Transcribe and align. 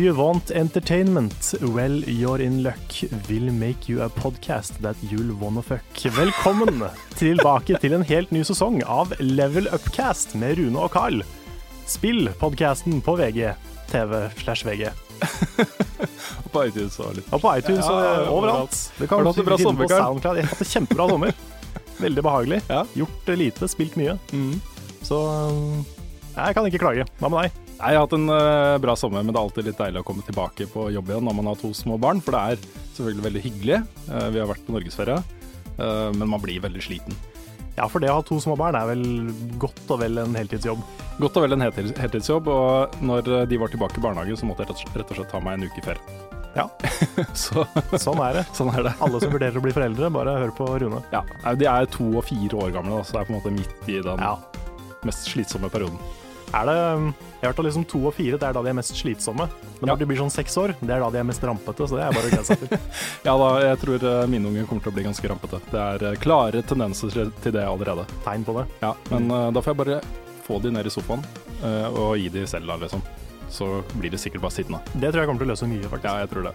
You 0.00 0.14
want 0.14 0.50
entertainment? 0.50 1.54
Well, 1.60 2.02
you're 2.06 2.40
in 2.40 2.62
luck. 2.62 2.92
We'll 3.28 3.52
make 3.52 3.88
you 3.88 4.02
a 4.02 4.08
podcast 4.08 4.78
that 4.80 4.96
you'll 5.02 5.34
wanna 5.34 5.62
fuck. 5.62 6.12
Velkommen 6.16 6.84
tilbake 7.20 7.76
til 7.82 7.92
en 7.92 8.04
helt 8.08 8.30
ny 8.32 8.40
sesong 8.44 8.80
av 8.88 9.12
Level 9.18 9.68
Upcast 9.68 10.34
med 10.40 10.56
Rune 10.58 10.80
og 10.80 10.92
Carl. 10.94 11.20
Spill 11.86 12.30
podcasten 12.40 13.02
på 13.04 13.16
VG. 13.20 13.52
TV 13.90 14.30
slash 14.40 14.64
VG. 14.66 14.88
På 16.52 16.64
iTunes 16.64 16.96
og 16.98 17.12
litt 17.14 17.26
Og 17.34 17.42
på 17.42 17.50
iTunes 17.60 17.84
og 17.84 17.98
Ja, 18.00 18.12
overalt. 18.32 18.76
Det 18.96 19.06
kan 19.06 19.20
Har 19.20 19.26
du 19.26 19.30
hatt 19.30 19.42
en 19.42 19.48
bra 19.50 19.58
sommer, 19.60 19.90
Carl? 19.90 20.20
Jeg 20.24 20.46
har 20.46 20.54
hatt 20.54 20.64
en 20.64 20.70
kjempebra 20.74 21.08
sommer. 21.12 21.34
Veldig 22.06 22.24
behagelig. 22.24 22.62
Ja. 22.70 22.84
Gjort 22.96 23.34
lite, 23.36 23.68
spilt 23.68 23.98
mye. 24.00 24.16
Mm. 24.32 24.54
Så 25.04 25.20
um, 25.20 25.82
jeg 26.32 26.56
kan 26.56 26.70
ikke 26.70 26.80
klage. 26.88 27.06
Hva 27.20 27.28
med 27.28 27.50
deg? 27.50 27.69
Jeg 27.80 27.96
har 27.96 28.02
hatt 28.04 28.12
en 28.12 28.28
eh, 28.28 28.76
bra 28.82 28.94
sommer, 28.98 29.22
men 29.24 29.32
det 29.32 29.40
er 29.40 29.46
alltid 29.46 29.68
litt 29.70 29.78
deilig 29.80 30.02
å 30.02 30.06
komme 30.10 30.24
tilbake 30.26 30.66
på 30.68 30.90
jobb 30.92 31.10
igjen 31.14 31.24
når 31.24 31.36
man 31.38 31.46
har 31.48 31.56
to 31.60 31.70
små 31.76 31.96
barn, 32.00 32.20
for 32.20 32.36
det 32.36 32.40
er 32.52 32.64
selvfølgelig 32.96 33.24
veldig 33.24 33.42
hyggelig. 33.46 33.78
Eh, 34.12 34.26
vi 34.34 34.40
har 34.42 34.50
vært 34.50 34.66
på 34.66 34.74
norgesferie, 34.76 35.16
eh, 35.80 36.08
men 36.12 36.28
man 36.28 36.42
blir 36.44 36.60
veldig 36.60 36.82
sliten. 36.84 37.16
Ja, 37.78 37.86
for 37.88 38.02
det 38.04 38.10
å 38.12 38.18
ha 38.18 38.24
to 38.26 38.36
små 38.42 38.58
barn 38.60 38.76
er 38.76 38.84
vel 38.90 39.04
godt 39.62 39.80
og 39.94 40.02
vel 40.02 40.20
en 40.20 40.36
heltidsjobb. 40.36 40.82
Godt 41.22 41.38
og 41.40 41.46
vel 41.46 41.56
en 41.56 41.64
heltidsjobb, 41.64 42.50
og 42.52 42.98
når 43.00 43.30
de 43.48 43.60
var 43.62 43.72
tilbake 43.72 43.96
i 43.96 44.04
barnehagen, 44.04 44.36
så 44.36 44.48
måtte 44.50 44.66
jeg 44.66 44.74
rett 44.92 45.14
og 45.14 45.16
slett- 45.16 45.32
ta 45.32 45.40
meg 45.40 45.56
en 45.56 45.64
uke 45.70 45.84
ferie. 45.86 46.18
Ja. 46.58 46.66
så 47.38 47.62
Sånn 47.94 48.20
er 48.26 48.40
det. 48.40 48.44
sånn 48.58 48.72
er 48.74 48.90
det. 48.90 48.94
Alle 49.00 49.20
som 49.22 49.32
vurderer 49.32 49.56
å 49.56 49.64
bli 49.64 49.72
foreldre, 49.72 50.10
bare 50.12 50.36
hør 50.42 50.52
på 50.58 50.68
Rune. 50.82 51.00
Ja, 51.14 51.22
De 51.56 51.68
er 51.70 51.88
to 51.94 52.10
og 52.18 52.26
fire 52.28 52.60
år 52.66 52.74
gamle, 52.76 53.00
så 53.06 53.16
det 53.16 53.22
er 53.22 53.28
på 53.30 53.32
en 53.32 53.40
måte 53.40 53.54
midt 53.56 53.88
i 53.88 54.00
den 54.04 54.20
Ja. 54.20 54.34
mest 55.06 55.30
slitsomme 55.32 55.70
perioden. 55.72 55.96
Er 56.52 56.66
det, 56.66 57.14
jeg 57.40 57.46
har 57.48 57.54
hørt 57.54 57.60
at 57.62 57.64
liksom 57.70 57.84
to 57.88 57.98
og 58.04 58.12
fire 58.12 58.36
det 58.36 58.44
er 58.50 58.52
da 58.52 58.62
de 58.62 58.68
er 58.68 58.76
mest 58.76 58.92
slitsomme. 58.98 59.46
Men 59.80 59.88
Ja. 59.88 59.94
når 59.94 59.98
de 59.98 60.06
blir 60.10 60.18
sånn 60.20 60.30
seks 60.30 60.56
år, 60.60 60.74
det 60.80 60.90
er 60.92 61.00
da 61.00 61.10
de 61.10 61.18
er 61.18 61.24
mest 61.24 61.40
rampete. 61.42 61.88
Så 61.88 61.96
det 61.96 62.04
er 62.04 62.12
bare 62.12 62.28
å 62.28 62.32
glede 62.34 62.44
seg 62.44 62.58
til. 62.60 62.78
Ja 63.28 63.36
da, 63.40 63.48
jeg 63.64 63.78
tror 63.80 64.04
eh, 64.10 64.26
mine 64.28 64.48
unger 64.50 64.66
kommer 64.68 64.82
til 64.84 64.92
å 64.92 64.96
bli 64.98 65.06
ganske 65.08 65.28
rampete. 65.32 65.60
Det 65.70 65.80
er 65.80 66.04
eh, 66.10 66.18
klare 66.20 66.62
tendenser 66.62 67.32
til 67.40 67.52
det 67.56 67.64
allerede. 67.64 68.04
Tegn 68.26 68.44
på 68.44 68.58
det. 68.60 68.66
Ja, 68.82 68.92
men 69.10 69.30
mm. 69.32 69.54
da 69.56 69.64
får 69.64 69.72
jeg 69.72 69.80
bare 69.80 70.00
få 70.44 70.60
de 70.60 70.72
ned 70.74 70.86
i 70.86 70.92
sofaen 70.92 71.24
og 71.92 72.16
gi 72.16 72.28
de 72.32 72.46
selv, 72.48 72.66
da, 72.68 72.76
liksom. 72.80 73.02
Så 73.50 73.68
blir 73.92 74.12
de 74.12 74.18
sikkert 74.20 74.44
bare 74.44 74.54
sittende. 74.54 74.80
Det 74.94 75.10
tror 75.10 75.22
jeg 75.22 75.30
kommer 75.30 75.42
til 75.42 75.50
å 75.50 75.52
løse 75.52 75.68
mye, 75.70 75.88
faktisk. 75.90 76.06
Ja, 76.06 76.24
jeg 76.24 76.30
tror 76.30 76.48
det. 76.48 76.54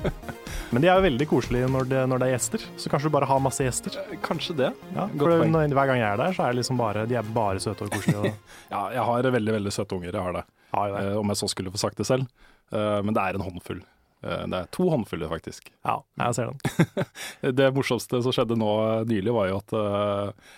Men 0.72 0.84
de 0.84 0.90
er 0.90 1.00
jo 1.00 1.06
veldig 1.06 1.26
koselige 1.30 1.70
når 1.72 1.88
det, 1.90 2.02
når 2.12 2.22
det 2.22 2.28
er 2.28 2.34
gjester. 2.36 2.66
Så 2.78 2.92
kanskje 2.92 3.10
du 3.10 3.14
bare 3.16 3.28
har 3.30 3.40
masse 3.42 3.64
gjester. 3.64 3.96
Kanskje 4.24 4.56
det. 4.60 4.70
Ja, 4.94 5.08
for 5.08 5.46
når, 5.48 5.72
Hver 5.78 5.90
gang 5.90 6.02
jeg 6.02 6.08
er 6.10 6.20
der, 6.20 6.36
så 6.36 6.46
er 6.46 6.58
liksom 6.58 6.78
bare, 6.80 7.06
de 7.10 7.18
er 7.18 7.32
bare 7.34 7.62
søte 7.62 7.88
og 7.88 7.94
koselige. 7.96 8.20
Og, 8.20 8.52
Ja, 8.74 8.84
jeg 8.94 9.06
har 9.08 9.30
veldig, 9.38 9.56
veldig 9.58 9.74
søte 9.74 9.96
unger, 9.96 10.12
jeg 10.12 10.28
har 10.28 10.36
det. 10.40 10.44
Ja, 10.70 10.84
ja. 10.84 10.92
det. 10.92 11.06
Eh, 11.08 11.16
om 11.22 11.32
jeg 11.32 11.40
så 11.40 11.50
skulle 11.50 11.72
få 11.74 11.82
sagt 11.82 11.98
det 11.98 12.06
selv. 12.06 12.28
Eh, 12.70 13.00
men 13.02 13.16
det 13.16 13.24
er 13.24 13.38
en 13.38 13.46
håndfull. 13.48 13.82
Eh, 14.22 14.46
det 14.46 14.58
er 14.58 14.72
to 14.74 14.88
håndfuller, 14.92 15.30
faktisk. 15.32 15.70
Ja, 15.86 16.00
jeg 16.20 16.36
ser 16.36 16.52
den. 16.52 17.06
Det 17.60 17.70
morsomste 17.76 18.20
som 18.24 18.34
skjedde 18.34 18.58
nå 18.60 18.72
eh, 18.84 19.06
nylig, 19.08 19.32
var 19.34 19.48
jo 19.48 19.60
at 19.60 19.76
uh, 19.76 20.50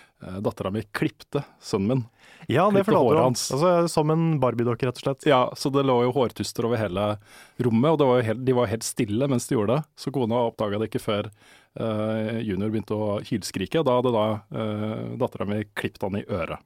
dattera 0.43 0.73
mi 0.75 0.85
klipte 0.95 1.45
sønnen 1.63 1.93
min. 1.93 2.05
Ja, 2.51 2.65
det 2.75 2.85
forlater 2.87 3.21
hans. 3.23 3.45
Altså, 3.55 3.71
som 3.93 4.11
en 4.11 4.25
Barbie-dokke, 4.43 4.87
rett 4.89 4.99
og 4.99 5.05
slett. 5.05 5.27
Ja, 5.29 5.43
så 5.59 5.71
det 5.75 5.85
lå 5.87 5.99
jo 6.07 6.13
hårtuster 6.17 6.67
over 6.67 6.81
hele 6.81 7.05
rommet, 7.63 7.91
og 7.93 7.99
det 8.01 8.09
var 8.09 8.21
jo 8.21 8.27
helt, 8.31 8.45
de 8.49 8.57
var 8.57 8.71
helt 8.73 8.87
stille 8.87 9.29
mens 9.31 9.47
de 9.49 9.57
gjorde 9.57 9.77
det. 9.79 9.85
Så 10.01 10.13
kona 10.15 10.41
oppdaga 10.49 10.81
det 10.83 10.89
ikke 10.91 11.03
før 11.05 11.29
uh, 11.31 12.41
junior 12.43 12.73
begynte 12.73 12.99
å 12.99 13.21
hylskrike. 13.27 13.81
og 13.83 13.87
Da 13.89 13.99
hadde 14.01 14.15
da 14.17 14.27
uh, 14.55 15.05
dattera 15.23 15.49
mi 15.49 15.63
klippet 15.79 16.03
han 16.07 16.19
i 16.21 16.25
øret. 16.27 16.63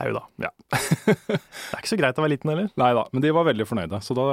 Au 0.00 0.12
da. 0.16 0.24
Ja. 0.40 0.50
det 1.06 1.38
er 1.38 1.80
ikke 1.82 1.92
så 1.94 2.00
greit 2.00 2.20
å 2.20 2.24
være 2.24 2.34
liten 2.36 2.52
heller. 2.52 2.68
Nei 2.80 2.92
da, 2.96 3.06
men 3.12 3.24
de 3.24 3.32
var 3.36 3.48
veldig 3.48 3.68
fornøyde. 3.68 4.00
Så 4.04 4.16
da 4.16 4.26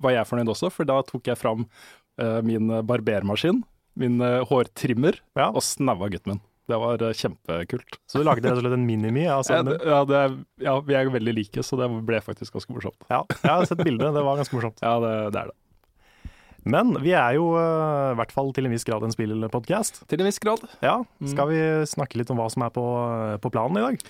var 0.00 0.14
jeg 0.16 0.26
fornøyd 0.30 0.50
også, 0.54 0.70
for 0.74 0.88
da 0.88 0.98
tok 1.06 1.30
jeg 1.30 1.38
fram 1.38 1.66
uh, 1.66 2.40
min 2.46 2.72
barbermaskin, 2.86 3.62
min 4.00 4.22
uh, 4.22 4.40
hårtrimmer, 4.50 5.18
Ja. 5.38 5.50
og 5.50 5.62
snaua 5.66 6.10
gutten 6.10 6.34
min. 6.36 6.42
Det 6.70 6.78
var 6.80 7.02
eh, 7.08 7.14
kjempekult. 7.18 7.98
Så 8.08 8.20
du 8.22 8.26
lagde 8.28 8.46
rett 8.46 8.58
og 8.60 8.62
slett 8.64 8.76
en 8.78 8.86
minimi 8.86 9.26
av 9.26 9.40
Ja, 9.42 9.46
sønnen 9.50 9.74
din? 9.74 9.88
ja, 9.90 10.00
det, 10.08 10.20
ja, 10.66 10.74
vi 10.86 10.94
er 10.98 11.10
veldig 11.12 11.34
like, 11.36 11.64
så 11.66 11.78
det 11.80 11.90
ble 12.08 12.20
faktisk 12.24 12.54
ganske 12.56 12.74
morsomt. 12.76 13.00
Ja, 13.10 13.24
jeg 13.42 13.50
har 13.50 13.66
sett 13.68 13.82
bildet. 13.84 14.14
Det 14.14 14.22
var 14.26 14.38
ganske 14.40 14.56
morsomt. 14.58 14.78
Ja, 14.86 14.96
det, 15.02 15.14
det 15.34 15.42
er 15.44 15.50
det. 15.52 15.58
Men 16.70 16.90
vi 17.00 17.14
er 17.16 17.38
jo 17.38 17.46
øh, 17.56 18.10
i 18.12 18.16
hvert 18.18 18.32
fall 18.36 18.50
til 18.52 18.66
en 18.68 18.74
viss 18.74 18.84
grad 18.84 19.02
en 19.06 19.14
spillpodkast. 19.14 20.02
Til 20.10 20.20
en 20.20 20.28
viss 20.28 20.38
grad. 20.42 20.60
Ja, 20.84 20.98
Mm. 21.20 21.28
skal 21.32 21.48
vi 21.48 21.60
snakke 21.88 22.18
litt 22.20 22.30
om 22.32 22.36
hva 22.40 22.50
som 22.52 22.62
er 22.66 22.70
på, 22.74 22.84
på 23.40 23.50
planen 23.52 23.78
i 23.80 23.84
dag? 23.86 24.04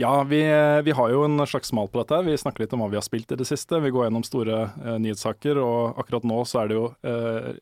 Ja, 0.00 0.10
vi, 0.26 0.40
vi 0.84 0.92
har 0.98 1.10
jo 1.12 1.22
en 1.24 1.38
slags 1.46 1.70
mal 1.76 1.86
på 1.88 2.00
dette. 2.02 2.18
Vi 2.26 2.34
snakker 2.40 2.64
litt 2.64 2.72
om 2.74 2.80
hva 2.82 2.88
vi 2.90 2.98
har 2.98 3.04
spilt 3.06 3.30
i 3.32 3.36
det 3.38 3.46
siste. 3.46 3.78
Vi 3.84 3.92
går 3.94 4.08
gjennom 4.08 4.24
store 4.26 4.56
eh, 4.82 4.96
nyhetssaker, 5.00 5.60
og 5.62 6.00
akkurat 6.02 6.26
nå 6.28 6.40
så 6.50 6.64
er 6.64 6.72
det 6.72 6.76
jo 6.80 6.86
eh, 7.06 7.52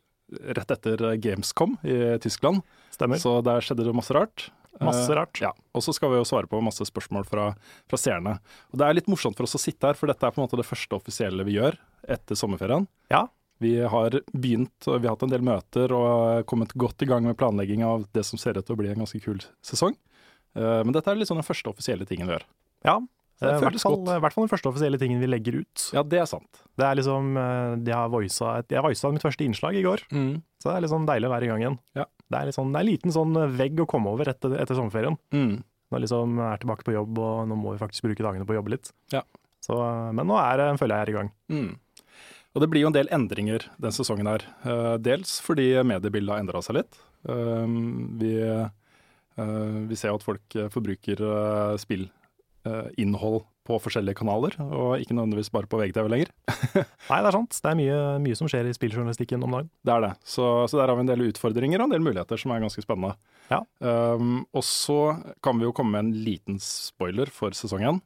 rett 0.56 0.74
etter 0.74 1.04
Gamescom 1.22 1.76
i 1.84 2.18
Tyskland. 2.22 2.62
Stemmer. 2.94 3.20
Så 3.22 3.38
der 3.44 3.64
skjedde 3.64 3.86
det 3.86 3.94
masse 3.96 4.14
rart. 4.16 4.50
Masse 4.80 5.12
rart. 5.12 5.40
rart. 5.40 5.40
ja, 5.40 5.52
Og 5.76 5.84
så 5.84 5.92
skal 5.94 6.10
vi 6.10 6.18
jo 6.18 6.26
svare 6.26 6.48
på 6.50 6.60
masse 6.64 6.84
spørsmål 6.88 7.26
fra, 7.28 7.50
fra 7.90 7.98
seerne. 8.00 8.38
Og 8.72 8.80
Det 8.80 8.86
er 8.86 8.96
litt 8.96 9.10
morsomt 9.10 9.36
for 9.36 9.46
oss 9.46 9.58
å 9.58 9.62
sitte 9.62 9.90
her, 9.90 9.98
for 9.98 10.10
dette 10.10 10.26
er 10.26 10.32
på 10.34 10.40
en 10.40 10.46
måte 10.46 10.58
det 10.58 10.66
første 10.66 10.96
offisielle 10.96 11.44
vi 11.46 11.58
gjør 11.58 11.76
etter 12.08 12.38
sommerferien. 12.38 12.88
Ja. 13.12 13.26
Vi 13.62 13.76
har 13.78 14.16
begynt, 14.32 14.88
vi 14.88 15.06
har 15.06 15.12
hatt 15.14 15.22
en 15.22 15.30
del 15.30 15.44
møter 15.46 15.92
og 15.94 16.46
kommet 16.50 16.72
godt 16.74 17.04
i 17.04 17.06
gang 17.06 17.28
med 17.28 17.38
planlegging 17.38 17.84
av 17.86 18.08
det 18.16 18.24
som 18.26 18.40
ser 18.40 18.58
ut 18.58 18.66
til 18.66 18.74
å 18.74 18.80
bli 18.80 18.90
en 18.90 19.04
ganske 19.04 19.20
kul 19.22 19.38
sesong. 19.62 19.94
Uh, 20.56 20.82
Men 20.82 20.96
dette 20.96 21.12
er 21.12 21.22
sånn 21.28 21.38
den 21.38 21.46
første 21.46 21.70
offisielle 21.70 22.08
tingen 22.08 22.26
vi 22.26 22.34
gjør. 22.34 22.48
Ja, 22.88 22.96
eh, 22.98 23.21
i 23.42 23.62
hvert 23.62 23.82
fall, 23.82 23.98
i 24.06 24.20
hvert 24.22 24.36
fall 24.36 24.46
den 24.46 24.52
første 24.52 24.70
offisielle 24.70 25.00
tingen 25.00 25.20
vi 25.22 25.28
legger 25.30 25.58
ut. 25.62 25.84
Ja, 25.96 26.04
det 26.06 26.22
er 26.22 26.28
sant. 26.30 26.62
Det 26.78 26.86
er 26.86 26.98
liksom, 26.98 27.32
eh, 27.40 27.74
de 27.86 27.94
har 27.96 28.12
voisa, 28.12 28.54
jeg 28.62 28.84
voisa 28.86 29.12
mitt 29.14 29.26
første 29.26 29.46
innslag 29.46 29.78
i 29.78 29.84
går, 29.86 30.06
så 30.08 30.70
det 30.70 30.76
er 30.76 30.86
litt 30.86 30.94
sånn 30.94 31.08
deilig 31.08 31.28
å 31.28 31.34
være 31.34 31.48
i 31.48 31.52
gang 31.52 31.64
igjen. 31.64 31.78
Ja. 31.98 32.06
Det 32.32 32.40
er, 32.40 32.54
sånn, 32.56 32.72
det 32.72 32.80
er 32.80 32.86
en 32.86 32.92
liten 32.92 33.14
sånn 33.14 33.36
vegg 33.58 33.82
å 33.82 33.88
komme 33.90 34.14
over 34.14 34.30
etter, 34.32 34.56
etter 34.62 34.78
sommerferien. 34.78 35.18
Mm. 35.34 35.60
Nå 35.92 36.00
liksom 36.00 36.38
er 36.40 36.60
tilbake 36.62 36.86
på 36.86 36.94
jobb, 36.94 37.18
og 37.20 37.46
nå 37.50 37.58
må 37.60 37.74
vi 37.74 37.82
faktisk 37.82 38.06
bruke 38.06 38.24
dagene 38.24 38.48
på 38.48 38.54
å 38.54 38.60
jobbe 38.62 38.76
litt. 38.78 38.92
Ja. 39.12 39.20
Så, 39.62 39.76
men 40.16 40.26
nå 40.26 40.38
er 40.40 40.62
føler 40.80 40.96
jeg 40.96 41.04
er 41.04 41.12
i 41.12 41.16
gang. 41.18 41.32
Mm. 41.52 41.72
Og 42.52 42.60
det 42.60 42.68
blir 42.68 42.84
jo 42.84 42.90
en 42.90 42.96
del 42.96 43.08
endringer 43.14 43.64
den 43.80 43.94
sesongen 43.94 44.28
her. 44.28 44.44
Eh, 44.68 44.94
dels 45.00 45.38
fordi 45.44 45.70
mediebildet 45.88 46.34
har 46.34 46.42
endra 46.42 46.60
seg 46.64 46.80
litt. 46.80 46.98
Eh, 47.28 47.76
vi, 48.20 48.32
eh, 48.42 49.68
vi 49.88 49.98
ser 49.98 50.12
jo 50.12 50.18
at 50.20 50.26
folk 50.26 50.58
eh, 50.58 50.68
forbruker 50.72 51.22
uh, 51.24 51.78
spillinnhold 52.62 53.42
på 53.62 53.76
forskjellige 53.78 54.16
kanaler, 54.18 54.56
og 54.74 54.98
ikke 54.98 55.14
nødvendigvis 55.14 55.52
bare 55.54 55.68
på 55.70 55.78
VGTV 55.78 56.08
lenger. 56.10 56.30
Nei, 57.10 57.18
det 57.22 57.28
er 57.28 57.36
sant. 57.36 57.54
Det 57.62 57.70
er 57.70 57.76
mye, 57.78 57.98
mye 58.24 58.34
som 58.38 58.48
skjer 58.50 58.66
i 58.66 58.74
spilljournalistikken 58.74 59.42
om 59.46 59.54
dagen. 59.54 59.68
Det 59.86 59.92
er 59.94 60.00
det. 60.02 60.12
Så, 60.26 60.46
så 60.70 60.80
der 60.80 60.90
har 60.90 60.98
vi 60.98 61.04
en 61.06 61.12
del 61.12 61.22
utfordringer 61.28 61.78
og 61.80 61.86
en 61.86 61.94
del 61.94 62.02
muligheter 62.02 62.40
som 62.42 62.50
er 62.56 62.64
ganske 62.64 62.82
spennende. 62.82 63.14
Ja. 63.52 63.60
Um, 63.78 64.40
og 64.50 64.64
så 64.66 64.98
kan 65.44 65.60
vi 65.60 65.68
jo 65.68 65.74
komme 65.76 65.94
med 65.94 66.08
en 66.08 66.24
liten 66.26 66.58
spoiler 66.62 67.30
for 67.30 67.54
sesongen. 67.54 68.02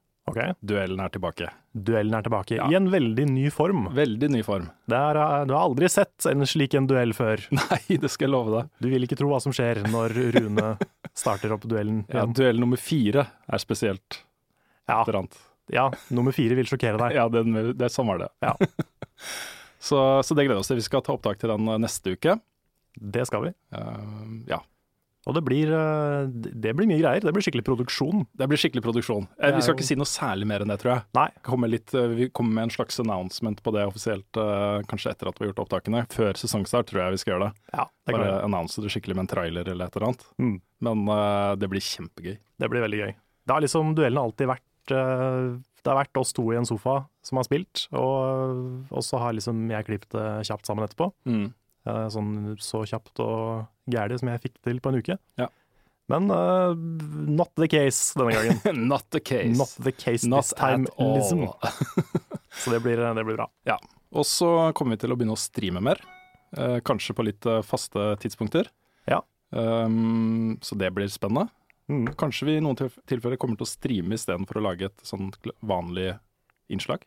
Duellen 0.67 0.99
er 0.99 1.13
tilbake. 1.15 1.49
Duellen 1.71 2.15
er 2.19 2.25
tilbake 2.27 2.57
Ja. 2.57 2.67
i 2.69 2.75
en 2.75 2.89
veldig 2.91 3.29
ny 3.31 3.47
form. 3.55 3.87
Veldig 3.95 4.29
ny 4.35 4.43
form. 4.43 4.69
Det 4.91 4.97
er, 4.99 5.17
eh, 5.23 5.45
du 5.47 5.55
har 5.55 5.69
aldri 5.69 5.89
sett 5.89 6.27
en 6.27 6.43
slik 6.43 6.75
en 6.75 6.89
duell 6.91 7.15
før. 7.15 7.39
Nei, 7.55 7.97
det 8.03 8.11
skal 8.11 8.27
jeg 8.27 8.33
love 8.35 8.51
deg. 8.57 8.69
Du 8.83 8.89
vil 8.91 9.07
ikke 9.07 9.17
tro 9.21 9.31
hva 9.31 9.39
som 9.41 9.55
skjer 9.55 9.85
når 9.87 10.17
Rune 10.35 10.73
starter 11.15 11.55
opp 11.55 11.63
duellen 11.71 12.03
Ja, 12.11 12.27
duell 12.27 12.59
nummer 12.59 12.77
fire 12.77 13.29
er 13.47 13.63
spesielt. 13.63 14.26
Ja, 14.87 15.01
et 15.03 15.09
eller 15.09 15.25
annet. 15.25 15.39
ja, 15.75 15.89
nummer 16.15 16.35
fire 16.35 16.59
vil 16.59 16.69
sjokkere 16.71 17.01
deg. 17.01 17.17
Ja, 17.19 17.27
den, 17.33 17.75
det, 17.79 17.91
sånn 17.95 18.09
var 18.11 18.23
det. 18.23 18.31
Ja. 18.45 18.55
så, 19.89 19.99
så 20.23 20.39
det 20.39 20.47
gleder 20.47 20.63
oss 20.63 20.71
til. 20.71 20.81
Vi 20.81 20.87
skal 20.87 21.05
ta 21.07 21.17
opptak 21.17 21.43
til 21.43 21.53
den 21.53 21.69
eh, 21.73 21.83
neste 21.83 22.17
uke. 22.17 22.39
Det 22.97 23.27
skal 23.29 23.49
vi. 23.49 23.53
Uh, 23.77 24.41
ja. 24.49 24.63
Og 25.27 25.35
det 25.35 25.43
blir, 25.43 25.69
eh, 25.75 26.29
det 26.31 26.71
blir 26.79 26.87
mye 26.87 27.01
greier. 27.01 27.25
Det 27.25 27.33
blir 27.35 27.43
skikkelig 27.43 27.65
produksjon. 27.67 28.23
Det 28.31 28.47
blir 28.47 28.61
skikkelig 28.63 28.85
produksjon. 28.85 29.27
Vi 29.43 29.65
skal 29.65 29.75
ikke 29.75 29.87
si 29.89 29.97
noe 29.99 30.07
særlig 30.07 30.47
mer 30.47 30.63
enn 30.63 30.71
det, 30.71 30.77
tror 30.81 30.93
jeg. 30.93 31.05
Nei. 31.19 31.27
Kommer 31.45 31.73
litt, 31.73 31.91
vi 31.91 32.29
kommer 32.31 32.61
med 32.61 32.69
en 32.69 32.75
slags 32.77 33.03
announcement 33.03 33.59
på 33.59 33.75
det 33.75 33.83
offisielt, 33.91 34.39
kanskje 34.87 35.17
etter 35.17 35.27
at 35.27 35.41
vi 35.41 35.45
har 35.45 35.51
gjort 35.51 35.65
opptakene. 35.65 36.05
Før 36.15 36.39
sesongstart 36.39 36.93
tror 36.93 37.03
jeg 37.03 37.17
vi 37.17 37.21
skal 37.25 37.35
gjøre 37.35 37.49
det. 37.49 37.67
Ja, 37.75 37.89
det, 37.91 38.15
Bare 38.15 38.39
annonse 38.47 38.87
det 38.87 38.95
skikkelig 38.95 39.19
med 39.19 39.27
en 39.27 39.33
trailer 39.35 39.75
eller 39.75 39.91
et 39.91 39.99
eller 39.99 40.13
annet. 40.13 40.27
Mm. 40.39 40.57
Men 40.87 41.05
uh, 41.11 41.53
det 41.59 41.73
blir 41.75 41.83
kjempegøy. 41.91 42.37
det 42.39 42.71
blir 42.71 42.87
veldig 42.87 43.03
gøy. 43.03 43.17
Det 43.47 43.55
har 43.55 43.63
liksom 43.63 43.93
duellene 43.95 44.25
alltid 44.27 44.49
vært 44.51 44.66
Det 44.93 45.91
har 45.93 46.01
vært 46.01 46.19
oss 46.21 46.35
to 46.37 46.45
i 46.53 46.59
en 46.59 46.67
sofa 46.67 47.05
som 47.27 47.39
har 47.41 47.47
spilt, 47.47 47.87
og, 47.95 48.91
og 48.91 49.05
så 49.07 49.21
har 49.23 49.37
liksom 49.37 49.69
jeg 49.71 49.87
klippet 49.87 50.17
det 50.17 50.27
kjapt 50.49 50.67
sammen 50.69 50.87
etterpå. 50.87 51.11
Mm. 51.29 51.47
Eh, 51.87 52.07
Sånn 52.13 52.33
så 52.63 52.83
kjapt 52.89 53.23
og 53.23 53.93
gærlig 53.93 54.19
som 54.21 54.33
jeg 54.33 54.43
fikk 54.49 54.59
til 54.67 54.83
på 54.83 54.93
en 54.93 55.01
uke. 55.03 55.19
Ja. 55.39 55.49
Men 56.11 56.31
uh, 56.31 56.71
not 57.27 57.51
the 57.59 57.67
case 57.71 58.15
denne 58.19 58.35
gangen. 58.35 58.85
Not 58.93 59.09
the 59.11 59.21
case. 59.21 59.59
Not 59.59 59.73
the 59.83 59.91
case 59.91 60.29
Not 60.29 60.45
this 60.47 60.55
time, 60.55 60.87
liksom. 60.99 61.49
Så 62.63 62.71
det 62.71 62.81
blir, 62.85 63.03
det 63.03 63.25
blir 63.27 63.35
bra. 63.35 63.49
Ja. 63.67 63.75
Og 64.15 64.27
så 64.27 64.71
kommer 64.79 64.95
vi 64.95 65.03
til 65.03 65.13
å 65.13 65.17
begynne 65.19 65.35
å 65.35 65.41
streame 65.41 65.83
mer. 65.83 65.99
Uh, 66.57 66.79
kanskje 66.87 67.15
på 67.17 67.27
litt 67.27 67.47
eh, 67.51 67.59
faste 67.67 68.13
tidspunkter. 68.23 68.71
Ja. 69.11 69.19
Um, 69.51 70.55
så 70.63 70.79
det 70.79 70.93
blir 70.95 71.11
spennende. 71.11 71.51
Mm. 71.91 72.07
Kanskje 72.19 72.49
vi 72.49 72.57
i 72.59 72.63
noen 72.65 72.79
tilfeller 73.07 73.39
kommer 73.39 73.59
til 73.59 73.67
å 73.67 73.71
streame 73.71 74.17
istedenfor 74.19 74.59
å 74.59 74.65
lage 74.65 74.89
et 74.89 75.05
sånn 75.07 75.31
vanlig 75.63 76.17
innslag. 76.73 77.05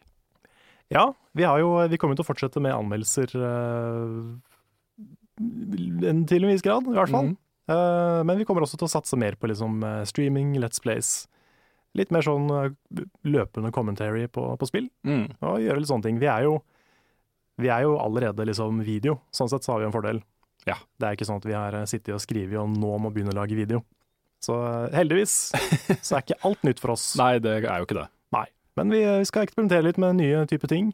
Ja, 0.90 1.12
vi, 1.38 1.44
har 1.46 1.60
jo, 1.62 1.74
vi 1.92 2.00
kommer 2.02 2.18
til 2.18 2.26
å 2.26 2.30
fortsette 2.30 2.62
med 2.64 2.74
anmeldelser 2.74 3.34
uh, 3.38 4.38
til 5.38 6.46
en 6.48 6.50
viss 6.50 6.66
grad, 6.66 6.88
i 6.88 6.96
hvert 6.96 7.12
fall. 7.14 7.34
Mm. 7.34 7.36
Uh, 7.70 8.22
men 8.26 8.40
vi 8.40 8.48
kommer 8.50 8.66
også 8.66 8.80
til 8.80 8.88
å 8.88 8.94
satse 8.96 9.20
mer 9.20 9.38
på 9.38 9.52
liksom, 9.52 9.84
eh, 9.86 10.02
streaming, 10.10 10.56
Let's 10.58 10.82
Plays. 10.82 11.28
Litt 11.98 12.10
mer 12.14 12.26
sånn 12.26 12.50
løpende 13.26 13.72
commentary 13.74 14.26
på, 14.32 14.48
på 14.58 14.70
spill, 14.70 14.90
Mm. 15.06 15.30
og 15.42 15.62
gjøre 15.62 15.82
litt 15.82 15.92
sånne 15.92 16.06
ting. 16.08 16.18
Vi 16.22 16.30
er 16.30 16.48
jo, 16.48 16.60
vi 17.62 17.70
er 17.70 17.86
jo 17.86 17.96
allerede 18.02 18.46
liksom 18.46 18.82
video, 18.86 19.20
sånn 19.34 19.50
sett 19.50 19.66
så 19.66 19.76
har 19.76 19.84
vi 19.84 19.90
en 19.90 19.94
fordel. 19.94 20.24
Ja. 20.66 20.76
Det 20.98 21.08
er 21.08 21.18
ikke 21.18 21.30
sånn 21.30 21.42
at 21.42 21.48
vi 21.50 21.58
har 21.58 21.78
sittet 21.90 22.14
og 22.14 22.22
skrevet 22.22 22.58
og 22.62 22.74
nå 22.74 22.98
må 23.02 23.14
begynne 23.14 23.34
å 23.34 23.40
lage 23.42 23.58
video. 23.58 23.84
Så 24.44 24.56
eh, 24.56 24.88
heldigvis 24.96 25.34
så 26.06 26.16
er 26.18 26.24
ikke 26.24 26.40
alt 26.48 26.64
nytt 26.68 26.80
for 26.82 26.96
oss. 26.96 27.12
Nei, 27.22 27.36
det 27.44 27.58
er 27.60 27.82
jo 27.82 27.88
ikke 27.88 28.00
det. 28.00 28.08
Nei. 28.36 28.46
Men 28.80 28.94
vi 28.94 29.02
vi 29.04 29.28
skal 29.28 29.44
eksperimentere 29.48 29.88
litt 29.90 30.00
med 30.02 30.20
nye 30.22 30.46
typer 30.50 30.72
ting. 30.72 30.94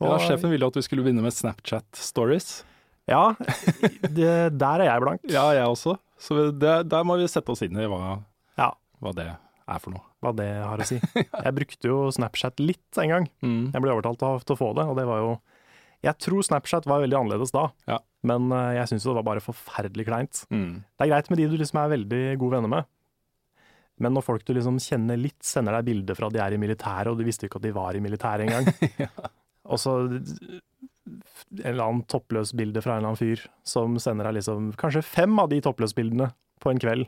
Ja, 0.00 0.14
sjefen 0.22 0.52
ville 0.52 0.64
at 0.70 0.76
vi 0.78 0.82
skulle 0.86 1.02
begynne 1.04 1.24
med 1.24 1.34
Snapchat 1.36 1.98
stories. 1.98 2.62
Ja, 3.10 3.34
det, 4.16 4.30
der 4.56 4.84
er 4.84 4.86
jeg 4.86 5.02
blank. 5.02 5.24
Ja, 5.28 5.48
jeg 5.56 5.66
også. 5.66 5.96
Så 6.20 6.50
det, 6.56 6.74
der 6.92 7.04
må 7.08 7.16
vi 7.20 7.26
sette 7.28 7.52
oss 7.52 7.62
inn 7.66 7.76
i 7.80 7.88
hva, 7.90 8.20
Ja. 8.60 8.70
hva 9.02 9.12
det 9.16 9.26
er 9.30 9.82
for 9.82 9.94
noe. 9.96 10.04
Hva 10.22 10.32
det 10.36 10.46
har 10.62 10.80
å 10.82 10.86
si. 10.86 10.98
Jeg 11.46 11.52
brukte 11.56 11.88
jo 11.88 11.98
Snapchat 12.12 12.58
litt 12.60 12.98
en 13.00 13.08
gang. 13.12 13.26
Mm. 13.40 13.70
Jeg 13.72 13.80
ble 13.84 13.92
overtalt 13.94 14.20
til 14.44 14.52
å 14.56 14.58
få 14.58 14.72
det, 14.76 14.84
og 14.90 14.98
det 14.98 15.06
var 15.08 15.22
jo 15.22 15.30
Jeg 16.06 16.16
tror 16.22 16.42
Snapchat 16.46 16.86
var 16.88 17.02
veldig 17.02 17.18
annerledes 17.18 17.52
da, 17.52 17.66
Ja. 17.90 17.98
men 18.24 18.50
eh, 18.56 18.70
jeg 18.78 18.88
syns 18.92 19.04
det 19.04 19.14
var 19.18 19.26
bare 19.26 19.42
forferdelig 19.44 20.06
kleint. 20.08 20.44
Mm. 20.50 20.82
Det 20.96 21.04
er 21.06 21.10
greit 21.12 21.28
med 21.30 21.38
de 21.42 21.48
du 21.52 21.56
liksom 21.60 21.80
er 21.82 21.92
veldig 21.96 22.22
gode 22.40 22.56
venner 22.56 22.72
med, 22.78 22.88
men 24.00 24.14
når 24.16 24.24
folk 24.24 24.44
du 24.48 24.54
liksom 24.56 24.78
kjenner 24.80 25.18
litt, 25.20 25.36
sender 25.44 25.76
deg 25.76 25.90
bilder 25.90 26.16
fra 26.16 26.30
de 26.32 26.40
er 26.40 26.56
i 26.56 26.60
militæret, 26.62 27.10
og 27.12 27.18
du 27.20 27.24
visste 27.26 27.44
ikke 27.50 27.60
at 27.60 27.66
de 27.68 27.74
var 27.76 27.98
i 27.98 28.00
militæret 28.00 28.46
engang, 28.48 28.70
og 29.70 29.76
så 29.82 29.98
en 30.08 31.66
eller 31.66 31.84
annen 31.84 32.04
toppløs 32.08 32.52
bilde 32.56 32.80
fra 32.84 32.94
en 32.94 33.02
eller 33.02 33.12
annen 33.12 33.20
fyr 33.20 33.42
som 33.66 33.96
sender 34.00 34.28
deg 34.30 34.38
liksom 34.38 34.70
kanskje 34.80 35.02
fem 35.04 35.34
av 35.42 35.50
de 35.52 35.58
toppløsbildene 35.64 36.30
på 36.62 36.70
en 36.72 36.80
kveld, 36.80 37.06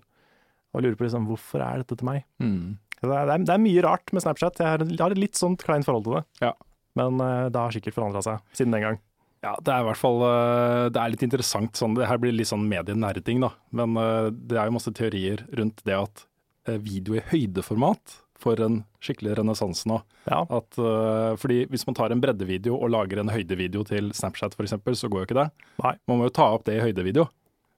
og 0.72 0.82
lurer 0.84 0.96
på 0.98 1.04
liksom 1.06 1.26
hvorfor 1.28 1.62
er 1.64 1.82
dette 1.82 1.96
til 2.00 2.08
meg? 2.08 2.24
Mm. 2.42 2.76
Det 3.02 3.08
er, 3.10 3.26
det 3.28 3.34
er, 3.34 3.44
det 3.48 3.54
er 3.56 3.60
mye 3.64 3.82
rart 3.84 4.12
med 4.14 4.22
Snapchat. 4.24 4.60
Jeg 4.62 4.68
har, 4.68 4.84
jeg 4.86 5.00
har 5.02 5.10
et 5.16 5.18
litt 5.20 5.38
sånt 5.38 5.64
kleint 5.66 5.84
forhold 5.88 6.04
til 6.06 6.14
det. 6.20 6.22
Ja. 6.44 6.52
Men 6.98 7.20
eh, 7.20 7.48
det 7.52 7.60
har 7.60 7.74
sikkert 7.74 7.96
forandra 7.96 8.22
seg 8.24 8.42
siden 8.56 8.76
den 8.76 8.86
gang. 8.86 9.00
Ja, 9.42 9.56
det 9.58 9.72
er 9.74 9.82
i 9.82 9.86
hvert 9.88 9.98
fall 9.98 10.20
eh, 10.22 10.88
Det 10.94 11.00
er 11.02 11.14
litt 11.14 11.24
interessant. 11.26 11.78
Sånn, 11.78 11.96
det 11.98 12.08
her 12.10 12.20
blir 12.22 12.34
litt 12.34 12.50
sånn 12.50 12.68
medienerding, 12.70 13.42
da. 13.42 13.52
Men 13.74 13.96
eh, 13.98 14.28
det 14.32 14.58
er 14.58 14.68
jo 14.68 14.76
masse 14.76 14.92
teorier 14.96 15.46
rundt 15.58 15.82
det 15.88 15.98
at 15.98 16.28
video 16.62 17.16
i 17.18 17.22
høydeformat 17.26 18.20
får 18.38 18.60
en 18.62 18.76
skikkelig 19.02 19.32
renessanse 19.40 19.88
nå. 19.90 19.96
Ja. 20.28 20.44
At, 20.46 20.76
uh, 20.78 21.34
fordi 21.38 21.64
hvis 21.72 21.82
man 21.88 21.96
tar 21.98 22.14
en 22.14 22.22
breddevideo 22.22 22.76
og 22.76 22.92
lager 22.94 23.18
en 23.18 23.32
høydevideo 23.34 23.82
til 23.88 24.12
Snapchat 24.14 24.54
f.eks., 24.54 24.76
så 25.00 25.10
går 25.10 25.24
jo 25.24 25.26
ikke 25.26 25.38
det. 25.40 25.48
Nei. 25.82 25.94
Man 26.06 26.20
må 26.20 26.28
jo 26.28 26.34
ta 26.38 26.46
opp 26.54 26.62
det 26.68 26.76
i 26.78 26.84
høydevideo. 26.84 27.26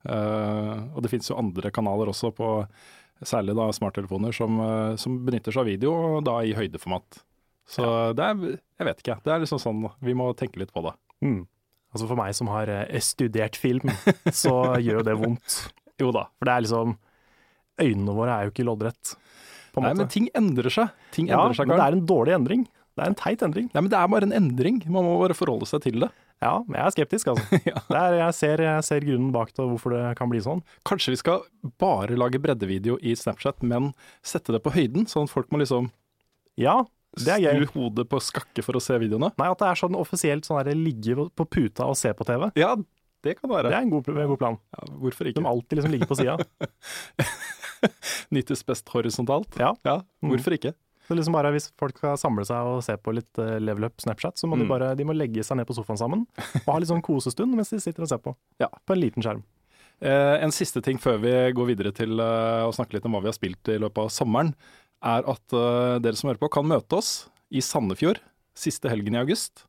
Uh, 0.05 0.85
og 0.93 1.01
det 1.05 1.15
finnes 1.15 1.31
jo 1.31 1.39
andre 1.41 1.73
kanaler 1.73 2.13
også, 2.13 2.33
på 2.37 2.51
særlig 3.25 3.57
da 3.57 3.71
smarttelefoner, 3.73 4.37
som, 4.37 4.61
som 5.01 5.17
benytter 5.25 5.55
seg 5.55 5.65
av 5.65 5.71
video, 5.71 5.95
og 6.17 6.27
da 6.29 6.43
i 6.45 6.53
høydeformat. 6.57 7.25
Så 7.69 7.85
det 8.17 8.25
er 8.25 8.45
Jeg 8.45 8.87
vet 8.89 9.03
ikke. 9.03 9.19
Det 9.25 9.33
er 9.33 9.43
liksom 9.43 9.61
sånn 9.63 9.83
Vi 10.05 10.15
må 10.17 10.29
tenke 10.37 10.61
litt 10.61 10.73
på 10.75 10.83
det. 10.85 10.95
Mm. 11.25 11.43
Altså 11.95 12.09
For 12.11 12.19
meg 12.19 12.35
som 12.37 12.51
har 12.51 12.71
eh, 12.73 13.01
studert 13.05 13.57
film, 13.57 13.93
så 14.43 14.77
gjør 14.83 15.05
det 15.07 15.19
vondt. 15.21 15.59
Jo 16.03 16.11
da. 16.15 16.27
For 16.39 16.51
det 16.51 16.55
er 16.55 16.67
liksom 16.67 16.97
Øynene 17.85 18.15
våre 18.15 18.35
er 18.35 18.47
jo 18.47 18.53
ikke 18.53 18.67
loddrett, 18.69 19.17
på 19.75 19.81
en 19.81 19.89
Nei, 19.89 19.97
men 19.99 20.11
ting 20.11 20.29
endrer 20.39 20.71
seg. 20.71 20.93
Ting 21.15 21.27
ja, 21.27 21.41
endrer 21.41 21.59
seg, 21.59 21.67
men 21.67 21.81
det 21.81 21.87
er 21.89 21.97
en 21.97 22.05
dårlig 22.07 22.35
endring. 22.37 22.61
Det 22.95 23.03
er 23.03 23.11
en 23.11 23.17
teit 23.19 23.41
endring. 23.43 23.67
Nei, 23.73 23.83
men 23.83 23.91
det 23.91 23.99
er 23.99 24.11
bare 24.13 24.29
en 24.29 24.35
endring. 24.37 24.77
Man 24.87 25.03
må 25.03 25.17
bare 25.19 25.35
forholde 25.35 25.67
seg 25.67 25.83
til 25.83 26.05
det. 26.05 26.13
Ja, 26.43 26.53
men 26.67 26.77
jeg 26.79 26.85
er 26.87 26.95
skeptisk, 26.95 27.33
altså. 27.33 27.59
Ja. 27.71 27.81
det 27.89 27.99
er, 27.99 28.17
jeg, 28.21 28.37
ser, 28.39 28.63
jeg 28.63 28.87
ser 28.87 29.07
grunnen 29.09 29.33
bak 29.35 29.51
det, 29.51 29.65
og 29.65 29.75
hvorfor 29.75 29.97
det 29.97 30.03
kan 30.19 30.31
bli 30.31 30.43
sånn. 30.45 30.63
Kanskje 30.87 31.15
vi 31.15 31.21
skal 31.25 31.43
bare 31.83 32.19
lage 32.19 32.39
breddevideo 32.43 33.01
i 33.03 33.17
Snapchat, 33.19 33.65
men 33.67 33.93
sette 34.27 34.55
det 34.55 34.63
på 34.63 34.75
høyden, 34.75 35.09
sånn 35.11 35.27
at 35.27 35.35
folk 35.35 35.51
må 35.51 35.63
liksom 35.63 35.91
Ja, 36.61 36.85
det 37.17 37.29
er 37.37 37.41
gøy. 37.45 37.65
skru 37.67 37.81
hodet 37.85 38.09
på 38.11 38.21
skakke 38.21 38.65
for 38.65 38.75
å 38.79 38.83
se 38.83 38.99
videoene. 38.99 39.31
Nei, 39.39 39.49
at 39.51 39.59
det 39.59 39.69
er 39.71 39.81
sånn 39.81 39.95
offisielt 39.99 40.45
sånn 40.49 40.65
der, 40.65 40.75
ligge 40.75 41.15
på- 41.35 41.49
puta 41.49 41.87
og 41.87 41.97
se 41.97 42.13
på 42.13 42.25
TV. 42.27 42.51
Ja, 42.57 42.75
det 43.25 43.37
kan 43.41 43.51
være. 43.51 43.71
Det 43.71 43.79
er 43.79 43.83
en 43.87 43.91
god, 43.91 44.09
en 44.09 44.29
god 44.29 44.39
plan. 44.39 44.59
Ja, 44.77 44.85
hvorfor 45.01 45.25
De 45.33 45.45
alltid 45.47 45.79
liksom 45.79 45.93
ligger 45.95 46.07
på 46.11 46.17
sida. 46.17 46.37
Nyttes 48.35 48.65
best 48.67 48.89
horisontalt. 48.95 49.57
Ja. 49.61 49.75
hvorfor 50.25 50.57
ikke? 50.57 50.75
Så 51.05 51.13
liksom 51.19 51.35
bare 51.37 51.51
Hvis 51.53 51.67
folk 51.79 51.99
skal 52.01 52.17
samle 52.17 52.47
seg 52.49 52.57
og 52.65 52.79
se 52.87 52.95
på 52.97 53.13
litt 53.13 53.39
eh, 53.39 53.59
Level 53.61 53.85
Up 53.91 54.01
Snapchat, 54.01 54.39
så 54.41 54.49
må 54.49 54.57
de 54.57 54.65
Mm. 54.65 54.69
bare 54.73 54.95
de 54.97 55.05
må 55.05 55.13
legge 55.17 55.45
seg 55.45 55.59
ned 55.59 55.67
på 55.69 55.75
sofaen 55.77 55.99
sammen 56.01 56.27
og 56.65 56.71
ha 56.73 56.79
litt 56.79 56.89
sånn 56.89 57.03
kosestund 57.05 57.53
mens 57.55 57.69
de 57.71 57.79
sitter 57.81 58.03
og 58.03 58.09
ser 58.09 58.19
på. 58.25 58.35
Ja. 58.59 58.69
På 58.87 58.95
en 58.97 59.01
liten 59.03 59.23
skjerm. 59.23 59.43
Eh, 60.01 60.43
en 60.43 60.51
siste 60.51 60.83
ting 60.83 60.97
før 60.99 61.21
vi 61.21 61.31
går 61.53 61.67
videre 61.67 61.93
til 61.95 62.19
eh, 62.19 62.65
å 62.65 62.73
snakke 62.75 62.95
litt 62.97 63.05
om 63.05 63.13
hva 63.13 63.21
vi 63.23 63.29
har 63.29 63.37
spilt 63.37 63.69
i 63.69 63.77
løpet 63.79 63.99
av 63.99 64.09
sommeren, 64.11 64.55
er 65.05 65.29
at 65.31 65.57
uh, 65.57 66.01
dere 66.03 66.19
som 66.19 66.31
hører 66.31 66.43
på 66.43 66.51
kan 66.57 66.67
møte 66.69 66.99
oss 66.99 67.13
i 67.55 67.63
Sandefjord 67.65 68.23
siste 68.59 68.91
helgen 68.91 69.17
i 69.17 69.23
august. 69.23 69.67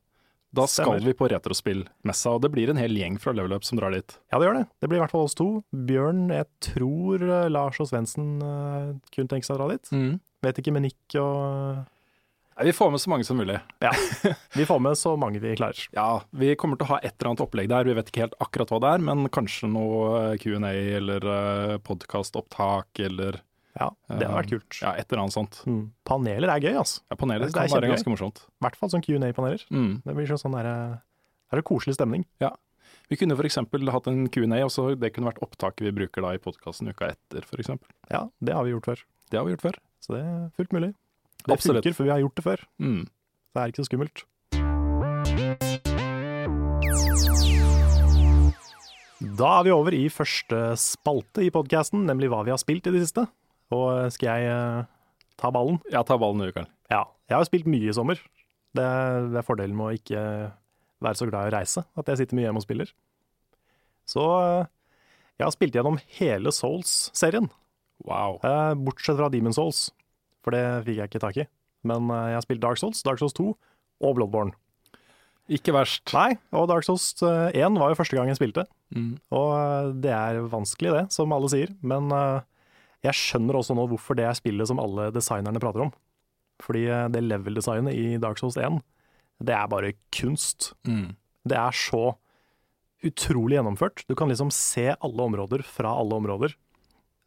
Da 0.56 0.64
skal 0.70 0.94
Stemmer. 0.94 1.04
vi 1.04 1.16
på 1.18 1.28
retrospillmessa, 1.28 2.36
og 2.36 2.44
det 2.44 2.52
blir 2.54 2.70
en 2.72 2.78
hel 2.80 2.94
gjeng 2.96 3.18
fra 3.20 3.34
Level 3.36 3.56
Up 3.56 3.66
som 3.66 3.80
drar 3.80 3.92
dit. 3.92 4.14
Ja, 4.32 4.38
det 4.38 4.46
gjør 4.46 4.60
det. 4.60 4.68
Det 4.80 4.88
blir 4.88 5.00
i 5.00 5.02
hvert 5.02 5.12
fall 5.12 5.26
oss 5.26 5.36
to. 5.36 5.48
Bjørn, 5.88 6.22
jeg 6.32 6.46
tror 6.64 7.24
eh, 7.26 7.48
Lars 7.52 7.80
og 7.82 7.90
Svendsen 7.90 8.38
uh, 8.40 8.94
kunne 9.12 9.28
tenke 9.32 9.48
seg 9.48 9.58
å 9.58 9.60
dra 9.60 9.74
dit. 9.74 9.92
Vet 10.46 10.62
ikke 10.62 10.72
med 10.76 10.86
Nick 10.86 11.18
og 11.20 11.84
Nei, 12.56 12.70
vi 12.70 12.72
får 12.72 12.88
med 12.88 13.02
så 13.02 13.10
mange 13.12 13.26
som 13.28 13.36
mulig. 13.36 13.58
Ja. 13.84 13.90
Vi 14.56 14.64
får 14.64 14.78
med 14.80 14.96
så 14.96 15.10
mange 15.20 15.42
vi 15.44 15.50
klarer. 15.58 15.76
Ja, 15.92 16.22
vi 16.32 16.54
kommer 16.56 16.78
til 16.80 16.86
å 16.86 16.94
ha 16.94 17.00
et 17.02 17.12
eller 17.18 17.28
annet 17.28 17.42
opplegg 17.44 17.68
der. 17.68 17.84
Vi 17.84 17.96
vet 17.98 18.08
ikke 18.08 18.22
helt 18.22 18.38
akkurat 18.40 18.70
hva 18.72 18.78
det 18.80 18.92
er, 18.96 19.02
men 19.10 19.26
kanskje 19.28 19.68
noe 19.68 20.06
eh, 20.22 20.38
Q&A 20.40 20.70
eller 20.96 21.26
podkastopptak 21.84 23.02
eller 23.04 23.42
Ja, 23.76 23.90
Det 24.08 24.24
hadde 24.24 24.36
vært 24.38 24.50
kult. 24.54 24.78
ja, 24.80 24.92
et 24.96 25.10
eller 25.12 25.22
annet 25.24 25.34
sånt. 25.36 25.58
Mm. 25.68 25.82
Paneler 26.08 26.48
er 26.48 26.60
gøy, 26.64 26.76
altså. 26.80 27.00
Ja, 27.10 27.16
paneler 27.20 27.46
Det 27.46 27.54
kan 27.54 27.68
være 27.68 27.90
ganske 27.92 28.08
morsomt. 28.12 28.46
I 28.48 28.64
hvert 28.64 28.76
fall 28.80 28.92
sånn 28.92 29.04
Q&A-paneler. 29.04 29.64
Mm. 29.70 29.90
Det 30.04 30.14
blir 30.16 30.30
sånn 30.30 30.40
sånn 30.40 30.56
der, 30.56 30.66
eh, 30.70 30.96
er 31.52 31.60
det 31.60 31.64
koselig 31.68 31.94
stemning. 31.98 32.24
Ja. 32.40 32.54
Vi 33.10 33.16
kunne 33.20 33.36
f.eks. 33.36 33.56
hatt 33.92 34.06
en 34.08 34.28
Q&A, 34.28 34.64
og 34.64 34.70
så 34.72 34.98
det 34.98 35.12
kunne 35.14 35.28
vært 35.30 35.42
opptaket 35.44 35.84
vi 35.86 35.92
bruker 35.92 36.22
da 36.22 36.32
i 36.34 36.38
podkasten 36.42 36.88
uka 36.88 37.12
etter, 37.12 37.44
f.eks. 37.44 37.68
Ja, 38.10 38.28
det 38.42 38.54
har 38.54 38.64
vi 38.64 38.72
gjort 38.72 38.88
før. 38.88 39.02
Det 39.30 39.38
har 39.38 39.44
vi 39.44 39.52
gjort 39.54 39.62
før. 39.68 39.78
Så 40.00 40.14
det 40.16 40.22
er 40.24 40.48
fullt 40.56 40.72
mulig. 40.72 40.94
Det 41.44 41.52
Absolutt. 41.52 41.84
funker, 41.84 41.94
for 41.94 42.04
vi 42.04 42.10
har 42.10 42.20
gjort 42.24 42.34
det 42.34 42.44
før. 42.44 42.64
Mm. 42.80 43.04
Det 43.54 43.62
er 43.62 43.68
ikke 43.70 43.84
så 43.84 43.88
skummelt. 43.90 44.24
Da 49.36 49.48
er 49.60 49.64
vi 49.66 49.72
over 49.74 49.94
i 49.96 50.06
første 50.12 50.58
spalte 50.80 51.44
i 51.44 51.50
podkasten, 51.54 52.04
nemlig 52.08 52.28
hva 52.32 52.42
vi 52.46 52.52
har 52.54 52.60
spilt 52.60 52.86
i 52.88 52.92
det 52.94 53.02
siste. 53.06 53.26
Og 53.74 54.12
skal 54.14 54.28
jeg 54.42 54.50
eh, 54.52 54.84
ta 55.40 55.50
ballen? 55.54 55.80
Ja, 55.90 56.02
ta 56.06 56.18
ballen 56.20 56.44
i 56.46 56.52
Karl. 56.54 56.68
Ja, 56.92 57.04
jeg 57.30 57.36
har 57.40 57.48
spilt 57.48 57.66
mye 57.70 57.88
i 57.90 57.94
sommer. 57.96 58.20
Det, 58.76 58.86
det 59.32 59.40
er 59.40 59.46
fordelen 59.46 59.74
med 59.78 59.88
å 59.88 59.96
ikke 59.96 60.22
være 61.02 61.18
så 61.18 61.26
glad 61.28 61.46
i 61.48 61.50
å 61.50 61.54
reise, 61.58 61.82
at 61.98 62.08
jeg 62.12 62.20
sitter 62.22 62.38
mye 62.38 62.46
hjemme 62.46 62.60
og 62.62 62.66
spiller. 62.66 62.92
Så 64.08 64.22
eh, 64.22 64.68
jeg 65.40 65.46
har 65.48 65.54
spilt 65.54 65.74
gjennom 65.76 65.98
hele 66.20 66.52
Souls-serien, 66.54 67.50
Wow. 68.06 68.36
eh, 68.44 68.74
bortsett 68.76 69.16
fra 69.18 69.30
Demon 69.32 69.54
Souls, 69.56 69.86
for 70.44 70.52
det 70.54 70.62
fikk 70.86 70.98
jeg 71.00 71.08
ikke 71.10 71.22
tak 71.24 71.38
i. 71.42 71.46
Men 71.88 72.10
eh, 72.12 72.26
jeg 72.32 72.38
har 72.38 72.44
spilt 72.44 72.62
Dark 72.62 72.78
Souls, 72.80 73.00
Dark 73.06 73.18
Souls 73.22 73.34
2 73.38 73.48
og 74.04 74.16
Bloodborne. 74.18 74.52
Ikke 75.52 75.72
verst. 75.76 76.10
Nei, 76.14 76.34
og 76.58 76.66
Dark 76.70 76.84
Souls 76.86 77.08
eh, 77.24 77.54
1 77.56 77.78
var 77.80 77.92
jo 77.92 77.98
første 77.98 78.18
gang 78.18 78.30
jeg 78.32 78.38
spilte, 78.40 78.66
Mm. 78.94 79.16
og 79.34 79.48
eh, 79.58 79.86
det 80.04 80.12
er 80.14 80.36
vanskelig 80.46 80.92
det, 80.94 81.00
som 81.10 81.32
alle 81.34 81.48
sier. 81.50 81.72
Men 81.82 82.06
eh, 82.14 82.44
jeg 83.04 83.18
skjønner 83.18 83.58
også 83.58 83.76
nå 83.76 83.86
hvorfor 83.90 84.18
det 84.18 84.26
er 84.28 84.36
spillet 84.38 84.70
som 84.70 84.80
alle 84.82 85.10
designerne 85.14 85.60
prater 85.62 85.86
om. 85.86 85.92
Fordi 86.64 86.86
eh, 86.88 87.08
det 87.12 87.24
level-designet 87.26 87.96
i 87.96 88.20
Dark 88.22 88.40
Souls 88.40 88.56
1, 88.60 88.80
det 89.46 89.56
er 89.56 89.68
bare 89.70 89.96
kunst. 90.16 90.72
Mm. 90.88 91.16
Det 91.46 91.58
er 91.60 91.76
så 91.76 92.14
utrolig 93.06 93.58
gjennomført. 93.58 94.06
Du 94.08 94.16
kan 94.18 94.30
liksom 94.32 94.50
se 94.54 94.88
alle 94.94 95.28
områder 95.28 95.62
fra 95.66 95.92
alle 96.00 96.16
områder. 96.16 96.56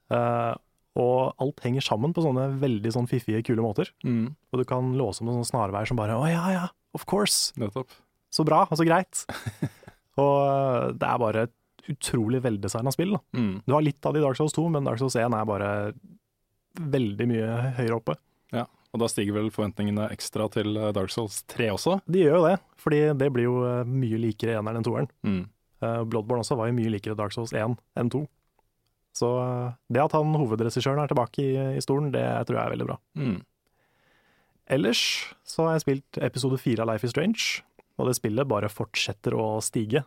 Uh, 0.10 0.58
og 1.00 1.38
alt 1.40 1.62
henger 1.64 1.86
sammen 1.86 2.16
på 2.16 2.24
sånne 2.26 2.48
veldig 2.60 2.92
sånn 2.96 3.08
fiffige, 3.08 3.44
kule 3.46 3.64
måter. 3.64 3.92
Mm. 4.02 4.34
Og 4.50 4.62
du 4.62 4.66
kan 4.68 4.90
låse 4.98 5.24
med 5.24 5.38
sånne 5.38 5.48
snarveier 5.52 5.88
som 5.88 6.00
bare 6.00 6.18
Å 6.18 6.26
ja, 6.28 6.46
ja, 6.56 6.66
of 6.98 7.06
course! 7.10 7.54
Nettopp. 7.62 7.94
Så 8.34 8.46
bra, 8.46 8.64
og 8.66 8.78
så 8.78 8.86
greit. 8.86 9.24
og 10.22 10.36
eh, 10.42 10.90
det 10.98 11.08
er 11.12 11.22
bare 11.22 11.48
utrolig 11.92 12.42
veldesigna 12.46 12.94
spill. 12.94 13.18
Mm. 13.36 13.62
Du 13.66 13.76
har 13.76 13.86
litt 13.86 14.06
av 14.06 14.16
det 14.16 14.22
i 14.22 14.26
Dark 14.26 14.40
Souls 14.40 14.56
2, 14.56 14.68
men 14.76 14.88
Dark 14.88 15.02
Souls 15.02 15.18
1 15.20 15.36
er 15.36 15.48
bare 15.50 15.70
veldig 16.80 17.28
mye 17.30 17.54
høyere 17.80 17.98
oppe. 17.98 18.16
Ja. 18.56 18.66
Og 18.94 19.04
da 19.04 19.10
stiger 19.12 19.38
vel 19.38 19.52
forventningene 19.54 20.08
ekstra 20.14 20.48
til 20.54 20.78
eh, 20.78 20.92
Dark 20.96 21.14
Souls 21.14 21.42
3 21.52 21.72
også. 21.76 22.00
De 22.10 22.24
gjør 22.24 22.40
jo 22.40 22.48
det, 22.48 22.58
fordi 22.82 23.02
det 23.20 23.30
blir 23.36 23.50
jo 23.50 23.62
eh, 23.68 23.86
mye 23.86 24.22
likere 24.22 24.58
eneren 24.58 24.82
enn 24.82 24.88
toeren. 24.88 25.10
Mm. 25.26 25.44
Eh, 25.84 26.02
Bloodborne 26.10 26.46
også 26.46 26.58
var 26.60 26.72
jo 26.72 26.78
mye 26.80 26.94
likere 26.96 27.18
Dark 27.20 27.36
Souls 27.36 27.54
1 27.54 27.78
enn 28.00 28.14
2. 28.14 28.24
Så 29.20 29.30
det 29.92 30.02
at 30.04 30.14
han 30.16 30.36
hovedregissøren 30.38 31.02
er 31.02 31.10
tilbake 31.12 31.44
i, 31.44 31.54
i 31.76 31.82
stolen, 31.84 32.12
det 32.14 32.24
tror 32.48 32.60
jeg 32.60 32.66
er 32.66 32.76
veldig 32.76 32.88
bra. 32.88 33.00
Mm. 33.20 33.40
Ellers 34.70 35.02
så 35.50 35.66
har 35.66 35.76
jeg 35.76 35.86
spilt 35.88 36.20
episode 36.22 36.60
fire 36.62 36.86
av 36.86 36.92
Life 36.92 37.08
is 37.08 37.14
Strange, 37.16 37.66
og 37.98 38.08
det 38.08 38.20
spillet 38.20 38.48
bare 38.48 38.70
fortsetter 38.72 39.34
å 39.36 39.58
stige. 39.66 40.06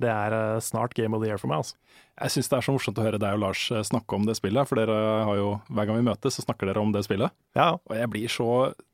Det 0.00 0.08
er 0.10 0.34
eh, 0.34 0.60
snart 0.60 0.94
Game 0.98 1.14
of 1.14 1.22
the 1.22 1.28
Year 1.30 1.38
for 1.38 1.46
meg, 1.52 1.62
altså. 1.62 1.76
Jeg 2.18 2.30
syns 2.34 2.48
det 2.50 2.56
er 2.58 2.64
så 2.66 2.72
morsomt 2.74 2.98
å 2.98 3.04
høre 3.06 3.18
deg 3.22 3.36
og 3.36 3.40
Lars 3.44 3.70
eh, 3.70 3.82
snakke 3.86 4.16
om 4.16 4.24
det 4.26 4.34
spillet, 4.38 4.66
for 4.66 4.78
dere 4.80 4.96
har 5.28 5.36
jo, 5.38 5.48
hver 5.70 5.86
gang 5.86 6.00
vi 6.00 6.06
møtes, 6.10 6.34
så 6.34 6.42
snakker 6.42 6.66
dere 6.70 6.82
om 6.82 6.90
det 6.94 7.04
spillet. 7.06 7.30
Ja, 7.54 7.72
Og 7.78 7.94
jeg 7.94 8.10
blir 8.10 8.28
så 8.32 8.48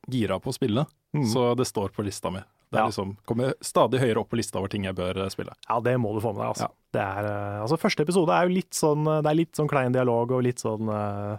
gira 0.09 0.39
på 0.39 0.49
å 0.53 0.57
spille, 0.57 0.85
Mm. 1.11 1.25
så 1.27 1.41
det 1.59 1.65
står 1.67 1.89
på 1.91 2.05
lista 2.07 2.29
mi. 2.31 2.39
Det 2.71 2.77
er 2.79 2.83
Ja. 2.83 2.87
liksom, 2.87 3.17
kommer 3.27 3.51
stadig 3.59 3.99
høyere 3.99 4.21
opp 4.21 4.29
på 4.31 4.37
lista 4.39 4.59
over 4.61 4.69
ting 4.69 4.85
jeg 4.85 4.95
bør 4.95 5.17
eh, 5.25 5.29
spille. 5.29 5.51
ja, 5.69 5.79
det 5.81 5.97
må 5.99 6.13
du 6.15 6.21
få 6.23 6.31
med 6.33 6.39
deg, 6.45 6.53
altså. 6.53 6.69
Ja. 6.69 6.71
Det 6.93 7.01
er, 7.01 7.25
eh, 7.27 7.61
altså. 7.65 7.77
Første 7.81 8.01
episode 8.05 8.29
er 8.31 8.47
jo 8.47 8.53
litt 8.55 8.71
sånn 8.71 9.03
Det 9.03 9.27
er 9.29 9.35
litt 9.35 9.51
sånn 9.59 9.67
klein 9.67 9.91
dialog 9.91 10.31
og 10.31 10.43
litt 10.43 10.59
sånn 10.63 10.87
eh, 10.87 11.37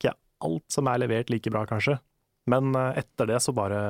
Ikke 0.00 0.14
alt 0.40 0.64
som 0.72 0.86
er 0.88 0.98
levert 1.02 1.28
like 1.28 1.50
bra, 1.50 1.66
kanskje. 1.66 1.98
Men 2.46 2.74
eh, 2.74 3.02
etter 3.02 3.26
det 3.26 3.42
så 3.42 3.52
bare 3.52 3.82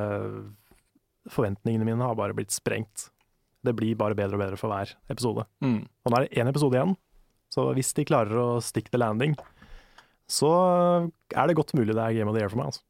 Forventningene 1.29 1.85
mine 1.85 2.03
har 2.03 2.15
bare 2.17 2.35
blitt 2.35 2.51
sprengt. 2.55 3.11
Det 3.67 3.75
blir 3.77 3.99
bare 3.99 4.17
bedre 4.19 4.39
og 4.39 4.43
bedre 4.45 4.59
for 4.61 4.71
hver 4.73 4.95
episode. 5.11 5.45
Mm. 5.65 5.81
Og 5.85 6.13
nå 6.13 6.19
er 6.19 6.27
det 6.27 6.41
én 6.41 6.51
episode 6.51 6.79
igjen, 6.79 6.97
så 7.53 7.71
hvis 7.77 7.95
de 7.97 8.07
klarer 8.09 8.39
å 8.39 8.49
stick 8.65 8.91
the 8.93 9.01
landing, 9.01 9.35
så 10.29 10.51
er 11.33 11.49
det 11.49 11.57
godt 11.57 11.75
mulig 11.77 11.97
det 11.97 12.05
er 12.05 12.19
Game 12.19 12.31
of 12.31 12.37
the 12.37 12.43
Year 12.45 12.53
for 12.53 12.61
meg. 12.61 12.71
Altså. 12.71 12.85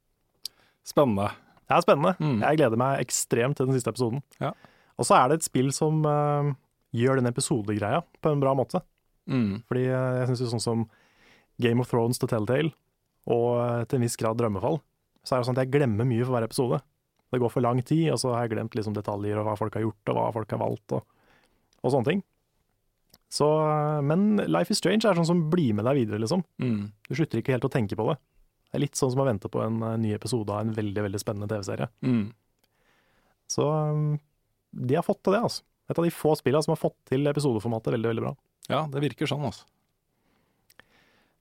Spennende. 0.88 1.30
Det 1.68 1.76
er 1.76 1.84
spennende. 1.84 2.14
Mm. 2.18 2.40
Jeg 2.42 2.60
gleder 2.60 2.80
meg 2.80 3.04
ekstremt 3.04 3.58
til 3.58 3.68
den 3.68 3.76
siste 3.76 3.92
episoden. 3.92 4.22
Ja. 4.42 4.54
Og 4.98 5.06
så 5.06 5.18
er 5.18 5.28
det 5.28 5.38
et 5.38 5.46
spill 5.46 5.70
som 5.74 6.00
uh, 6.02 6.50
gjør 6.96 7.20
den 7.20 7.30
episodegreia 7.30 8.02
på 8.24 8.32
en 8.32 8.42
bra 8.42 8.54
måte. 8.58 8.82
Mm. 9.30 9.60
Fordi 9.68 9.84
uh, 9.92 10.18
jeg 10.22 10.30
syns 10.30 10.54
sånn 10.54 10.64
som 10.64 10.86
Game 11.62 11.84
of 11.84 11.90
Thrones 11.90 12.18
til 12.18 12.30
Telltale, 12.30 12.72
og 13.28 13.48
uh, 13.60 13.82
til 13.86 14.00
en 14.00 14.06
viss 14.06 14.18
grad 14.18 14.40
Drømmefall, 14.40 14.80
så 15.22 15.36
er 15.36 15.42
det 15.42 15.50
sånn 15.50 15.58
at 15.58 15.66
jeg 15.66 15.74
glemmer 15.76 16.08
mye 16.08 16.24
for 16.24 16.34
hver 16.34 16.48
episode. 16.48 16.80
Det 17.28 17.40
går 17.42 17.52
for 17.52 17.64
lang 17.64 17.82
tid, 17.84 18.08
og 18.14 18.20
så 18.22 18.32
har 18.32 18.46
jeg 18.46 18.54
glemt 18.56 18.76
liksom 18.78 18.96
detaljer 18.96 19.38
og 19.40 19.48
hva 19.48 19.56
folk 19.58 19.76
har 19.76 19.84
gjort, 19.84 20.12
og 20.12 20.18
hva 20.18 20.28
folk 20.36 20.52
har 20.54 20.62
valgt, 20.62 20.96
og, 20.96 21.04
og 21.82 21.92
sånne 21.92 22.12
ting. 22.12 22.22
Så, 23.28 23.46
eh, 23.68 24.00
men 24.02 24.36
Life 24.48 24.72
is 24.72 24.80
Strange 24.80 25.04
er 25.04 25.18
sånn 25.18 25.28
som 25.28 25.44
blir 25.52 25.76
med 25.76 25.86
deg 25.88 26.00
videre, 26.00 26.22
liksom. 26.24 26.42
Mm. 26.62 26.88
Du 27.08 27.14
slutter 27.14 27.42
ikke 27.42 27.54
helt 27.54 27.66
å 27.68 27.72
tenke 27.72 27.98
på 27.98 28.06
det. 28.08 28.16
Det 28.68 28.78
er 28.78 28.84
litt 28.84 29.00
sånn 29.00 29.12
som 29.12 29.22
å 29.24 29.28
vente 29.28 29.50
på 29.52 29.60
en 29.64 29.82
eh, 29.84 29.98
ny 30.00 30.14
episode 30.16 30.52
av 30.52 30.64
en 30.64 30.74
veldig 30.76 31.04
veldig 31.08 31.20
spennende 31.20 31.48
TV-serie. 31.52 31.90
Mm. 32.04 32.30
Så 33.48 33.64
um, 33.64 34.14
de 34.76 34.96
har 34.96 35.04
fått 35.04 35.22
til 35.24 35.36
det, 35.36 35.42
altså. 35.44 35.64
Et 35.88 35.96
av 35.96 36.04
de 36.04 36.12
få 36.12 36.34
spillene 36.36 36.64
som 36.64 36.74
har 36.74 36.80
fått 36.80 36.96
til 37.08 37.28
episodeformatet 37.30 37.94
veldig, 37.94 38.10
veldig 38.12 38.24
bra. 38.26 38.32
Ja, 38.68 38.82
det 38.92 39.04
virker 39.04 39.28
sånn, 39.28 39.44
altså. 39.48 39.68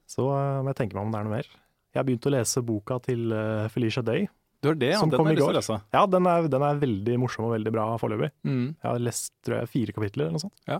Så 0.07 0.23
må 0.23 0.71
jeg 0.71 0.77
tenke 0.79 0.95
meg 0.95 1.03
om 1.03 1.11
det 1.11 1.19
er 1.19 1.27
noe 1.27 1.35
mer. 1.35 1.49
Jeg 1.91 1.99
har 1.99 2.05
begynt 2.07 2.27
å 2.29 2.31
lese 2.31 2.63
boka 2.63 2.95
til 3.03 3.33
Felicia 3.73 3.99
Day. 4.07 4.29
Du 4.61 4.71
har 4.71 4.77
det, 4.79 4.91
ja. 4.95 4.99
Som 4.99 5.11
Den 5.11 5.21
kom 5.21 5.29
i 5.29 5.35
går. 5.37 5.53
lese. 5.53 5.77
Ja, 5.93 6.03
den 6.09 6.27
er, 6.29 6.47
den 6.49 6.63
er 6.65 6.79
veldig 6.81 7.17
morsom 7.21 7.45
og 7.45 7.53
veldig 7.53 7.73
bra 7.75 7.87
foreløpig. 8.01 8.31
Mm. 8.47 8.63
Jeg 8.73 8.87
har 8.89 9.03
lest 9.05 9.33
tror 9.45 9.59
jeg, 9.59 9.71
fire 9.73 9.93
kapitler 9.95 10.25
eller 10.25 10.37
noe 10.39 10.45
sånt. 10.47 10.57
Ja. 10.69 10.79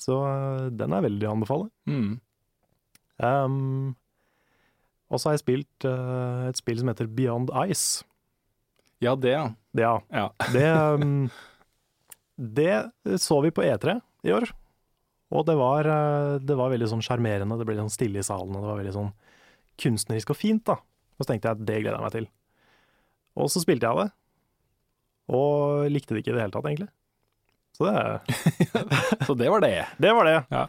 Så 0.00 0.18
uh, 0.26 0.66
den 0.74 0.94
er 0.96 1.04
veldig 1.04 1.28
å 1.28 1.34
anbefale. 1.36 1.68
Mm. 1.86 2.16
Um, 3.22 3.94
og 5.06 5.20
så 5.20 5.30
har 5.30 5.36
jeg 5.36 5.44
spilt 5.44 5.86
uh, 5.86 6.50
et 6.50 6.58
spill 6.58 6.80
som 6.82 6.90
heter 6.90 7.10
Beyond 7.14 7.54
Ice. 7.68 8.02
Ja, 9.04 9.14
det, 9.14 9.36
ja. 9.36 9.46
Det, 9.70 9.86
ja. 9.86 9.96
ja. 10.10 10.28
Det, 10.54 10.68
um, 10.74 11.28
det 12.34 13.20
så 13.22 13.38
vi 13.44 13.54
på 13.54 13.62
E3 13.62 14.00
i 14.26 14.32
år, 14.34 14.48
og 15.34 15.44
det 15.46 15.54
var, 15.58 15.86
det 16.42 16.54
var 16.56 16.70
veldig 16.72 16.88
sånn 16.90 17.02
sjarmerende. 17.04 17.56
Det 17.58 17.66
ble 17.68 17.76
sånn 17.78 17.92
stille 17.92 18.20
i 18.22 18.26
salen, 18.26 18.54
og 18.54 18.62
det 18.62 18.70
var 18.70 18.78
veldig 18.80 18.94
sånn 18.94 19.12
kunstnerisk 19.80 20.32
og 20.34 20.38
fint. 20.38 20.62
da. 20.66 20.78
Og 21.14 21.24
så 21.24 21.30
tenkte 21.30 21.50
jeg 21.50 21.58
at 21.58 21.66
det 21.66 21.78
gleder 21.82 21.96
jeg 21.98 22.04
meg 22.04 22.14
til. 22.14 22.28
Og 23.34 23.50
så 23.50 23.62
spilte 23.62 23.88
jeg 23.88 24.04
det, 24.04 24.10
og 25.34 25.88
likte 25.90 26.14
det 26.14 26.22
ikke 26.22 26.34
i 26.34 26.36
det 26.36 26.44
hele 26.44 26.54
tatt, 26.54 26.68
egentlig. 26.70 26.90
Så 27.74 27.88
det, 27.88 28.44
Så 29.26 29.34
det 29.34 29.50
var 29.50 29.64
det. 29.64 29.74
det 29.98 30.12
var 30.14 30.28
det. 30.28 30.38
Ja. 30.52 30.68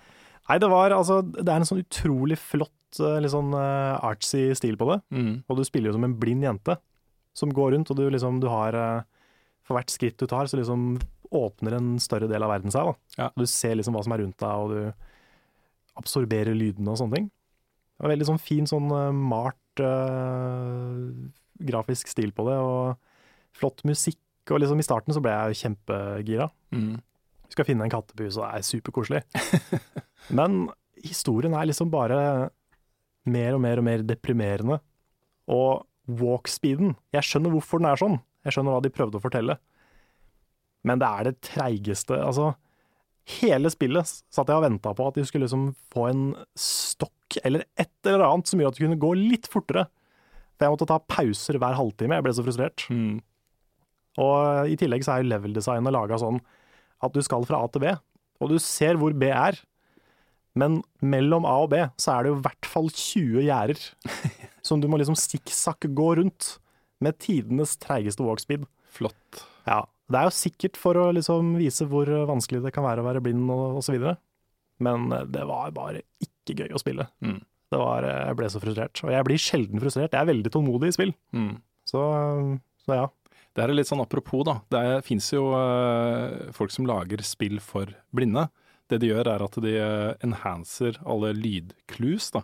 Nei, 0.50 0.58
det 0.62 0.70
var 0.70 0.94
altså 0.94 1.20
Det 1.26 1.46
er 1.46 1.60
en 1.60 1.68
sånn 1.68 1.84
utrolig 1.84 2.38
flott, 2.42 3.00
uh, 3.02 3.18
litt 3.22 3.34
sånn 3.34 3.54
uh, 3.54 4.02
artsy 4.06 4.48
stil 4.58 4.78
på 4.80 4.88
det. 4.90 5.00
Mm. 5.14 5.32
Og 5.46 5.60
du 5.60 5.64
spiller 5.68 5.92
jo 5.92 5.98
som 6.00 6.08
en 6.08 6.18
blind 6.18 6.46
jente 6.46 6.78
som 7.36 7.52
går 7.54 7.76
rundt, 7.76 7.92
og 7.92 8.00
du 8.00 8.08
liksom 8.10 8.40
du 8.40 8.48
har 8.48 8.78
eh, 8.80 9.04
For 9.68 9.78
hvert 9.78 9.92
skritt 9.92 10.20
du 10.22 10.28
tar, 10.30 10.48
så 10.48 10.60
liksom 10.60 10.96
åpner 11.36 11.74
en 11.76 11.96
større 12.00 12.30
del 12.32 12.44
av 12.46 12.52
verden 12.54 12.72
seg. 12.72 12.86
da. 12.86 13.16
Ja. 13.18 13.30
Du 13.36 13.48
ser 13.50 13.76
liksom 13.76 13.98
hva 13.98 14.04
som 14.06 14.14
er 14.16 14.22
rundt 14.24 14.38
deg, 14.40 14.62
og 14.62 14.72
du 14.72 15.98
absorberer 16.00 16.56
lydene 16.56 16.94
og 16.94 17.00
sånne 17.02 17.18
ting. 17.18 17.26
Det 17.96 18.06
var 18.06 18.14
veldig 18.14 18.28
sånn 18.30 18.40
fin, 18.44 18.70
sånn 18.70 18.88
eh, 18.94 19.10
malt 19.34 19.84
eh, 19.84 21.10
grafisk 21.60 22.10
stil 22.12 22.34
på 22.36 22.48
det, 22.50 22.58
og 22.60 22.96
flott 23.56 23.84
musikk. 23.88 24.22
Og 24.52 24.62
liksom 24.62 24.82
i 24.82 24.86
starten 24.86 25.16
så 25.16 25.22
ble 25.24 25.34
jeg 25.34 25.60
kjempegira. 25.64 26.50
Mm. 26.76 27.00
Skal 27.54 27.68
finne 27.68 27.86
en 27.88 27.94
kattepus, 27.94 28.38
og 28.38 28.46
det 28.46 28.52
er 28.52 28.68
superkoselig. 28.68 29.22
Men 30.38 30.68
historien 31.06 31.56
er 31.58 31.70
liksom 31.70 31.92
bare 31.94 32.50
mer 33.26 33.58
og 33.58 33.64
mer 33.64 33.82
og 33.82 33.88
mer 33.88 34.06
deprimerende. 34.06 34.80
Og 35.50 35.86
walk-speeden 36.06 36.96
Jeg 37.14 37.26
skjønner 37.26 37.54
hvorfor 37.54 37.82
den 37.82 37.90
er 37.90 38.02
sånn. 38.02 38.20
Jeg 38.46 38.54
skjønner 38.54 38.76
hva 38.76 38.84
de 38.86 38.94
prøvde 38.94 39.18
å 39.18 39.24
fortelle. 39.24 39.58
Men 40.86 41.02
det 41.02 41.10
er 41.10 41.28
det 41.28 41.42
treigeste 41.46 42.18
Altså, 42.22 42.52
hele 43.40 43.72
spillet 43.74 44.06
satt 44.06 44.50
jeg 44.52 44.60
og 44.60 44.66
venta 44.68 44.94
på 44.94 45.08
at 45.10 45.18
de 45.18 45.26
skulle 45.26 45.48
liksom 45.48 45.72
få 45.94 46.10
en 46.12 46.26
stokk 46.54 47.40
eller 47.42 47.66
et 47.82 47.92
eller 48.06 48.28
annet 48.28 48.50
som 48.50 48.62
gjør 48.62 48.70
at 48.70 48.78
det 48.78 48.86
kunne 48.86 49.02
gå 49.02 49.12
litt 49.18 49.50
fortere. 49.50 49.88
For 50.56 50.66
jeg 50.66 50.76
måtte 50.76 50.88
ta 50.90 51.00
pauser 51.12 51.60
hver 51.60 51.78
halvtime. 51.78 52.18
Jeg 52.18 52.26
ble 52.26 52.34
så 52.36 52.46
frustrert. 52.46 52.86
Mm. 52.90 53.20
Og 54.24 54.72
i 54.72 54.78
tillegg 54.80 55.04
så 55.04 55.16
er 55.16 55.24
jo 55.24 55.32
level-designet 55.34 55.96
laga 55.96 56.20
sånn 56.22 56.40
at 57.04 57.16
du 57.16 57.22
skal 57.26 57.44
fra 57.48 57.60
A 57.62 57.70
til 57.70 57.84
B, 57.84 57.92
og 58.42 58.52
du 58.52 58.60
ser 58.64 59.00
hvor 59.00 59.16
B 59.18 59.28
er. 59.28 59.58
Men 60.56 60.80
mellom 61.04 61.48
A 61.48 61.58
og 61.66 61.74
B 61.74 61.82
så 62.00 62.14
er 62.14 62.24
det 62.24 62.32
jo 62.32 62.38
i 62.38 62.46
hvert 62.46 62.70
fall 62.72 62.88
20 62.88 63.44
gjerder 63.44 63.82
som 64.68 64.80
du 64.80 64.88
må 64.88 65.00
liksom 65.02 65.18
sikksakk 65.20 65.90
gå 65.98 66.14
rundt 66.22 66.56
med 67.04 67.20
tidenes 67.20 67.76
treigeste 67.84 68.24
walkspeed. 68.24 68.64
Flott. 68.96 69.44
Ja, 69.68 69.82
det 70.08 70.22
er 70.22 70.30
jo 70.30 70.38
sikkert 70.38 70.80
for 70.80 70.96
å 71.02 71.10
liksom 71.16 71.58
vise 71.60 71.88
hvor 71.92 72.08
vanskelig 72.30 72.64
det 72.64 72.72
kan 72.76 72.88
være 72.88 73.04
å 73.04 73.10
være 73.10 73.24
blind 73.26 73.52
og 73.52 73.82
osv. 73.82 74.00
Men 74.86 75.10
det 75.32 75.44
var 75.48 75.76
bare 75.76 76.06
ikke 76.24 76.56
gøy 76.64 76.72
å 76.76 76.82
spille. 76.82 77.10
Mm. 77.26 77.42
Det 77.72 77.82
var, 77.82 78.06
eh, 78.08 78.24
jeg 78.30 78.40
ble 78.40 78.50
så 78.52 78.62
frustrert. 78.64 79.04
Og 79.04 79.14
jeg 79.14 79.28
blir 79.28 79.42
sjelden 79.42 79.84
frustrert. 79.84 80.14
Jeg 80.14 80.22
er 80.22 80.32
veldig 80.32 80.52
tålmodig 80.54 80.92
i 80.92 80.96
spill. 80.98 81.14
Mm. 81.36 81.54
Så, 81.90 82.02
så 82.86 83.00
ja. 83.02 83.08
Det 83.56 83.64
er 83.64 83.72
litt 83.72 83.88
sånn 83.88 84.04
apropos, 84.04 84.44
da. 84.44 84.58
Det 84.74 85.06
fins 85.08 85.30
jo 85.32 85.48
uh, 85.56 86.52
folk 86.52 86.74
som 86.76 86.88
lager 86.90 87.22
spill 87.24 87.62
for 87.64 87.88
blinde. 88.12 88.50
Det 88.92 89.00
de 89.00 89.14
gjør, 89.14 89.30
er 89.32 89.44
at 89.46 89.56
de 89.64 89.72
eh, 89.80 90.10
enhancer 90.28 91.00
alle 91.08 91.32
lydclues, 91.38 92.28
da. 92.36 92.44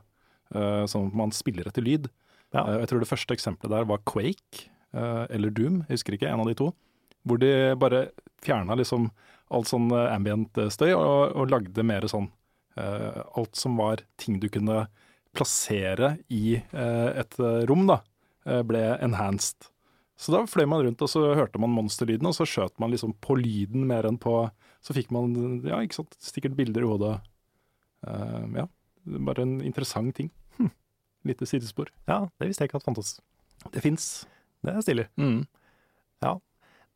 Uh, 0.56 0.88
sånn 0.90 1.10
at 1.12 1.18
man 1.20 1.34
spiller 1.36 1.68
etter 1.68 1.84
lyd. 1.84 2.08
Ja. 2.56 2.64
Uh, 2.64 2.78
jeg 2.80 2.90
tror 2.90 3.04
det 3.04 3.10
første 3.12 3.36
eksempelet 3.36 3.76
der 3.76 3.90
var 3.92 4.00
Quake, 4.08 4.72
eh, 4.96 5.26
eller 5.36 5.52
Doom, 5.52 5.82
jeg 5.84 6.00
husker 6.00 6.16
ikke, 6.16 6.32
en 6.32 6.42
av 6.44 6.48
de 6.48 6.56
to. 6.58 6.72
Hvor 7.28 7.44
de 7.44 7.52
bare 7.78 8.08
fjerna 8.42 8.80
liksom 8.80 9.12
alt 9.52 9.72
sånn 9.72 9.92
eh, 9.94 10.10
ambient 10.14 10.58
eh, 10.58 10.72
støy, 10.74 10.94
og, 10.96 11.36
og 11.36 11.52
lagde 11.52 11.86
mer 11.86 12.08
sånn 12.10 12.30
eh, 12.80 13.22
Alt 13.38 13.60
som 13.60 13.78
var 13.80 14.06
ting 14.22 14.40
du 14.42 14.48
kunne 14.52 14.86
plassere 15.36 16.16
i 16.32 16.56
eh, 16.60 17.10
et 17.22 17.38
eh, 17.40 17.62
rom, 17.70 17.86
da, 17.90 18.02
eh, 18.46 18.62
ble 18.68 18.82
enhanced. 19.04 19.70
Så 20.22 20.34
da 20.34 20.44
fløy 20.50 20.68
man 20.70 20.84
rundt, 20.86 21.02
og 21.02 21.10
så 21.10 21.24
hørte 21.38 21.62
man 21.62 21.74
monsterlyden, 21.74 22.28
og 22.30 22.36
så 22.38 22.46
skjøt 22.46 22.76
man 22.82 22.92
liksom 22.94 23.16
på 23.24 23.40
lyden 23.40 23.88
mer 23.90 24.06
enn 24.06 24.20
på 24.22 24.44
Så 24.82 24.96
fikk 24.98 25.12
man 25.14 25.62
ja, 25.66 25.78
ikke 25.82 26.00
sant, 26.00 26.16
sikkert 26.18 26.56
bilder 26.58 26.82
i 26.82 26.88
hodet. 26.90 27.10
Uh, 28.02 28.46
ja, 28.58 28.64
bare 29.30 29.44
en 29.46 29.60
interessant 29.62 30.16
ting. 30.18 30.32
Hm. 30.58 30.72
Lite 31.30 31.46
sidespor. 31.46 31.92
Ja, 32.10 32.24
det 32.42 32.48
visste 32.50 32.66
jeg 32.66 32.72
ikke 32.72 32.80
at 32.82 32.88
fantes. 32.88 33.12
Det 33.70 33.84
fins. 33.86 34.08
Det 34.66 34.74
er 34.74 34.82
stilig. 34.82 35.06
Mm. 35.22 35.44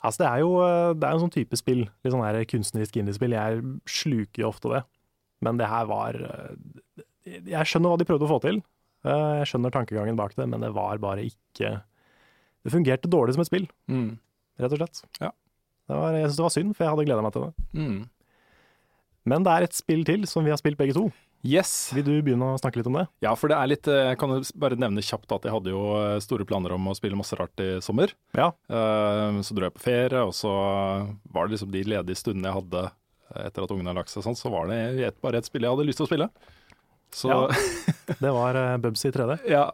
Altså, 0.05 0.23
det 0.23 0.27
er 0.29 0.41
jo 0.41 0.49
det 0.97 1.05
er 1.05 1.13
en 1.13 1.21
sånn 1.23 1.33
type 1.33 1.57
spill, 1.57 1.85
litt 1.85 2.13
sånn 2.13 2.25
her 2.25 2.41
kunstnerisk 2.49 2.97
indiespill. 2.99 3.37
Jeg 3.37 3.61
sluker 3.89 4.43
jo 4.43 4.49
ofte 4.49 4.73
det. 4.73 4.81
Men 5.45 5.61
det 5.61 5.69
her 5.69 5.85
var 5.89 6.17
Jeg 7.25 7.65
skjønner 7.69 7.89
hva 7.93 7.97
de 8.01 8.05
prøvde 8.07 8.27
å 8.27 8.31
få 8.35 8.39
til. 8.43 8.61
Eh, 9.05 9.33
Jeg 9.41 9.47
skjønner 9.51 9.73
tankegangen 9.73 10.17
bak 10.19 10.35
det, 10.37 10.47
men 10.49 10.61
det 10.61 10.73
var 10.73 10.97
bare 11.01 11.25
ikke 11.25 11.81
Det 12.65 12.71
fungerte 12.73 13.09
dårlig 13.09 13.33
som 13.35 13.41
et 13.41 13.47
spill, 13.51 13.67
Mm. 13.89 14.17
rett 14.59 14.71
og 14.73 14.79
slett. 14.79 15.03
Ja. 15.21 15.29
Det 15.87 15.95
var, 15.95 16.13
jeg 16.13 16.25
syns 16.31 16.37
det 16.39 16.45
var 16.47 16.49
synd, 16.55 16.75
for 16.75 16.83
jeg 16.83 16.89
hadde 16.95 17.05
gleda 17.05 17.21
meg 17.21 17.33
til 17.33 17.43
det. 17.45 17.53
Mm. 17.77 18.09
Men 19.25 19.43
det 19.45 19.51
er 19.53 19.63
et 19.67 19.73
spill 19.77 20.03
til 20.05 20.25
som 20.29 20.43
vi 20.45 20.49
har 20.53 20.57
spilt 20.57 20.77
begge 20.77 20.93
to. 20.97 21.11
Yes. 21.45 21.91
Vil 21.93 22.03
du 22.07 22.13
begynne 22.25 22.55
å 22.55 22.57
snakke 22.57 22.77
litt 22.79 22.87
om 22.89 22.93
det? 22.97 23.03
Ja, 23.21 23.35
for 23.37 23.47
det 23.49 23.57
er 23.59 23.67
litt 23.69 23.87
eh, 23.87 24.09
Jeg 24.09 24.17
kan 24.17 24.31
bare 24.57 24.75
nevne 24.81 25.03
kjapt 25.05 25.29
at 25.35 25.43
jeg 25.45 25.53
hadde 25.53 25.69
jo 25.69 25.81
eh, 25.99 26.17
store 26.25 26.45
planer 26.49 26.73
om 26.73 26.87
å 26.89 26.95
spille 26.97 27.13
masse 27.19 27.37
rart 27.37 27.53
i 27.61 27.67
sommer. 27.85 28.09
Ja. 28.33 28.47
Eh, 28.67 29.41
Så 29.45 29.53
dro 29.53 29.67
jeg 29.69 29.75
på 29.77 29.83
ferie, 29.85 30.23
og 30.25 30.33
så 30.33 30.49
var 31.29 31.45
det 31.47 31.53
liksom 31.59 31.69
de 31.71 31.83
ledige 31.85 32.17
stundene 32.17 32.49
jeg 32.49 32.57
hadde 32.63 32.83
eh, 32.89 33.45
etter 33.45 33.61
at 33.67 33.69
ungene 33.75 33.91
hadde 33.93 34.01
lagt 34.01 34.09
seg 34.09 34.25
sånn, 34.25 34.37
så 34.37 34.49
var 34.49 34.67
det 34.73 35.13
bare 35.21 35.37
et 35.37 35.45
spill 35.45 35.61
jeg 35.61 35.69
hadde 35.75 35.85
lyst 35.85 36.01
til 36.01 36.07
å 36.07 36.09
spille. 36.09 36.29
Så 37.13 37.29
Ja. 37.29 37.47
Det 38.21 38.31
var 38.31 38.55
uh, 38.55 38.77
Bubsy 38.77 39.09
3D. 39.09 39.39
Ja. 39.49 39.71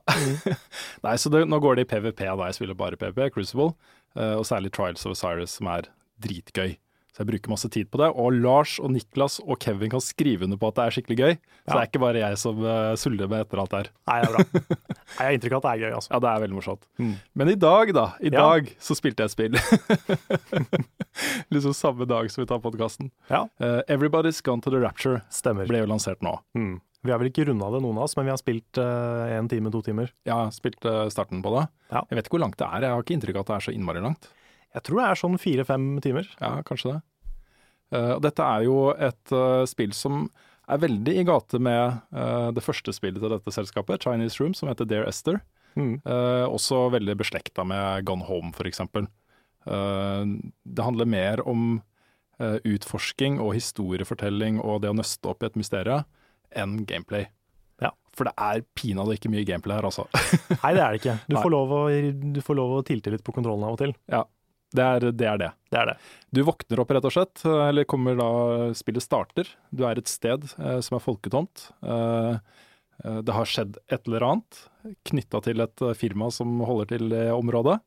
Nei, 1.04 1.16
så 1.20 1.30
det, 1.30 1.46
nå 1.52 1.60
går 1.60 1.76
det 1.76 1.84
i 1.88 1.90
PVP 1.96 2.22
da, 2.24 2.46
jeg 2.48 2.56
spiller 2.62 2.78
bare 2.80 2.96
PVP, 3.00 3.28
Crucible, 3.36 3.74
uh, 4.16 4.38
og 4.40 4.46
særlig 4.48 4.72
Trials 4.72 5.04
of 5.06 5.12
Osiris, 5.18 5.58
som 5.60 5.68
er 5.68 5.90
dritgøy. 6.24 6.78
Så 7.12 7.26
jeg 7.26 7.28
bruker 7.28 7.52
masse 7.52 7.68
tid 7.68 7.90
på 7.92 8.00
det. 8.00 8.08
Og 8.16 8.32
Lars 8.40 8.78
og 8.80 8.94
Niklas 8.96 9.42
og 9.44 9.58
Kevin 9.60 9.92
kan 9.92 10.00
skrive 10.00 10.46
under 10.48 10.56
på 10.62 10.70
at 10.72 10.78
det 10.78 10.84
er 10.86 10.94
skikkelig 10.96 11.18
gøy. 11.20 11.34
Så 11.68 11.74
det 11.76 11.82
er 11.82 11.90
ikke 11.90 12.00
bare 12.06 12.22
jeg 12.22 12.38
som 12.40 12.62
uh, 12.64 12.94
suller 12.96 13.28
med 13.28 13.44
etter 13.44 13.60
alt 13.60 13.74
det 13.74 13.82
her. 13.82 13.90
Nei, 14.08 14.20
det 14.22 14.30
er 14.30 14.38
bra. 14.38 14.78
Jeg 15.12 15.26
har 15.28 15.36
inntrykk 15.36 15.54
av 15.58 15.60
at 15.60 15.66
det 15.66 15.72
er 15.74 15.82
gøy, 15.84 15.96
altså. 15.98 16.12
Ja, 16.14 16.20
det 16.24 16.30
er 16.32 16.44
veldig 16.46 16.56
morsomt. 16.56 16.86
Mm. 17.04 17.12
Men 17.36 17.50
i 17.52 17.58
dag, 17.60 17.92
da. 17.98 18.06
I 18.24 18.30
Ja. 18.32 18.46
dag 18.48 18.70
så 18.80 18.96
spilte 18.96 19.26
jeg 19.26 19.28
et 19.28 19.34
spill. 19.36 19.58
liksom 21.52 21.74
samme 21.76 22.08
dag 22.08 22.32
som 22.32 22.42
vi 22.42 22.48
tar 22.48 22.60
podkasten. 22.64 23.12
Ja. 23.28 23.42
Everybody's 23.92 24.40
Gone 24.42 24.62
to 24.64 24.72
the 24.72 24.80
Rapture 24.80 25.22
Stemmer. 25.30 25.68
ble 25.68 25.84
jo 25.84 25.90
lansert 25.92 26.24
nå. 26.24 26.38
Mm. 26.56 26.80
Vi 27.02 27.14
har 27.14 27.18
vel 27.22 27.32
ikke 27.32 27.48
runda 27.50 27.72
det, 27.74 27.80
noen 27.82 27.98
av 27.98 28.06
oss, 28.06 28.14
men 28.18 28.28
vi 28.28 28.34
har 28.34 28.38
spilt 28.38 28.78
én 28.78 29.48
time, 29.50 29.72
to 29.74 29.80
timer. 29.86 30.12
Jeg 30.28 30.36
har 30.38 30.52
spilt 30.54 30.86
uh, 30.86 31.08
starten 31.10 31.42
på 31.42 31.50
det. 31.56 31.64
Ja. 31.90 32.04
Jeg 32.12 32.20
vet 32.20 32.28
ikke 32.28 32.36
hvor 32.38 32.44
langt 32.44 32.60
det 32.60 32.68
er. 32.68 32.86
Jeg 32.86 32.94
har 32.94 33.06
ikke 33.06 33.16
inntrykk 33.16 33.40
av 33.40 33.42
at 33.42 33.50
det 33.50 33.56
er 33.56 33.66
så 33.66 33.74
innmari 33.74 34.04
langt. 34.06 34.30
Jeg 34.76 34.86
tror 34.86 35.02
det 35.02 35.08
er 35.08 35.22
sånn 35.24 35.40
fire-fem 35.42 35.88
timer. 36.06 36.30
Ja, 36.38 36.52
kanskje 36.68 36.94
det. 36.94 37.02
Uh, 37.92 38.16
dette 38.22 38.46
er 38.46 38.68
jo 38.68 38.78
et 38.94 39.34
eh, 39.36 39.64
spill 39.68 39.98
som 39.98 40.28
er 40.72 40.82
veldig 40.82 41.16
i 41.20 41.26
gate 41.28 41.60
med 41.62 42.02
eh, 42.16 42.50
det 42.56 42.64
første 42.64 42.94
spillet 42.96 43.22
til 43.22 43.34
dette 43.34 43.54
selskapet, 43.54 44.04
Chinese 44.06 44.42
Room, 44.42 44.56
som 44.58 44.70
heter 44.72 44.88
Dear 44.88 45.08
Esther. 45.10 45.42
Mm. 45.76 46.00
Eh, 46.00 46.46
også 46.48 46.90
veldig 46.96 47.18
beslekta 47.20 47.66
med 47.68 48.06
Gone 48.08 48.28
Home, 48.28 48.54
f.eks. 48.56 48.84
Uh, 49.62 50.26
det 50.66 50.82
handler 50.82 51.06
mer 51.06 51.42
om 51.46 51.76
eh, 52.42 52.58
utforsking 52.66 53.36
og 53.38 53.54
historiefortelling 53.54 54.58
og 54.58 54.80
det 54.82 54.90
å 54.90 54.96
nøste 54.98 55.30
opp 55.30 55.44
i 55.44 55.52
et 55.52 55.60
mysterium 55.60 56.08
enn 56.58 56.82
gameplay. 56.90 57.28
Ja. 57.82 57.94
For 58.16 58.30
det 58.30 58.36
er 58.38 58.64
pinadø 58.78 59.16
ikke 59.18 59.32
mye 59.34 59.46
gameplay 59.48 59.80
her, 59.80 59.88
altså. 59.90 60.08
Nei, 60.64 60.74
det 60.78 60.84
er 60.84 60.94
det 60.94 61.02
ikke. 61.02 61.18
Du 61.28 61.38
får, 61.40 61.52
lov 61.54 61.76
å, 61.78 61.82
du 62.38 62.42
får 62.46 62.60
lov 62.60 62.78
å 62.78 62.86
tilte 62.88 63.14
litt 63.14 63.26
på 63.26 63.36
kontrollen 63.36 63.68
av 63.68 63.78
og 63.78 63.82
til. 63.82 63.96
Det 64.72 64.84
er 64.88 65.04
det. 65.04 65.28
Er 65.28 65.40
det. 65.42 65.52
Det 65.72 65.80
er 65.82 65.90
det. 65.92 65.96
Du 66.32 66.42
våkner 66.48 66.80
opp 66.84 66.92
rett 66.96 67.08
og 67.08 67.12
slett, 67.12 67.44
eller 67.44 67.88
kommer 67.90 68.16
da 68.20 68.32
spillet 68.78 69.04
starter. 69.04 69.50
Du 69.76 69.84
er 69.88 70.00
et 70.00 70.12
sted 70.12 70.48
eh, 70.56 70.80
som 70.84 70.96
er 70.96 71.04
folketomt. 71.04 71.66
Eh, 71.84 72.38
eh, 73.04 73.20
det 73.28 73.36
har 73.36 73.50
skjedd 73.52 73.82
et 73.92 74.08
eller 74.08 74.28
annet 74.30 74.62
knytta 75.08 75.42
til 75.44 75.64
et 75.66 75.84
eh, 75.84 75.98
firma 75.98 76.32
som 76.32 76.62
holder 76.68 76.94
til 76.94 77.12
i 77.12 77.26
området. 77.36 77.82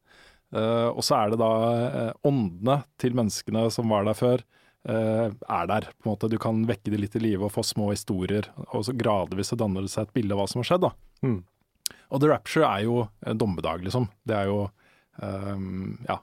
Eh, 0.55 0.89
og 0.91 1.01
så 1.07 1.23
er 1.23 1.33
det 1.33 1.41
da 1.41 1.53
eh, 1.73 2.13
åndene 2.29 2.83
til 3.01 3.17
menneskene 3.17 3.67
som 3.75 3.91
var 3.91 4.05
der 4.07 4.19
før, 4.19 4.45
er 4.87 5.67
der. 5.67 5.87
på 6.03 6.05
en 6.09 6.13
måte. 6.13 6.29
Du 6.31 6.37
kan 6.39 6.65
vekke 6.69 6.91
det 6.93 7.01
litt 7.01 7.17
i 7.17 7.23
live 7.23 7.45
og 7.47 7.53
få 7.55 7.63
små 7.65 7.91
historier, 7.93 8.45
og 8.69 8.85
så 8.85 8.93
gradvis 8.97 9.49
så 9.53 9.57
danner 9.57 9.83
det 9.87 9.91
seg 9.91 10.09
et 10.09 10.15
bilde 10.15 10.35
av 10.37 10.43
hva 10.43 10.49
som 10.51 10.61
har 10.61 10.69
skjedd. 10.69 10.85
da. 10.85 10.91
Mm. 11.25 11.39
Og 12.13 12.21
The 12.21 12.29
Rapture 12.29 12.67
er 12.69 12.85
jo 12.85 13.09
en 13.27 13.39
dommedag, 13.41 13.83
liksom. 13.87 14.09
Det 14.29 14.37
er 14.37 14.47
jo 14.51 14.71
um, 15.23 15.99
Ja. 16.09 16.19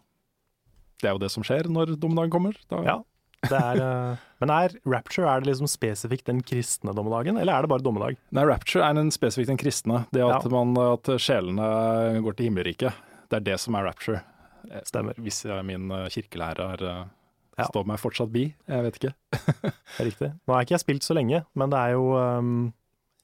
Det 1.01 1.09
er 1.09 1.15
jo 1.15 1.21
det 1.23 1.31
som 1.33 1.41
skjer 1.43 1.65
når 1.73 1.95
dommedagen 1.97 2.29
kommer. 2.31 2.53
Da, 2.69 2.83
Ja. 2.85 2.99
Det 3.41 3.57
er, 3.57 3.79
eh, 3.81 4.17
men 4.39 4.51
er 4.53 4.75
Rapture 4.85 5.25
er 5.25 5.41
det 5.41 5.47
liksom 5.49 5.65
spesifikt 5.65 6.25
den 6.29 6.43
kristne 6.45 6.93
dommedagen, 6.93 7.39
eller 7.41 7.55
er 7.57 7.61
det 7.65 7.69
bare 7.71 7.81
dommedag? 7.81 8.17
Nei, 8.31 8.43
Rapture 8.45 8.83
er 8.85 8.99
en 9.01 9.09
spesifikt 9.09 9.47
den 9.49 9.57
kristne. 9.57 10.03
Det 10.13 10.21
at, 10.21 10.43
Ja. 10.45 10.49
man, 10.53 10.77
at 10.77 11.09
sjelene 11.17 12.21
går 12.21 12.35
til 12.37 12.45
himmelriket. 12.51 12.93
Det 13.31 13.37
er 13.37 13.39
det 13.47 13.59
som 13.59 13.73
er 13.73 13.87
rapture. 13.89 14.21
Eh, 14.69 14.81
Stemmer. 14.85 15.15
Hvis 15.17 15.41
jeg, 15.43 15.65
min 15.65 15.89
eh, 15.89 16.05
kirkelærer 16.13 16.81
eh, 16.85 17.05
Ja. 17.59 17.65
står 17.67 17.83
meg 17.89 17.99
fortsatt 17.99 18.31
bi. 18.31 18.45
Jeg 18.67 18.83
vet 18.87 18.95
ikke. 19.01 19.13
Det 19.97 19.99
er 19.99 20.07
riktig. 20.07 20.29
Nå 20.47 20.53
har 20.55 20.63
ikke 20.65 20.77
jeg 20.77 20.83
spilt 20.85 21.03
så 21.03 21.13
lenge, 21.17 21.43
men 21.59 21.69
det 21.73 21.79
er 21.79 21.91
jo 21.97 22.05
um, 22.15 22.73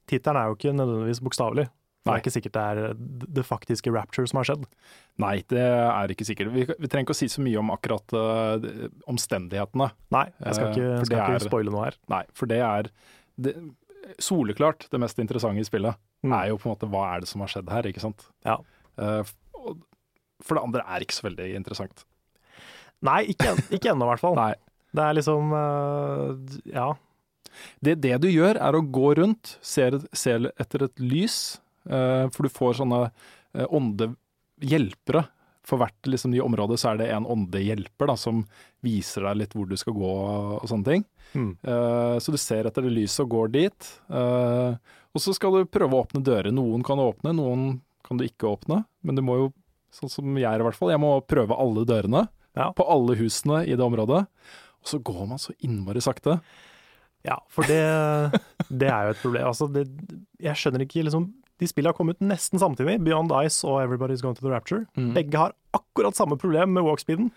Tittelen 0.07 0.39
er 0.41 0.49
jo 0.51 0.55
ikke 0.57 0.73
nødvendigvis 0.75 1.21
bokstavelig. 1.23 1.67
Det 2.07 2.13
er 2.13 2.21
ikke 2.21 2.31
sikkert 2.31 2.53
det 2.55 2.61
er 2.63 2.99
det 3.35 3.43
faktiske 3.43 3.91
Rapture 3.91 4.27
som 4.31 4.37
har 4.39 4.45
skjedd. 4.47 4.61
Nei, 5.19 5.33
det 5.51 5.59
er 5.59 6.13
ikke 6.13 6.23
sikkert. 6.27 6.53
Vi, 6.53 6.63
vi 6.69 6.87
trenger 6.87 7.03
ikke 7.03 7.15
å 7.15 7.19
si 7.19 7.27
så 7.27 7.41
mye 7.43 7.59
om 7.59 7.71
akkurat 7.73 8.13
uh, 8.15 8.67
omstendighetene. 9.11 9.89
Nei, 10.15 10.25
jeg 10.39 10.55
skal 10.55 10.69
Eh, 10.69 10.71
ikke, 10.77 10.85
uh, 10.93 11.03
skal 11.09 11.17
ikke 11.19 11.39
er- 11.41 11.47
spoile 11.49 11.73
noe 11.73 11.83
her. 11.89 11.97
Nei, 12.13 12.21
for 12.37 12.47
det 12.47 12.61
er 12.63 12.87
det, 13.35 13.55
soleklart 14.23 14.87
det 14.93 15.01
mest 15.03 15.19
interessante 15.19 15.59
i 15.59 15.67
spillet. 15.67 15.99
Mm. 16.23 16.31
Er 16.37 16.47
jo 16.53 16.59
på 16.61 16.69
en 16.69 16.75
måte 16.77 16.87
hva 16.93 17.03
er 17.15 17.25
det 17.25 17.29
som 17.31 17.43
har 17.43 17.51
skjedd 17.51 17.73
her, 17.75 17.89
ikke 17.91 18.03
sant. 18.03 18.23
Ja. 18.47 18.55
Uh, 18.95 19.23
for 20.47 20.55
det 20.55 20.63
andre 20.63 20.85
er 20.87 21.03
ikke 21.03 21.17
så 21.17 21.27
veldig 21.27 21.49
interessant. 21.59 22.05
Nei, 23.05 23.21
ikke, 23.33 23.53
ikke 23.75 23.91
ennå 23.93 24.07
i 24.07 24.11
hvert 24.13 24.23
fall. 24.23 24.37
Nei. 24.39 24.53
Det 24.97 25.03
er 25.03 25.17
liksom 25.19 25.53
uh, 25.53 26.57
Ja. 26.73 26.93
Det, 27.81 27.95
det 28.03 28.17
du 28.21 28.27
gjør, 28.29 28.59
er 28.61 28.75
å 28.77 28.83
gå 28.83 29.15
rundt, 29.17 29.55
se, 29.65 29.87
se 30.13 30.35
etter 30.61 30.83
et 30.85 31.01
lys, 31.01 31.57
uh, 31.89 32.29
for 32.33 32.45
du 32.45 32.53
får 32.53 32.77
sånne 32.81 32.99
uh, 33.09 33.65
åndehjelpere. 33.65 35.23
For 35.67 35.81
hvert 35.81 36.07
liksom, 36.07 36.31
nye 36.35 36.45
område 36.45 36.77
så 36.79 36.91
er 36.91 37.01
det 37.01 37.09
en 37.11 37.25
åndehjelper 37.27 38.11
da, 38.11 38.15
som 38.19 38.45
viser 38.85 39.25
deg 39.25 39.41
litt 39.41 39.55
hvor 39.57 39.65
du 39.67 39.73
skal 39.79 39.97
gå 39.97 40.11
og 40.61 40.69
sånne 40.69 40.87
ting. 40.87 41.01
Mm. 41.33 41.49
Så 42.23 42.31
du 42.31 42.37
ser 42.39 42.69
etter 42.69 42.85
det 42.85 42.93
lyset 42.95 43.25
og 43.25 43.33
går 43.33 43.49
dit. 43.51 43.89
og 44.07 45.19
så 45.19 45.33
skal 45.35 45.57
du 45.57 45.67
prøve 45.67 45.91
å 45.91 46.05
åpne 46.05 46.21
dører. 46.23 46.55
Noen 46.55 46.85
kan 46.87 46.95
du 46.95 47.03
åpne, 47.03 47.33
noen 47.35 47.65
kan 48.07 48.15
du 48.15 48.23
ikke 48.23 48.47
åpne. 48.47 48.85
Men 49.03 49.19
du 49.19 49.25
må 49.27 49.35
jo, 49.41 49.49
sånn 49.91 50.13
som 50.13 50.39
jeg 50.39 50.47
er 50.47 50.63
i 50.63 50.69
hvert 50.69 50.79
fall, 50.79 50.93
jeg 50.95 51.03
må 51.03 51.17
prøve 51.27 51.59
alle 51.59 51.83
dørene 51.89 52.23
Ja. 52.57 52.71
på 52.73 52.85
alle 52.89 53.15
husene 53.19 53.61
i 53.67 53.75
det 53.77 53.85
området. 53.85 54.23
Og 54.81 54.89
så 54.89 54.97
går 55.03 55.27
man 55.29 55.39
så 55.41 55.53
innmari 55.61 56.01
sakte. 56.01 56.39
Ja, 57.27 57.37
for 57.51 57.67
det, 57.69 57.79
det 58.81 58.87
er 58.89 59.07
jo 59.09 59.13
et 59.15 59.21
problem. 59.21 59.47
Altså, 59.51 59.67
det, 59.71 59.85
jeg 60.41 60.57
skjønner 60.57 60.83
ikke 60.85 61.03
liksom 61.07 61.29
De 61.57 61.65
spillene 61.69 61.89
har 61.89 61.97
kommet 61.97 62.19
nesten 62.21 62.61
samtidig, 62.61 62.99
Beyond 63.01 63.31
Ice 63.45 63.65
og 63.65 63.79
Everybody's 63.81 64.21
Going 64.21 64.35
to 64.37 64.43
the 64.45 64.51
Rapture. 64.53 64.83
Mm. 64.93 65.13
Begge 65.15 65.39
har 65.41 65.55
akkurat 65.73 66.13
samme 66.17 66.37
problem 66.37 66.69
med 66.77 66.85
walkspeeden. 66.85 67.31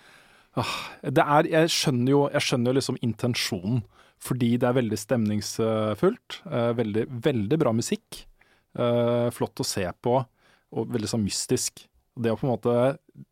Det 1.00 1.24
er, 1.24 1.48
jeg 1.48 1.70
skjønner 1.72 2.11
jo 2.12 2.20
jeg 2.35 2.44
skjønner 2.44 2.76
liksom 2.76 2.98
intensjonen, 3.06 3.80
fordi 4.20 4.50
det 4.61 4.68
er 4.68 4.76
veldig 4.76 4.98
stemningsfullt. 5.00 6.40
eh, 6.50 6.72
veldig, 6.76 7.06
veldig 7.24 7.59
bra 7.62 7.72
musikk. 7.72 8.26
eh, 8.76 9.30
flott 9.35 9.59
å 9.59 9.64
se 9.66 9.87
på, 10.04 10.18
og 10.70 10.92
veldig 10.92 11.09
sånn 11.11 11.24
mystisk. 11.24 11.87
Det 12.20 12.33
å 12.33 12.38
på 12.38 12.46
en 12.46 12.52
måte 12.52 12.74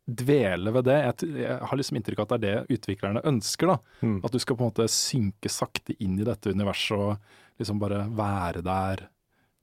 dvele 0.05 0.73
ved 0.73 0.87
det 0.89 0.97
Jeg, 0.97 1.29
jeg 1.43 1.57
har 1.69 1.79
liksom 1.79 1.97
inntrykk 1.99 2.21
av 2.21 2.27
at 2.27 2.41
det 2.41 2.51
er 2.51 2.63
det 2.65 2.77
utviklerne 2.77 3.23
ønsker. 3.29 3.73
da. 3.73 3.77
Mm. 4.01 4.19
At 4.25 4.35
du 4.35 4.39
skal 4.41 4.57
på 4.57 4.65
en 4.65 4.71
måte 4.71 4.89
synke 4.93 5.51
sakte 5.53 5.95
inn 6.03 6.19
i 6.19 6.27
dette 6.27 6.53
universet 6.53 6.97
og 6.97 7.61
liksom 7.61 7.81
bare 7.81 8.05
være 8.15 8.63
der, 8.65 9.07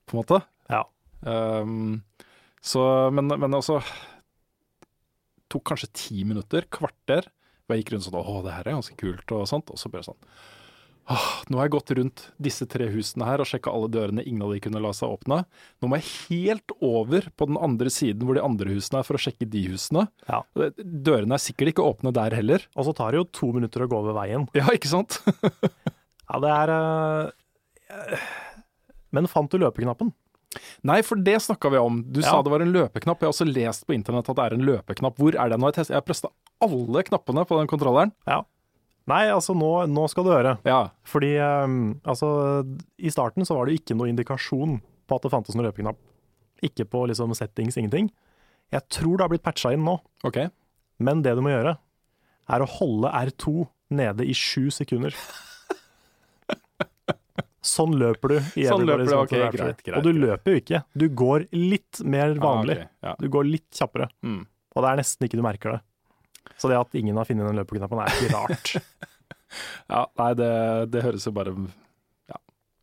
på 0.07 0.15
en 0.15 0.21
måte. 0.21 0.41
Ja. 0.71 0.83
Um, 1.21 2.03
så, 2.61 2.83
men, 3.13 3.31
men 3.31 3.57
altså 3.57 3.79
Tok 5.47 5.63
kanskje 5.71 5.87
ti 5.95 6.23
minutter, 6.27 6.65
kvarter, 6.67 7.29
hvor 7.63 7.75
jeg 7.75 7.85
gikk 7.85 7.93
rundt 7.93 8.05
sånn 8.05 8.17
Å, 8.19 8.39
det 8.43 8.51
her 8.51 8.67
er 8.67 8.75
ganske 8.75 8.97
kult, 8.99 9.31
og 9.31 9.47
sånt. 9.47 9.71
Og 9.71 9.79
så 9.79 9.91
bare 9.91 10.03
sånn 10.09 10.19
Åh, 11.09 11.27
nå 11.47 11.55
har 11.59 11.67
jeg 11.69 11.71
gått 11.77 11.91
rundt 11.95 12.21
disse 12.43 12.65
tre 12.67 12.89
husene 12.91 13.23
her 13.29 13.39
og 13.39 13.47
sjekka 13.47 13.71
alle 13.71 13.87
dørene. 13.93 14.25
Ingen 14.27 14.41
av 14.43 14.51
de 14.51 14.59
kunne 14.65 14.81
la 14.83 14.89
seg 14.91 15.07
åpne. 15.15 15.37
Nå 15.79 15.87
må 15.87 15.99
jeg 16.01 16.09
helt 16.27 16.73
over 16.83 17.29
på 17.39 17.47
den 17.47 17.59
andre 17.63 17.87
siden 17.93 18.25
hvor 18.27 18.35
de 18.35 18.43
andre 18.43 18.73
husene 18.75 18.99
er, 18.99 19.07
for 19.07 19.15
å 19.15 19.21
sjekke 19.23 19.47
de 19.47 19.61
husene. 19.71 20.03
Ja. 20.27 20.41
Dørene 20.83 21.37
er 21.39 21.43
sikkert 21.45 21.71
ikke 21.71 21.85
åpne 21.87 22.11
der 22.17 22.35
heller. 22.35 22.65
Og 22.75 22.89
så 22.89 22.95
tar 22.97 23.15
det 23.15 23.21
jo 23.21 23.27
to 23.39 23.53
minutter 23.55 23.85
å 23.85 23.87
gå 23.87 24.01
over 24.01 24.17
veien. 24.19 24.49
Ja, 24.57 24.67
ikke 24.75 24.91
sant? 24.91 25.21
Ja, 26.27 26.41
det 26.43 26.49
er 26.51 26.69
eh, 26.75 28.23
Men 29.15 29.29
fant 29.31 29.47
du 29.47 29.55
løpeknappen? 29.61 30.09
Nei, 30.83 30.97
for 31.07 31.15
det 31.23 31.37
snakka 31.45 31.69
vi 31.71 31.79
om. 31.79 32.01
Du 32.11 32.19
Ja. 32.19 32.33
sa 32.33 32.41
det 32.43 32.51
var 32.51 32.59
en 32.65 32.73
løpeknapp. 32.75 33.21
Jeg 33.23 33.29
har 33.29 33.31
også 33.31 33.47
lest 33.47 33.85
på 33.87 33.95
internett 33.95 34.27
at 34.27 34.35
det 34.35 34.43
er 34.49 34.55
en 34.57 34.65
løpeknapp. 34.67 35.15
Hvor 35.15 35.39
er 35.39 35.49
den? 35.55 35.63
Jeg 35.71 35.87
har 35.95 36.03
presta 36.03 36.27
alle 36.59 37.03
knappene 37.07 37.45
på 37.47 37.61
den 37.61 37.71
kontrolleren. 37.71 38.11
Nei, 39.07 39.23
altså 39.31 39.53
nå, 39.55 39.71
nå 39.87 40.03
skal 40.11 40.25
du 40.27 40.31
høre. 40.33 40.57
Ja. 40.67 40.81
Fordi 41.07 41.31
um, 41.39 41.77
altså, 42.03 42.29
i 42.99 43.11
starten 43.13 43.47
så 43.47 43.55
var 43.55 43.69
det 43.69 43.77
ikke 43.79 43.95
noe 43.95 44.09
indikasjon 44.11 44.81
på 45.07 45.15
at 45.19 45.23
det 45.23 45.31
fantes 45.31 45.55
noen 45.55 45.69
løpeknapp. 45.69 45.99
Ikke 46.67 46.83
på 46.89 47.05
liksom 47.07 47.31
settings, 47.37 47.77
ingenting. 47.79 48.09
Jeg 48.73 48.83
tror 48.91 49.15
det 49.15 49.23
har 49.23 49.31
blitt 49.31 49.45
patcha 49.47 49.71
inn 49.71 49.85
nå, 49.87 49.95
Okay. 50.27 50.49
men 50.99 51.21
det 51.23 51.37
du 51.37 51.43
må 51.45 51.53
gjøre, 51.53 51.77
er 52.51 52.63
å 52.63 52.67
holde 52.67 53.11
R2 53.15 53.53
nede 53.95 54.25
i 54.27 54.35
sju 54.35 54.67
sekunder. 54.75 55.15
Sånn 57.67 57.95
løper 57.99 58.31
du 58.31 58.35
i 58.61 58.65
Sånn 58.67 58.85
løper 58.87 59.03
du, 59.03 59.09
Gone 59.11 59.23
ok, 59.25 59.33
greit, 59.55 59.81
greit, 59.83 59.97
Og 59.99 60.05
du 60.05 60.11
løper 60.15 60.53
jo 60.53 60.59
ikke. 60.61 60.79
Du 60.95 61.07
går 61.19 61.47
litt 61.55 61.99
mer 62.07 62.35
vanlig. 62.39 62.77
Ah, 62.79 62.87
okay, 62.87 63.09
ja. 63.09 63.15
Du 63.19 63.27
går 63.33 63.47
litt 63.49 63.67
kjappere. 63.75 64.07
Mm. 64.23 64.43
Og 64.75 64.83
det 64.85 64.91
er 64.91 64.99
nesten 65.01 65.27
ikke 65.27 65.39
du 65.39 65.43
merker 65.45 65.75
det. 65.75 65.81
Så 66.57 66.69
det 66.71 66.77
at 66.79 66.95
ingen 66.97 67.17
har 67.19 67.27
funnet 67.27 67.47
den 67.49 67.59
løpeknappen 67.59 67.99
er 68.03 68.13
ikke 68.15 68.31
rart. 68.35 68.71
ja 69.93 70.05
nei, 70.19 70.31
det, 70.39 70.51
det 70.93 71.03
høres 71.05 71.27
jo 71.27 71.33
bare 71.35 71.53
Ja, 72.31 72.39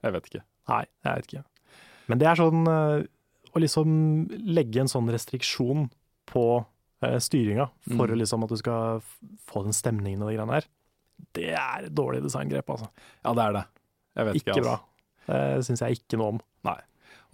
jeg 0.06 0.14
vet 0.16 0.28
ikke. 0.30 0.44
Nei, 0.70 0.84
jeg 1.04 1.18
vet 1.18 1.28
ikke. 1.32 1.44
Men 2.12 2.20
det 2.20 2.28
er 2.28 2.40
sånn 2.40 2.62
eh, 2.68 3.04
å 3.54 3.60
liksom 3.62 3.90
legge 4.56 4.82
en 4.84 4.90
sånn 4.92 5.08
restriksjon 5.12 5.86
på 6.30 6.44
eh, 7.04 7.18
styringa 7.20 7.68
for 7.96 8.08
Mm. 8.12 8.18
liksom 8.22 8.44
at 8.44 8.50
du 8.54 8.56
skal 8.60 9.02
få 9.48 9.62
den 9.66 9.76
stemningen 9.76 10.22
og 10.24 10.30
de 10.32 10.36
greiene 10.38 10.58
der, 10.60 10.66
det 11.36 11.50
er 11.54 11.86
et 11.86 11.94
dårlig 11.94 12.22
designgrep, 12.24 12.68
altså. 12.74 12.88
Ja, 13.24 13.32
det 13.36 13.44
er 13.44 13.52
det. 13.58 13.64
Jeg 14.18 14.26
vet 14.28 14.38
Ikke 14.40 14.50
ikke. 14.56 14.64
bra. 14.66 14.72
Altså. 14.74 14.90
Det 15.56 15.64
syns 15.68 15.80
jeg 15.84 15.98
ikke 16.00 16.18
noe 16.20 16.32
om. 16.34 16.40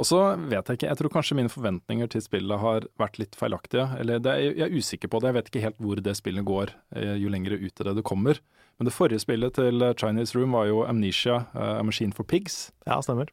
Og 0.00 0.06
så 0.08 0.18
vet 0.48 0.64
jeg 0.64 0.78
ikke, 0.78 0.88
jeg 0.88 0.96
tror 0.96 1.12
kanskje 1.12 1.36
mine 1.36 1.52
forventninger 1.52 2.08
til 2.14 2.22
spillet 2.24 2.62
har 2.62 2.86
vært 3.00 3.18
litt 3.20 3.36
feilaktige. 3.36 3.84
Eller 4.00 4.22
det 4.24 4.36
jeg 4.40 4.64
er 4.64 4.72
usikker 4.72 5.12
på 5.12 5.20
det, 5.20 5.28
jeg 5.28 5.36
vet 5.36 5.50
ikke 5.50 5.64
helt 5.66 5.82
hvor 5.84 6.00
det 6.00 6.16
spillet 6.16 6.46
går 6.48 6.72
eh, 6.96 7.18
jo 7.20 7.32
lenger 7.32 7.58
ut 7.60 7.68
i 7.68 7.86
det 7.88 7.94
du 7.98 8.00
kommer. 8.06 8.40
Men 8.80 8.88
det 8.88 8.94
forrige 8.96 9.20
spillet 9.20 9.58
til 9.58 9.84
eh, 9.84 9.92
Chinese 10.00 10.38
Room 10.38 10.56
var 10.56 10.70
jo 10.70 10.80
Amnesia, 10.88 11.42
eh, 11.52 11.74
A 11.82 11.84
Machine 11.84 12.16
for 12.16 12.24
Pigs. 12.24 12.70
Ja, 12.88 12.96
stemmer. 13.04 13.28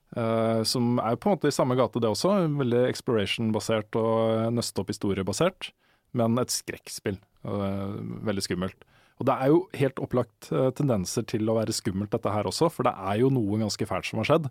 som 0.67 0.99
er 0.99 1.15
på 1.15 1.29
en 1.29 1.37
måte 1.37 1.47
i 1.47 1.55
samme 1.55 1.79
gate 1.79 2.03
det 2.03 2.11
også. 2.11 2.35
Veldig 2.59 2.83
exploration-basert 2.89 3.95
og 4.01 4.51
nøste 4.59 4.83
opp 4.83 4.91
historie-basert. 4.91 5.71
Men 6.17 6.37
et 6.41 6.51
skrekkspill. 6.51 7.19
veldig 7.47 8.43
skummelt. 8.43 8.83
Og 9.21 9.25
det 9.25 9.33
er 9.39 9.47
jo 9.53 9.59
helt 9.79 9.99
opplagt 10.03 10.49
tendenser 10.75 11.23
til 11.23 11.47
å 11.47 11.55
være 11.55 11.73
skummelt 11.73 12.11
dette 12.11 12.29
her 12.29 12.49
også, 12.49 12.67
for 12.69 12.83
det 12.83 12.91
er 12.91 13.21
jo 13.21 13.31
noe 13.31 13.61
ganske 13.61 13.87
fælt 13.87 14.09
som 14.09 14.19
har 14.19 14.27
skjedd. 14.27 14.49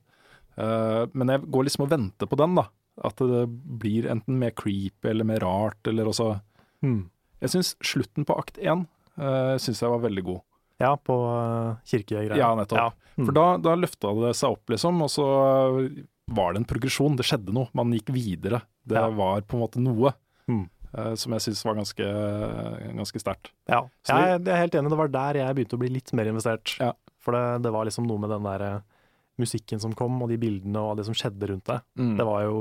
Eh, 0.56 1.06
men 1.12 1.28
jeg 1.34 1.44
går 1.52 1.64
liksom 1.68 1.84
og 1.86 1.90
venter 1.92 2.26
på 2.30 2.38
den, 2.40 2.54
da. 2.56 2.66
At 3.04 3.16
det 3.20 3.42
blir 3.78 4.06
enten 4.08 4.38
mer 4.40 4.54
creepy 4.56 5.10
eller 5.10 5.24
mer 5.28 5.40
rart, 5.44 5.82
eller 5.86 6.08
også 6.12 6.40
Hmm. 6.82 7.08
Jeg 7.40 7.50
syns 7.54 7.74
slutten 7.84 8.24
på 8.28 8.34
akt 8.38 8.58
én 8.60 8.82
uh, 9.18 9.56
synes 9.60 9.80
jeg 9.80 9.88
var 9.90 9.98
veldig 10.04 10.22
god. 10.24 10.40
Ja, 10.80 10.90
på 10.96 11.14
uh, 11.24 11.76
kirkegreier. 11.88 12.36
Ja, 12.36 12.50
nettopp. 12.54 12.94
Mm. 13.16 13.24
For 13.26 13.32
da, 13.32 13.44
da 13.64 13.74
løfta 13.80 14.12
det 14.20 14.34
seg 14.36 14.52
opp, 14.58 14.68
liksom, 14.68 15.00
og 15.02 15.08
så 15.08 15.24
var 16.36 16.52
det 16.52 16.60
en 16.60 16.68
progresjon. 16.68 17.16
Det 17.16 17.24
skjedde 17.24 17.52
noe. 17.56 17.68
Man 17.76 17.92
gikk 17.96 18.12
videre. 18.12 18.60
Det 18.84 18.96
Ja. 19.00 19.08
var 19.08 19.40
på 19.48 19.56
en 19.56 19.62
måte 19.64 19.80
noe 19.80 20.12
Hmm. 20.46 20.68
eh, 20.96 21.14
som 21.16 21.32
jeg 21.32 21.40
syns 21.46 21.64
var 21.64 21.74
ganske, 21.80 22.06
ganske 22.96 23.20
sterkt. 23.20 23.50
Ja, 23.68 23.82
jeg, 24.06 24.44
jeg 24.44 24.48
er 24.52 24.60
helt 24.62 24.74
enig. 24.78 24.90
Det 24.92 24.98
var 25.00 25.08
der 25.08 25.40
jeg 25.40 25.56
begynte 25.56 25.76
å 25.76 25.80
bli 25.80 25.88
litt 25.96 26.12
mer 26.12 26.28
investert. 26.30 26.76
Ja. 26.78 26.92
For 27.24 27.32
det, 27.32 27.62
det 27.64 27.72
var 27.72 27.84
liksom 27.88 28.06
noe 28.06 28.20
med 28.22 28.30
den 28.30 28.44
der 28.46 28.60
eh, 28.68 28.80
musikken 29.38 29.80
som 29.80 29.92
kom, 29.94 30.20
og 30.22 30.28
de 30.28 30.36
bildene 30.38 30.76
og 30.80 30.96
det 30.98 31.04
som 31.06 31.14
skjedde 31.14 31.48
rundt 31.50 31.64
det. 31.64 31.80
Mm. 31.98 32.16
Det 32.16 32.26
var 32.26 32.42
jo 32.48 32.58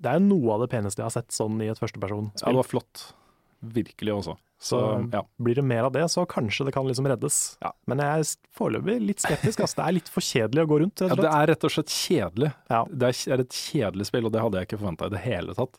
Det 0.00 0.06
er 0.12 0.18
jo 0.20 0.26
noe 0.28 0.52
av 0.54 0.60
det 0.62 0.70
peneste 0.70 1.02
jeg 1.02 1.04
har 1.10 1.10
sett 1.22 1.30
sånn 1.34 1.60
i 1.62 1.66
et 1.70 1.78
førstepersonspill. 1.78 2.42
Ja, 2.46 2.52
det 2.52 2.60
var 2.62 2.68
flott. 2.70 3.12
Virkelig 3.60 4.12
også. 4.14 4.36
Så 4.60 4.78
Så- 4.78 5.10
ja. 5.12 5.22
Blir 5.40 5.54
det 5.54 5.62
mer 5.64 5.84
av 5.84 5.92
det, 5.92 6.02
så 6.10 6.24
kanskje 6.26 6.64
det 6.66 6.72
kan 6.74 6.84
liksom 6.86 7.06
reddes. 7.06 7.56
Ja. 7.62 7.72
Men 7.86 7.98
jeg 7.98 8.06
er 8.20 8.24
foreløpig 8.58 9.06
litt 9.06 9.18
skeptisk. 9.18 9.60
Altså. 9.60 9.76
Det 9.76 9.84
er 9.86 9.92
litt 9.92 10.08
for 10.08 10.20
kjedelig 10.20 10.62
å 10.64 10.68
gå 10.68 10.78
rundt, 10.80 11.00
rett 11.00 11.10
og 11.12 11.16
slett. 11.18 11.22
ja. 11.24 11.30
Det 11.30 11.34
er 11.42 11.46
rett 11.54 11.64
og 11.64 11.70
slett 11.70 11.86
kjedelig. 11.86 12.52
Det 12.98 13.28
er, 13.28 13.40
et 13.40 13.48
kjedelig 13.50 14.06
spill, 14.06 14.26
og 14.26 14.32
det 14.32 14.40
hadde 14.42 14.52
jeg 14.58 14.66
ikke 14.68 14.78
forventa 14.80 15.06
i 15.06 15.08
det 15.10 15.20
hele 15.20 15.54
tatt. 15.54 15.78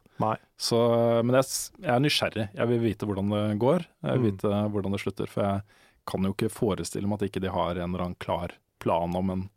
Så, 0.57 1.23
men 1.25 1.35
jeg, 1.35 1.45
jeg 1.81 1.89
er 1.95 1.99
nysgjerrig. 1.99 2.49
Jeg 2.55 2.67
vil 2.67 2.79
vite 2.79 3.05
hvordan 3.05 3.29
det 3.29 3.59
går. 3.59 3.85
Jeg 4.03 4.19
vil 4.19 4.31
Mm. 4.31 4.37
vite 4.37 4.71
hvordan 4.71 4.91
det 4.91 4.99
slutter. 5.01 5.27
For 5.27 5.41
jeg 5.43 5.61
kan 6.05 6.23
jo 6.23 6.33
ikke 6.33 6.51
forestille 6.51 7.07
meg 7.07 7.21
at 7.21 7.29
ikke 7.31 7.41
de 7.41 7.49
har 7.49 7.71
en 7.75 7.93
eller 7.93 8.03
annen 8.03 8.19
klar 8.19 8.51
plan 8.79 9.15
om 9.15 9.29
en 9.29 9.49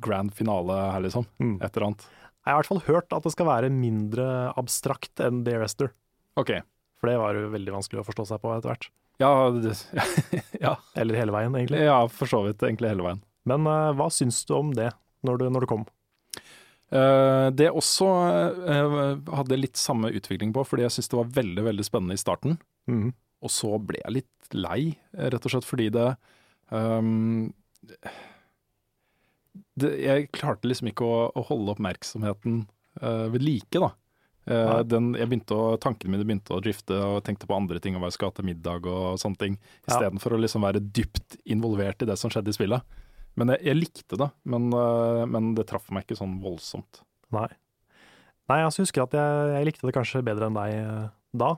grand 0.00 0.32
finale 0.34 0.76
her, 0.92 1.02
liksom. 1.04 1.26
Mm. 1.42 1.56
Et 1.60 1.76
eller 1.76 1.86
annet. 1.90 2.06
Jeg 2.46 2.54
har 2.54 2.56
i 2.56 2.60
hvert 2.62 2.70
fall 2.70 2.84
hørt 2.86 3.16
at 3.16 3.24
det 3.26 3.32
skal 3.34 3.48
være 3.48 3.72
mindre 3.74 4.26
abstrakt 4.56 5.22
enn 5.24 5.42
The 5.46 5.56
Arrester. 5.58 5.90
OK. 6.40 6.52
For 7.00 7.10
det 7.10 7.18
var 7.20 7.36
jo 7.36 7.50
veldig 7.52 7.74
vanskelig 7.74 8.00
å 8.02 8.06
forstå 8.06 8.28
seg 8.30 8.40
på 8.44 8.52
etter 8.54 8.72
hvert. 8.72 8.88
Ja, 9.20 9.30
ja, 10.66 10.76
Eller 10.94 11.18
hele 11.18 11.34
veien, 11.34 11.56
egentlig. 11.56 11.80
ja, 11.84 11.98
for 12.12 12.30
så 12.30 12.42
vidt. 12.46 12.62
Egentlig 12.62 12.92
hele 12.92 13.06
veien. 13.06 13.22
Men 13.48 13.68
uh, 13.68 13.92
hva 13.96 14.08
syns 14.12 14.42
du 14.48 14.54
om 14.56 14.72
det, 14.76 14.90
når 15.26 15.40
du, 15.40 15.46
når 15.52 15.64
det 15.64 15.70
kom? 15.72 15.86
Uh, 16.94 17.48
det 17.56 17.72
også 17.74 18.06
uh, 18.06 19.16
hadde 19.40 19.58
litt 19.58 19.80
samme 19.80 20.12
utvikling 20.14 20.52
på, 20.54 20.64
fordi 20.68 20.86
jeg 20.86 20.96
syntes 20.96 21.12
det 21.12 21.20
var 21.20 21.32
veldig 21.40 21.66
veldig 21.70 21.86
spennende 21.86 22.18
i 22.18 22.22
starten. 22.22 22.58
Mm. 22.90 23.10
Og 23.44 23.52
så 23.52 23.72
ble 23.82 24.00
jeg 24.02 24.16
litt 24.20 24.54
lei, 24.56 24.80
eh, 25.16 25.28
rett 25.32 25.44
og 25.44 25.52
slett 25.52 25.66
fordi 25.66 25.90
det 25.92 26.06
ehm, 26.74 27.50
det, 29.80 29.92
Jeg 30.02 30.30
klarte 30.34 30.68
liksom 30.68 30.90
ikke 30.90 31.06
å, 31.06 31.22
å 31.36 31.44
holde 31.50 31.76
oppmerksomheten 31.76 32.64
uh, 33.02 33.26
ved 33.32 33.44
like, 33.44 33.80
da. 33.82 33.92
Uh, 34.46 34.80
den, 34.86 35.10
å, 35.16 35.60
Tankene 35.82 36.14
mine 36.14 36.26
begynte 36.26 36.54
å 36.54 36.62
drifte 36.62 36.96
og 37.02 37.24
tenkte 37.26 37.48
på 37.50 37.56
andre 37.56 37.80
ting, 37.82 37.96
og 37.96 38.04
hva 38.04 38.10
jeg 38.10 38.16
skulle 38.18 38.30
ha 38.30 38.38
til 38.38 38.48
middag 38.48 38.86
og 38.90 39.18
sånne 39.20 39.40
ting, 39.42 39.58
Ja. 39.58 39.90
istedenfor 39.90 40.36
å 40.36 40.40
liksom 40.40 40.66
være 40.66 40.80
dypt 40.80 41.38
involvert 41.44 42.02
i 42.02 42.08
det 42.08 42.18
som 42.20 42.32
skjedde 42.32 42.54
i 42.54 42.56
spillet. 42.56 42.98
Men 43.36 43.52
jeg, 43.52 43.66
jeg 43.68 43.80
likte 43.80 44.18
det, 44.22 44.30
men, 44.48 44.70
uh, 44.72 45.26
men 45.28 45.54
det 45.58 45.66
traff 45.68 45.90
meg 45.92 46.06
ikke 46.06 46.20
sånn 46.22 46.38
voldsomt. 46.44 47.02
Nei. 47.34 47.48
Nei, 48.46 48.60
altså, 48.62 48.80
jeg 48.80 48.86
husker 48.86 49.02
at 49.02 49.16
jeg, 49.18 49.54
jeg 49.56 49.66
likte 49.66 49.88
det 49.88 49.96
kanskje 49.96 50.24
bedre 50.24 50.46
enn 50.48 50.56
deg 50.56 51.10
da. 51.36 51.56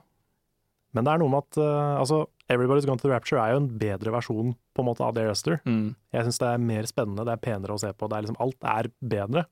Men 0.93 1.05
det 1.05 1.11
er 1.13 1.19
noe 1.21 1.29
med 1.29 1.43
at 1.45 1.57
uh, 1.61 1.99
altså, 2.01 2.23
Everybody's 2.49 2.85
Gone 2.89 2.97
to 2.97 3.07
the 3.07 3.13
Rapture 3.13 3.37
er 3.43 3.53
jo 3.53 3.61
en 3.61 3.69
bedre 3.77 4.11
versjon 4.15 4.55
på 4.73 4.81
en 4.81 4.87
måte 4.87 5.05
av 5.05 5.13
The 5.13 5.27
Mm. 5.65 5.95
Jeg 6.11 6.25
syns 6.25 6.39
det 6.39 6.47
er 6.49 6.57
mer 6.57 6.83
spennende, 6.89 7.25
det 7.25 7.33
er 7.35 7.43
penere 7.45 7.75
å 7.75 7.79
se 7.79 7.91
på. 7.93 8.09
Det 8.09 8.17
er 8.17 8.21
liksom, 8.25 8.39
alt 8.41 8.63
er 8.65 8.89
bedre. 9.01 9.45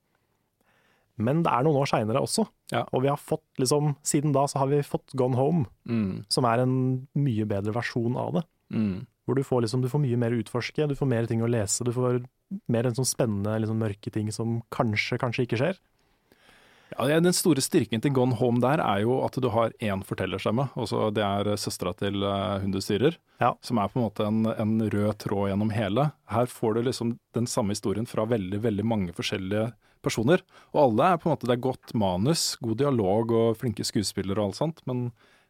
Men 1.18 1.42
det 1.44 1.52
er 1.52 1.64
noen 1.66 1.80
år 1.82 1.90
seinere 1.90 2.22
også, 2.22 2.48
Ja. 2.72 2.84
og 2.94 3.02
vi 3.02 3.08
har 3.10 3.18
fått 3.18 3.44
liksom, 3.58 3.96
siden 4.04 4.34
da 4.34 4.46
så 4.46 4.60
har 4.60 4.68
vi 4.68 4.82
fått 4.86 5.14
Gone 5.16 5.36
Home, 5.36 5.66
Mm. 5.88 6.26
som 6.30 6.46
er 6.46 6.60
en 6.60 7.08
mye 7.16 7.46
bedre 7.46 7.74
versjon 7.74 8.16
av 8.18 8.34
det. 8.34 8.44
Mm. 8.74 9.06
Hvor 9.26 9.36
du 9.36 9.44
får, 9.44 9.62
liksom, 9.64 9.82
du 9.82 9.90
får 9.90 10.00
mye 10.02 10.18
mer 10.18 10.32
utforske, 10.32 10.88
du 10.88 10.96
får 10.96 11.08
mer 11.08 11.26
ting 11.26 11.42
å 11.42 11.50
lese, 11.50 11.84
du 11.84 11.92
får 11.92 12.24
mer 12.70 12.86
en 12.86 12.94
sånn 12.96 13.06
spennende, 13.06 13.60
liksom, 13.60 13.78
mørke 13.80 14.12
ting 14.12 14.32
som 14.32 14.62
kanskje, 14.72 15.18
kanskje 15.20 15.46
ikke 15.48 15.58
skjer. 15.58 15.78
Ja, 16.96 17.08
Den 17.20 17.34
store 17.36 17.62
styrken 17.62 18.02
til 18.02 18.14
Gone 18.16 18.38
Home 18.40 18.62
der 18.64 18.80
er 18.80 19.02
jo 19.04 19.18
at 19.26 19.36
du 19.44 19.50
har 19.52 19.74
én 19.84 20.04
fortellerstemme. 20.08 20.70
Også 20.80 21.10
det 21.14 21.24
er 21.26 21.58
søstera 21.60 21.92
til 21.98 22.24
eh, 22.24 22.60
hun 22.64 22.72
du 22.72 22.80
styrer, 22.82 23.18
Ja. 23.42 23.54
som 23.62 23.78
er 23.82 23.90
på 23.92 24.00
en 24.00 24.06
måte 24.08 24.28
en, 24.28 24.46
en 24.48 24.78
rød 24.90 25.18
tråd 25.20 25.50
gjennom 25.52 25.74
hele. 25.76 26.12
Her 26.32 26.46
får 26.48 26.76
du 26.78 26.82
liksom 26.88 27.18
den 27.36 27.46
samme 27.48 27.76
historien 27.76 28.08
fra 28.08 28.26
veldig 28.26 28.62
veldig 28.64 28.86
mange 28.88 29.14
forskjellige 29.18 29.74
personer. 30.06 30.42
Og 30.74 30.84
alle 30.86 31.12
er 31.14 31.18
på 31.20 31.28
en 31.28 31.36
måte, 31.36 31.48
det 31.50 31.58
er 31.58 31.66
godt 31.68 31.94
manus, 31.98 32.56
god 32.64 32.78
dialog 32.80 33.32
og 33.36 33.58
flinke 33.60 33.84
skuespillere 33.84 34.40
og 34.40 34.52
alt 34.54 34.62
sånt, 34.62 34.82
men 34.88 35.10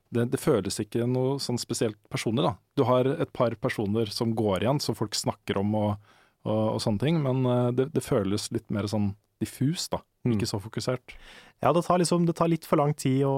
det, 0.10 0.30
det 0.32 0.40
føles 0.40 0.80
ikke 0.80 1.06
noe 1.06 1.36
sånn 1.44 1.60
spesielt 1.60 1.98
personlig, 2.10 2.46
da. 2.48 2.54
Du 2.80 2.86
har 2.88 3.06
et 3.12 3.32
par 3.36 3.54
personer 3.60 4.08
som 4.10 4.32
går 4.40 4.64
igjen, 4.64 4.80
som 4.82 4.96
folk 4.96 5.14
snakker 5.20 5.60
om 5.60 5.76
og, 5.76 6.14
og, 6.48 6.62
og 6.78 6.82
sånne 6.82 7.04
ting, 7.04 7.20
men 7.22 7.44
eh, 7.46 7.72
det, 7.76 7.90
det 7.94 8.06
føles 8.06 8.50
litt 8.56 8.72
mer 8.74 8.88
sånn 8.90 9.12
diffus, 9.44 9.86
da. 9.92 10.00
Mm. 10.28 10.36
Ikke 10.38 10.50
så 10.50 10.60
fokusert. 10.62 11.16
Ja, 11.64 11.72
det 11.74 11.84
tar, 11.88 11.98
liksom, 12.02 12.26
det 12.28 12.36
tar 12.38 12.50
litt 12.52 12.66
for 12.70 12.78
lang 12.82 12.94
tid 12.94 13.24
å 13.26 13.34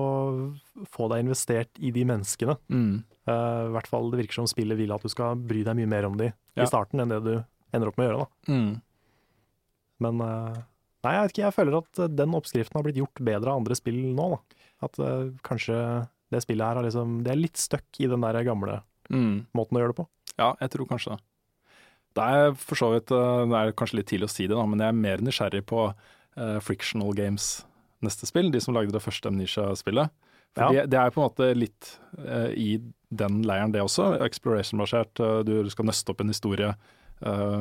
få 0.92 1.08
deg 1.14 1.24
investert 1.26 1.70
i 1.80 1.92
de 1.96 2.04
menneskene. 2.10 2.58
Mm. 2.70 3.04
Uh, 3.30 3.70
I 3.70 3.74
hvert 3.78 3.88
fall 3.92 4.10
det 4.12 4.20
virker 4.24 4.40
som 4.42 4.48
spillet 4.50 4.78
vil 4.80 4.92
at 4.96 5.06
du 5.06 5.10
skal 5.14 5.36
bry 5.38 5.62
deg 5.68 5.78
mye 5.78 5.88
mer 5.92 6.08
om 6.10 6.18
de 6.20 6.32
Ja. 6.58 6.64
i 6.66 6.68
starten 6.68 7.00
enn 7.04 7.10
det 7.14 7.22
du 7.24 7.34
ender 7.74 7.88
opp 7.92 7.98
med 8.02 8.10
å 8.10 8.12
gjøre. 8.12 8.26
da. 8.26 8.54
Mm. 8.54 8.72
Men 10.06 10.22
uh, 10.24 10.56
nei, 11.06 11.14
jeg 11.16 11.22
vet 11.26 11.34
ikke, 11.36 11.46
jeg 11.48 11.56
føler 11.58 11.78
at 11.80 12.00
eh, 12.04 12.12
den 12.22 12.36
oppskriften 12.38 12.80
har 12.80 12.86
blitt 12.88 13.00
gjort 13.02 13.22
bedre 13.28 13.52
av 13.54 13.62
andre 13.62 13.76
spill 13.78 14.00
nå. 14.16 14.30
da. 14.36 14.40
At 14.88 15.00
uh, 15.04 15.30
kanskje 15.46 15.78
det 16.32 16.44
spillet 16.46 16.66
her 16.66 16.78
har 16.80 16.86
liksom 16.86 17.24
Det 17.26 17.32
er 17.34 17.40
litt 17.42 17.58
stuck 17.60 18.00
i 18.04 18.08
den 18.12 18.22
der 18.26 18.44
gamle 18.48 18.82
Mm. 19.10 19.48
måten 19.58 19.74
å 19.74 19.80
gjøre 19.82 19.90
det 19.96 19.98
på. 19.98 20.04
Ja, 20.38 20.52
jeg 20.62 20.70
tror 20.70 20.86
kanskje 20.86 21.16
det. 21.16 21.24
Det 22.14 22.26
er 22.30 22.52
for 22.62 22.78
så 22.78 22.90
vidt 22.94 23.08
Det 23.10 23.58
er 23.58 23.72
kanskje 23.74 23.98
litt 23.98 24.06
tidlig 24.12 24.28
å 24.28 24.34
si 24.36 24.46
det, 24.46 24.54
da, 24.54 24.66
men 24.70 24.78
jeg 24.84 24.92
er 24.92 24.98
mer 25.00 25.18
nysgjerrig 25.26 25.64
på 25.66 25.80
eh, 26.38 26.60
Frictional 26.64 27.14
Games 27.18 27.66
neste 28.06 28.26
spill, 28.30 28.52
de 28.52 28.62
som 28.64 28.74
lagde 28.76 28.94
det 28.96 29.02
første 29.04 29.28
Amnesia-spillet. 29.32 30.10
For 30.56 30.64
Ja. 30.64 30.70
det, 30.72 30.90
det 30.92 31.00
er 31.00 31.12
på 31.14 31.22
en 31.22 31.28
måte 31.28 31.48
litt 31.54 32.00
uh, 32.18 32.50
i 32.58 32.80
den 33.14 33.42
leiren, 33.46 33.72
det 33.72 33.82
også. 33.84 34.16
Exploration-basert. 34.26 35.20
Uh, 35.20 35.44
du 35.46 35.70
skal 35.70 35.86
nøste 35.86 36.10
opp 36.14 36.22
en 36.24 36.32
historie, 36.32 36.74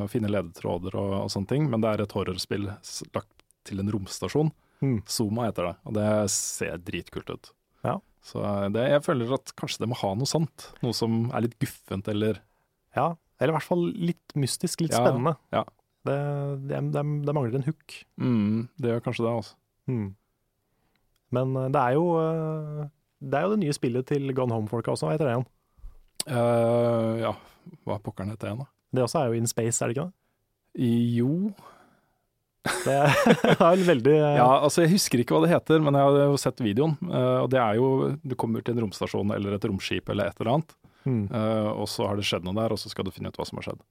finne 0.09 0.29
ledetråder 0.31 0.95
og, 0.95 1.13
og 1.25 1.31
sånne 1.35 1.49
ting. 1.51 1.65
Men 1.69 1.83
det 1.83 1.91
er 1.91 2.03
et 2.05 2.13
horrorspill 2.15 2.69
lagt 3.17 3.43
til 3.67 3.81
en 3.83 3.91
romstasjon. 3.91 4.53
Mm. 4.79 5.01
Zuma 5.11 5.49
heter 5.49 5.67
det, 5.67 5.73
og 5.91 5.97
det 5.97 6.11
ser 6.31 6.77
dritkult 6.87 7.33
ut. 7.35 7.51
Ja. 7.83 7.97
Så 8.23 8.45
det, 8.71 8.85
jeg 8.93 9.03
føler 9.03 9.33
at 9.35 9.51
kanskje 9.59 9.83
det 9.83 9.89
må 9.91 9.99
ha 9.99 10.13
noe 10.15 10.31
sånt. 10.31 10.69
Noe 10.85 10.95
som 10.95 11.25
er 11.35 11.49
litt 11.49 11.59
guffent, 11.59 12.07
eller 12.15 12.39
Ja, 12.95 13.17
eller 13.41 13.53
i 13.53 13.57
hvert 13.59 13.67
fall 13.67 13.83
litt 13.99 14.35
mystisk, 14.39 14.81
litt 14.87 14.95
Ja, 14.95 15.03
spennende. 15.03 15.35
ja. 15.55 15.65
Det, 16.09 16.19
det, 16.71 16.81
det, 16.95 17.05
det 17.29 17.37
mangler 17.37 17.61
en 17.61 17.69
hook. 17.69 18.01
mm, 18.17 18.69
Det 18.81 18.95
gjør 18.95 19.05
kanskje 19.05 19.27
det, 19.27 19.35
altså. 19.43 19.59
Mm. 19.89 20.09
Men 21.35 21.57
eh, 21.57 21.71
det 21.75 21.85
er 21.85 21.97
jo 21.97 22.05
eh, 22.21 22.85
Det 23.19 23.39
er 23.39 23.47
jo 23.47 23.55
det 23.55 23.63
nye 23.65 23.77
spillet 23.77 24.09
til 24.09 24.35
Gone 24.37 24.55
Home-folka 24.55 24.95
også, 24.95 25.09
hva 25.09 25.17
heter 25.17 25.29
det 25.29 25.37
igjen? 25.37 25.49
Uh, 26.29 27.15
ja, 27.23 27.31
hva 27.89 27.97
pokkeren 28.05 28.35
heter 28.35 28.45
det 28.45 28.51
igjen, 28.51 28.65
da? 28.67 28.73
Det 28.93 29.05
også 29.05 29.21
er 29.21 29.31
jo 29.31 29.39
In 29.39 29.49
Space, 29.49 29.81
er 29.81 29.89
det 29.91 29.97
ikke 29.97 30.09
det? 30.09 30.15
Jo 31.17 31.33
Det 32.85 32.95
er, 32.95 33.55
vel 33.63 33.85
veldig 33.87 34.15
Ja, 34.19 34.49
altså 34.67 34.83
jeg 34.85 34.93
husker 34.93 35.23
ikke 35.23 35.37
hva 35.37 35.47
det 35.47 35.55
heter, 35.55 35.81
men 35.81 35.97
jeg 35.97 36.05
har 36.05 36.19
jo 36.29 36.41
sett 36.41 36.61
videoen. 36.61 36.99
Uh, 37.01 37.45
og 37.45 37.49
det 37.55 37.61
er 37.63 37.79
jo 37.79 37.89
Du 38.21 38.35
kommer 38.39 38.65
til 38.65 38.77
en 38.77 38.85
romstasjon 38.85 39.33
eller 39.37 39.57
et 39.57 39.69
romskip 39.71 40.13
eller 40.13 40.29
et 40.29 40.43
eller 40.43 40.59
annet, 40.59 40.77
mm. 41.09 41.23
uh, 41.33 41.71
og 41.73 41.89
så 41.91 42.11
har 42.11 42.21
det 42.21 42.27
skjedd 42.29 42.45
noe 42.47 42.59
der, 42.59 42.75
og 42.75 42.81
så 42.83 42.93
skal 42.93 43.09
du 43.09 43.15
finne 43.15 43.33
ut 43.33 43.41
hva 43.41 43.49
som 43.49 43.61
har 43.61 43.71
skjedd. 43.71 43.83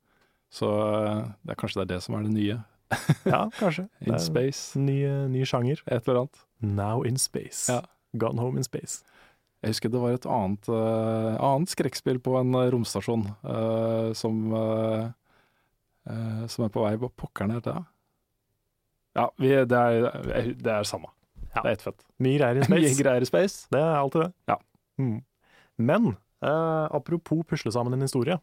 Så 0.53 0.69
eh, 0.69 1.27
det 1.43 1.53
er 1.53 1.59
kanskje 1.59 1.81
det 1.81 1.87
er 1.87 1.93
det 1.95 2.01
som 2.05 2.17
er 2.17 2.27
det 2.27 2.33
nye. 2.35 2.57
Ja, 3.27 3.43
kanskje. 3.59 3.87
In 4.07 4.19
space, 4.23 4.79
Ny, 4.79 5.01
ny 5.33 5.43
sjanger. 5.45 5.83
et 5.85 6.07
eller 6.07 6.25
annet. 6.25 6.43
Now 6.63 7.03
in 7.05 7.17
space. 7.17 7.67
Ja. 7.71 7.81
Gone 8.17 8.41
home 8.41 8.57
in 8.57 8.63
space. 8.63 9.03
Jeg 9.61 9.73
husker 9.73 9.91
det 9.91 9.99
var 9.99 10.13
et 10.15 10.25
annet, 10.29 10.69
uh, 10.69 11.35
annet 11.43 11.71
skrekkspill 11.73 12.19
på 12.23 12.35
en 12.39 12.53
eh, 12.55 12.69
romstasjon 12.71 13.25
uh, 13.41 14.13
som, 14.15 14.39
uh, 14.53 15.07
eh, 16.07 16.43
som 16.47 16.65
er 16.65 16.73
på 16.73 16.83
vei. 16.85 16.93
Hva 17.01 17.09
pokkeren 17.09 17.55
heter 17.57 17.79
det? 17.79 17.85
Ja, 19.17 19.25
vi, 19.41 19.49
det, 19.65 19.79
er, 19.81 20.51
det 20.53 20.73
er 20.75 20.85
samme. 20.85 21.09
Ja. 21.55 21.63
Det 21.63 21.65
er 21.65 21.73
ett 21.73 21.85
fett. 21.87 22.05
Mye 22.21 22.37
greier 22.37 22.61
in 22.61 22.69
Mye 22.75 22.93
greier 22.99 23.25
i 23.25 23.29
space. 23.29 23.65
Det 23.73 23.81
er 23.81 23.97
alltid 23.97 24.27
det. 24.27 24.29
Ja. 24.53 24.59
Mm. 25.01 25.17
Men 25.89 26.07
eh, 26.45 26.85
apropos 26.93 27.43
pusle 27.49 27.73
sammen 27.73 27.97
en 27.97 28.05
historie, 28.05 28.37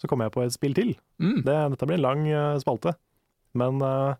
så 0.00 0.08
kom 0.08 0.22
jeg 0.24 0.32
på 0.32 0.42
et 0.44 0.54
spill 0.54 0.74
til. 0.76 0.94
Mm. 1.20 1.42
Det, 1.44 1.56
dette 1.74 1.86
blir 1.88 1.98
en 2.00 2.06
lang 2.06 2.22
uh, 2.32 2.58
spalte. 2.62 2.94
Men 3.58 3.80
uh, 3.84 4.14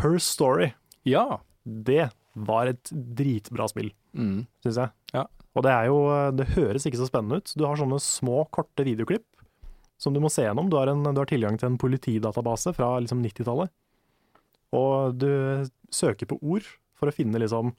Her 0.00 0.18
Story, 0.22 0.72
Ja. 1.04 1.40
det 1.64 2.10
var 2.34 2.66
et 2.70 2.90
dritbra 2.92 3.68
spill, 3.70 3.92
Mm. 4.14 4.46
syns 4.62 4.76
jeg. 4.78 4.90
Ja. 5.14 5.24
Og 5.56 5.62
det 5.66 5.70
er 5.74 5.86
jo 5.86 5.98
Det 6.36 6.46
høres 6.54 6.84
ikke 6.86 6.98
så 7.00 7.06
spennende 7.10 7.38
ut. 7.42 7.52
Du 7.56 7.64
har 7.66 7.76
sånne 7.78 7.98
små, 8.02 8.44
korte 8.50 8.84
videoklipp 8.86 9.24
som 9.98 10.12
du 10.14 10.20
må 10.20 10.30
se 10.30 10.42
gjennom. 10.42 10.68
Du 10.70 10.76
har, 10.76 10.88
en, 10.90 11.02
du 11.02 11.18
har 11.20 11.26
tilgang 11.30 11.56
til 11.58 11.70
en 11.70 11.78
politidatabase 11.78 12.74
fra 12.74 12.98
liksom 13.00 13.22
90-tallet. 13.22 13.70
Og 14.74 15.14
du 15.18 15.28
søker 15.94 16.26
på 16.26 16.38
ord 16.42 16.66
for 16.98 17.10
å 17.10 17.14
finne 17.14 17.38
liksom 17.38 17.72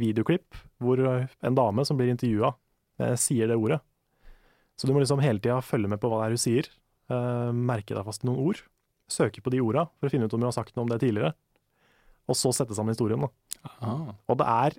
videoklipp 0.00 0.58
hvor 0.82 0.98
en 1.06 1.54
dame 1.58 1.84
som 1.86 1.96
blir 1.98 2.10
intervjua, 2.10 2.54
eh, 3.00 3.14
sier 3.20 3.46
det 3.50 3.56
ordet. 3.58 3.80
Så 4.80 4.88
du 4.88 4.94
må 4.96 5.02
liksom 5.02 5.20
hele 5.20 5.42
tida 5.44 5.58
følge 5.60 5.90
med 5.92 6.00
på 6.00 6.08
hva 6.08 6.22
det 6.22 6.30
er 6.30 6.36
hun 6.38 6.40
sier. 6.40 6.68
uh, 7.12 7.50
merke 7.52 7.92
deg 7.92 8.04
fast 8.06 8.22
noen 8.24 8.38
ord. 8.48 8.60
Søke 9.10 9.42
på 9.44 9.50
de 9.52 9.58
orda 9.60 9.82
for 9.98 10.08
å 10.08 10.12
finne 10.14 10.24
ut 10.24 10.32
om 10.36 10.40
hun 10.40 10.46
har 10.48 10.54
sagt 10.56 10.72
noe 10.78 10.86
om 10.86 10.92
det 10.92 11.00
tidligere. 11.02 11.34
Og 12.30 12.38
så 12.38 12.52
sette 12.54 12.72
sammen 12.78 12.94
historien. 12.94 13.20
da. 13.26 13.28
Og 14.30 14.38
det 14.38 14.46
er 14.46 14.76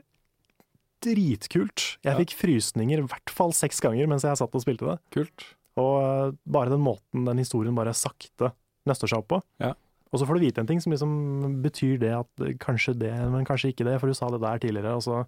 dritkult. 1.01 1.97
Jeg 2.05 2.13
Ja. 2.13 2.17
fikk 2.17 2.33
frysninger 2.37 2.99
i 2.99 3.07
hvert 3.07 3.29
fall 3.29 3.51
seks 3.51 3.79
ganger 3.81 4.07
mens 4.07 4.23
jeg 4.23 4.37
satt 4.37 4.53
og 4.55 4.61
spilte 4.63 4.85
det. 4.87 4.99
Kult. 5.11 5.45
Og 5.77 5.93
eh, 6.01 6.37
bare 6.47 6.69
den 6.69 6.81
måten 6.83 7.25
den 7.25 7.37
historien 7.37 7.75
bare 7.75 7.93
sakte 7.93 8.53
nøster 8.87 9.07
seg 9.09 9.19
opp 9.19 9.27
på. 9.27 9.41
Ja. 9.59 9.73
Og 10.11 10.19
så 10.19 10.25
får 10.27 10.35
du 10.39 10.45
vite 10.45 10.59
en 10.61 10.67
ting 10.67 10.79
som 10.81 10.91
liksom 10.91 11.61
betyr 11.63 11.97
det 11.99 12.11
at 12.15 12.59
kanskje 12.59 12.97
det, 12.99 13.11
men 13.31 13.45
kanskje 13.45 13.71
ikke 13.71 13.85
det, 13.87 13.99
for 13.99 14.07
du 14.07 14.13
sa 14.13 14.27
det 14.29 14.41
der 14.41 14.59
tidligere. 14.59 14.95
Og 14.95 15.03
så 15.03 15.25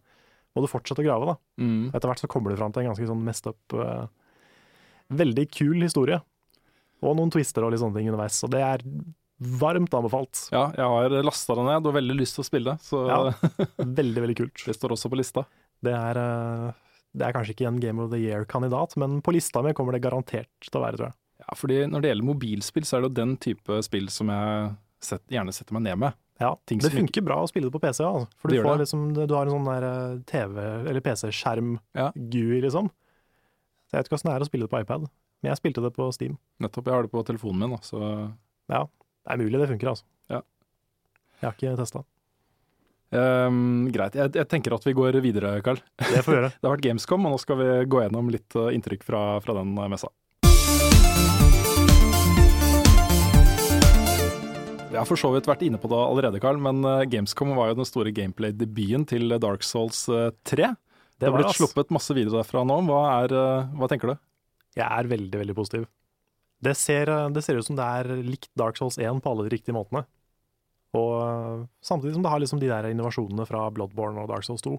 må 0.55 0.61
du 0.61 0.67
fortsette 0.67 0.99
å 1.01 1.05
grave, 1.07 1.25
da. 1.25 1.35
Mm. 1.63 1.91
Etter 1.93 2.07
hvert 2.09 2.19
så 2.19 2.27
kommer 2.27 2.51
du 2.51 2.57
fram 2.59 2.71
til 2.73 2.83
en 2.83 2.91
ganske 2.93 3.07
sånn 3.07 3.23
messed 3.23 3.47
up 3.47 3.73
eh, 3.73 4.07
Veldig 5.11 5.51
kul 5.51 5.81
historie. 5.83 6.21
Og 7.03 7.17
noen 7.17 7.31
twister 7.31 7.63
og 7.65 7.71
litt 7.73 7.81
sånne 7.81 7.95
ting 7.99 8.07
underveis. 8.09 8.37
Så 8.39 8.47
det 8.49 8.61
er 8.63 8.83
varmt 9.59 9.91
anbefalt. 9.91 10.45
Ja, 10.53 10.69
jeg 10.77 10.85
har 10.87 11.09
lasta 11.25 11.55
det 11.57 11.65
ned 11.67 11.85
og 11.89 11.93
veldig 11.97 12.15
lyst 12.15 12.35
til 12.37 12.43
å 12.43 12.47
spille, 12.47 12.77
så 12.79 13.01
Ja. 13.09 13.17
Veldig, 13.99 14.21
veldig 14.23 14.37
kult. 14.37 14.63
det 14.65 14.75
står 14.77 14.93
også 14.95 15.09
på 15.11 15.17
lista. 15.19 15.43
Det 15.83 15.91
er, 15.91 16.15
eh, 16.21 16.71
det 17.13 17.25
er 17.27 17.33
kanskje 17.35 17.51
ikke 17.57 17.67
en 17.67 17.79
Game 17.83 17.99
of 17.99 18.09
the 18.13 18.17
Year-kandidat, 18.21 18.95
men 18.97 19.21
på 19.21 19.33
lista 19.35 19.61
mi 19.61 19.73
kommer 19.73 19.91
det 19.97 20.01
garantert 20.05 20.47
til 20.63 20.79
å 20.79 20.83
være, 20.85 20.95
tror 20.97 21.09
jeg. 21.09 21.17
Ja, 21.43 21.55
fordi 21.59 21.81
når 21.91 22.01
det 22.01 22.09
gjelder 22.13 22.29
mobilspill, 22.29 22.85
så 22.87 22.95
er 22.95 23.01
det 23.03 23.09
jo 23.11 23.17
den 23.19 23.35
type 23.37 23.81
spill 23.83 24.07
som 24.09 24.29
jeg 24.31 24.75
set, 25.03 25.25
gjerne 25.27 25.51
setter 25.51 25.73
meg 25.75 25.83
ned 25.89 25.99
med. 25.99 26.13
Ja, 26.39 26.55
Ting 26.65 26.79
det 26.79 26.87
som 26.87 26.95
ikke- 26.95 27.03
funker 27.11 27.25
bra 27.27 27.41
å 27.43 27.49
spille 27.51 27.67
det 27.69 27.73
på 27.75 27.81
PC, 27.83 27.99
ja, 28.01 28.09
altså. 28.13 28.27
for 28.39 28.47
du, 28.47 28.61
får 28.63 28.79
liksom, 28.79 29.03
du 29.27 29.35
har 29.35 29.45
en 29.45 29.51
sånn 29.51 29.67
der 29.67 29.83
eh, 29.89 30.17
TV- 30.23 30.87
eller 30.87 31.01
PC-skjerm-GUI, 31.01 31.81
Ja. 31.99 32.11
liksom. 32.15 32.89
Så 33.93 33.99
jeg 33.99 34.01
vet 34.01 34.07
ikke 34.09 34.17
åssen 34.17 34.29
det 34.31 34.33
er 34.33 34.41
å 34.41 34.45
spille 34.47 34.65
det 34.65 34.71
på 34.71 34.79
iPad, 34.81 35.03
men 35.05 35.51
jeg 35.51 35.59
spilte 35.59 35.81
det 35.85 35.91
på 35.93 36.07
Steam. 36.15 36.39
Nettopp. 36.65 36.87
Jeg 36.89 36.95
har 36.95 37.05
det 37.05 37.11
på 37.13 37.21
telefonen 37.27 37.59
min, 37.61 37.75
da, 37.75 37.85
så 37.85 37.99
Det 38.65 38.79
er 39.29 39.37
mulig 39.37 39.59
det 39.61 39.67
funker, 39.69 39.91
altså. 39.91 40.07
Ja. 40.33 40.39
Jeg 41.37 41.45
har 41.45 41.53
ikke 41.53 41.73
testa. 41.77 42.01
Um, 43.13 43.91
greit. 43.93 44.17
Jeg, 44.17 44.31
jeg 44.33 44.49
tenker 44.49 44.73
at 44.73 44.87
vi 44.87 44.95
går 44.97 45.19
videre, 45.21 45.51
Carl. 45.61 45.77
Det 46.01 46.23
får 46.25 46.33
vi 46.33 46.39
gjøre. 46.39 46.49
Det 46.57 46.65
har 46.65 46.73
vært 46.73 46.85
Gamescom, 46.87 47.27
og 47.29 47.35
nå 47.35 47.41
skal 47.43 47.59
vi 47.59 47.69
gå 47.93 48.01
gjennom 48.01 48.33
litt 48.33 48.57
eh, 48.57 48.71
inntrykk 48.79 49.05
fra, 49.05 49.21
fra 49.45 49.59
den 49.59 49.77
eh, 49.77 49.91
messa. 49.93 50.09
Jeg 54.89 54.97
har 54.97 55.05
for 55.05 55.21
så 55.21 55.29
vidt 55.35 55.51
vært 55.51 55.61
inne 55.69 55.77
på 55.77 55.93
det 55.93 56.01
allerede, 56.01 56.41
Carl, 56.41 56.57
men 56.57 56.81
eh, 56.81 57.05
Gamescom 57.13 57.53
var 57.59 57.69
jo 57.69 57.83
den 57.83 57.91
store 57.91 58.15
gameplay-debuten 58.17 59.05
til 59.13 59.37
Dark 59.37 59.61
Souls 59.69 60.07
eh, 60.09 60.31
3. 60.49 60.73
Det, 61.19 61.29
har 61.29 61.37
blitt 61.37 61.55
sluppet 61.55 61.91
masse 61.93 62.15
videoer 62.15 62.41
derfra 62.41 62.63
nå. 62.67 62.79
Hva, 62.87 63.01
er, 63.21 63.35
eh, 63.37 63.67
hva 63.79 63.89
tenker 63.91 64.13
du? 64.13 64.15
Jeg 64.77 64.87
er 64.87 65.09
veldig, 65.11 65.39
veldig 65.43 65.55
positiv. 65.57 65.85
Det 66.63 66.73
ser, 66.79 67.11
eh, 67.11 67.29
det 67.35 67.43
ser 67.45 67.59
ut 67.59 67.67
som 67.67 67.77
det 67.77 67.85
er 67.99 68.09
likt 68.25 68.49
Dark 68.59 68.79
Souls 68.79 68.97
1 68.97 69.21
på 69.23 69.31
alle 69.31 69.45
de 69.47 69.53
riktige 69.53 69.75
måtene. 69.75 70.05
Og 70.97 71.13
eh, 71.21 71.67
samtidig 71.85 72.15
som 72.17 72.25
det 72.25 72.33
har 72.33 72.43
liksom 72.43 72.61
de 72.63 72.71
der 72.71 72.89
innovasjonene 72.89 73.47
fra 73.49 73.67
Bloodborne 73.73 74.23
og 74.23 74.31
Dark 74.31 74.47
Souls 74.47 74.65
2. 74.65 74.75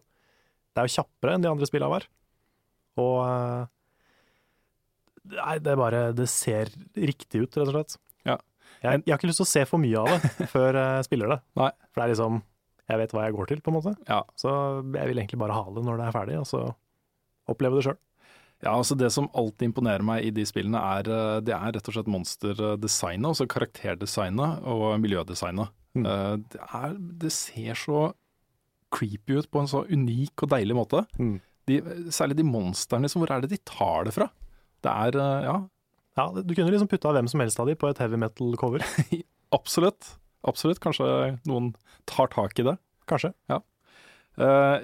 Det 0.75 0.83
er 0.83 0.91
jo 0.91 0.97
kjappere 0.99 1.37
enn 1.37 1.45
de 1.45 1.53
andre 1.53 1.71
spillene 1.71 1.93
var. 1.93 2.09
Og 3.01 3.71
Nei, 5.25 5.55
det 5.65 5.71
er 5.73 5.79
bare 5.81 6.01
Det 6.15 6.27
ser 6.29 6.69
riktig 6.93 7.41
ut, 7.41 7.57
rett 7.57 7.71
og 7.71 7.73
slett. 7.73 7.95
Ja. 8.29 8.37
Jeg, 8.85 9.01
jeg 9.07 9.15
har 9.15 9.17
ikke 9.17 9.31
lyst 9.31 9.41
til 9.41 9.47
å 9.47 9.53
se 9.55 9.63
for 9.71 9.81
mye 9.81 10.03
av 10.03 10.11
det 10.13 10.49
før 10.55 10.77
jeg 10.77 11.07
spiller 11.09 11.33
det. 11.33 11.39
Nei. 11.59 11.71
For 11.89 12.03
det 12.03 12.05
er 12.05 12.13
liksom 12.13 12.43
Jeg 12.91 13.01
vet 13.01 13.13
hva 13.17 13.23
jeg 13.25 13.35
går 13.37 13.49
til, 13.49 13.61
på 13.65 13.73
en 13.73 13.79
måte. 13.79 13.95
Ja. 14.09 14.23
Så 14.37 14.51
jeg 14.93 15.09
vil 15.11 15.21
egentlig 15.23 15.41
bare 15.41 15.57
ha 15.57 15.65
det 15.73 15.85
når 15.87 16.01
det 16.01 16.09
er 16.09 16.17
ferdig, 16.17 16.41
og 16.43 16.49
så 16.49 16.65
oppleve 17.49 17.79
det 17.81 17.87
sjøl. 17.87 18.01
Ja, 18.65 18.73
altså 18.79 18.97
Det 18.97 19.11
som 19.13 19.29
alltid 19.37 19.69
imponerer 19.71 20.05
meg 20.07 20.25
i 20.25 20.33
de 20.33 20.45
spillene, 20.49 20.81
er, 20.81 21.09
eh, 21.13 21.41
det 21.45 21.53
er 21.57 21.73
rett 21.77 21.89
og 21.91 21.97
slett 21.97 22.09
monsterdesignet, 22.13 23.27
altså 23.29 23.47
karakterdesignet 23.51 24.65
og 24.69 24.85
miljødesignet. 25.03 25.73
Mm. 25.97 26.07
Eh, 26.07 26.37
Det, 26.55 26.61
er, 26.61 26.95
det 27.25 27.33
ser 27.33 27.75
så 27.75 28.05
creepy 28.95 29.41
ut 29.41 29.51
på 29.51 29.61
en 29.61 29.69
så 29.69 29.85
unik 29.91 30.45
og 30.47 30.53
deilig 30.55 30.77
måte. 30.79 31.05
Mm. 31.19 31.41
De, 31.69 31.81
særlig 32.13 32.37
de 32.39 32.47
monstrene, 32.47 33.05
liksom, 33.09 33.25
hvor 33.25 33.33
er 33.35 33.45
det 33.45 33.51
de 33.51 33.61
tar 33.65 34.05
det 34.09 34.15
fra? 34.17 34.29
Det 34.85 34.93
er, 34.93 35.21
eh, 35.21 35.47
ja, 35.51 35.61
Ja, 36.15 36.29
du 36.31 36.55
kunne 36.55 36.71
liksom 36.71 36.87
putta 36.87 37.11
hvem 37.11 37.27
som 37.27 37.41
helst 37.43 37.59
av 37.59 37.67
de 37.67 37.75
på 37.75 37.89
et 37.91 37.99
heavy 37.99 38.15
metal-cover. 38.23 38.85
absolutt. 39.59 40.13
Absolutt. 40.49 40.81
Kanskje 40.85 41.07
noen 41.49 41.73
tar 42.11 42.31
tak 42.33 42.59
i 42.61 42.67
det. 42.67 42.77
Kanskje. 43.11 43.33
ja. 43.53 43.61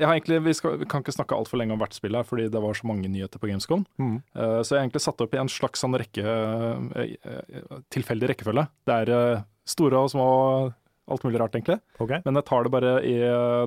har 0.07 0.12
egentlig, 0.12 0.40
vi, 0.44 0.55
skal, 0.55 0.77
vi 0.79 0.88
kan 0.88 1.03
ikke 1.03 1.14
snakke 1.16 1.37
altfor 1.37 1.61
lenge 1.61 1.75
om 1.75 1.81
hvert 1.81 1.96
spill 1.96 2.14
her, 2.14 2.27
fordi 2.27 2.49
det 2.53 2.61
var 2.62 2.77
så 2.77 2.87
mange 2.87 3.09
nyheter 3.09 3.40
på 3.40 3.49
Gamescom. 3.51 3.87
Mm. 3.99 4.18
Uh, 4.37 4.61
Så 4.62 4.75
jeg 4.75 4.79
har 4.79 4.85
egentlig 4.85 5.05
satt 5.05 5.25
opp 5.25 5.35
i 5.35 5.40
en 5.40 5.51
slags 5.51 5.83
sånn 5.83 5.96
rekke, 5.99 6.25
uh, 6.25 7.81
tilfeldig 7.92 8.31
rekkefølge. 8.33 8.68
Det 8.88 9.01
er 9.05 9.42
store 9.68 10.05
og 10.05 10.12
små, 10.12 10.29
alt 11.11 11.27
mulig 11.27 11.40
rart 11.42 11.57
egentlig. 11.59 11.81
Ok, 11.99 12.20
Men 12.25 12.38
jeg 12.38 12.49
tar 12.53 12.64
det 12.64 12.75
bare 12.77 12.94
i 13.07 13.16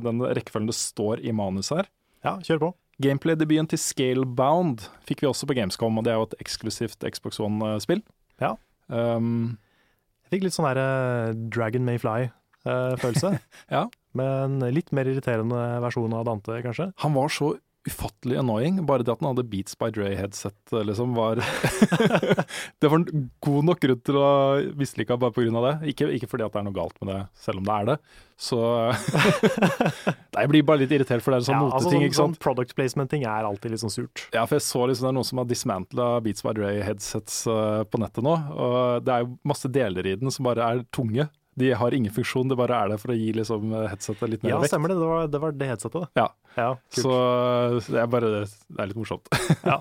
den 0.05 0.23
rekkefølgen 0.23 0.71
det 0.71 0.79
står 0.79 1.21
i 1.25 1.35
manuset 1.35 1.83
her. 1.83 1.91
ja, 2.23 2.37
kjør 2.45 2.63
på. 2.67 2.73
Gameplay-debuten 3.01 3.67
til 3.71 3.81
Scalebound 3.81 4.85
fikk 5.07 5.23
vi 5.23 5.29
også 5.29 5.47
på 5.49 5.55
Gamescom, 5.57 5.97
og 5.97 6.05
det 6.05 6.13
er 6.13 6.19
jo 6.19 6.27
et 6.29 6.35
eksklusivt 6.43 7.05
Xbox 7.09 7.39
One-spill. 7.41 8.03
Ja. 8.41 8.53
Um, 8.87 9.57
fikk 10.33 10.47
litt 10.47 10.55
sånn 10.57 10.67
der 10.71 10.81
eh, 10.81 11.35
Dragon 11.53 11.85
May 11.87 12.01
Fly-følelse. 12.01 13.35
Ja. 13.73 13.85
Med 14.17 14.29
en 14.29 14.59
litt 14.75 14.91
mer 14.93 15.07
irriterende 15.09 15.61
versjon 15.81 16.13
av 16.13 16.27
Dante, 16.27 16.59
kanskje. 16.65 16.91
han 17.01 17.15
var 17.15 17.31
så 17.33 17.53
ufattelig 17.87 18.37
annoying, 18.39 18.77
bare 18.87 19.03
det 19.03 19.11
at 19.11 19.19
han 19.19 19.33
hadde 19.33 19.43
Beats 19.51 19.75
by 19.79 19.89
Dre-headset, 19.91 20.55
liksom, 20.87 21.15
var 21.17 21.41
Det 22.79 22.87
var 22.87 23.01
en 23.01 23.25
god 23.43 23.67
nok 23.67 23.81
grunn 23.83 24.03
til 24.07 24.19
å 24.19 24.29
mislike 24.79 25.17
bare 25.19 25.47
av 25.51 25.65
det. 25.67 25.73
Ikke, 25.91 26.07
ikke 26.15 26.29
fordi 26.31 26.45
at 26.45 26.55
det 26.55 26.61
er 26.61 26.67
noe 26.69 26.77
galt 26.77 26.95
med 27.01 27.11
det, 27.11 27.19
selv 27.43 27.59
om 27.59 27.67
det 27.67 27.75
er 27.75 27.89
det. 27.91 27.97
Så 28.39 28.59
jeg 30.39 30.51
blir 30.51 30.65
bare 30.65 30.83
litt 30.83 30.95
irritert, 30.95 31.23
for 31.25 31.35
det 31.35 31.41
er 31.41 31.47
sånn 31.49 31.59
ja, 31.59 31.67
noteting, 31.67 32.07
altså, 32.07 32.21
sånn, 32.21 32.33
sånn 32.33 32.41
product 32.47 32.75
placement-ting 32.79 33.27
er 33.27 33.49
alltid 33.49 33.75
litt 33.75 33.83
sånn 33.83 33.93
surt. 33.93 34.25
Ja, 34.31 34.47
for 34.47 34.57
jeg 34.59 34.67
så 34.69 34.87
liksom 34.87 35.09
det 35.09 35.11
er 35.11 35.19
noen 35.19 35.29
som 35.29 35.43
har 35.43 35.51
dismantla 35.51 36.09
Beats 36.23 36.45
by 36.45 36.55
Dre-headsets 36.57 37.43
uh, 37.51 37.83
på 37.83 37.99
nettet 38.01 38.23
nå. 38.25 38.35
Og 38.55 39.03
det 39.03 39.15
er 39.15 39.27
jo 39.27 39.33
masse 39.51 39.71
deler 39.71 40.07
i 40.07 40.17
den 40.19 40.31
som 40.33 40.47
bare 40.47 40.71
er 40.71 40.85
tunge. 40.95 41.27
De 41.59 41.71
har 41.77 41.93
ingen 41.93 42.13
funksjon, 42.13 42.49
det 42.49 42.57
bare 42.57 42.77
er 42.81 42.93
der 42.93 43.01
for 43.01 43.13
å 43.13 43.17
gi 43.17 43.27
liksom, 43.37 43.73
headsetet 43.87 44.31
litt 44.31 44.43
mer 44.45 44.55
Ja, 44.55 44.59
vekt. 44.61 44.71
Ja, 44.71 44.71
stemmer 44.73 44.89
det. 44.93 44.97
Det 44.99 45.09
var 45.09 45.27
det, 45.33 45.41
var 45.43 45.57
det 45.59 45.67
headsetet, 45.69 45.99
Da. 46.01 46.09
Ja, 46.23 46.27
Ja, 46.55 46.67
så 46.93 47.13
så 47.81 47.93
det 47.95 48.01
er 48.03 48.09
bare 48.13 48.29
det 48.33 48.41
er 48.79 48.89
litt 48.89 48.99
morsomt. 48.99 49.29
Ja. 49.69 49.79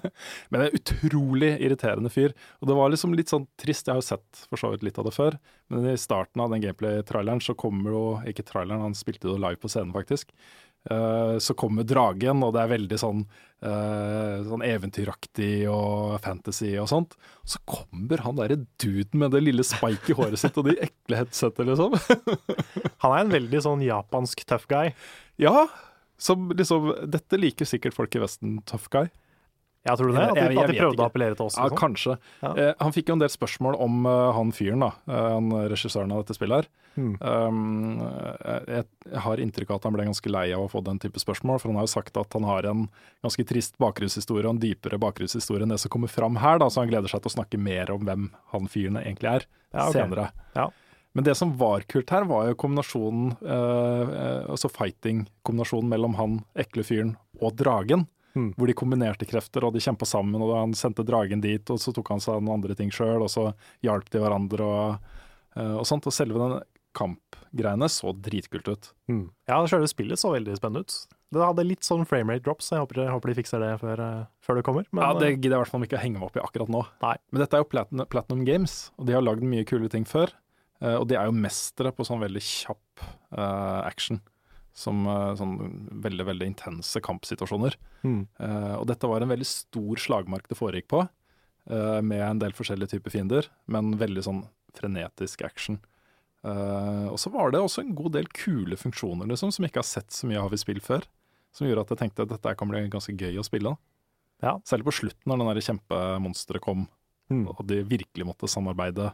Men 0.50 0.60
det 0.62 0.66
er 0.68 0.78
utrolig 0.78 1.50
irriterende 1.60 2.12
fyr. 2.12 2.32
Og 2.60 2.68
det 2.68 2.76
var 2.78 2.92
liksom 2.92 3.16
litt 3.16 3.32
sånn 3.32 3.46
trist, 3.60 3.86
jeg 3.88 3.94
har 3.96 4.00
jo 4.02 4.08
sett 4.08 4.44
for 4.48 4.60
så 4.60 4.72
vidt 4.72 4.84
litt 4.86 4.98
av 5.00 5.08
det 5.08 5.14
før, 5.16 5.38
men 5.72 5.88
i 5.92 5.96
starten 6.00 6.40
av 6.44 6.52
den 6.52 6.62
gameplay-traileren 6.64 7.40
så 7.44 7.54
kommer 7.56 7.90
jo 7.96 8.02
Ikke 8.28 8.44
traileren, 8.44 8.84
han 8.84 8.94
spilte 8.96 9.28
jo 9.30 9.38
live 9.40 9.60
på 9.60 9.68
scenen, 9.72 9.92
faktisk. 9.96 10.32
Eh, 10.90 11.38
så 11.38 11.54
kommer 11.54 11.86
dragen, 11.86 12.42
og 12.42 12.54
det 12.56 12.62
er 12.64 12.72
veldig 12.72 12.98
sånn, 12.98 13.22
eh, 13.62 14.42
sånn 14.48 14.64
eventyraktig 14.66 15.68
og 15.70 16.16
fantasy 16.24 16.72
og 16.82 16.90
sånt. 16.90 17.14
Så 17.46 17.62
kommer 17.68 18.24
han 18.24 18.40
derre 18.40 18.58
duden 18.82 19.22
med 19.22 19.30
det 19.36 19.44
lille 19.44 19.66
spike 19.66 20.10
i 20.10 20.18
håret 20.18 20.42
sitt 20.42 20.58
og 20.58 20.66
de 20.70 20.76
ekle 20.82 21.22
headsetet, 21.22 21.64
liksom. 21.70 21.94
Han 23.04 23.14
er 23.14 23.22
en 23.22 23.34
veldig 23.34 23.62
sånn 23.62 23.86
japansk 23.86 24.42
tough 24.48 24.66
guy. 24.70 24.90
Ja, 25.40 25.68
som 26.22 26.50
liksom 26.54 26.92
Dette 27.10 27.38
liker 27.38 27.66
sikkert 27.66 27.96
folk 27.96 28.14
i 28.18 28.22
Vesten, 28.22 28.58
tough 28.66 28.90
guy. 28.90 29.06
Ja, 29.86 29.96
tror 29.98 30.12
du 30.12 30.14
det? 30.14 30.28
At 30.30 30.36
de, 30.38 30.42
at 30.62 30.70
de 30.70 30.78
prøvde 30.78 30.94
ikke. 30.94 31.02
å 31.02 31.08
appellere 31.10 31.38
til 31.38 31.48
oss? 31.48 31.56
Ja, 31.58 31.66
sånn? 31.66 31.78
kanskje. 31.78 32.14
Ja. 32.42 32.52
Eh, 32.54 32.74
han 32.78 32.94
fikk 32.94 33.10
jo 33.10 33.16
en 33.18 33.22
del 33.22 33.32
spørsmål 33.32 33.78
om 33.82 34.04
uh, 34.06 34.30
han 34.36 34.52
fyren, 34.54 34.84
da. 34.84 34.92
uh, 35.10 35.32
han 35.34 35.50
regissøren 35.72 36.14
av 36.14 36.22
dette 36.22 36.38
spillet 36.38 36.62
her. 36.62 36.68
Hmm. 36.92 37.14
Um, 37.20 38.02
jeg, 38.68 38.84
jeg 39.08 39.22
har 39.24 39.40
inntrykk 39.40 39.70
av 39.72 39.80
at 39.80 39.88
han 39.88 39.96
ble 39.96 40.06
ganske 40.10 40.32
lei 40.32 40.44
av 40.52 40.66
å 40.66 40.70
få 40.72 40.82
den 40.84 41.00
type 41.02 41.20
spørsmål, 41.22 41.62
for 41.62 41.72
han 41.72 41.80
har 41.80 41.88
jo 41.88 41.94
sagt 41.94 42.20
at 42.20 42.36
han 42.36 42.46
har 42.48 42.68
en 42.68 42.84
ganske 43.24 43.46
trist 43.48 43.78
bakgrunnshistorie 43.82 44.44
og 44.44 44.56
en 44.56 44.62
dypere 44.62 45.00
bakgrunnshistorie 45.02 45.64
enn 45.64 45.72
det 45.72 45.80
som 45.82 45.92
kommer 45.94 46.12
fram 46.12 46.36
her, 46.42 46.60
da, 46.60 46.68
så 46.68 46.82
han 46.82 46.92
gleder 46.92 47.12
seg 47.12 47.24
til 47.24 47.32
å 47.32 47.36
snakke 47.38 47.60
mer 47.60 47.94
om 47.94 48.04
hvem 48.08 48.30
han 48.54 48.70
fyren 48.72 49.00
egentlig 49.00 49.36
er 49.38 49.48
Ja, 49.72 49.88
okay. 49.88 50.02
senere. 50.02 50.30
Ja. 50.56 50.68
Men 51.12 51.24
det 51.24 51.34
som 51.34 51.52
var 51.60 51.84
kult 51.88 52.10
her, 52.10 52.24
var 52.28 52.48
jo 52.48 52.56
kombinasjonen, 52.56 53.34
eh, 53.44 54.12
eh, 54.16 54.50
altså 54.52 54.70
fighting-kombinasjonen 54.72 55.90
mellom 55.92 56.16
han 56.16 56.38
ekle 56.56 56.84
fyren 56.88 57.16
og 57.40 57.56
dragen. 57.60 58.06
Mm. 58.32 58.54
Hvor 58.56 58.70
de 58.70 58.76
kombinerte 58.76 59.28
krefter, 59.28 59.66
og 59.66 59.74
de 59.74 59.82
kjempa 59.84 60.08
sammen, 60.08 60.40
og 60.40 60.54
han 60.56 60.72
sendte 60.76 61.04
dragen 61.04 61.42
dit, 61.44 61.68
og 61.68 61.80
så 61.80 61.92
tok 61.92 62.14
han 62.14 62.22
seg 62.24 62.40
noen 62.40 62.56
andre 62.56 62.76
ting 62.78 62.88
sjøl, 62.88 63.26
og 63.26 63.28
så 63.28 63.50
hjalp 63.84 64.08
de 64.08 64.22
hverandre 64.22 64.64
og, 64.64 65.10
eh, 65.56 65.74
og 65.76 65.84
sånt. 65.88 66.08
Og 66.08 66.16
selve 66.16 66.40
den 66.40 66.62
kampgreiene 66.96 67.88
så 67.90 68.12
dritkult 68.14 68.68
ut. 68.68 68.88
Mm. 69.10 69.26
Ja, 69.48 69.58
sjøle 69.68 69.88
spillet 69.90 70.20
så 70.20 70.32
veldig 70.34 70.56
spennende 70.58 70.84
ut. 70.86 70.96
Det 71.32 71.40
hadde 71.40 71.64
litt 71.64 71.86
sånn 71.86 72.04
framerate 72.04 72.44
drops, 72.44 72.66
så 72.68 72.76
jeg 72.76 72.84
håper, 72.84 72.98
jeg 73.06 73.12
håper 73.14 73.30
de 73.32 73.36
fikser 73.38 73.62
det 73.64 73.70
før, 73.80 74.00
eh, 74.04 74.24
før 74.44 74.58
det 74.58 74.64
kommer. 74.66 74.84
Men, 74.92 75.04
ja, 75.06 75.12
Det 75.18 75.28
eh, 75.30 75.36
gidder 75.38 75.54
jeg 75.54 75.60
i 75.60 75.62
hvert 75.62 75.72
fall 75.72 75.86
ikke 75.86 75.96
å 75.96 76.02
henge 76.02 76.18
meg 76.20 76.26
opp 76.28 76.36
i 76.36 76.42
akkurat 76.44 76.68
nå. 76.74 76.82
Nei. 77.04 77.14
Men 77.32 77.40
dette 77.44 77.56
er 77.56 77.62
jo 77.64 77.70
Platinum, 77.72 78.06
Platinum 78.12 78.44
Games, 78.44 78.74
og 78.98 79.06
de 79.08 79.16
har 79.16 79.24
lagd 79.24 79.42
mye 79.42 79.64
kule 79.64 79.88
ting 79.88 80.04
før. 80.04 80.34
eh, 80.82 80.96
Og 80.98 81.08
de 81.08 81.16
er 81.16 81.24
jo 81.30 81.32
mestere 81.32 81.92
på 81.96 82.04
sånn 82.04 82.20
veldig 82.20 82.42
kjapp 82.44 83.06
uh, 83.32 83.80
action. 83.88 84.20
Som 84.74 85.06
uh, 85.06 85.32
sånn 85.36 85.56
veldig, 86.04 86.24
veldig 86.28 86.46
intense 86.48 87.00
kampsituasjoner. 87.04 87.74
mm. 88.04 88.20
Uh, 88.40 88.76
og 88.80 88.86
dette 88.88 89.08
var 89.08 89.20
en 89.24 89.28
veldig 89.32 89.48
stor 89.48 89.96
slagmark 90.00 90.48
det 90.48 90.56
foregikk 90.56 90.88
på, 90.88 91.02
eh, 91.70 92.00
med 92.00 92.20
en 92.24 92.38
del 92.40 92.52
forskjellige 92.56 92.90
typer 92.96 93.10
fiender, 93.12 93.48
men 93.68 93.92
veldig 94.00 94.24
sånn 94.24 94.42
frenetisk 94.74 95.44
action. 95.44 95.78
Eh, 96.42 97.06
og 97.12 97.18
så 97.22 97.30
var 97.30 97.52
det 97.54 97.60
også 97.62 97.84
en 97.84 97.94
god 97.94 98.16
del 98.16 98.26
kule 98.34 98.76
funksjoner 98.78 99.28
liksom, 99.30 99.52
som 99.54 99.62
jeg 99.62 99.70
ikke 99.72 99.82
har 99.84 99.90
sett 99.90 100.10
så 100.14 100.26
mye 100.26 100.40
av 100.42 100.52
i 100.54 100.58
spill 100.60 100.80
før. 100.82 101.04
Som 101.54 101.68
gjorde 101.68 101.84
at 101.86 101.92
jeg 101.94 102.00
tenkte 102.04 102.24
at 102.26 102.32
dette 102.32 102.54
kan 102.58 102.70
bli 102.70 102.80
ganske 102.90 103.14
gøy 103.14 103.36
å 103.38 103.46
spille. 103.46 103.76
Ja. 104.42 104.56
Særlig 104.66 104.88
på 104.88 104.94
slutten, 104.96 105.28
når 105.30 105.52
den 105.54 105.66
kjempemonsteret 105.68 106.64
kom, 106.64 106.88
Mm. 107.30 107.46
og 107.48 107.62
de 107.64 107.78
virkelig 107.86 108.26
måtte 108.26 108.48
samarbeide. 108.50 109.12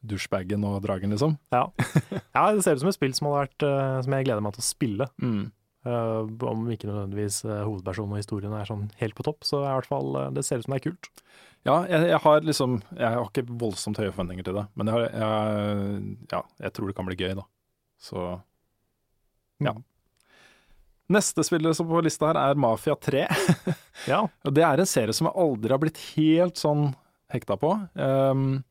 Douchebagen 0.00 0.64
og 0.64 0.78
dragen, 0.82 1.12
liksom. 1.12 1.34
Ja. 1.52 1.66
ja, 2.34 2.44
det 2.56 2.64
ser 2.64 2.74
ut 2.78 2.80
som 2.82 2.88
et 2.90 2.96
spill 2.96 3.12
som, 3.14 3.28
vært, 3.34 3.60
uh, 3.62 4.00
som 4.02 4.14
jeg 4.16 4.26
gleder 4.26 4.42
meg 4.42 4.54
til 4.56 4.64
å 4.64 4.66
spille. 4.66 5.06
Mm. 5.20 5.50
Eh, 5.80 6.18
om 6.44 6.66
ikke 6.68 6.90
nødvendigvis 6.90 7.38
uh, 7.48 7.62
hovedpersonen 7.64 8.12
og 8.12 8.20
historien 8.20 8.52
er 8.52 8.68
sånn 8.68 8.90
helt 9.00 9.16
på 9.16 9.24
topp, 9.24 9.46
så 9.48 9.62
er 9.62 9.70
i 9.70 9.76
hvert 9.78 9.88
fall 9.88 10.10
uh, 10.18 10.26
det 10.36 10.44
ser 10.44 10.60
ut 10.60 10.66
som 10.66 10.74
det 10.74 10.80
er 10.82 10.90
kult. 10.90 11.08
Ja, 11.64 11.76
jeg, 11.88 12.06
jeg 12.08 12.20
har 12.24 12.44
liksom 12.44 12.78
Jeg 12.96 13.04
har 13.04 13.26
ikke 13.26 13.44
voldsomt 13.60 13.98
høye 14.00 14.12
forventninger 14.12 14.46
til 14.46 14.56
det, 14.56 14.66
men 14.76 14.88
jeg, 14.88 14.96
har, 14.96 15.06
jeg, 15.22 16.02
ja, 16.32 16.42
jeg 16.66 16.74
tror 16.76 16.90
det 16.90 16.96
kan 16.98 17.08
bli 17.08 17.18
gøy, 17.20 17.32
da. 17.40 17.46
Så 18.00 18.26
ja. 19.60 19.74
Mm. 19.76 19.86
Neste 21.16 21.42
spiller 21.44 21.74
som 21.74 21.88
på 21.90 22.00
lista 22.04 22.28
her 22.28 22.38
er 22.38 22.60
Mafia 22.60 22.94
3. 22.96 23.26
Ja, 24.08 24.22
Og 24.24 24.54
det 24.56 24.62
er 24.64 24.80
en 24.80 24.88
serie 24.88 25.12
som 25.12 25.26
jeg 25.28 25.36
aldri 25.42 25.74
har 25.74 25.80
blitt 25.82 25.98
helt 26.14 26.56
sånn 26.56 26.86
hekta 27.28 27.58
på. 27.60 27.74
Um, 27.92 28.62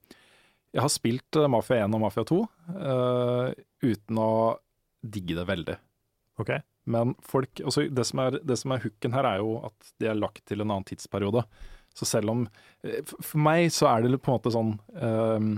jeg 0.74 0.82
har 0.82 0.90
spilt 0.90 1.38
Mafia 1.52 1.84
1 1.86 1.98
og 1.98 2.02
Mafia 2.02 2.24
2 2.30 2.40
eh, 2.74 3.46
uten 3.86 4.20
å 4.22 4.32
digge 5.02 5.38
det 5.38 5.46
veldig. 5.50 5.76
ok. 6.42 6.52
Men 6.90 7.16
folk, 7.26 7.60
altså 7.62 7.88
det, 7.92 8.06
som 8.08 8.22
er, 8.24 8.40
det 8.44 8.58
som 8.60 8.74
er 8.74 8.84
hooken 8.84 9.14
her, 9.14 9.28
er 9.28 9.42
jo 9.44 9.58
at 9.68 9.92
de 10.02 10.10
er 10.10 10.18
lagt 10.18 10.46
til 10.50 10.64
en 10.64 10.70
annen 10.70 10.88
tidsperiode. 10.88 11.44
Så 11.98 12.08
selv 12.08 12.32
om 12.32 12.46
eh, 12.86 13.02
For 13.06 13.42
meg 13.42 13.68
så 13.76 13.90
er 13.92 14.06
det 14.06 14.22
på 14.22 14.32
en 14.32 14.38
måte 14.38 14.54
sånn 14.54 14.74
eh, 14.96 15.50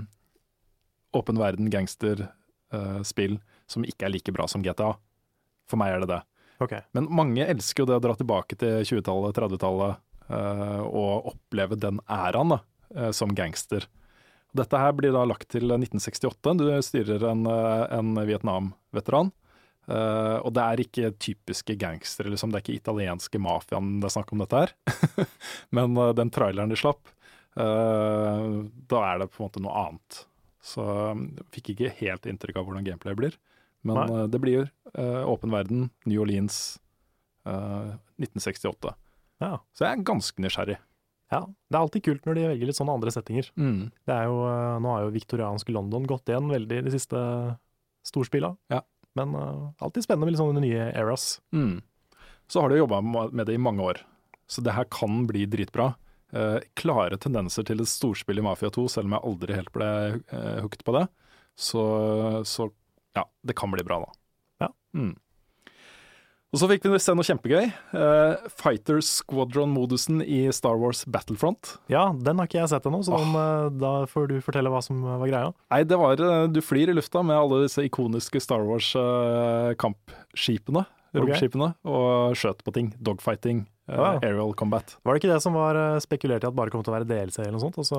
åpen 1.12 1.40
verden 1.40 1.70
gangsterspill 1.72 3.38
som 3.68 3.86
ikke 3.88 4.08
er 4.08 4.14
like 4.16 4.34
bra 4.34 4.48
som 4.48 4.64
GTA. 4.64 4.94
For 5.70 5.80
meg 5.80 5.94
er 5.94 6.04
det 6.04 6.12
det. 6.12 6.20
Okay. 6.62 6.84
Men 6.96 7.08
mange 7.10 7.46
elsker 7.48 7.82
jo 7.82 7.90
det 7.90 7.98
å 7.98 8.04
dra 8.04 8.14
tilbake 8.18 8.58
til 8.58 8.84
20-tallet, 8.86 9.34
30-tallet 9.38 10.30
eh, 10.30 10.82
og 10.84 11.32
oppleve 11.32 11.78
den 11.80 11.98
æraen 12.06 12.54
da, 12.54 12.60
eh, 12.94 13.10
som 13.16 13.34
gangster. 13.34 13.88
Dette 14.52 14.78
her 14.78 14.92
blir 14.94 15.14
da 15.14 15.24
lagt 15.24 15.48
til 15.54 15.72
1968. 15.72 16.54
Du 16.60 16.66
styrer 16.84 17.24
en, 17.30 17.46
eh, 17.48 17.86
en 17.98 18.14
Vietnam-veteran. 18.28 19.32
Eh, 19.90 20.38
og 20.38 20.52
det 20.54 20.62
er 20.62 20.82
ikke 20.84 21.12
typiske 21.18 21.74
gangstere, 21.80 22.30
liksom. 22.30 22.52
det 22.52 22.60
er 22.60 22.64
ikke 22.66 22.78
italienske 22.78 23.40
mafiaen 23.42 23.96
det 24.02 24.08
er 24.08 24.14
snakk 24.14 24.34
om 24.34 24.44
dette 24.44 24.60
her. 24.60 24.74
Men 25.76 25.96
uh, 25.98 26.12
den 26.16 26.30
traileren 26.34 26.70
de 26.70 26.78
slapp, 26.78 27.10
uh, 27.58 28.62
da 28.90 29.00
er 29.08 29.22
det 29.22 29.32
på 29.32 29.40
en 29.40 29.48
måte 29.48 29.64
noe 29.64 29.86
annet. 29.86 30.20
Så 30.62 30.84
jeg 30.86 31.48
fikk 31.56 31.72
ikke 31.72 31.96
helt 31.98 32.28
inntrykk 32.30 32.60
av 32.60 32.68
hvordan 32.68 32.86
gameplay 32.86 33.18
blir. 33.18 33.34
Men 33.82 34.30
det 34.30 34.38
blir 34.38 34.68
åpen 34.94 35.50
verden, 35.50 35.88
New 36.06 36.20
Orleans, 36.22 36.76
eh, 37.50 37.88
1968. 38.22 38.92
Ja. 39.42 39.56
Så 39.74 39.82
jeg 39.82 39.96
er 39.96 40.04
ganske 40.06 40.44
nysgjerrig. 40.44 40.76
ja. 41.34 41.40
Det 41.42 41.74
er 41.74 41.80
alltid 41.80 42.04
kult 42.06 42.28
når 42.28 42.38
de 42.38 42.44
velger 42.52 42.70
litt 42.70 42.78
sånne 42.78 42.94
andre 42.94 43.10
settinger. 43.10 43.48
Det 44.06 44.14
er 44.14 44.30
jo, 44.30 44.38
nå 44.86 44.92
har 44.94 45.02
jo 45.02 45.16
viktoriansk 45.16 45.74
London 45.74 46.06
gått 46.06 46.30
igjen 46.30 46.46
veldig 46.54 46.78
de 46.86 46.94
siste 46.94 47.24
storspilla. 48.06 48.52
Ja. 48.70 48.84
Men 49.18 49.34
eh, 49.38 49.64
alltid 49.84 50.06
spennende 50.06 50.30
med 50.30 50.40
sånne 50.40 50.62
nye 50.64 50.90
eras. 50.90 51.40
Mm. 51.52 51.80
Så 52.50 52.60
har 52.60 52.72
de 52.72 52.80
jobba 52.80 53.00
med 53.02 53.46
det 53.46 53.56
i 53.56 53.60
mange 53.62 53.84
år, 53.84 54.02
så 54.50 54.64
det 54.64 54.74
her 54.76 54.88
kan 54.92 55.26
bli 55.28 55.46
dritbra. 55.48 55.92
Eh, 56.32 56.58
klare 56.80 57.16
tendenser 57.20 57.64
til 57.68 57.82
et 57.84 57.90
storspill 57.90 58.40
i 58.40 58.44
Mafia 58.44 58.70
2, 58.72 58.86
selv 58.88 59.08
om 59.08 59.16
jeg 59.16 59.28
aldri 59.28 59.56
helt 59.56 59.72
ble 59.74 59.88
eh, 60.16 60.60
hooked 60.64 60.84
på 60.84 60.96
det. 60.96 61.06
Så, 61.56 61.82
så 62.48 62.70
ja, 63.16 63.26
det 63.44 63.56
kan 63.58 63.72
bli 63.72 63.84
bra, 63.84 64.00
da. 64.04 64.12
Ja. 64.64 64.70
Mm. 64.96 65.14
Og 66.52 66.60
så 66.60 66.66
fikk 66.68 66.84
vi 66.84 66.98
se 67.00 67.14
noe 67.16 67.24
kjempegøy. 67.24 67.70
Uh, 67.96 68.36
Fighter 68.60 69.00
Squadron-modusen 69.00 70.20
i 70.20 70.52
Star 70.52 70.76
Wars 70.76 71.00
Battlefront. 71.08 71.80
Ja, 71.88 72.10
den 72.12 72.36
har 72.36 72.44
ikke 72.50 72.60
jeg 72.60 72.68
sett 72.74 72.84
ennå, 72.90 73.00
så 73.06 73.16
den, 73.22 73.32
oh. 73.32 73.70
da 73.72 74.04
får 74.10 74.28
du 74.28 74.36
fortelle 74.44 74.68
hva 74.68 74.82
som 74.84 75.00
var 75.00 75.24
greia. 75.30 75.48
Nei, 75.72 75.80
det 75.88 75.96
var 75.96 76.20
eh, 76.20 76.44
Du 76.52 76.60
flyr 76.60 76.92
i 76.92 76.96
lufta 76.98 77.22
med 77.24 77.32
alle 77.38 77.62
disse 77.64 77.80
ikoniske 77.88 78.36
Star 78.44 78.60
Wars-kampskipene, 78.68 80.84
Uh, 81.12 81.20
romskipene, 81.20 81.66
og 81.84 82.32
skjøt 82.40 82.62
på 82.64 82.72
ting. 82.72 82.86
Dogfighting, 83.04 83.66
Uh, 83.82 83.98
Ja. 83.98 84.12
aerial 84.22 84.54
combat. 84.56 84.94
Var 85.02 85.10
det 85.12 85.18
ikke 85.20 85.32
det 85.34 85.42
som 85.42 85.52
var 85.58 85.74
eh, 85.76 85.98
spekulert 86.00 86.44
i 86.44 86.46
at 86.48 86.54
bare 86.56 86.70
kom 86.70 86.82
til 86.86 86.92
å 86.92 86.96
være 87.00 87.08
DLC 87.10 87.38
eller 87.42 87.52
noe 87.56 87.64
sånt? 87.64 87.78
Og 87.82 87.86
så 87.88 87.98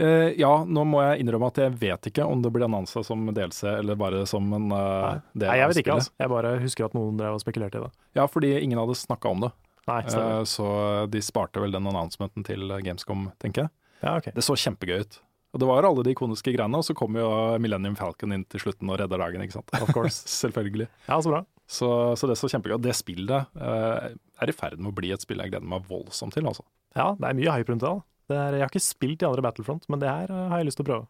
Eh, 0.00 0.32
ja, 0.40 0.52
nå 0.64 0.84
må 0.88 1.02
jeg 1.04 1.20
innrømme 1.20 1.50
at 1.52 1.58
jeg 1.60 1.74
vet 1.76 2.08
ikke 2.08 2.24
om 2.24 2.40
det 2.40 2.52
blir 2.54 2.64
annonsa 2.64 3.02
som 3.04 3.26
DLC 3.28 3.66
eller 3.74 3.98
bare 4.00 4.22
som 4.28 4.46
en 4.56 4.70
uh, 4.72 5.18
del 5.36 5.50
Nei, 5.50 5.58
jeg 5.60 5.72
vet 5.72 5.80
ikke, 5.82 5.96
altså. 5.98 6.14
Jeg 6.22 6.32
bare 6.32 6.52
husker 6.62 6.86
at 6.86 6.96
noen 6.96 7.18
drev 7.20 7.36
og 7.36 7.42
spekulerte 7.42 7.80
i 7.80 7.84
det. 7.84 7.90
Ja, 8.16 8.24
fordi 8.30 8.54
ingen 8.62 8.80
hadde 8.80 8.96
snakka 8.96 9.34
om 9.34 9.44
det. 9.44 9.52
Nei. 9.90 9.98
Eh, 10.06 10.38
så 10.48 10.68
de 11.10 11.20
sparte 11.24 11.60
vel 11.60 11.74
den 11.74 11.90
announcementen 11.90 12.46
til 12.46 12.72
Gamescom, 12.86 13.28
tenker 13.42 13.66
jeg. 13.66 13.74
Ja, 14.02 14.16
ok. 14.16 14.30
Det 14.32 14.44
så 14.46 14.56
kjempegøy 14.58 15.04
ut. 15.04 15.18
Og 15.52 15.60
det 15.60 15.68
var 15.68 15.84
alle 15.84 16.04
de 16.06 16.14
ikoniske 16.14 16.54
greiene, 16.54 16.78
og 16.80 16.86
så 16.86 16.94
kom 16.96 17.18
jo 17.18 17.28
Millennium 17.60 17.98
Falcon 17.98 18.32
inn 18.32 18.46
til 18.48 18.62
slutten 18.62 18.88
og 18.88 18.96
redda 19.02 19.18
dagen, 19.20 19.42
ikke 19.44 19.58
sant. 19.58 19.74
Of 19.76 19.90
course. 19.92 20.22
Selvfølgelig. 20.42 20.86
Ja, 21.10 21.18
så 21.20 21.34
bra. 21.34 21.42
Så, 21.68 21.90
så 22.16 22.30
det 22.30 22.38
så 22.40 22.48
kjempegøy. 22.48 22.78
ut. 22.78 22.86
det 22.86 22.94
spillet 22.96 23.52
er 23.60 24.48
i 24.48 24.56
ferd 24.56 24.80
med 24.80 24.94
å 24.94 24.96
bli 24.96 25.12
et 25.12 25.24
spill 25.24 25.42
jeg 25.44 25.52
gleder 25.52 25.68
meg 25.68 25.84
voldsomt 25.90 26.32
til, 26.38 26.48
altså. 26.48 26.64
Ja, 26.96 27.12
det 27.18 27.28
er 27.28 27.36
mye 27.36 27.58
hype 27.58 27.74
rundt 27.74 27.84
det. 27.84 27.92
da. 27.92 28.06
Det 28.32 28.38
er, 28.40 28.56
jeg 28.58 28.64
har 28.66 28.72
ikke 28.72 28.82
spilt 28.88 29.20
de 29.22 29.28
andre 29.28 29.44
Battlefront, 29.44 29.84
men 29.92 30.00
det 30.02 30.08
her 30.10 30.32
eh, 30.32 30.46
har 30.52 30.62
jeg 30.62 30.70
lyst 30.70 30.80
til 30.80 30.86
å 30.86 30.90
prøve. 30.90 31.06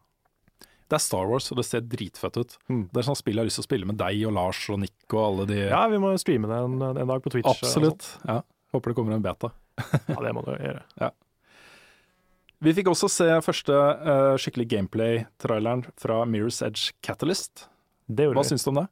Det 0.91 0.97
er 0.99 1.01
Star 1.01 1.25
Wars, 1.31 1.47
og 1.49 1.57
det 1.57 1.63
ser 1.65 1.81
dritfett 1.89 2.35
ut. 2.37 2.55
Mm. 2.69 2.81
Det 2.91 2.99
er 3.01 3.05
sånn 3.07 3.17
spill 3.17 3.39
jeg 3.39 3.41
har 3.45 3.47
lyst 3.49 3.57
til 3.61 3.63
å 3.63 3.69
spille 3.69 3.87
med 3.89 3.97
deg 3.97 4.19
og 4.27 4.33
Lars 4.35 4.59
og 4.69 4.81
Nick 4.83 5.15
og 5.15 5.21
alle 5.23 5.45
de 5.49 5.59
Ja, 5.63 5.85
vi 5.89 5.97
må 6.03 6.11
streame 6.21 6.49
det 6.51 6.59
en, 6.67 6.75
en 6.91 7.13
dag 7.15 7.23
på 7.23 7.31
Twitch. 7.33 7.47
eh, 7.47 7.63
Absolutt. 7.63 8.09
Ja. 8.27 8.41
Håper 8.75 8.91
det 8.93 8.97
kommer 8.99 9.15
en 9.17 9.23
beta. 9.25 9.53
Ja, 10.11 10.19
det 10.21 10.33
må 10.37 10.43
du 10.45 10.51
gjøre. 10.53 10.83
Vi 12.63 12.71
fikk 12.77 12.87
også 12.91 13.09
se 13.11 13.25
første 13.43 13.73
uh, 13.75 14.35
skikkelig 14.39 14.67
gameplay-traileren 14.71 15.81
fra 15.99 16.21
Mirror's 16.29 16.61
Edge 16.63 16.93
Catalyst. 17.03 17.65
Det 18.07 18.27
gjorde 18.29 18.37
Hva 18.39 18.45
vi. 18.45 18.51
syns 18.53 18.63
du 18.63 18.69
om 18.71 18.77
det? 18.83 18.85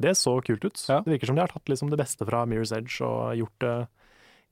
Det 0.00 0.14
så 0.16 0.36
kult 0.46 0.64
ut. 0.64 0.84
Ja. 0.88 1.00
Det 1.04 1.12
virker 1.16 1.28
som 1.28 1.36
de 1.36 1.42
har 1.44 1.52
tatt 1.52 1.68
liksom 1.68 1.90
det 1.92 1.98
beste 2.00 2.24
fra 2.28 2.44
Mirror's 2.48 2.72
Edge 2.76 3.00
og 3.04 3.34
gjort 3.36 3.58
det 3.64 3.74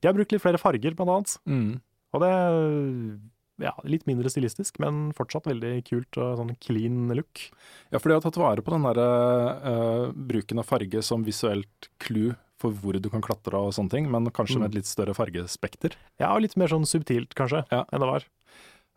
De 0.03 0.09
har 0.11 0.17
brukt 0.19 0.35
litt 0.35 0.43
flere 0.43 0.59
farger, 0.61 0.93
blant 0.99 1.15
annet. 1.15 1.33
Og 2.15 2.23
det 2.23 2.31
ja, 3.59 3.73
litt 3.83 4.05
mindre 4.07 4.31
stilistisk, 4.31 4.79
men 4.79 5.09
fortsatt 5.17 5.49
veldig 5.49 5.73
kult 5.89 6.19
og 6.21 6.37
sånn 6.39 6.53
clean 6.63 7.09
look. 7.11 7.41
Ja, 7.91 7.99
for 7.99 8.07
de 8.09 8.15
har 8.15 8.23
tatt 8.23 8.39
vare 8.39 8.63
på 8.63 8.71
den 8.71 8.85
der 8.87 9.01
uh, 9.03 10.05
bruken 10.15 10.61
av 10.61 10.67
farge 10.69 11.01
som 11.05 11.25
visuelt 11.27 11.89
clue 11.99 12.37
for 12.59 12.71
hvor 12.75 12.95
du 12.99 13.07
kan 13.11 13.23
klatre 13.23 13.55
og 13.59 13.71
sånne 13.75 13.91
ting, 13.93 14.09
men 14.11 14.25
kanskje 14.35 14.57
Mm. 14.57 14.63
med 14.63 14.69
et 14.71 14.75
litt 14.81 14.89
større 14.89 15.13
fargespekter. 15.15 15.93
Ja, 16.19 16.33
og 16.35 16.41
litt 16.43 16.57
mer 16.59 16.67
sånn 16.67 16.87
subtilt, 16.87 17.35
kanskje, 17.35 17.65
Ja. 17.71 17.85
enn 17.91 17.99
det 18.03 18.09
var. 18.09 18.25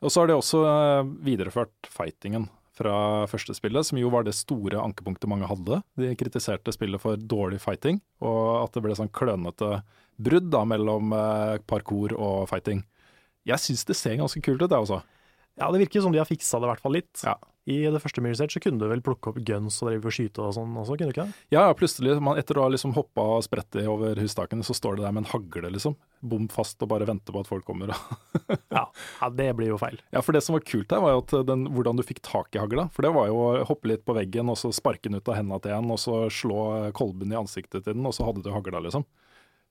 Og 0.02 0.10
så 0.10 0.20
har 0.22 0.26
de 0.26 0.34
også 0.34 0.62
uh, 0.66 1.02
videreført 1.22 1.86
fightingen 1.86 2.48
fra 2.74 3.26
første 3.28 3.54
spillet, 3.54 3.84
som 3.86 3.98
jo 3.98 4.08
var 4.10 4.24
det 4.24 4.34
store 4.34 4.80
ankepunktet 4.82 5.28
mange 5.28 5.46
hadde. 5.46 5.82
De 5.96 6.14
kritiserte 6.16 6.72
spillet 6.72 7.00
for 7.00 7.16
dårlig 7.16 7.60
fighting, 7.60 8.00
og 8.20 8.64
at 8.64 8.72
det 8.72 8.82
ble 8.82 8.94
sånn 8.98 9.12
klønete 9.12 9.82
brudd 10.18 10.50
da 10.50 10.64
mellom 10.64 11.12
eh, 11.12 11.58
parkour 11.68 12.14
og 12.18 12.48
fighting. 12.48 12.82
Jeg 13.48 13.58
syns 13.58 13.86
det 13.88 13.96
ser 13.98 14.18
ganske 14.20 14.42
kult 14.44 14.62
ut, 14.62 14.70
det 14.70 14.78
også. 14.78 15.02
Ja, 15.60 15.68
det 15.74 15.82
virker 15.82 16.00
som 16.04 16.12
de 16.14 16.20
har 16.22 16.28
fiksa 16.28 16.60
det 16.62 16.68
i 16.68 16.70
hvert 16.72 16.80
fall 16.84 16.94
litt. 16.96 17.24
Ja. 17.26 17.34
I 17.68 17.76
det 17.94 18.00
første 18.02 18.18
Mirror's 18.24 18.40
Edge 18.42 18.56
så 18.56 18.60
kunne 18.64 18.80
du 18.80 18.88
vel 18.90 19.02
plukke 19.04 19.30
opp 19.30 19.36
guns 19.46 19.76
og 19.84 19.90
drive 19.92 20.08
og 20.08 20.14
skyte 20.16 20.42
og 20.42 20.54
sånn 20.56 20.72
også, 20.80 20.96
kunne 20.98 21.12
du 21.12 21.14
ikke 21.14 21.26
det? 21.28 21.34
Ja, 21.54 21.60
ja, 21.68 21.74
plutselig, 21.78 22.16
man, 22.24 22.38
etter 22.40 22.58
å 22.58 22.64
ha 22.64 22.70
liksom 22.72 22.94
hoppa 22.96 23.22
og 23.36 23.44
sprettet 23.46 23.86
over 23.86 24.18
hustakene, 24.18 24.64
så 24.66 24.74
står 24.74 24.96
det 24.98 25.04
der 25.04 25.14
med 25.14 25.22
en 25.22 25.30
hagle, 25.30 25.70
liksom. 25.70 25.94
Bom 26.26 26.48
fast 26.50 26.82
og 26.82 26.90
bare 26.90 27.06
venter 27.06 27.30
på 27.36 27.42
at 27.44 27.50
folk 27.50 27.66
kommer. 27.68 27.92
Ja. 28.72 28.86
ja, 29.20 29.28
det 29.30 29.46
blir 29.56 29.68
jo 29.70 29.76
feil. 29.80 29.98
Ja, 30.12 30.22
for 30.24 30.34
det 30.34 30.40
som 30.44 30.56
var 30.56 30.64
kult 30.66 30.90
her, 30.92 31.00
var 31.04 31.12
jo 31.14 31.42
den, 31.46 31.66
hvordan 31.72 31.96
du 32.00 32.02
fikk 32.04 32.22
tak 32.24 32.56
i 32.56 32.60
hagla. 32.60 32.86
For 32.92 33.04
det 33.04 33.12
var 33.14 33.28
jo 33.28 33.36
å 33.38 33.50
hoppe 33.68 33.90
litt 33.92 34.02
på 34.08 34.16
veggen, 34.16 34.48
og 34.50 34.56
så 34.58 34.72
sparke 34.74 35.06
den 35.10 35.20
ut 35.20 35.28
av 35.30 35.36
hendene 35.38 35.60
til 35.62 35.74
en, 35.76 35.92
og 35.92 36.00
så 36.00 36.22
slå 36.32 36.90
kolben 36.96 37.32
i 37.32 37.38
ansiktet 37.38 37.84
til 37.84 37.94
den, 37.94 38.08
og 38.08 38.16
så 38.16 38.26
hadde 38.26 38.42
du 38.44 38.50
hagla, 38.52 38.80
liksom. 38.88 39.04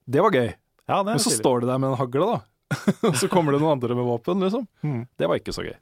Det 0.06 0.22
var 0.24 0.34
gøy. 0.38 0.54
Ja, 0.88 1.02
det 1.02 1.12
er 1.12 1.18
Men 1.18 1.22
så 1.26 1.34
stilig. 1.34 1.42
står 1.44 1.64
det 1.66 1.72
der 1.74 1.82
med 1.82 1.92
en 1.92 2.00
hagle, 2.00 2.30
da. 2.30 2.40
og 3.08 3.16
så 3.20 3.28
kommer 3.32 3.54
det 3.56 3.62
noen 3.62 3.76
andre 3.78 3.96
med 3.98 4.08
våpen, 4.08 4.42
liksom. 4.46 4.68
Mm. 4.84 5.02
Det 5.20 5.28
var 5.30 5.40
ikke 5.42 5.54
så 5.56 5.66
gøy. 5.68 5.76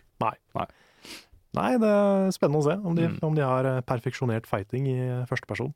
Nei, 1.58 1.72
det 1.82 1.90
er 1.90 2.30
spennende 2.36 2.60
å 2.62 2.66
se 2.68 2.76
om 2.86 2.96
de, 2.98 3.08
Mm. 3.10 3.20
om 3.26 3.36
de 3.38 3.42
har 3.46 3.66
eh, 3.66 3.82
perfeksjonert 3.82 4.46
fighting 4.46 4.86
i 4.88 4.98
eh, 5.02 5.26
første 5.30 5.50
person. 5.50 5.72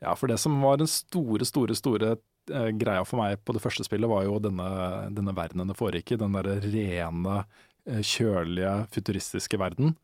Ja, 0.00 0.14
for 0.16 0.28
det 0.32 0.38
som 0.40 0.54
var 0.64 0.78
den 0.80 0.88
store, 0.88 1.44
store, 1.44 1.74
store 1.76 2.14
eh, 2.48 2.70
greia 2.72 3.04
for 3.04 3.20
meg 3.20 3.42
på 3.44 3.52
det 3.52 3.60
første 3.60 3.84
spillet, 3.84 4.08
var 4.08 4.24
jo 4.24 4.38
denne, 4.40 4.68
denne 5.12 5.34
verdenen 5.36 5.68
det 5.68 5.76
foregikk 5.76 6.14
i. 6.14 6.20
Den 6.22 6.32
derre 6.38 6.56
rene, 6.64 7.42
eh, 7.84 8.00
kjølige, 8.00 8.86
futuristiske 8.96 9.60
verden. 9.60 9.96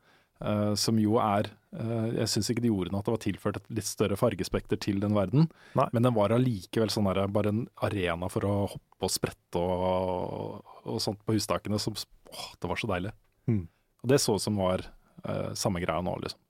eh, 0.44 0.74
som 0.76 0.98
jo 1.00 1.16
er 1.16 1.46
eh, 1.72 2.10
Jeg 2.18 2.28
syns 2.28 2.50
ikke 2.52 2.60
de 2.60 2.68
ordene 2.68 2.98
at 3.00 3.06
det 3.08 3.12
var 3.14 3.22
tilført 3.24 3.56
et 3.56 3.70
litt 3.72 3.88
større 3.88 4.18
fargespekter 4.20 4.76
til 4.76 5.00
den 5.00 5.14
verden, 5.16 5.48
Nei. 5.74 5.86
men 5.96 6.02
den 6.04 6.12
var 6.12 6.28
allikevel 6.36 6.90
sånn 6.92 7.08
der, 7.08 7.24
bare 7.32 7.48
en 7.54 7.62
arena 7.80 8.28
for 8.28 8.44
å 8.44 8.66
hoppe 8.68 8.85
og 9.02 9.10
sprette 9.12 9.60
og, 9.60 10.62
og 10.88 11.00
sånt 11.04 11.20
på 11.26 11.36
hustakene. 11.36 11.78
Som, 11.82 11.96
åh, 12.32 12.46
det 12.62 12.70
var 12.70 12.80
så 12.80 12.88
deilig. 12.90 13.12
Mm. 13.50 13.64
Og 14.02 14.10
det 14.12 14.20
så 14.22 14.36
ut 14.38 14.44
som 14.44 14.56
var 14.60 14.86
eh, 15.26 15.50
samme 15.58 15.82
greia 15.84 16.00
nå, 16.04 16.14
liksom. 16.24 16.40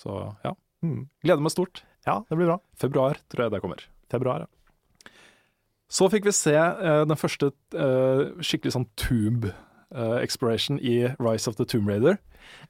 Så 0.00 0.14
ja. 0.44 0.54
Mm. 0.84 1.04
Gleder 1.24 1.44
meg 1.44 1.52
stort. 1.54 1.84
Ja, 2.06 2.20
det 2.28 2.36
blir 2.36 2.48
bra. 2.50 2.58
Februar 2.80 3.20
tror 3.32 3.46
jeg 3.46 3.54
det 3.54 3.62
kommer. 3.64 3.84
Februar, 4.12 4.44
ja. 4.44 5.10
Så 5.94 6.08
fikk 6.10 6.26
vi 6.26 6.32
se 6.34 6.54
eh, 6.56 7.02
den 7.06 7.18
første 7.20 7.52
eh, 7.76 8.24
skikkelig 8.42 8.74
sånn 8.74 8.88
tube 8.98 9.52
eh, 9.94 10.16
exploration 10.24 10.80
i 10.80 10.96
Rise 11.22 11.50
of 11.50 11.58
the 11.60 11.66
Tomb 11.68 11.88
Raider. 11.92 12.18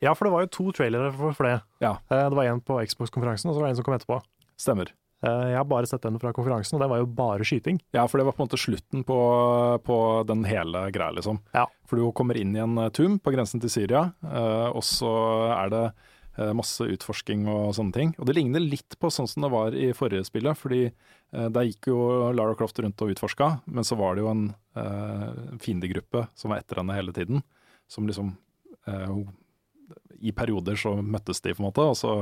Ja, 0.05 0.13
for 0.15 0.27
det 0.29 0.35
var 0.35 0.45
jo 0.45 0.51
to 0.55 0.67
trailere 0.77 1.09
for, 1.17 1.33
for 1.35 1.49
det. 1.49 1.57
Ja. 1.83 1.95
Eh, 2.11 2.27
Det 2.29 2.37
var 2.39 2.51
en 2.51 2.61
på 2.63 2.77
Xbox-konferansen, 2.85 3.51
og 3.51 3.57
så 3.57 3.63
var 3.63 3.71
det 3.71 3.75
en 3.77 3.81
som 3.81 3.87
kom 3.89 3.97
etterpå. 3.97 4.21
Stemmer. 4.61 4.93
Eh, 5.25 5.47
Jeg 5.55 5.57
har 5.57 5.65
bare 5.71 5.89
sett 5.89 6.03
den 6.05 6.19
fra 6.21 6.33
konferansen, 6.37 6.77
og 6.77 6.83
det 6.85 6.89
var 6.93 7.01
jo 7.01 7.07
bare 7.17 7.47
skyting. 7.49 7.79
Ja, 7.97 8.05
for 8.11 8.21
det 8.21 8.27
var 8.29 8.37
på 8.37 8.43
en 8.43 8.49
måte 8.49 8.61
slutten 8.61 9.05
på, 9.09 9.19
på 9.87 9.99
den 10.29 10.45
hele 10.45 10.87
greia, 10.93 11.15
liksom. 11.17 11.39
Ja. 11.57 11.65
For 11.89 11.97
du 12.01 12.11
kommer 12.13 12.37
inn 12.37 12.53
i 12.57 12.61
en 12.65 12.77
eh, 12.79 12.91
tomb 12.93 13.23
på 13.25 13.33
grensen 13.33 13.63
til 13.63 13.73
Syria, 13.73 14.11
eh, 14.27 14.69
og 14.75 14.85
så 14.85 15.15
er 15.57 15.73
det 15.73 15.85
masse 16.59 16.83
utforsking 16.91 17.45
og 17.47 17.69
sånne 17.77 17.95
ting. 17.95 18.09
Og 18.19 18.27
det 18.27 18.35
ligner 18.35 18.59
litt 18.59 18.97
på 18.99 19.07
sånn 19.07 19.29
som 19.31 19.45
det 19.45 19.51
var 19.53 19.77
i 19.79 19.93
forrige 19.95 20.25
spillet, 20.27 20.59
fordi 20.59 20.81
der 21.31 21.69
gikk 21.69 21.87
jo 21.93 21.99
Lara 22.35 22.57
Croft 22.59 22.81
rundt 22.83 22.99
og 23.07 23.13
utforska, 23.13 23.61
men 23.71 23.87
så 23.87 23.95
var 23.95 24.17
det 24.19 24.25
jo 24.25 24.33
en 24.33 24.49
fiendegruppe 25.63 26.25
som 26.35 26.51
var 26.51 26.59
etter 26.65 26.81
henne 26.83 26.97
hele 26.99 27.15
tiden, 27.15 27.45
som 27.87 28.11
liksom 28.11 28.33
I 30.27 30.33
perioder 30.35 30.75
så 30.75 30.97
møttes 31.03 31.39
de, 31.45 31.55
på 31.55 31.63
en 31.63 31.69
måte, 31.69 31.87
og 31.87 31.97
så 32.03 32.13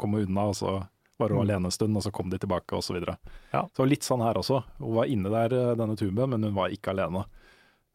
kom 0.00 0.16
hun 0.16 0.24
unna, 0.30 0.48
og 0.52 0.56
så 0.56 0.72
var 1.18 1.28
hun 1.32 1.38
Mm. 1.38 1.44
alene 1.46 1.64
en 1.66 1.70
stund, 1.74 1.96
og 1.96 2.02
så 2.02 2.12
kom 2.12 2.28
de 2.30 2.38
tilbake, 2.38 2.72
og 2.76 2.82
så 2.84 2.92
videre. 2.94 3.16
Ja. 3.52 3.66
Så 3.76 3.86
litt 3.88 4.02
sånn 4.04 4.20
her 4.22 4.34
også. 4.34 4.62
Hun 4.78 4.94
var 4.94 5.06
inne 5.06 5.30
der, 5.30 5.52
eh, 5.70 5.74
denne 5.74 5.96
tuben, 5.96 6.30
men 6.30 6.42
hun 6.42 6.54
var 6.54 6.68
ikke 6.70 6.90
alene. 6.92 7.24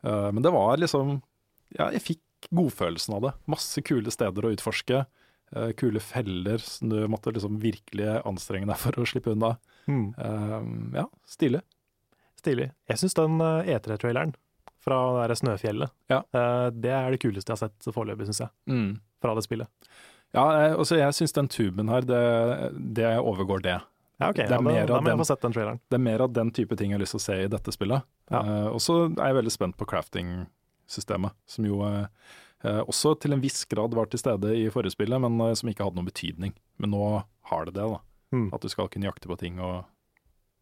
Uh, 0.03 0.31
men 0.31 0.41
det 0.41 0.51
var 0.51 0.77
liksom 0.77 1.21
Ja, 1.77 1.89
jeg 1.91 2.01
fikk 2.01 2.21
godfølelsen 2.51 3.13
av 3.15 3.21
det. 3.21 3.33
Masse 3.47 3.81
kule 3.85 4.09
steder 4.11 4.41
å 4.41 4.51
utforske. 4.55 5.05
Uh, 5.55 5.71
kule 5.73 5.99
feller 5.99 6.57
som 6.57 6.89
du 6.89 7.07
måtte 7.07 7.31
liksom 7.31 7.59
virkelig 7.61 8.21
anstrenge 8.25 8.65
deg 8.67 8.77
for 8.77 8.91
å 8.91 9.05
slippe 9.05 9.31
unna. 9.31 9.57
Mm. 9.87 10.13
Uh, 10.17 10.97
ja, 10.97 11.05
stilig. 11.25 11.61
Stilig. 12.41 12.71
Jeg 12.89 12.97
syns 12.97 13.13
den 13.13 13.39
eh, 13.39 13.77
E3-traileren 13.77 14.33
fra 14.81 14.97
det 15.21 15.27
der 15.29 15.35
Snøfjellet, 15.35 15.91
Ja. 16.09 16.23
det 16.71 16.89
er 16.89 17.11
det 17.11 17.19
kuleste 17.21 17.51
jeg 17.53 17.59
har 17.59 17.69
sett 17.69 17.93
foreløpig, 17.93 18.25
syns 18.31 18.39
jeg, 18.41 18.97
fra 19.21 19.35
det 19.35 19.43
spillet. 19.45 19.67
Ja, 20.35 20.43
altså, 20.77 20.97
jeg 20.99 21.15
syns 21.17 21.35
den 21.35 21.49
tuben 21.51 21.91
her, 21.91 22.05
det, 22.07 22.21
det 22.95 23.07
overgår 23.19 23.63
det. 23.65 23.79
Ja, 24.21 24.29
ok. 24.29 24.37
Det 24.37 24.45
er 24.45 24.51
ja, 24.53 24.85
da, 24.85 24.99
da 25.01 25.35
den-. 25.41 25.79
Det 25.89 25.97
er 25.97 26.03
mer 26.03 26.23
av 26.23 26.31
den 26.35 26.51
type 26.55 26.77
ting 26.79 26.93
jeg 26.93 26.99
har 26.99 27.03
lyst 27.03 27.17
til 27.17 27.21
å 27.21 27.25
se 27.25 27.37
i 27.43 27.49
dette 27.51 27.73
spillet. 27.73 28.05
Ja. 28.31 28.43
Uh, 28.45 28.67
og 28.75 28.79
så 28.83 28.97
er 29.09 29.31
jeg 29.31 29.39
veldig 29.41 29.53
spent 29.53 29.77
på 29.79 29.87
crafting-systemet, 29.89 31.35
som 31.49 31.67
jo 31.67 31.81
eh, 31.87 32.05
eh, 32.63 32.83
også 32.85 33.15
til 33.23 33.35
en 33.35 33.41
viss 33.43 33.65
grad 33.71 33.97
var 33.97 34.11
til 34.11 34.21
stede 34.21 34.53
i 34.55 34.69
forrige 34.71 34.95
spillet, 34.95 35.19
men 35.25 35.41
uh, 35.41 35.51
som 35.57 35.71
ikke 35.71 35.87
hadde 35.87 35.99
noen 35.99 36.11
betydning. 36.11 36.53
Men 36.79 36.93
nå 36.93 37.09
har 37.51 37.67
det 37.67 37.75
det, 37.79 37.89
da. 37.95 37.99
Mm. 38.31 38.47
At 38.55 38.63
du 38.63 38.71
skal 38.71 38.87
kunne 38.93 39.09
jakte 39.09 39.27
på 39.27 39.39
ting 39.41 39.59
og 39.59 39.83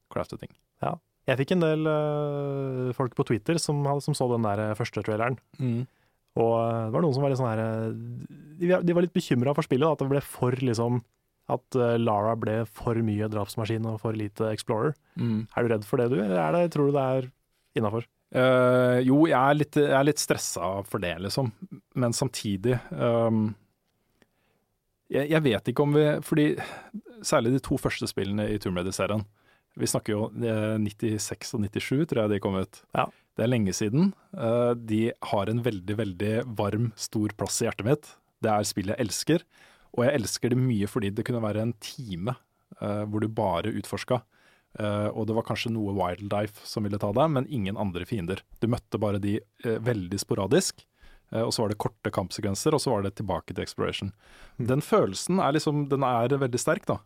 crafte 0.10 0.40
ting. 0.40 0.56
Ja. 0.82 0.96
Jeg 1.30 1.44
fikk 1.44 1.54
en 1.54 1.64
del 1.64 1.86
eh, 1.90 2.92
folk 2.98 3.16
på 3.18 3.26
Twitter 3.30 3.60
som, 3.62 3.84
som 4.02 4.16
så 4.18 4.26
den 4.32 4.46
der 4.48 4.64
eh, 4.64 4.76
første 4.78 5.04
traileren. 5.06 5.38
Og 6.38 6.52
eh, 6.60 6.84
det 6.90 6.94
var 6.94 7.06
noen 7.06 7.16
som 7.16 7.26
var 7.26 7.34
litt 7.34 7.40
sånn 7.40 7.50
her 7.50 7.64
eh, 7.64 8.84
De, 8.86 8.94
var 8.94 9.06
litt 9.06 9.16
bekymra 9.16 9.56
for 9.58 9.66
spillet, 9.66 9.88
da, 9.88 9.96
at 9.96 10.04
det 10.04 10.12
ble 10.12 10.22
for 10.26 10.54
liksom 10.62 11.02
At 11.50 11.80
eh, 11.80 11.98
Lara 12.02 12.36
ble 12.40 12.62
for 12.70 13.00
mye 13.06 13.32
drapsmaskin 13.32 13.88
og 13.90 14.02
for 14.04 14.18
lite 14.18 14.52
Explorer. 14.54 14.94
Er 15.58 15.66
du 15.66 15.74
redd 15.74 15.90
for 15.90 16.02
det, 16.02 16.12
du, 16.14 16.20
eller 16.22 16.40
er 16.44 16.58
det, 16.58 16.72
tror 16.76 16.90
du 16.90 16.98
det 16.98 17.10
er 17.18 17.30
innafor? 17.80 18.06
Uh, 18.30 19.02
jo, 19.02 19.24
jeg 19.26 19.34
er, 19.40 19.56
litt, 19.58 19.78
jeg 19.80 19.96
er 19.98 20.06
litt 20.06 20.22
stressa 20.22 20.68
for 20.86 21.02
det, 21.02 21.16
liksom. 21.24 21.48
Men 21.98 22.14
samtidig 22.14 22.76
um, 22.94 23.48
jeg, 25.10 25.32
jeg 25.32 25.42
vet 25.46 25.72
ikke 25.72 25.86
om 25.86 25.96
vi 25.98 26.06
Fordi 26.26 26.46
særlig 27.26 27.56
de 27.56 27.62
to 27.66 27.78
første 27.82 28.08
spillene 28.10 28.46
i 28.54 28.60
Tomb 28.62 28.78
Raider-serien 28.78 29.24
Vi 29.80 29.90
snakker 29.90 30.14
jo 30.14 30.28
eh, 30.46 30.78
96 30.78 31.56
og 31.58 31.66
97, 31.66 32.06
tror 32.10 32.24
jeg 32.24 32.34
de 32.34 32.40
kom 32.44 32.58
ut. 32.60 32.82
Ja. 32.98 33.06
Det 33.40 33.46
er 33.46 33.54
lenge 33.54 33.72
siden. 33.72 34.10
Eh, 34.36 34.74
de 34.76 35.14
har 35.32 35.48
en 35.48 35.62
veldig, 35.64 35.96
veldig 35.96 36.32
varm, 36.60 36.90
stor 37.00 37.32
plass 37.40 37.62
i 37.62 37.70
hjertet 37.70 37.88
mitt. 37.88 38.10
Det 38.44 38.50
er 38.52 38.66
spill 38.68 38.92
jeg 38.92 39.00
elsker. 39.00 39.46
Og 39.96 40.04
jeg 40.04 40.18
elsker 40.20 40.52
det 40.52 40.58
mye 40.60 40.90
fordi 40.92 41.14
det 41.16 41.24
kunne 41.24 41.46
være 41.46 41.62
en 41.64 41.72
time 41.80 42.34
eh, 42.82 43.06
hvor 43.08 43.24
du 43.24 43.30
bare 43.32 43.72
utforska. 43.72 44.18
Eh, 44.76 45.08
og 45.14 45.30
det 45.30 45.38
var 45.38 45.46
kanskje 45.48 45.72
noe 45.72 45.96
wildlife 45.96 46.68
som 46.68 46.84
ville 46.84 47.00
ta 47.00 47.14
deg, 47.16 47.32
men 47.38 47.48
ingen 47.48 47.80
andre 47.80 48.04
fiender. 48.10 48.44
Du 48.60 48.68
møtte 48.68 49.00
bare 49.00 49.22
de 49.24 49.38
veldig 49.64 50.20
sporadisk, 50.20 50.84
og 51.30 51.52
så 51.54 51.62
var 51.62 51.72
det 51.72 51.78
korte 51.78 52.10
kampsekvenser, 52.10 52.74
og 52.74 52.82
så 52.82 52.92
var 52.92 53.04
det 53.06 53.12
tilbake 53.20 53.54
til 53.54 53.62
exploration. 53.62 54.10
Den 54.58 54.82
følelsen 54.82 55.40
er 55.40 55.54
liksom, 55.54 55.84
den 55.92 56.04
er 56.04 56.34
veldig 56.42 56.60
sterk, 56.60 56.88
da. 56.90 56.98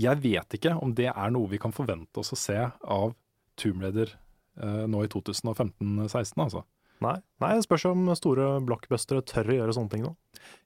Jeg 0.00 0.16
vet 0.24 0.56
ikke 0.56 0.72
om 0.80 0.94
det 0.96 1.10
er 1.12 1.34
noe 1.34 1.50
vi 1.52 1.60
kan 1.60 1.74
forvente 1.76 2.22
oss 2.22 2.32
å 2.32 2.40
se 2.40 2.56
av 2.56 3.12
Tomb 3.60 3.84
Raider 3.84 4.14
nå 4.60 5.04
i 5.04 5.08
2015-16, 5.12 6.34
altså. 6.42 6.64
Nei. 7.00 7.16
Nei, 7.40 7.54
det 7.56 7.64
spørs 7.64 7.86
om 7.88 8.10
store 8.18 8.58
blockbustere 8.66 9.22
tør 9.24 9.52
å 9.52 9.56
gjøre 9.56 9.76
sånne 9.76 9.92
ting 9.94 10.02
nå. 10.04 10.10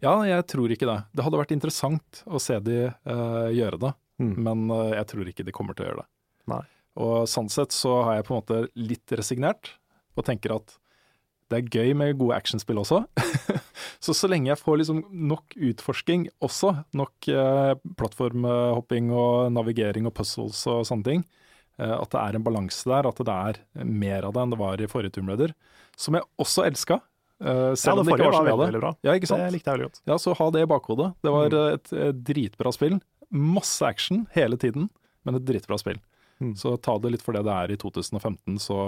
Ja, 0.03 0.17
jeg 0.27 0.47
tror 0.51 0.73
ikke 0.75 0.89
det. 0.89 0.97
Det 1.15 1.23
hadde 1.27 1.39
vært 1.39 1.55
interessant 1.55 2.25
å 2.27 2.41
se 2.43 2.59
de 2.65 2.81
uh, 2.91 3.51
gjøre 3.55 3.81
det, 3.89 3.95
Mm. 4.15 4.35
men 4.47 4.61
uh, 4.71 4.93
jeg 4.95 5.07
tror 5.11 5.27
ikke 5.27 5.43
de 5.43 5.51
kommer 5.51 5.75
til 5.75 5.83
å 5.83 5.89
gjøre 5.89 6.03
det. 6.05 6.09
Nei. 6.53 6.61
Og 7.03 7.25
sånn 7.27 7.49
sett 7.51 7.75
så 7.75 7.97
har 8.07 8.21
jeg 8.21 8.27
på 8.29 8.31
en 8.35 8.39
måte 8.39 8.59
litt 8.79 9.15
resignert, 9.19 9.73
og 10.15 10.23
tenker 10.29 10.55
at 10.55 10.77
det 11.51 11.59
er 11.59 11.81
gøy 11.81 11.97
med 11.99 12.15
gode 12.21 12.37
actionspill 12.39 12.79
også. 12.79 13.01
så 14.05 14.15
så 14.15 14.31
lenge 14.31 14.53
jeg 14.53 14.61
får 14.63 14.79
liksom 14.81 15.01
nok 15.33 15.57
utforsking 15.71 16.29
også, 16.47 16.71
nok 16.95 17.27
uh, 17.35 17.75
plattformhopping 17.99 19.11
og 19.11 19.51
navigering 19.55 20.07
og 20.07 20.15
puzzles 20.15 20.63
og 20.71 20.87
sånne 20.87 21.09
ting, 21.11 21.27
eh, 21.27 21.44
at 21.83 22.11
det 22.15 22.21
er 22.21 22.37
en 22.39 22.45
balanse 22.47 22.85
der, 22.87 23.07
at 23.11 23.17
det 23.19 23.35
er 23.35 23.85
mer 23.85 24.25
av 24.29 24.33
det 24.37 24.43
enn 24.45 24.53
det 24.55 24.59
var 24.61 24.81
i 24.81 24.87
forrige 24.91 25.17
Tomb 25.17 25.29
Raider, 25.33 25.55
som 25.99 26.15
jeg 26.15 26.23
også 26.39 26.65
elska. 26.69 27.01
Uh, 27.43 27.75
Ja, 27.75 27.75
det 27.75 27.91
om 27.99 28.07
det 28.07 28.15
ikke 28.15 28.15
forrige 28.15 28.31
var 28.31 28.33
så 28.33 28.39
var 28.39 28.45
mye 28.45 28.51
veldig, 28.51 28.53
av 28.55 28.59
det. 28.61 28.67
veldig 28.71 28.81
bra. 28.85 28.93
Ja, 29.03 29.15
ikke 29.19 29.27
sant? 29.31 29.43
Det 29.43 29.53
likte 29.57 29.71
jeg 29.73 29.79
veldig 29.81 29.89
godt. 29.91 30.01
Ja, 30.07 30.17
så 30.23 30.35
ha 30.39 30.47
det 30.55 30.63
i 30.63 30.69
bakhodet. 30.71 31.09
Det 31.27 31.33
var 31.35 31.49
Mm. 31.51 31.75
et, 31.75 31.93
et 32.09 32.21
dritbra 32.31 32.73
spill. 32.73 33.01
Masse 33.35 33.83
action 33.83 34.27
hele 34.37 34.57
tiden, 34.57 34.89
men 35.25 35.35
et 35.41 35.45
dritbra 35.45 35.79
spill. 35.83 35.99
Mm. 36.41 36.55
Så 36.57 36.77
ta 36.83 36.95
det 36.99 37.11
litt 37.15 37.23
for 37.27 37.33
det 37.35 37.43
det 37.47 37.53
er 37.53 37.73
i 37.75 37.77
2015, 37.77 38.59
så, 38.63 38.79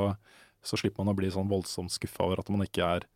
så 0.63 0.79
slipper 0.79 1.03
man 1.05 1.15
å 1.15 1.17
bli 1.19 1.31
sånn 1.31 1.49
voldsomt 1.51 1.91
skuffa 1.95 2.23
over 2.27 2.39
at 2.43 2.49
man 2.55 2.63
ikke 2.67 2.87
er 2.87 3.07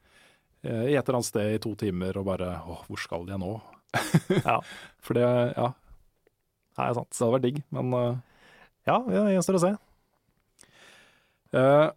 eh, 0.66 0.90
i 0.90 0.96
et 0.98 1.06
eller 1.06 1.20
annet 1.20 1.30
sted 1.30 1.54
i 1.54 1.58
to 1.62 1.74
timer 1.78 2.18
og 2.18 2.26
bare 2.26 2.50
Å, 2.66 2.80
hvor 2.88 2.98
skal 2.98 3.26
jeg 3.30 3.38
nå? 3.42 3.54
Ja. 4.46 4.60
For 5.02 5.14
det, 5.18 5.24
ja, 5.56 5.70
det 6.76 6.84
er 6.90 6.94
sant. 6.98 7.10
det 7.10 7.18
hadde 7.22 7.34
vært 7.38 7.46
digg, 7.48 7.62
men 7.74 7.94
eh, 7.98 8.18
Ja, 8.88 9.00
det 9.06 9.24
gjenstår 9.34 9.58
å 9.58 9.62
se. 9.62 9.72
Uh, 11.50 11.90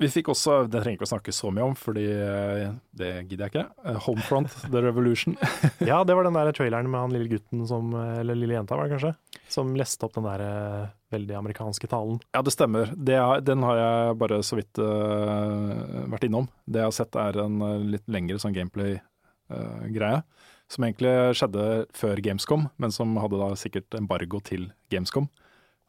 vi 0.00 0.08
fikk 0.08 0.30
også, 0.32 0.62
det 0.64 0.80
trenger 0.80 0.96
ikke 0.96 1.04
å 1.04 1.10
snakke 1.10 1.32
så 1.34 1.50
mye 1.52 1.64
om, 1.68 1.74
fordi 1.76 2.06
eh, 2.08 2.70
det 2.96 3.08
gidder 3.28 3.42
jeg 3.44 3.52
ikke. 3.52 3.64
Eh, 3.84 3.98
Homefront, 4.06 4.54
The 4.72 4.80
Revolution. 4.80 5.36
Ja, 5.90 5.98
det 6.08 6.16
var 6.16 6.24
den 6.24 6.38
der 6.38 6.48
traileren 6.56 6.88
med 6.88 7.02
han 7.02 7.12
lille 7.12 7.28
gutten 7.28 7.66
som 7.68 7.92
Eller 7.92 8.38
lille 8.38 8.56
jenta, 8.56 8.78
var 8.78 8.88
det 8.88 8.94
kanskje? 8.94 9.42
Som 9.52 9.74
leste 9.76 10.06
opp 10.06 10.16
den 10.16 10.24
der 10.24 10.44
veldig 11.12 11.36
amerikanske 11.36 11.90
talen. 11.90 12.16
Ja, 12.32 12.40
det 12.46 12.54
stemmer. 12.54 12.94
Det 12.96 13.18
er, 13.18 13.44
den 13.44 13.66
har 13.66 13.80
jeg 13.80 14.16
bare 14.22 14.40
så 14.46 14.56
vidt 14.56 14.80
uh, 14.80 16.06
vært 16.14 16.24
innom. 16.30 16.48
Det 16.64 16.80
jeg 16.80 16.88
har 16.88 16.96
sett 16.96 17.20
er 17.20 17.42
en 17.44 17.60
litt 17.90 18.06
lengre 18.08 18.40
sånn 18.40 18.56
gameplay-greie. 18.56 20.22
som 20.70 20.86
egentlig 20.86 21.14
skjedde 21.36 21.68
før 21.98 22.24
Gamescom, 22.24 22.68
men 22.80 22.94
som 22.94 23.16
hadde 23.20 23.42
da 23.42 23.52
sikkert 23.58 23.98
embargo 23.98 24.40
til 24.46 24.70
Gamescom. 24.94 25.28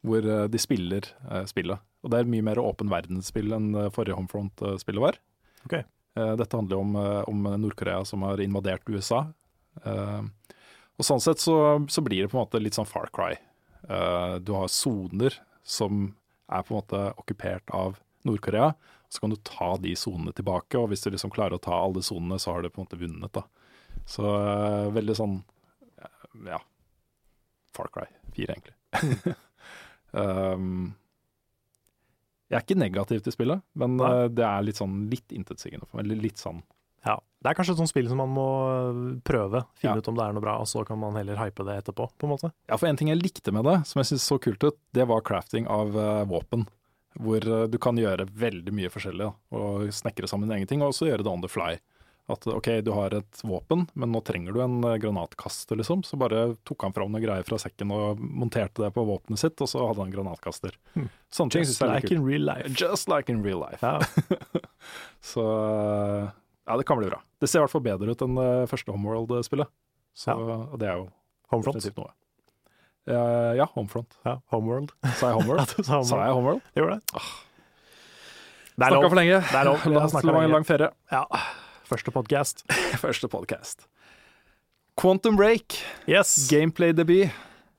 Hvor 0.07 0.25
eh, 0.25 0.45
de 0.49 0.61
spiller 0.61 1.07
eh, 1.29 1.45
spillet. 1.49 1.81
Og 2.01 2.13
det 2.13 2.21
er 2.21 2.29
mye 2.29 2.45
mer 2.45 2.61
åpen 2.61 2.89
verdensspill 2.89 3.53
enn 3.53 3.71
det 3.75 3.89
forrige 3.95 4.17
Homefront-spillet 4.17 5.03
var. 5.03 5.19
Ok. 5.67 5.75
Eh, 5.77 6.33
dette 6.39 6.57
handler 6.57 6.81
om, 6.81 6.95
eh, 6.97 7.21
om 7.29 7.43
Nord-Korea 7.61 8.01
som 8.05 8.25
har 8.25 8.41
invadert 8.41 8.89
USA. 8.89 9.27
Eh, 9.85 10.21
og 10.97 11.05
sånn 11.05 11.21
sett 11.23 11.41
så, 11.41 11.55
så 11.89 12.03
blir 12.05 12.23
det 12.25 12.31
på 12.31 12.37
en 12.37 12.43
måte 12.43 12.61
litt 12.61 12.77
sånn 12.77 12.89
Far 12.89 13.09
Cry. 13.13 13.35
Eh, 13.89 14.35
du 14.41 14.53
har 14.57 14.67
soner 14.73 15.37
som 15.63 16.15
er 16.51 16.65
på 16.65 16.73
en 16.73 16.81
måte 16.81 17.03
okkupert 17.21 17.71
av 17.73 17.99
Nord-Korea. 18.27 18.73
Så 19.09 19.19
kan 19.23 19.33
du 19.33 19.37
ta 19.43 19.75
de 19.81 19.93
sonene 19.99 20.33
tilbake, 20.35 20.79
og 20.79 20.91
hvis 20.91 21.03
du 21.03 21.09
liksom 21.11 21.33
klarer 21.33 21.57
å 21.57 21.63
ta 21.63 21.75
alle 21.75 22.03
sonene, 22.05 22.39
så 22.39 22.53
har 22.55 22.63
du 22.63 22.69
på 22.69 22.81
en 22.81 22.87
måte 22.87 22.99
vunnet. 22.99 23.31
da. 23.35 23.43
Så 24.07 24.25
eh, 24.25 24.89
veldig 24.95 25.15
sånn 25.17 25.37
eh, 25.99 26.27
ja, 26.47 26.61
Far 27.75 27.91
Cry 27.93 28.07
4, 28.35 28.55
egentlig. 28.55 29.35
um, 30.13 30.93
jeg 32.51 32.59
er 32.59 32.65
ikke 32.65 32.79
negativ 32.81 33.21
til 33.23 33.31
spillet, 33.31 33.61
men 33.79 33.93
eh, 34.03 34.25
det 34.27 34.43
er 34.43 34.63
litt 34.67 34.75
sånn 34.75 35.05
litt 35.11 35.31
intetsigende 35.31 35.87
for 35.87 35.97
meg. 35.97 36.05
Eller 36.09 36.19
litt 36.25 36.41
sånn 36.41 36.59
Ja. 37.07 37.15
Det 37.41 37.49
er 37.49 37.55
kanskje 37.57 37.73
et 37.73 37.79
sånt 37.79 37.89
spill 37.89 38.09
som 38.11 38.19
man 38.19 38.33
må 38.35 38.43
prøve, 39.25 39.63
finne 39.79 39.95
Ja. 39.95 40.01
ut 40.03 40.09
om 40.11 40.17
det 40.19 40.25
er 40.25 40.33
noe 40.35 40.43
bra, 40.43 40.57
og 40.59 40.67
så 40.67 40.83
kan 40.85 40.99
man 40.99 41.15
heller 41.15 41.39
hype 41.39 41.63
det 41.65 41.77
etterpå, 41.79 42.09
på 42.19 42.27
en 42.27 42.33
måte. 42.35 42.51
Ja, 42.69 42.77
for 42.77 42.85
en 42.87 42.99
ting 42.99 43.07
jeg 43.07 43.23
likte 43.23 43.53
med 43.55 43.63
det, 43.65 43.87
som 43.87 43.97
jeg 44.03 44.11
syntes 44.11 44.27
så 44.27 44.37
kult 44.37 44.61
ut, 44.67 44.77
det 44.93 45.07
var 45.07 45.23
crafting 45.25 45.65
av 45.65 45.95
uh, 45.95 46.25
våpen. 46.25 46.67
Hvor 47.17 47.41
uh, 47.47 47.67
du 47.67 47.79
kan 47.81 47.97
gjøre 47.97 48.27
veldig 48.27 48.71
mye 48.75 48.91
forskjellig, 48.93 49.31
da, 49.31 49.57
og 49.57 49.87
snekre 49.89 50.29
sammen 50.29 50.51
egne 50.51 50.67
ting, 50.69 50.83
og 50.83 50.91
også 50.93 51.07
gjøre 51.09 51.23
det 51.23 51.31
on 51.31 51.41
the 51.41 51.49
fly. 51.49 51.79
At 52.31 52.47
ok, 52.47 52.69
du 52.85 52.91
har 52.95 53.13
et 53.17 53.41
våpen, 53.43 53.85
men 53.93 54.11
nå 54.13 54.21
trenger 54.25 54.55
du 54.55 54.61
en 54.63 54.77
eh, 54.87 54.97
granatkaster, 55.03 55.79
liksom. 55.79 56.03
Så 56.07 56.19
bare 56.21 56.55
tok 56.67 56.85
han 56.87 56.95
fram 56.95 57.11
noen 57.11 57.23
greier 57.23 57.47
fra 57.47 57.59
sekken 57.61 57.91
og 57.95 58.21
monterte 58.21 58.85
det 58.85 58.91
på 58.95 59.03
våpenet 59.07 59.41
sitt, 59.41 59.59
og 59.61 59.69
så 59.69 59.83
hadde 59.89 60.05
han 60.05 60.13
granatkaster. 60.13 60.77
Hmm. 60.95 61.09
Sånne 61.33 61.57
ting 61.57 61.67
synes 61.67 61.81
jeg 61.81 61.89
er 61.89 61.99
like 61.99 62.15
in 62.15 62.23
real 62.27 62.45
life. 62.47 62.71
Just 62.79 63.11
like 63.11 63.31
in 63.31 63.43
real 63.45 63.61
life. 63.63 63.81
Ja. 63.83 63.99
Så 65.31 65.43
eh, 65.45 66.31
ja, 66.65 66.77
det 66.77 66.87
kan 66.89 66.97
bli 66.97 67.09
bra. 67.11 67.21
Det 67.41 67.49
ser 67.49 67.61
i 67.61 67.65
hvert 67.65 67.73
fall 67.73 67.85
bedre 67.85 68.13
ut 68.13 68.25
enn 68.25 68.37
det 68.39 68.49
første 68.71 68.93
Homeworld-spillet. 68.93 69.69
Så 70.17 70.33
og 70.35 70.75
det 70.81 70.89
er 70.91 70.99
jo 70.99 71.07
Homefront. 71.51 71.77
definitivt 71.77 72.01
noe. 72.01 72.11
Uh, 73.09 73.53
ja, 73.57 73.65
Homefront. 73.73 74.17
Ja, 74.27 74.37
Homeworld. 74.53 74.91
Sa 75.17 75.31
jeg 75.31 75.39
Homeworld? 75.39 75.73
Ja, 75.77 75.85
sa 75.87 76.01
Sa 76.05 76.19
jeg 76.21 76.35
Homeworld? 76.37 76.61
Gjorde 76.77 76.99
det. 76.99 77.21
Det 78.81 78.85
er 78.85 78.93
Snakka 78.93 79.01
lov. 79.01 79.09
for 79.09 79.19
lenge. 79.19 79.39
Det 79.41 79.57
er 79.57 79.67
lov. 79.67 79.87
La 79.91 80.03
oss 80.05 80.15
ha 80.15 80.43
en 80.43 80.53
lang 80.53 80.67
ferie. 80.67 80.91
Ja. 81.11 81.23
Første 81.91 82.11
podcast. 82.15 82.63
Første 83.03 83.27
podcast. 83.31 83.87
Quantum 84.99 85.35
Break, 85.39 85.79
Yes. 86.07 86.47
gameplay-debut. 86.51 87.31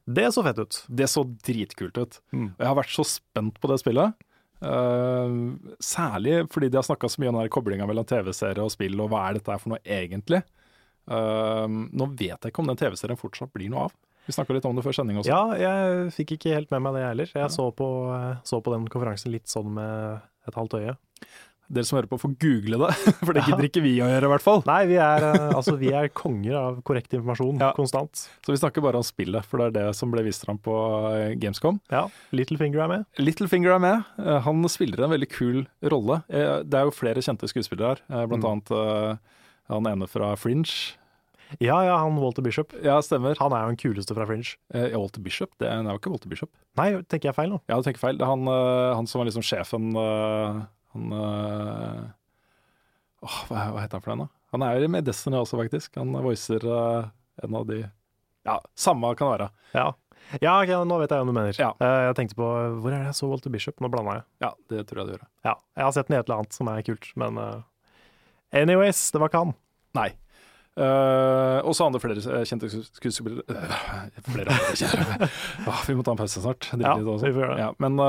Det 0.04 0.26
så 0.34 0.42
fett 0.42 0.58
ut. 0.58 0.78
Det 0.90 1.06
så 1.08 1.22
dritkult 1.46 1.96
ut. 2.00 2.18
Mm. 2.34 2.48
Og 2.56 2.60
jeg 2.64 2.68
har 2.72 2.78
vært 2.80 2.92
så 2.96 3.04
spent 3.06 3.60
på 3.62 3.70
det 3.70 3.78
spillet. 3.82 4.16
Uh, 4.62 5.54
særlig 5.82 6.42
fordi 6.52 6.68
de 6.70 6.78
har 6.78 6.86
snakka 6.86 7.08
så 7.10 7.22
mye 7.22 7.32
om 7.32 7.38
koblinga 7.50 7.86
mellom 7.88 8.06
TV-serie 8.06 8.62
og 8.62 8.70
spill, 8.74 8.98
og 9.02 9.10
hva 9.10 9.24
er 9.30 9.38
dette 9.38 9.56
for 9.62 9.72
noe 9.74 9.80
egentlig? 9.82 10.42
Uh, 11.10 11.66
nå 11.70 12.06
vet 12.14 12.36
jeg 12.36 12.52
ikke 12.52 12.62
om 12.62 12.70
den 12.70 12.78
TV-serien 12.78 13.18
fortsatt 13.18 13.52
blir 13.54 13.70
noe 13.72 13.88
av. 13.88 13.96
Vi 14.26 14.34
snakka 14.36 14.54
litt 14.54 14.66
om 14.68 14.76
det 14.78 14.84
før 14.86 14.94
sending 14.94 15.18
også. 15.18 15.32
Ja, 15.34 15.40
jeg 15.58 16.12
fikk 16.14 16.36
ikke 16.36 16.52
helt 16.54 16.70
med 16.74 16.84
meg 16.84 16.94
det 16.98 17.06
heller. 17.08 17.30
Jeg 17.32 17.42
Ja. 17.42 17.48
så, 17.50 17.70
på, 17.74 17.88
så 18.46 18.60
på 18.62 18.74
den 18.74 18.84
konferansen 18.90 19.32
litt 19.34 19.50
sånn 19.50 19.72
med 19.74 20.20
et 20.46 20.58
halvt 20.58 20.76
øye. 20.78 20.94
Dere 21.72 21.84
som 21.88 21.96
hører 21.96 22.08
på, 22.10 22.18
får 22.20 22.32
google 22.42 22.78
det, 22.82 22.94
for 23.26 23.32
det 23.32 23.44
gidder 23.46 23.64
ikke 23.68 23.80
vi 23.84 23.92
å 24.02 24.08
gjøre, 24.10 24.26
i 24.28 24.30
hvert 24.34 24.44
fall. 24.44 24.62
Nei, 24.68 24.80
vi 24.90 24.96
er, 25.00 25.24
eh, 25.30 25.52
altså, 25.56 25.76
vi 25.80 25.88
er 25.96 26.08
konger 26.12 26.56
av 26.58 26.80
korrekt 26.84 27.14
informasjon 27.16 27.60
Ja. 27.62 27.70
konstant. 27.76 28.24
Så 28.44 28.52
vi 28.52 28.58
snakker 28.60 28.84
bare 28.84 28.98
om 29.00 29.06
spillet, 29.06 29.46
for 29.48 29.62
det 29.62 29.68
er 29.70 29.76
det 29.78 29.96
som 29.96 30.10
ble 30.12 30.24
vist 30.26 30.44
fram 30.44 30.58
på 30.60 30.74
eh, 31.14 31.34
Gamescom. 31.40 31.78
Ja, 31.92 32.08
Littlefinger 32.36 32.82
er 32.84 32.88
med. 32.92 33.06
Littlefinger 33.22 33.72
er 33.76 33.80
med. 33.80 34.04
Eh, 34.20 34.40
Han 34.44 34.60
spiller 34.68 35.04
en 35.06 35.14
veldig 35.14 35.30
kul 35.32 35.62
rolle. 35.88 36.20
Det 36.28 36.74
er 36.76 36.84
jo 36.90 36.92
flere 36.92 37.22
kjente 37.24 37.48
skuespillere 37.48 37.96
her, 38.10 38.26
blant 38.26 38.42
Mm. 38.42 38.50
annet 38.52 39.20
han 39.72 39.86
ene 39.88 40.08
fra 40.10 40.34
Fringe. 40.36 40.68
Ja, 41.60 41.82
ja, 41.84 41.96
han 42.00 42.16
Walter 42.20 42.42
Bishop. 42.44 42.72
Ja, 42.84 42.98
stemmer. 43.04 43.36
Han 43.38 43.52
er 43.52 43.64
jo 43.64 43.72
den 43.72 43.80
kuleste 43.80 44.14
fra 44.16 44.24
Fringe. 44.28 44.54
Eh, 44.74 44.92
Walter 44.96 45.20
Bishop? 45.24 45.50
Det 45.60 45.68
er, 45.68 45.82
jo 45.84 45.96
ikke 46.00 46.10
Walter 46.12 46.28
Bishop. 46.28 46.50
Nei, 46.76 46.90
tenker 47.08 47.28
jeg 47.30 47.36
feil 47.36 47.50
nå? 47.52 47.60
Ja, 47.68 47.76
du 47.76 47.82
tenker 47.88 48.00
feil. 48.00 48.16
Det 48.20 48.24
er 48.24 48.32
han, 48.32 48.44
han 48.48 49.06
som 49.08 49.20
var 49.20 49.28
liksom 49.28 49.44
sjefen 49.44 49.90
Han 50.92 51.16
øh, 51.16 52.04
hva, 53.22 53.66
hva 53.72 53.82
heter 53.82 53.98
han 53.98 54.04
for 54.04 54.12
den, 54.12 54.24
da? 54.24 54.28
Han 54.52 54.64
er 54.66 54.86
med 54.92 55.06
Destiny 55.06 55.38
også, 55.38 55.58
faktisk. 55.60 55.94
Han 55.96 56.12
voicer 56.24 56.64
øh, 56.66 57.10
en 57.42 57.58
av 57.58 57.66
de 57.70 57.82
Ja, 58.44 58.56
samme 58.74 59.12
kan 59.16 59.30
det 59.30 59.36
være. 59.38 59.50
Ja. 59.76 59.90
Ja, 60.40 60.54
okay, 60.62 60.76
nå 60.86 60.96
vet 61.00 61.12
jeg 61.12 61.18
hva 61.22 61.28
du 61.28 61.34
mener. 61.34 61.56
Ja. 61.58 61.72
Uh, 61.82 62.06
Jeg 62.08 62.16
tenkte 62.18 62.36
på 62.38 62.46
Hvor 62.80 62.92
er 62.92 63.02
det 63.02 63.10
jeg 63.10 63.18
så 63.18 63.28
Walter 63.30 63.52
Bishop? 63.52 63.80
Nå 63.82 63.90
blanda 63.92 64.20
jeg. 64.20 64.24
Ja, 64.44 64.50
det 64.70 64.84
tror 64.88 65.02
jeg 65.02 65.08
du 65.08 65.12
gjør. 65.16 65.24
Ja, 65.48 65.54
jeg 65.76 65.84
har 65.86 65.94
sett 65.96 66.08
den 66.08 66.16
i 66.16 66.20
et 66.20 66.26
eller 66.28 66.42
annet 66.42 66.56
som 66.56 66.70
er 66.72 66.84
kult, 66.86 67.08
men 67.18 67.38
uh, 67.42 67.62
Anyways, 68.54 69.00
det 69.12 69.20
var 69.22 69.32
ikke 69.32 69.42
han. 69.44 69.54
Nei. 69.98 70.08
Uh, 70.72 71.58
og 71.68 71.74
så 71.76 71.84
andre 71.84 72.00
flere 72.00 72.44
kjente 72.48 72.70
skuespillere 72.96 73.42
uh, 73.44 74.22
Flere 74.24 74.54
andre 74.54 74.76
kjente 74.78 75.28
uh, 75.68 75.82
Vi 75.84 75.96
må 75.98 76.06
ta 76.06 76.14
en 76.14 76.20
pause 76.22 76.40
snart. 76.40 76.70
Ja, 76.80 76.94
vi 76.96 77.04
får 77.20 77.28
gjøre 77.28 77.56
det. 77.58 77.66
Ja, 77.66 77.72
men 77.82 78.00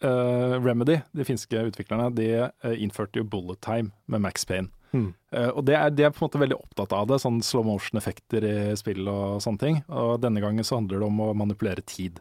Remedy, 0.00 1.00
de 1.12 1.26
finske 1.28 1.64
utviklerne, 1.70 2.08
de 2.16 2.28
eh, 2.46 2.76
innførte 2.80 3.20
jo 3.20 3.26
bullet 3.28 3.60
time 3.64 3.92
med 4.06 4.24
Max 4.24 4.46
Payne. 4.48 4.72
Mm. 4.92 5.12
Eh, 5.32 5.50
og 5.50 5.64
det 5.68 5.76
er, 5.78 5.92
de 5.94 6.06
er 6.06 6.14
på 6.14 6.22
en 6.22 6.28
måte 6.28 6.40
veldig 6.42 6.58
opptatt 6.58 6.94
av 6.96 7.06
det, 7.10 7.20
sånn 7.22 7.38
slow 7.46 7.66
motion-effekter 7.68 8.46
i 8.46 8.56
spill 8.78 9.08
og 9.10 9.42
sånne 9.44 9.62
ting. 9.62 9.80
Og 9.88 10.18
denne 10.22 10.42
gangen 10.42 10.66
så 10.66 10.80
handler 10.80 11.02
det 11.02 11.10
om 11.10 11.22
å 11.24 11.32
manipulere 11.38 11.84
tid. 11.86 12.20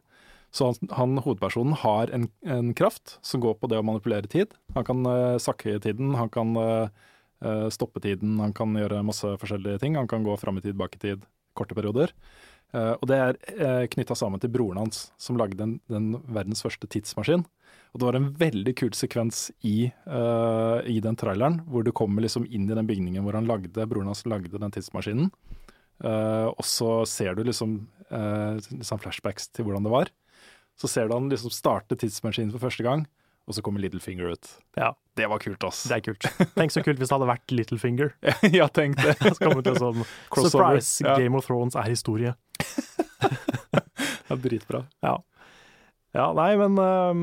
Så 0.51 0.71
han, 0.71 0.89
han 0.97 1.21
hovedpersonen 1.21 1.77
har 1.83 2.09
en, 2.13 2.25
en 2.41 2.73
kraft 2.77 3.17
som 3.25 3.41
går 3.43 3.59
på 3.59 3.69
det 3.69 3.79
å 3.79 3.85
manipulere 3.85 4.29
tid. 4.29 4.55
Han 4.73 4.85
kan 4.87 5.05
uh, 5.05 5.37
sakke 5.41 5.77
tiden, 5.83 6.15
han 6.17 6.31
kan 6.33 6.55
eh, 6.57 6.87
eh, 7.45 7.67
stoppe 7.73 8.01
tiden, 8.01 8.39
han 8.41 8.55
kan 8.57 8.73
gjøre 8.77 9.03
masse 9.05 9.29
forskjellige 9.41 9.83
ting. 9.83 9.97
Han 9.99 10.09
kan 10.09 10.25
gå 10.25 10.33
fram 10.41 10.57
i 10.57 10.63
tid, 10.65 10.77
bak 10.79 10.97
i 10.97 11.03
tid, 11.03 11.27
korte 11.57 11.77
perioder. 11.77 12.15
Eh, 12.73 12.93
og 12.93 13.05
det 13.09 13.17
er 13.17 13.39
uh, 13.59 13.85
knytta 13.89 14.17
sammen 14.17 14.41
til 14.41 14.51
broren 14.53 14.77
hans, 14.81 15.07
som 15.17 15.39
lagde 15.39 15.57
den, 15.57 15.79
den 15.89 16.11
verdens 16.29 16.61
første 16.65 16.89
tidsmaskin. 16.89 17.45
Og 17.89 18.01
det 18.01 18.05
var 18.05 18.17
en 18.19 18.29
veldig 18.37 18.73
kul 18.77 18.91
sekvens 18.93 19.47
i, 19.65 19.89
eh, 19.89 20.79
i 20.85 20.99
den 21.01 21.17
traileren, 21.17 21.59
hvor 21.65 21.83
du 21.85 21.91
kommer 21.95 22.21
liksom 22.21 22.45
inn 22.45 22.67
i 22.69 22.75
den 22.77 22.89
bygningen 22.89 23.23
hvor 23.25 23.37
han 23.37 23.49
lagde, 23.49 23.87
broren 23.89 24.11
hans 24.11 24.25
lagde 24.29 24.61
den 24.61 24.75
tidsmaskinen. 24.75 25.31
Eh, 26.05 26.47
og 26.53 26.65
så 26.65 27.03
ser 27.09 27.35
du 27.35 27.43
liksom, 27.43 27.87
eh, 28.11 28.61
liksom 28.77 29.01
flashbacks 29.01 29.49
til 29.49 29.65
hvordan 29.65 29.87
det 29.87 29.93
var. 29.93 30.11
Så 30.79 30.87
ser 30.87 31.09
du 31.09 31.15
han 31.17 31.31
liksom 31.31 31.51
starte 31.51 31.97
tidsmaskinen 31.97 32.53
for 32.53 32.61
første 32.69 32.85
gang, 32.85 33.07
og 33.49 33.57
så 33.57 33.63
kommer 33.65 33.81
Littlefinger 33.81 34.37
ut. 34.37 34.51
Ja. 34.77 34.93
Det 35.19 35.27
var 35.27 35.41
kult, 35.43 35.63
ass. 35.67 35.81
Det 35.89 35.97
er 35.97 36.03
kult. 36.05 36.27
Tenk 36.55 36.71
så 36.71 36.79
kult 36.85 37.01
hvis 37.01 37.09
det 37.09 37.17
hadde 37.17 37.27
vært 37.27 37.51
Littlefinger. 37.51 38.13
ja, 38.55 38.69
tenk 38.71 38.95
det. 39.01 39.17
Så 39.25 39.33
kommer 39.41 39.65
det 39.65 39.73
sånn 39.75 40.05
Crossover. 40.31 40.77
Surprise! 40.79 41.03
Ja. 41.03 41.17
Game 41.19 41.35
of 41.35 41.49
Thrones 41.49 41.75
er 41.75 41.89
historie. 41.89 42.37
Ja, 44.29 44.35
dritbra. 44.37 44.83
Ja. 45.01 45.15
ja, 46.13 46.25
nei, 46.37 46.51
men 46.59 46.75
um, 46.77 47.21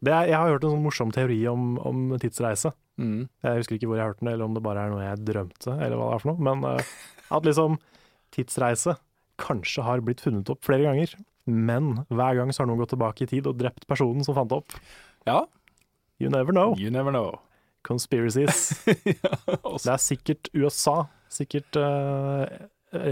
det 0.00 0.12
er, 0.14 0.30
Jeg 0.30 0.38
har 0.38 0.48
hørt 0.54 0.64
en 0.64 0.72
sånn 0.72 0.86
morsom 0.86 1.10
teori 1.12 1.36
om, 1.50 1.74
om 1.84 2.06
tidsreise. 2.22 2.72
Mm. 2.96 3.26
Jeg 3.44 3.58
husker 3.60 3.76
ikke 3.76 3.90
hvor 3.90 4.00
jeg 4.00 4.08
hørte 4.08 4.24
den, 4.24 4.30
eller 4.32 4.48
om 4.48 4.54
det 4.56 4.62
bare 4.64 4.86
er 4.86 4.94
noe 4.94 5.04
jeg 5.04 5.20
drømte, 5.28 5.74
eller 5.76 5.98
hva 6.00 6.06
det 6.08 6.16
er 6.16 6.22
for 6.24 6.30
noe. 6.32 6.46
Men 6.48 6.64
uh, 6.64 6.94
at 7.36 7.48
liksom 7.48 7.76
tidsreise 8.32 8.96
kanskje 9.40 9.84
har 9.84 10.00
blitt 10.04 10.24
funnet 10.24 10.48
opp 10.52 10.64
flere 10.64 10.88
ganger. 10.88 11.12
Men 11.46 11.92
hver 12.08 12.40
gang 12.40 12.48
så 12.50 12.64
har 12.64 12.70
noen 12.70 12.80
gått 12.80 12.94
tilbake 12.96 13.26
i 13.26 13.30
tid 13.36 13.46
og 13.52 13.60
drept 13.60 13.84
personen 13.90 14.24
som 14.24 14.34
fant 14.38 14.50
det 14.50 14.62
opp. 14.62 14.78
Ja, 15.28 15.42
You 16.16 16.30
never 16.32 16.52
know. 16.52 16.74
you 16.80 16.88
never 16.90 17.12
know. 17.12 17.40
conspiracies. 17.84 18.70
Det 19.84 19.90
er 19.92 20.00
sikkert 20.00 20.48
USA, 20.56 21.04
sikkert 21.28 21.76
eh, 21.76 22.64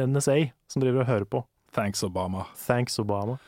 NSA, 0.06 0.38
som 0.70 0.84
driver 0.84 1.04
og 1.04 1.10
hører 1.10 1.28
på. 1.30 1.44
Thanks, 1.74 2.04
Obama. 2.06 2.46
Thanks, 2.66 2.98
Obama. 3.02 3.38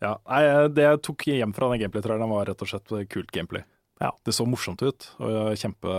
Ja, 0.00 0.16
nei, 0.24 0.68
Det 0.72 0.86
jeg 0.86 1.02
tok 1.06 1.26
hjem 1.28 1.52
fra 1.56 1.68
den 1.72 1.82
gameplay-traileren, 1.84 2.32
var 2.32 2.48
rett 2.48 2.64
og 2.64 2.70
slett 2.70 2.94
kult 3.12 3.32
gameplay. 3.34 3.66
Ja. 4.00 4.14
Det 4.24 4.32
så 4.32 4.46
morsomt 4.48 4.82
ut, 4.82 5.10
å 5.20 5.52
kjempe 5.60 5.96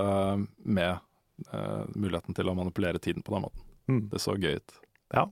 med 0.66 0.98
uh, 1.54 1.84
muligheten 1.94 2.34
til 2.38 2.50
å 2.50 2.56
manipulere 2.58 3.02
tiden 3.02 3.22
på 3.22 3.36
den 3.36 3.46
måten. 3.46 3.68
Mm. 3.92 4.08
Det 4.10 4.22
så 4.24 4.34
gøy 4.40 4.58
ut. 4.58 4.80
Ja. 5.14 5.28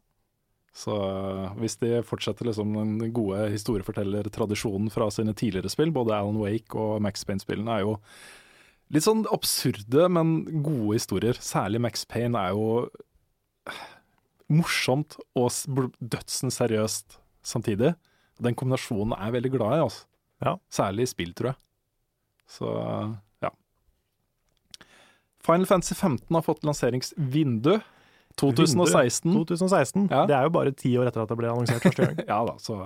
Så 0.75 0.95
eh, 0.95 1.55
hvis 1.59 1.79
de 1.81 1.95
fortsetter 2.05 2.47
liksom 2.47 2.75
den 2.75 3.13
gode 3.15 3.47
historiefortellertradisjonen 3.55 4.91
fra 4.93 5.09
sine 5.11 5.33
tidligere 5.37 5.71
spill, 5.71 5.91
både 5.95 6.13
Alan 6.15 6.39
Wake 6.39 6.77
og 6.77 7.01
Max 7.03 7.25
Payne-spillene 7.27 7.79
er 7.79 7.87
jo 7.87 7.95
litt 8.93 9.05
sånn 9.05 9.25
absurde, 9.33 10.05
men 10.13 10.43
gode 10.65 10.99
historier. 10.99 11.39
Særlig 11.41 11.81
Max 11.83 12.05
Payne 12.09 12.39
er 12.39 12.55
jo 12.55 12.69
eh, 12.85 13.81
morsomt 14.49 15.17
og 15.37 15.49
dødsen 15.99 16.53
seriøst 16.53 17.19
samtidig. 17.45 17.93
Den 18.39 18.55
kombinasjonen 18.57 19.13
er 19.17 19.29
jeg 19.29 19.37
veldig 19.39 19.51
glad 19.57 19.75
i, 19.77 19.81
altså. 19.85 20.05
Ja. 20.45 20.55
Særlig 20.71 21.05
i 21.05 21.11
spill, 21.11 21.33
tror 21.35 21.51
jeg. 21.51 21.59
Så 22.49 22.69
ja. 23.43 23.51
Final 25.45 25.67
Fantasy 25.69 25.93
15 25.93 26.35
har 26.35 26.45
fått 26.45 26.63
lanseringsvindu. 26.67 27.77
2016. 28.39 29.33
2016. 29.33 30.07
Ja. 30.07 30.23
Det 30.29 30.35
er 30.37 30.47
jo 30.47 30.55
bare 30.55 30.71
ti 30.71 30.93
år 30.97 31.09
etter 31.09 31.25
at 31.25 31.31
det 31.31 31.37
ble 31.39 31.51
annonsert 31.51 31.83
første 31.83 32.07
gang. 32.07 32.23
Ja 32.31 32.39
da, 32.47 32.55
så 32.63 32.79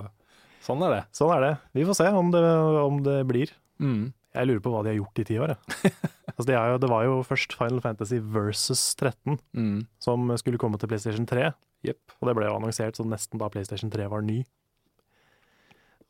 sånn 0.63 0.81
er 0.87 0.97
det. 0.97 1.01
Sånn 1.13 1.33
er 1.35 1.45
det. 1.45 1.53
Vi 1.77 1.85
får 1.85 1.99
se 1.99 2.09
om 2.17 2.33
det, 2.33 2.43
om 2.81 2.99
det 3.05 3.19
blir. 3.29 3.53
Mm. 3.83 4.13
Jeg 4.33 4.49
lurer 4.49 4.63
på 4.65 4.73
hva 4.73 4.81
de 4.81 4.93
har 4.93 4.97
gjort 4.97 5.21
i 5.21 5.27
ti 5.29 5.37
år. 5.43 5.53
Jeg. 5.53 5.93
altså, 6.31 6.45
det, 6.47 6.55
er 6.55 6.71
jo, 6.73 6.79
det 6.83 6.89
var 6.91 7.05
jo 7.07 7.19
først 7.27 7.55
Final 7.59 7.81
Fantasy 7.83 8.19
versus 8.21 8.81
13 8.95 9.39
Mm. 9.53 9.85
som 9.99 10.31
skulle 10.39 10.61
komme 10.61 10.79
til 10.79 10.89
PlayStation 10.91 11.25
3. 11.29 11.51
Yep. 11.83 11.99
Og 12.21 12.29
det 12.29 12.35
ble 12.37 12.47
jo 12.47 12.55
annonsert 12.57 12.95
så 12.95 13.03
nesten 13.07 13.41
da 13.41 13.49
PlayStation 13.51 13.91
3 13.91 14.07
var 14.11 14.23
ny. 14.23 14.41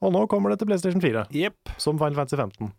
Og 0.04 0.12
nå 0.14 0.26
kommer 0.28 0.52
det 0.52 0.60
til 0.60 0.68
PlayStation 0.70 1.02
4, 1.02 1.28
yep. 1.34 1.72
som 1.80 1.98
Final 1.98 2.18
Fantasy 2.18 2.36
15. 2.40 2.74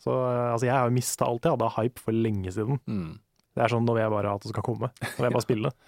Så 0.00 0.12
eh, 0.14 0.52
altså, 0.52 0.68
jeg 0.68 0.74
har 0.76 0.86
jo 0.88 0.94
mista 0.96 1.26
alt 1.26 1.44
jeg 1.44 1.52
hadde 1.56 1.66
av 1.66 1.74
hype 1.76 2.00
for 2.00 2.16
lenge 2.16 2.52
siden. 2.54 2.78
Mm. 2.86 3.18
Det 3.50 3.64
er 3.64 3.72
sånn 3.72 3.84
nå 3.84 3.96
vil 3.96 4.04
jeg 4.04 4.12
bare 4.14 4.36
at 4.38 4.46
det 4.46 4.52
skal 4.54 4.64
komme. 4.64 4.88
Nå 5.02 5.10
vil 5.18 5.28
jeg 5.28 5.36
bare 5.38 5.48
spille. 5.48 5.74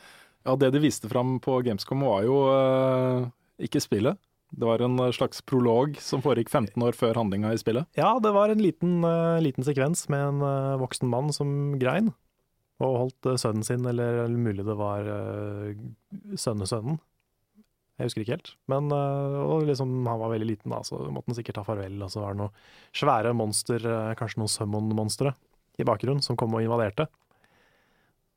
Ja, 0.42 0.56
det 0.58 0.72
de 0.74 0.80
viste 0.82 1.06
fram 1.06 1.36
på 1.38 1.52
Gamescom 1.62 2.00
var 2.02 2.24
jo 2.26 2.34
uh, 2.50 3.28
ikke 3.62 3.78
spillet. 3.78 4.18
Det 4.52 4.68
var 4.68 4.82
en 4.84 4.98
slags 5.16 5.40
prolog 5.48 5.96
som 6.02 6.20
foregikk 6.24 6.50
15 6.52 6.82
år 6.84 6.96
før 6.96 7.16
handlinga 7.16 7.54
i 7.54 7.60
spillet. 7.60 7.88
Ja, 7.96 8.18
det 8.20 8.34
var 8.36 8.52
en 8.52 8.60
liten, 8.60 8.98
eh, 9.08 9.40
liten 9.40 9.64
sekvens 9.64 10.04
med 10.12 10.26
en 10.26 10.42
eh, 10.44 10.80
voksen 10.82 11.08
mann 11.08 11.32
som 11.32 11.78
grein. 11.80 12.12
Og 12.82 12.98
holdt 12.98 13.30
eh, 13.30 13.40
sønnen 13.40 13.64
sin, 13.64 13.86
eller, 13.88 14.26
eller 14.26 14.44
mulig 14.44 14.66
det 14.66 14.76
var 14.76 15.08
uh, 15.08 15.72
sønnesønnen. 16.36 17.00
Jeg 18.00 18.08
husker 18.08 18.24
ikke 18.24 18.36
helt. 18.36 18.52
Men 18.72 18.90
eh, 18.94 19.38
og 19.44 19.66
liksom, 19.68 19.90
han 20.08 20.20
var 20.22 20.32
veldig 20.32 20.48
liten, 20.48 20.72
da, 20.74 20.80
så 20.86 20.98
måtte 21.06 21.30
han 21.30 21.38
sikkert 21.38 21.60
ta 21.60 21.66
farvel. 21.66 22.00
Og 22.02 22.10
så 22.12 22.22
var 22.22 22.34
det 22.34 22.42
noen 22.42 22.56
svære 22.98 23.34
monster, 23.36 23.84
eh, 23.86 24.14
kanskje 24.18 24.42
noen 24.42 24.52
summon-monstre, 24.52 25.34
i 25.80 25.86
bakgrunnen 25.88 26.24
som 26.24 26.38
kom 26.40 26.56
og 26.56 26.64
invaderte. 26.64 27.06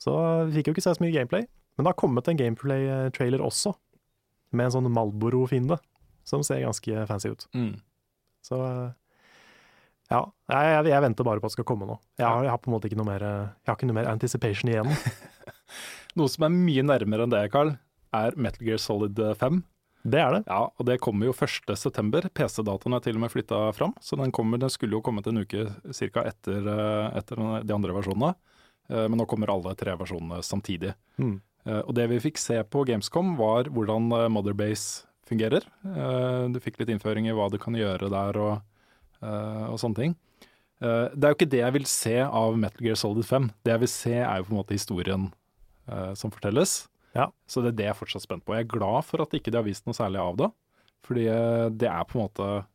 Så 0.02 0.14
eh, 0.14 0.44
vi 0.50 0.60
fikk 0.60 0.70
jo 0.70 0.76
ikke 0.76 0.86
se 0.86 0.96
så 0.98 1.06
mye 1.06 1.16
gameplay. 1.16 1.48
Men 1.76 1.88
det 1.88 1.92
har 1.92 2.00
kommet 2.00 2.30
en 2.30 2.40
gameplay-trailer 2.40 3.44
også, 3.44 3.74
med 4.56 4.70
en 4.70 4.76
sånn 4.78 4.94
Malboro-fiende, 4.94 5.80
som 6.28 6.44
ser 6.46 6.64
ganske 6.66 7.06
fancy 7.10 7.32
ut. 7.34 7.48
Så 8.46 8.60
eh, 8.66 8.90
ja, 10.12 10.22
jeg, 10.52 10.90
jeg, 10.92 11.02
venter 11.02 11.26
bare 11.26 11.42
på 11.42 11.48
at 11.48 11.54
det 11.54 11.58
skal 11.58 11.68
komme 11.70 11.88
nå. 11.90 11.98
Jeg 12.20 12.28
har, 12.28 12.44
jeg 12.46 12.54
har 12.54 12.62
på 12.62 12.70
en 12.70 12.76
måte 12.76 12.90
ikke 12.90 13.00
noe 13.00 13.10
mer 13.10 13.24
eh, 13.26 13.54
Jeg 13.64 13.72
har 13.72 13.78
ikke 13.80 13.90
noe 13.90 14.00
mer 14.02 14.12
anticipation 14.12 14.74
igjen. 14.74 14.92
Noe 16.16 16.32
som 16.32 16.46
er 16.48 16.54
mye 16.54 16.84
nærmere 16.86 17.26
enn 17.26 17.32
det, 17.34 17.42
Carl, 17.52 17.74
er 18.16 18.38
Metal 18.40 18.64
Gear 18.64 18.80
Solid 18.80 19.18
5. 19.36 19.58
Det 20.06 20.20
er 20.22 20.30
det. 20.32 20.42
Ja, 20.46 20.62
og 20.70 20.88
det 20.88 21.00
kommer 21.04 21.28
jo 21.28 21.34
1.9. 21.34 22.30
PC-dataen 22.38 22.96
er 22.96 23.02
til 23.04 23.18
og 23.18 23.24
med 23.26 23.34
flytta 23.34 23.58
fram, 23.76 23.92
så 24.00 24.16
den, 24.22 24.32
kommer, 24.32 24.62
den 24.62 24.72
skulle 24.72 24.96
jo 24.96 25.02
kommet 25.04 25.28
en 25.28 25.42
uke 25.42 25.66
ca. 25.74 26.24
Etter, 26.30 26.70
eh, 26.72 27.18
etter 27.20 27.42
de 27.66 27.76
andre 27.76 27.98
versjonene. 27.98 28.32
Eh, 28.88 29.08
Men 29.10 29.18
nå 29.20 29.26
kommer 29.28 29.52
alle 29.52 29.74
tre 29.76 29.98
versjonene 29.98 30.40
samtidig. 30.46 30.94
Mm. 31.18 31.40
Eh, 31.66 31.82
Og 31.82 31.94
det 31.98 32.08
vi 32.14 32.22
fikk 32.30 32.40
se 32.40 32.62
på 32.64 32.86
Gamescom, 32.86 33.34
var 33.40 33.72
hvordan 33.74 34.12
eh, 34.14 34.30
Motherbase 34.30 35.10
fungerer. 35.30 35.66
Eh, 35.86 36.48
Du 36.54 36.60
fikk 36.60 36.80
litt 36.80 36.90
innføring 36.94 37.28
i 37.28 37.34
hva 37.36 37.50
du 37.52 37.58
kan 37.62 37.74
gjøre 37.78 38.10
der 38.10 38.38
og, 38.42 38.62
eh, 39.22 39.66
og 39.70 39.78
sånne 39.82 39.96
ting. 39.96 40.16
Eh, 40.82 41.10
Det 41.16 41.24
er 41.24 41.34
jo 41.34 41.38
ikke 41.40 41.50
det 41.50 41.64
jeg 41.64 41.74
vil 41.74 41.86
se 41.86 42.18
av 42.22 42.58
Metal 42.58 42.82
Gear 42.86 42.96
Solid 42.96 43.26
5. 43.26 43.50
Det 43.64 43.72
jeg 43.74 43.80
vil 43.80 43.88
se 43.94 44.14
er 44.20 44.38
jo 44.38 44.44
på 44.46 44.52
en 44.54 44.62
måte 44.64 44.78
historien 44.78 45.34
som 46.18 46.32
fortelles. 46.34 46.88
Ja. 47.14 47.28
Så 47.48 47.62
det 47.62 47.68
er 47.68 47.76
det 47.78 47.84
jeg 47.86 47.92
er 47.94 48.00
fortsatt 48.00 48.24
spent 48.24 48.44
på. 48.44 48.56
Jeg 48.58 48.66
er 48.66 48.74
glad 48.80 49.06
for 49.06 49.22
at 49.22 49.30
ikke 49.38 49.52
de 49.52 49.58
har 49.60 49.64
vist 49.68 49.86
noe 49.86 49.94
særlig 49.94 50.18
av 50.18 50.36
det. 50.40 50.48
Fordi 51.06 51.26
det 51.78 51.88
er 51.92 52.04
på 52.10 52.18
en 52.18 52.24
måte 52.26 52.66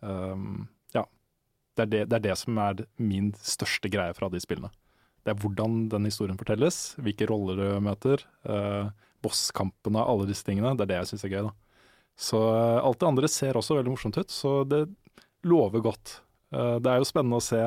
um, 0.00 0.68
Ja. 0.94 1.04
Det 1.76 1.82
er 1.82 1.90
det, 1.92 2.08
det 2.08 2.16
er 2.16 2.24
det 2.30 2.38
som 2.38 2.56
er 2.56 2.86
min 2.96 3.32
største 3.36 3.90
greie 3.92 4.14
fra 4.16 4.30
de 4.32 4.40
spillene. 4.40 4.70
Det 5.24 5.34
er 5.34 5.40
hvordan 5.44 5.90
den 5.92 6.04
historien 6.08 6.38
fortelles, 6.40 6.94
hvilke 6.96 7.28
roller 7.28 7.60
du 7.60 7.80
møter, 7.84 8.24
uh, 8.48 8.88
bosskampene, 9.20 10.00
alle 10.00 10.26
disse 10.26 10.44
tingene. 10.44 10.72
Det 10.76 10.84
er 10.86 10.92
det 10.94 10.98
jeg 11.02 11.12
syns 11.12 11.24
er 11.24 11.34
gøy. 11.36 11.42
da. 11.50 11.52
Så 12.16 12.38
eh, 12.54 12.80
alt 12.84 13.00
det 13.00 13.08
andre 13.08 13.28
ser 13.30 13.56
også 13.58 13.78
veldig 13.80 13.94
morsomt 13.96 14.18
ut, 14.20 14.30
så 14.30 14.60
det 14.68 14.84
lover 15.44 15.82
godt. 15.84 16.20
Eh, 16.54 16.76
det 16.78 16.90
er 16.92 17.00
jo 17.02 17.08
spennende 17.08 17.40
å 17.40 17.42
se 17.44 17.58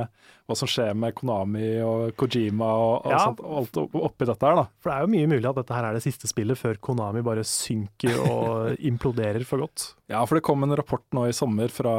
hva 0.47 0.55
som 0.55 0.69
skjer 0.71 0.93
med 0.95 1.15
Konami 1.17 1.73
og 1.83 2.13
Kojima 2.15 2.69
og, 2.79 2.93
og 3.05 3.11
Ja. 3.11 3.19
sånt, 3.25 3.41
alt 3.43 3.79
oppi 3.83 4.27
dette 4.29 4.47
her, 4.47 4.55
da. 4.61 4.65
For 4.79 4.89
det 4.89 4.95
er 4.95 5.03
jo 5.03 5.11
mye 5.17 5.31
mulig 5.33 5.49
at 5.51 5.59
dette 5.59 5.75
her 5.75 5.89
er 5.89 5.97
det 5.97 6.05
siste 6.05 6.29
spillet 6.31 6.57
før 6.59 6.79
Konami 6.79 7.21
bare 7.27 7.43
synker 7.43 8.15
og 8.23 8.77
imploderer 8.91 9.43
for 9.49 9.65
godt. 9.65 9.89
Ja, 10.07 10.23
for 10.25 10.39
det 10.39 10.45
kom 10.47 10.63
en 10.63 10.77
rapport 10.79 11.03
nå 11.17 11.27
i 11.27 11.35
sommer 11.35 11.67
fra 11.73 11.97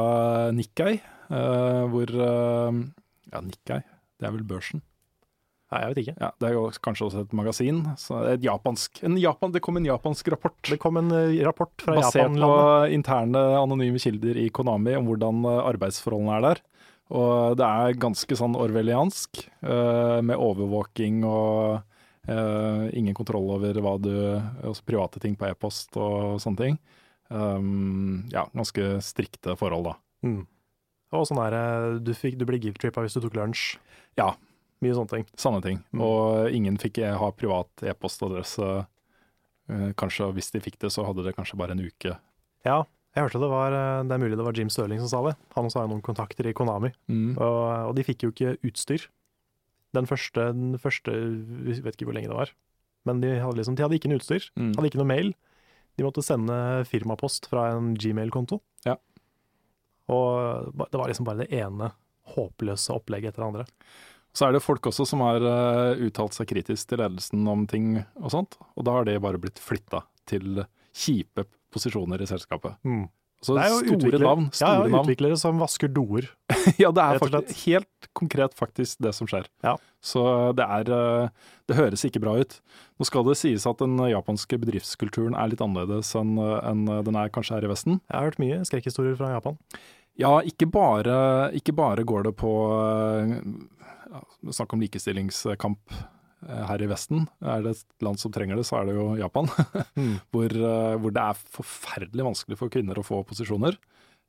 Nikkei, 0.57 0.97
uh, 1.29 1.85
hvor 1.93 2.09
uh, 2.17 2.73
Ja, 3.29 3.43
Nikkei, 3.45 3.83
det 4.17 4.25
er 4.25 4.33
vel 4.33 4.47
børsen? 4.49 4.81
Nei, 5.69 5.79
jeg 5.83 5.89
vet 5.91 5.99
ikke. 6.01 6.15
Ja, 6.17 6.29
Det 6.41 6.47
er 6.47 6.55
jo 6.55 6.63
kanskje 6.81 7.05
også 7.05 7.23
et 7.23 7.33
magasin. 7.37 7.83
Så 8.01 8.17
et 8.31 8.41
japansk, 8.45 9.03
en 9.05 9.17
Japan, 9.21 9.51
det 9.53 9.61
kom 9.61 9.77
en 9.77 9.85
japansk 9.85 10.31
rapport. 10.33 10.57
Det 10.65 10.79
kom 10.81 10.97
en 10.97 11.13
eh, 11.13 11.37
rapport 11.45 11.73
fra 11.77 11.99
Basert 11.99 12.33
på 12.33 12.39
Basert 12.39 12.41
på 12.41 12.95
interne 12.95 13.43
anonyme 13.59 14.01
kilder 14.01 14.39
i 14.41 14.47
Konami 14.49 14.97
om 14.97 15.05
hvordan 15.09 15.45
eh, 15.45 15.61
arbeidsforholdene 15.69 16.39
er 16.39 16.47
der. 16.47 16.63
Og 17.19 17.57
det 17.57 17.67
er 17.67 18.01
ganske 18.01 18.37
sånn 18.37 18.57
orwelliansk, 18.57 19.45
eh, 19.61 20.19
med 20.25 20.35
overvåking 20.37 21.23
og 21.27 21.85
ingen 22.29 23.15
kontroll 23.17 23.47
over 23.55 23.73
hva 23.81 23.95
du 23.97 24.11
Altså 24.13 24.83
private 24.85 25.17
ting 25.23 25.33
på 25.39 25.47
e-post 25.47 25.95
og 25.97 26.35
sånne 26.43 26.59
ting. 26.59 26.75
Um, 27.29 28.27
ja, 28.29 28.43
ganske 28.53 28.99
strikte 29.01 29.55
forhold, 29.57 29.87
da. 29.87 29.95
Mm. 30.27 30.43
Og 31.17 31.25
sånn 31.25 31.41
er 31.41 31.55
det, 31.55 31.63
du, 32.05 32.13
fikk, 32.13 32.37
du 32.37 32.45
ble 32.45 32.59
guilt-trippa 32.61 33.01
hvis 33.01 33.17
du 33.17 33.23
tok 33.23 33.39
lunsj. 33.39 33.79
Ja. 34.19 34.35
Mye 34.83 34.95
sånne 34.95 35.11
ting. 35.11 35.25
Sanne 35.39 35.59
ting. 35.65 35.81
Mm. 35.91 36.01
Og 36.05 36.55
ingen 36.55 36.77
fikk 36.79 37.01
ha 37.03 37.29
privat 37.35 37.83
e-postadresse. 37.83 38.69
Eh, 39.69 39.89
Kanskje 39.99 40.29
hvis 40.37 40.51
de 40.55 40.61
fikk 40.63 40.79
det, 40.79 40.93
så 40.95 41.03
hadde 41.07 41.25
det 41.25 41.35
kanskje 41.37 41.59
bare 41.59 41.75
en 41.75 41.83
uke. 41.83 42.15
Ja, 42.67 42.79
jeg 43.15 43.25
hørte 43.25 43.41
det 43.41 43.49
var 43.51 43.73
eh, 43.75 44.03
Det 44.07 44.15
er 44.15 44.21
mulig 44.21 44.37
det 44.37 44.45
var 44.45 44.55
Jim 44.57 44.69
Sterling 44.71 45.01
som 45.03 45.11
sa 45.11 45.21
det. 45.27 45.35
Han 45.57 45.67
også 45.67 45.81
har 45.83 45.91
noen 45.91 46.03
kontakter 46.05 46.47
i 46.47 46.55
Konami. 46.55 46.93
Og, 47.35 47.61
og 47.89 47.93
de 47.97 48.05
fikk 48.07 48.23
jo 48.27 48.31
ikke 48.33 48.55
utstyr. 48.69 49.09
Den 49.97 50.05
første, 50.05 50.51
den 50.53 50.77
første 50.79 51.11
Jeg 51.11 51.83
vet 51.83 51.95
ikke 51.97 52.07
hvor 52.09 52.15
lenge 52.17 52.31
det 52.31 52.37
var. 52.39 52.51
Men 53.07 53.21
de 53.23 53.35
hadde, 53.41 53.57
liksom, 53.59 53.75
de 53.75 53.83
hadde 53.85 53.97
ikke 53.97 54.11
noe 54.11 54.19
utstyr. 54.21 54.47
Mm. 54.59 54.73
Hadde 54.77 54.91
ikke 54.91 55.01
noe 55.01 55.11
mail. 55.11 55.31
De 55.97 56.05
måtte 56.05 56.23
sende 56.23 56.55
firmapost 56.87 57.49
fra 57.51 57.71
en 57.73 57.93
Gmail-konto. 57.99 58.61
Ja. 58.85 58.95
Og 60.09 60.69
det 60.79 60.99
var 60.99 61.11
liksom 61.11 61.27
bare 61.27 61.43
det 61.43 61.51
ene 61.59 61.91
håpløse 62.35 62.93
opplegget 62.93 63.33
etter 63.33 63.43
det 63.43 63.49
andre. 63.49 63.65
Så 64.35 64.47
er 64.47 64.55
det 64.55 64.63
folk 64.63 64.85
også 64.91 65.07
som 65.09 65.23
har 65.25 65.43
eh, 65.43 66.01
uttalt 66.07 66.35
seg 66.37 66.49
kritisk 66.51 66.91
til 66.91 67.01
ledelsen 67.01 67.47
om 67.49 67.65
ting 67.69 67.95
og 68.19 68.33
sånt, 68.33 68.59
og 68.77 68.85
da 68.87 68.99
har 68.99 69.07
de 69.09 69.17
bare 69.21 69.41
blitt 69.41 69.61
flytta 69.61 70.03
til 70.29 70.63
kjipe 70.95 71.47
posisjoner 71.73 72.21
i 72.21 72.27
selskapet. 72.29 72.77
Så 73.39 73.55
Det 73.55 73.63
er 73.63 73.71
jo 73.71 73.99
store 74.01 74.19
navn. 74.19 74.47
Store 74.51 74.71
ja, 74.83 74.87
ja, 74.91 74.99
utviklere 74.99 75.37
som 75.39 75.61
vasker 75.61 75.91
doer. 75.95 76.27
ja, 76.81 76.89
det 76.91 77.03
er 77.03 77.21
faktisk, 77.21 77.61
helt 77.69 78.09
konkret 78.17 78.55
faktisk 78.57 78.99
det 79.05 79.13
som 79.15 79.29
skjer. 79.31 79.47
Ja. 79.63 79.77
Så 80.03 80.23
det 80.55 80.65
er 80.65 80.91
eh, 80.95 81.29
Det 81.69 81.77
høres 81.77 82.03
ikke 82.07 82.19
bra 82.23 82.35
ut. 82.39 82.57
Nå 82.99 83.07
skal 83.07 83.23
det 83.27 83.37
sies 83.39 83.67
at 83.69 83.79
den 83.79 83.95
japanske 84.11 84.59
bedriftskulturen 84.59 85.37
er 85.39 85.51
litt 85.51 85.63
annerledes 85.63 86.11
enn 86.19 86.35
enn 86.39 86.83
den 87.07 87.19
er 87.19 87.31
kanskje 87.31 87.55
her 87.55 87.67
i 87.67 87.71
Vesten. 87.71 88.01
Jeg 88.09 88.17
har 88.17 88.27
hørt 88.27 88.43
mye 88.43 88.59
skrekkhistorier 88.67 89.15
fra 89.19 89.31
Japan. 89.37 89.55
Ja, 90.19 90.33
ikke 90.43 90.67
bare, 90.67 91.17
ikke 91.55 91.71
bare 91.77 92.03
går 92.07 92.25
det 92.27 92.33
på 92.39 92.49
eh, 92.75 93.35
ja, 94.11 94.23
Snakk 94.51 94.73
om 94.75 94.81
likestillingskamp 94.83 95.93
eh, 95.95 96.63
her 96.67 96.83
i 96.83 96.89
Vesten. 96.91 97.27
Er 97.39 97.63
det 97.63 97.77
et 97.77 98.03
land 98.03 98.19
som 98.19 98.33
trenger 98.35 98.59
det, 98.59 98.65
så 98.67 98.81
er 98.81 98.89
det 98.89 98.97
jo 98.97 99.05
Japan. 99.19 99.47
hvor, 100.33 100.51
eh, 100.51 100.97
hvor 100.99 101.15
det 101.15 101.23
er 101.23 101.39
forferdelig 101.59 102.27
vanskelig 102.31 102.59
for 102.59 102.73
kvinner 102.73 102.99
å 102.99 103.05
få 103.07 103.21
posisjoner. 103.29 103.79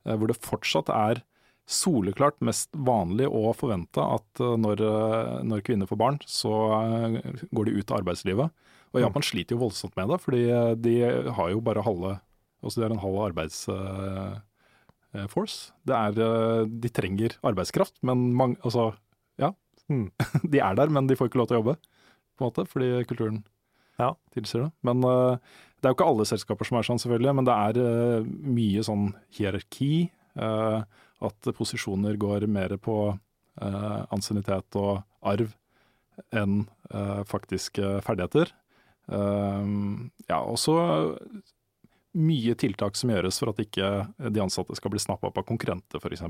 eh, 0.07 0.15
Hvor 0.15 0.31
det 0.31 0.39
fortsatt 0.47 0.93
er 0.95 1.25
soleklart 1.71 2.39
mest 2.43 2.71
vanlig 2.75 3.29
å 3.31 3.51
forvente 3.55 4.03
at 4.03 4.41
eh, 4.43 4.55
når, 4.63 4.81
eh, 4.87 5.35
når 5.47 5.67
kvinner 5.67 5.91
får 5.91 6.01
barn, 6.01 6.21
så 6.27 6.55
eh, 6.79 7.19
går 7.51 7.67
de 7.71 7.79
ut 7.81 7.91
av 7.95 8.03
arbeidslivet. 8.05 8.55
Og 8.91 8.99
Mm. 8.99 9.05
Japan 9.05 9.23
sliter 9.23 9.55
jo 9.55 9.61
voldsomt 9.61 9.95
med 9.95 10.09
det, 10.11 10.17
fordi 10.23 10.41
eh, 10.51 10.73
de 10.83 10.95
har 11.37 11.51
jo 11.53 11.61
bare 11.67 11.83
halve 11.87 12.17
Altså 12.61 12.77
de 12.77 12.85
har 12.85 12.93
en 12.93 13.01
halv 13.01 13.15
arbeidsforce. 13.25 14.41
Det 15.13 15.97
er 15.97 16.19
eh, 16.23 16.67
De 16.83 16.89
trenger 16.95 17.35
arbeidskraft, 17.43 17.97
men 18.07 18.29
mange 18.37 18.57
Altså, 18.65 18.93
ja. 19.41 19.53
Mm. 19.91 20.11
De 20.53 20.61
er 20.63 20.75
der, 20.79 20.89
men 20.93 21.07
de 21.11 21.17
får 21.19 21.31
ikke 21.31 21.41
lov 21.41 21.49
til 21.51 21.59
å 21.59 21.63
jobbe, 21.65 21.77
på 22.39 22.45
en 22.45 22.51
måte, 22.51 22.67
fordi 22.71 22.91
kulturen 23.11 23.43
Ja. 23.99 24.15
tilsier 24.33 24.63
det. 24.69 24.73
Men 24.87 25.03
eh, 25.05 25.37
det 25.81 25.89
er 25.89 25.93
jo 25.93 25.97
ikke 25.99 26.09
alle 26.13 26.25
selskaper 26.29 26.65
som 26.69 26.79
er 26.79 26.87
sånn, 26.87 27.01
selvfølgelig, 27.03 27.35
men 27.41 27.49
det 27.49 27.57
er 27.57 27.81
eh, 27.83 28.29
mye 28.55 28.85
sånn 28.87 29.09
hierarki. 29.37 30.11
eh, 30.37 30.83
at 31.21 31.51
posisjoner 31.53 32.17
går 32.17 32.47
mer 32.49 32.77
på 32.81 32.95
ansiennitet 33.61 34.77
og 34.81 35.03
arv 35.29 35.51
enn 36.33 36.63
eh, 36.95 37.19
faktiske 37.29 37.99
ferdigheter. 38.07 38.55
Ja, 39.11 40.39
og 40.39 40.55
også 40.55 40.75
mye 42.19 42.55
tiltak 42.59 42.97
som 42.99 43.11
gjøres 43.13 43.39
for 43.39 43.53
at 43.53 43.61
ikke 43.63 43.91
de 44.35 44.41
ansatte 44.43 44.75
skal 44.79 44.91
bli 44.91 44.99
snappa 45.03 45.29
opp 45.31 45.39
av 45.39 45.47
konkurrenter, 45.47 46.01
f.eks. 46.03 46.25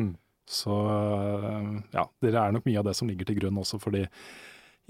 Mm. 0.00 0.14
Så 0.50 0.74
eh, 0.74 1.72
ja, 1.94 2.06
det 2.24 2.32
er 2.34 2.52
nok 2.56 2.64
mye 2.66 2.80
av 2.80 2.88
det 2.88 2.96
som 2.98 3.06
ligger 3.10 3.28
til 3.28 3.38
grunn 3.38 3.60
også 3.62 3.78
for 3.82 3.94
de 3.94 4.06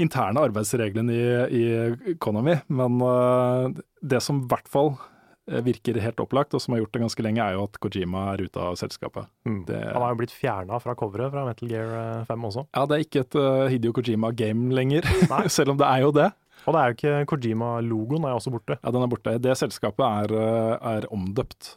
interne 0.01 0.41
arbeidsreglene 0.49 1.13
i, 1.13 1.25
i 1.61 1.65
Economy. 2.15 2.55
Men 2.73 3.01
eh, 3.05 3.81
det 4.01 4.23
som 4.25 4.41
i 4.41 4.47
hvert 4.49 4.71
fall 4.73 4.95
eh, 5.51 5.61
virker 5.67 6.01
helt 6.01 6.23
opplagt, 6.25 6.57
og 6.57 6.63
som 6.65 6.73
har 6.73 6.81
gjort 6.81 6.95
det 6.97 7.03
ganske 7.05 7.27
lenge, 7.27 7.45
er 7.45 7.59
jo 7.59 7.67
at 7.69 7.77
Kojima 7.85 8.23
er 8.33 8.47
ute 8.47 8.63
av 8.65 8.79
selskapet. 8.81 9.29
Mm. 9.45 9.61
Det- 9.69 9.83
Han 9.93 10.01
har 10.07 10.15
jo 10.15 10.21
blitt 10.23 10.33
fjerna 10.33 10.81
fra 10.81 10.97
coveret 10.97 11.35
fra 11.35 11.45
Metal 11.51 11.69
Gear 11.69 11.93
eh, 12.01 12.25
5 12.31 12.49
også. 12.49 12.65
Ja, 12.73 12.87
det 12.89 12.97
er 12.97 13.05
ikke 13.05 13.27
et 13.27 13.37
uh, 13.37 13.67
Hidio 13.69 13.93
Kojima-game 13.99 14.73
lenger, 14.73 15.05
selv 15.53 15.75
om 15.77 15.83
det 15.83 15.91
er 15.93 16.07
jo 16.07 16.15
det. 16.17 16.31
Og 16.71 16.77
det 16.77 16.81
er 16.81 16.93
jo 16.93 16.97
ikke 16.97 17.31
Kojima-logoen 17.33 18.27
er 18.29 18.37
også 18.37 18.53
borte. 18.55 18.77
Ja, 18.79 18.93
den 18.95 19.03
er 19.03 19.11
borte. 19.11 19.35
Det 19.43 19.57
selskapet 19.59 20.05
er, 20.07 20.35
uh, 20.39 20.75
er 20.95 21.09
omdøpt. 21.11 21.75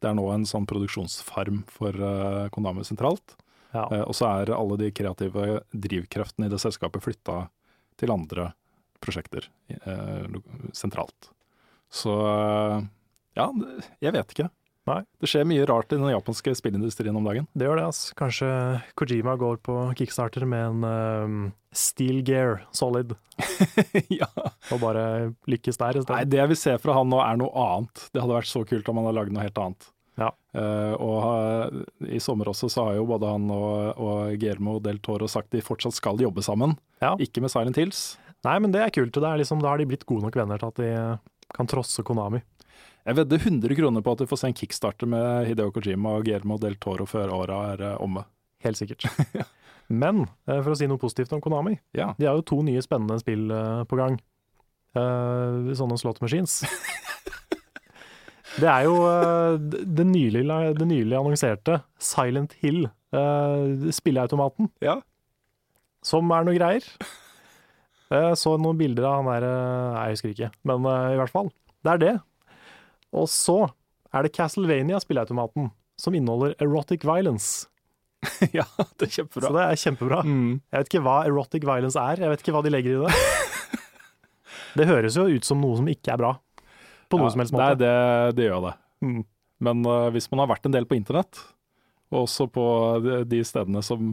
Det 0.00 0.08
er 0.08 0.16
nå 0.16 0.24
en 0.32 0.46
sånn 0.48 0.64
produksjonsfarm 0.68 1.60
for 1.68 1.92
uh, 2.00 2.46
Konami 2.54 2.86
sentralt. 2.88 3.36
Ja. 3.74 3.84
Uh, 3.92 4.06
og 4.06 4.16
så 4.16 4.30
er 4.32 4.54
alle 4.56 4.80
de 4.80 4.88
kreative 4.96 5.60
drivkreftene 5.76 6.48
i 6.48 6.54
det 6.54 6.62
selskapet 6.62 7.04
flytta 7.04 7.42
til 8.00 8.14
andre 8.16 8.54
prosjekter 9.04 9.44
uh, 9.84 10.40
sentralt. 10.76 11.28
Så 11.90 12.12
eh, 12.22 12.82
ja, 13.34 13.48
jeg 13.98 14.14
vet 14.14 14.34
ikke. 14.34 14.48
Nei. 14.90 15.04
Det 15.22 15.30
skjer 15.30 15.46
mye 15.46 15.66
rart 15.68 15.92
i 15.94 15.98
den 16.00 16.10
japanske 16.10 16.54
spillindustrien 16.58 17.16
om 17.16 17.26
dagen. 17.26 17.46
Det 17.54 17.68
gjør 17.68 17.78
det, 17.78 17.86
altså. 17.92 18.16
Kanskje 18.18 18.50
Kojima 18.98 19.36
går 19.40 19.60
på 19.66 19.76
kickstarter 20.00 20.46
med 20.50 20.66
en 20.66 20.84
um, 20.84 21.38
Steel 21.76 22.24
Gear 22.26 22.64
Solid, 22.74 23.14
ja. 24.20 24.28
og 24.72 24.82
bare 24.82 25.04
lykkes 25.50 25.78
der 25.80 26.00
i 26.00 26.04
Nei, 26.10 26.24
det 26.26 26.42
jeg 26.42 26.52
vil 26.52 26.58
se 26.58 26.76
fra 26.82 26.98
han 26.98 27.10
nå 27.12 27.22
er 27.22 27.38
noe 27.40 27.52
annet. 27.54 28.08
Det 28.10 28.22
hadde 28.22 28.38
vært 28.40 28.50
så 28.50 28.64
kult 28.66 28.90
om 28.90 29.00
han 29.00 29.10
hadde 29.10 29.18
lagd 29.20 29.36
noe 29.36 29.46
helt 29.46 29.62
annet. 29.62 29.90
Ja. 30.20 30.32
Uh, 30.52 30.94
og 30.98 31.18
uh, 31.22 32.08
i 32.10 32.18
sommer 32.20 32.50
også 32.50 32.68
så 32.72 32.88
har 32.88 32.98
jo 32.98 33.06
både 33.08 33.30
han 33.30 33.46
og, 33.54 34.00
og 34.02 34.34
Guillermo 34.34 34.80
del 34.82 34.98
Toro 35.04 35.30
sagt 35.30 35.54
de 35.54 35.62
fortsatt 35.64 35.96
skal 35.96 36.20
jobbe 36.20 36.44
sammen. 36.44 36.74
Ja. 37.00 37.14
Ikke 37.22 37.44
med 37.44 37.52
Silent 37.52 37.78
Hills. 37.80 38.18
Nei, 38.46 38.56
men 38.62 38.72
det 38.74 38.82
er 38.82 38.92
kult. 38.94 39.14
Det 39.14 39.26
er 39.26 39.40
liksom, 39.40 39.60
da 39.62 39.72
har 39.72 39.80
de 39.80 39.88
blitt 39.88 40.06
gode 40.08 40.26
nok 40.26 40.36
venner 40.40 40.60
til 40.60 40.72
at 40.72 40.80
de 40.80 40.90
kan 41.56 41.68
trosse 41.68 42.02
Konami. 42.06 42.40
Jeg 43.06 43.16
vedder 43.16 43.40
100 43.40 43.76
kroner 43.78 44.04
på 44.04 44.12
at 44.12 44.20
du 44.20 44.28
får 44.28 44.40
se 44.42 44.50
en 44.50 44.56
kickstarter 44.56 45.08
med 45.08 45.46
Hideo 45.48 45.72
Kojima 45.72 46.18
og 46.18 46.26
Guillermo 46.26 46.58
del 46.60 46.76
Toro 46.82 47.06
før 47.08 47.32
åra 47.32 47.60
er 47.72 47.84
eh, 47.88 48.02
omme. 48.04 48.26
Helt 48.64 48.76
sikkert. 48.76 49.06
Men 50.02 50.26
eh, 50.46 50.60
for 50.60 50.74
å 50.74 50.76
si 50.78 50.88
noe 50.90 51.00
positivt 51.00 51.32
om 51.36 51.40
Konami, 51.42 51.78
Ja. 51.96 52.10
de 52.18 52.28
har 52.28 52.36
jo 52.36 52.44
to 52.50 52.60
nye 52.66 52.82
spennende 52.84 53.16
spill 53.22 53.48
eh, 53.50 53.84
på 53.88 54.00
gang. 54.00 54.20
Sånne 54.90 55.96
slot 56.00 56.18
machines. 56.18 56.64
Det 58.58 58.66
er 58.66 58.88
jo 58.88 58.96
det, 59.62 60.02
nylig, 60.08 60.40
det 60.74 60.86
nylig 60.90 61.14
annonserte 61.14 61.76
Silent 62.02 62.56
Hill, 62.58 62.88
spilleautomaten, 63.94 64.66
ja. 64.82 64.96
som 66.02 66.26
er 66.34 66.48
noe 66.48 66.56
greier. 66.58 66.82
Jeg 68.10 68.40
så 68.42 68.56
noen 68.58 68.80
bilder 68.82 69.06
av 69.06 69.20
han 69.20 69.30
der 69.30 69.46
jeg 69.46 70.16
husker 70.16 70.34
ikke, 70.34 70.50
men 70.66 70.90
i 70.90 71.20
hvert 71.22 71.30
fall. 71.38 71.52
Det 71.86 71.94
er 71.94 72.02
det. 72.02 72.16
Og 73.16 73.26
så 73.30 73.58
er 74.14 74.26
det 74.26 74.32
Castlevania, 74.36 75.00
spilleautomaten, 75.02 75.70
som 76.00 76.16
inneholder 76.16 76.54
erotic 76.62 77.04
violence. 77.06 77.66
ja, 78.56 78.66
det 79.00 79.08
er 79.08 79.14
kjempebra. 79.20 79.48
Så 79.48 79.54
det 79.56 79.64
er 79.64 79.80
kjempebra. 79.80 80.22
Mm. 80.26 80.60
Jeg 80.60 80.82
vet 80.82 80.90
ikke 80.92 81.04
hva 81.06 81.16
erotic 81.28 81.64
violence 81.66 82.00
er, 82.00 82.24
jeg 82.24 82.32
vet 82.32 82.44
ikke 82.44 82.54
hva 82.56 82.64
de 82.66 82.74
legger 82.74 82.96
i 82.96 83.04
det. 83.06 83.14
Det 84.78 84.86
høres 84.86 85.16
jo 85.18 85.24
ut 85.26 85.42
som 85.42 85.58
noe 85.58 85.74
som 85.80 85.88
ikke 85.90 86.12
er 86.14 86.18
bra, 86.20 86.28
på 87.10 87.18
noe 87.18 87.26
Ja, 87.26 87.32
som 87.34 87.40
helst 87.42 87.54
Nei, 87.56 87.72
måte. 87.72 87.80
det, 87.80 88.34
det 88.38 88.44
gjør 88.46 88.60
det. 88.68 88.74
Mm. 89.02 89.22
Men 89.66 89.80
uh, 89.82 90.08
hvis 90.14 90.28
man 90.30 90.44
har 90.44 90.50
vært 90.52 90.68
en 90.68 90.76
del 90.76 90.86
på 90.86 90.94
internett, 90.94 91.40
og 92.10 92.20
også 92.24 92.46
på 92.54 92.66
de, 93.02 93.16
de 93.26 93.40
stedene 93.46 93.82
som, 93.82 94.12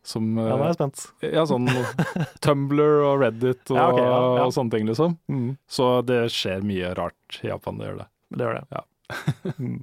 som 0.00 0.30
eh, 0.38 0.48
Ja, 0.48 0.56
nå 0.56 0.64
er 0.64 0.72
jeg 0.72 0.78
spent. 0.78 1.04
Ja, 1.24 1.44
sånn 1.48 1.68
Tumblr 2.44 3.04
og 3.10 3.20
Reddit 3.22 3.62
og, 3.72 3.76
Ja, 3.76 3.86
okay, 3.92 4.04
ja, 4.08 4.16
ja. 4.40 4.46
og 4.46 4.56
sånne 4.56 4.74
ting, 4.76 4.88
liksom. 4.88 5.18
Mm. 5.28 5.50
Så 5.68 5.90
det 6.08 6.22
skjer 6.32 6.64
mye 6.64 6.94
rart 6.96 7.40
i 7.44 7.48
Japan, 7.48 7.80
det 7.80 7.90
gjør 7.90 8.00
det. 8.02 8.08
Det 8.30 8.46
gjør 8.46 8.60
det. 8.60 8.66
Ja. 8.76 8.86
Mm. 9.58 9.80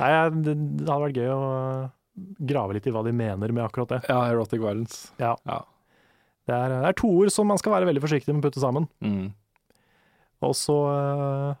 Nei, 0.00 0.08
det, 0.40 0.52
det 0.80 0.86
hadde 0.88 1.02
vært 1.02 1.18
gøy 1.20 1.28
å 1.34 1.40
grave 2.48 2.76
litt 2.76 2.86
i 2.88 2.92
hva 2.94 3.02
de 3.04 3.12
mener 3.12 3.52
med 3.52 3.64
akkurat 3.66 3.92
det. 3.92 3.98
Ja, 4.08 4.22
erotic 4.30 4.60
violence. 4.62 5.10
Ja. 5.20 5.34
Ja. 5.44 5.58
Det 6.48 6.56
er, 6.56 6.72
det 6.72 6.88
er 6.88 6.96
to 6.98 7.10
ord 7.12 7.30
som 7.34 7.50
man 7.50 7.60
skal 7.60 7.74
være 7.76 7.90
veldig 7.90 8.02
forsiktig 8.02 8.32
med 8.32 8.40
å 8.42 8.48
putte 8.48 8.62
sammen. 8.62 8.88
Mm. 9.04 9.28
Og 10.48 10.56
så 10.56 10.76
uh, 10.88 11.52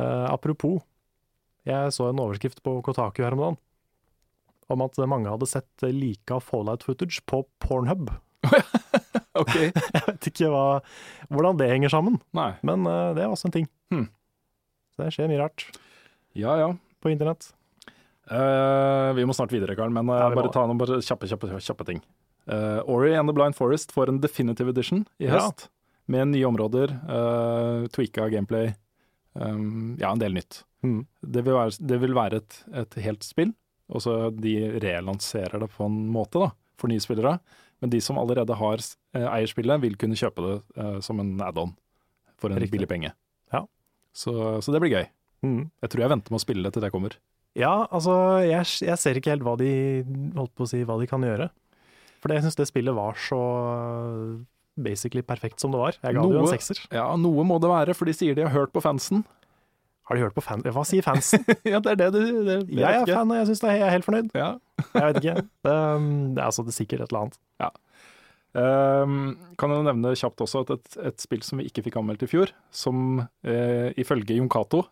uh, 0.00 0.26
Apropos, 0.32 0.82
jeg 1.68 1.94
så 1.94 2.10
en 2.10 2.22
overskrift 2.22 2.62
på 2.66 2.80
Kotaku 2.84 3.22
her 3.22 3.36
om 3.38 3.44
dagen 3.46 3.60
om 4.70 4.84
at 4.84 4.98
mange 5.10 5.26
hadde 5.26 5.48
sett 5.50 5.82
like 5.82 6.36
Fallout-footage 6.46 7.24
på 7.26 7.42
Pornhub. 7.58 8.12
OK. 9.40 9.56
Jeg 9.56 10.02
vet 10.06 10.28
ikke 10.30 10.50
hva, 10.52 10.62
hvordan 11.26 11.58
det 11.58 11.70
henger 11.72 11.90
sammen, 11.90 12.20
Nei. 12.36 12.52
men 12.66 12.86
uh, 12.86 13.10
det 13.16 13.24
er 13.24 13.32
også 13.32 13.48
en 13.50 13.56
ting. 13.56 13.66
Hmm. 13.90 14.06
Det 15.00 15.08
skjer 15.14 15.30
mye 15.32 15.40
rart 15.40 15.66
Ja 16.38 16.54
ja. 16.60 16.70
på 17.02 17.10
internett. 17.12 17.48
Eh, 18.30 19.10
vi 19.16 19.24
må 19.26 19.34
snart 19.34 19.50
videre, 19.52 19.74
Karl, 19.78 19.90
men 19.94 20.08
eh, 20.12 20.20
Ja, 20.20 20.28
vi 20.30 20.36
må 20.38 20.44
bare 20.44 20.54
ta 20.54 20.66
noen 20.68 20.78
bare 20.80 21.00
kjappe, 21.02 21.26
kjappe, 21.30 21.50
kjappe 21.58 21.86
ting. 21.88 22.02
Eh, 22.50 22.80
Ori 22.90 23.14
and 23.18 23.28
the 23.30 23.34
Blind 23.34 23.56
Forest 23.58 23.90
får 23.96 24.12
en 24.12 24.20
definitive 24.22 24.70
edition 24.70 25.02
i 25.18 25.26
Ja. 25.26 25.38
høst, 25.38 25.68
med 26.10 26.28
nye 26.32 26.46
områder, 26.48 26.90
uh, 27.06 27.84
tweaka 27.94 28.24
gameplay, 28.32 28.72
um, 29.38 29.96
ja, 30.00 30.10
en 30.10 30.18
del 30.18 30.34
nytt. 30.34 30.64
Mm. 30.82 31.04
Det 31.22 31.44
vil 31.46 31.54
være, 31.54 31.76
det 31.86 31.98
vil 32.02 32.14
være 32.16 32.40
et, 32.40 32.56
et 32.80 32.96
helt 33.04 33.22
spill, 33.22 33.52
og 33.90 34.02
så 34.02 34.16
de 34.34 34.54
relanserer 34.82 35.60
det 35.62 35.68
på 35.76 35.86
en 35.86 36.00
måte 36.10 36.42
da, 36.42 36.48
for 36.80 36.90
nye 36.90 37.02
spillere. 37.04 37.36
Men 37.80 37.92
de 37.94 38.00
som 38.02 38.18
allerede 38.18 38.56
har, 38.58 38.82
eierspillet 39.14 39.76
eier 39.76 39.84
vil 39.84 39.94
kunne 40.02 40.18
kjøpe 40.18 40.42
det 40.48 40.56
eh, 40.82 40.98
som 41.04 41.20
en 41.22 41.30
add-on 41.46 41.76
for 42.42 42.50
en 42.50 42.58
Riktig. 42.58 42.74
billig 42.74 42.88
penge. 42.90 43.12
Ja. 43.54 43.62
Så, 44.16 44.32
så 44.64 44.74
det 44.74 44.80
blir 44.82 44.94
gøy. 44.94 45.08
Mm. 45.46 45.62
Jeg 45.82 45.92
tror 45.92 46.04
jeg 46.04 46.12
venter 46.12 46.34
med 46.34 46.40
å 46.40 46.44
spille 46.44 46.64
det 46.66 46.74
til 46.76 46.84
det 46.84 46.92
kommer. 46.94 47.16
Ja, 47.58 47.86
altså, 47.90 48.14
jeg, 48.46 48.66
jeg 48.86 49.00
ser 49.00 49.18
ikke 49.18 49.34
helt 49.34 49.44
hva 49.46 49.56
de 49.58 49.70
holdt 50.36 50.54
på 50.54 50.66
å 50.66 50.70
si, 50.70 50.84
hva 50.86 50.98
de 51.00 51.08
kan 51.10 51.24
gjøre. 51.26 51.50
For 52.20 52.34
jeg 52.34 52.44
syns 52.44 52.58
det 52.58 52.68
spillet 52.68 52.94
var 52.94 53.16
så 53.18 53.40
basically 54.80 55.22
perfekt 55.26 55.60
som 55.60 55.72
det 55.74 55.80
var. 55.80 55.96
Jeg 55.98 56.16
ga 56.16 56.24
det 56.24 56.36
jo 56.36 56.44
en 56.44 56.52
sekser. 56.52 56.80
Ja, 56.94 57.08
noe 57.20 57.44
må 57.48 57.58
det 57.62 57.70
være, 57.72 57.96
for 57.96 58.08
de 58.08 58.14
sier 58.16 58.36
de 58.36 58.46
har 58.46 58.54
hørt 58.54 58.74
på 58.74 58.82
fansen. 58.84 59.24
Har 60.08 60.18
de 60.18 60.24
hørt 60.24 60.34
på 60.34 60.42
fansen? 60.44 60.72
Hva 60.74 60.84
sier 60.88 61.06
fansen? 61.06 61.44
ja, 61.72 61.80
det 61.82 61.94
er 61.94 62.00
det 62.00 62.08
du 62.14 62.20
det, 62.46 62.56
Jeg 62.74 63.02
er 63.02 63.06
fan, 63.06 63.30
og 63.30 63.38
jeg 63.38 63.50
syns 63.50 63.62
jeg 63.66 63.84
er 63.86 63.94
helt 63.94 64.06
fornøyd. 64.06 64.32
Ja. 64.34 64.50
Jeg 64.90 65.04
vet 65.06 65.20
ikke. 65.22 65.36
Det, 65.66 65.76
um, 65.76 66.10
det 66.34 66.42
er 66.42 66.48
altså 66.48 66.66
det 66.66 66.74
er 66.74 66.78
sikkert 66.80 67.04
et 67.04 67.12
eller 67.12 67.26
annet. 67.26 67.40
Ehm, 67.60 67.78
kan 68.54 69.70
jeg 69.74 69.84
nevne 69.86 70.14
kjapt 70.18 70.40
også 70.42 70.64
at 70.64 70.70
et, 70.74 70.96
et 71.10 71.20
spill 71.22 71.42
som 71.46 71.60
vi 71.60 71.68
ikke 71.70 71.84
fikk 71.86 71.96
anmeldt 72.00 72.24
i 72.26 72.30
fjor, 72.30 72.50
som 72.74 73.20
eh, 73.46 73.90
ifølge 74.00 74.34
Jon 74.38 74.48
Cato 74.50 74.84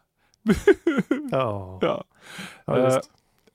oh. 1.33 1.79
ja, 1.87 1.97
Jeg 2.69 3.01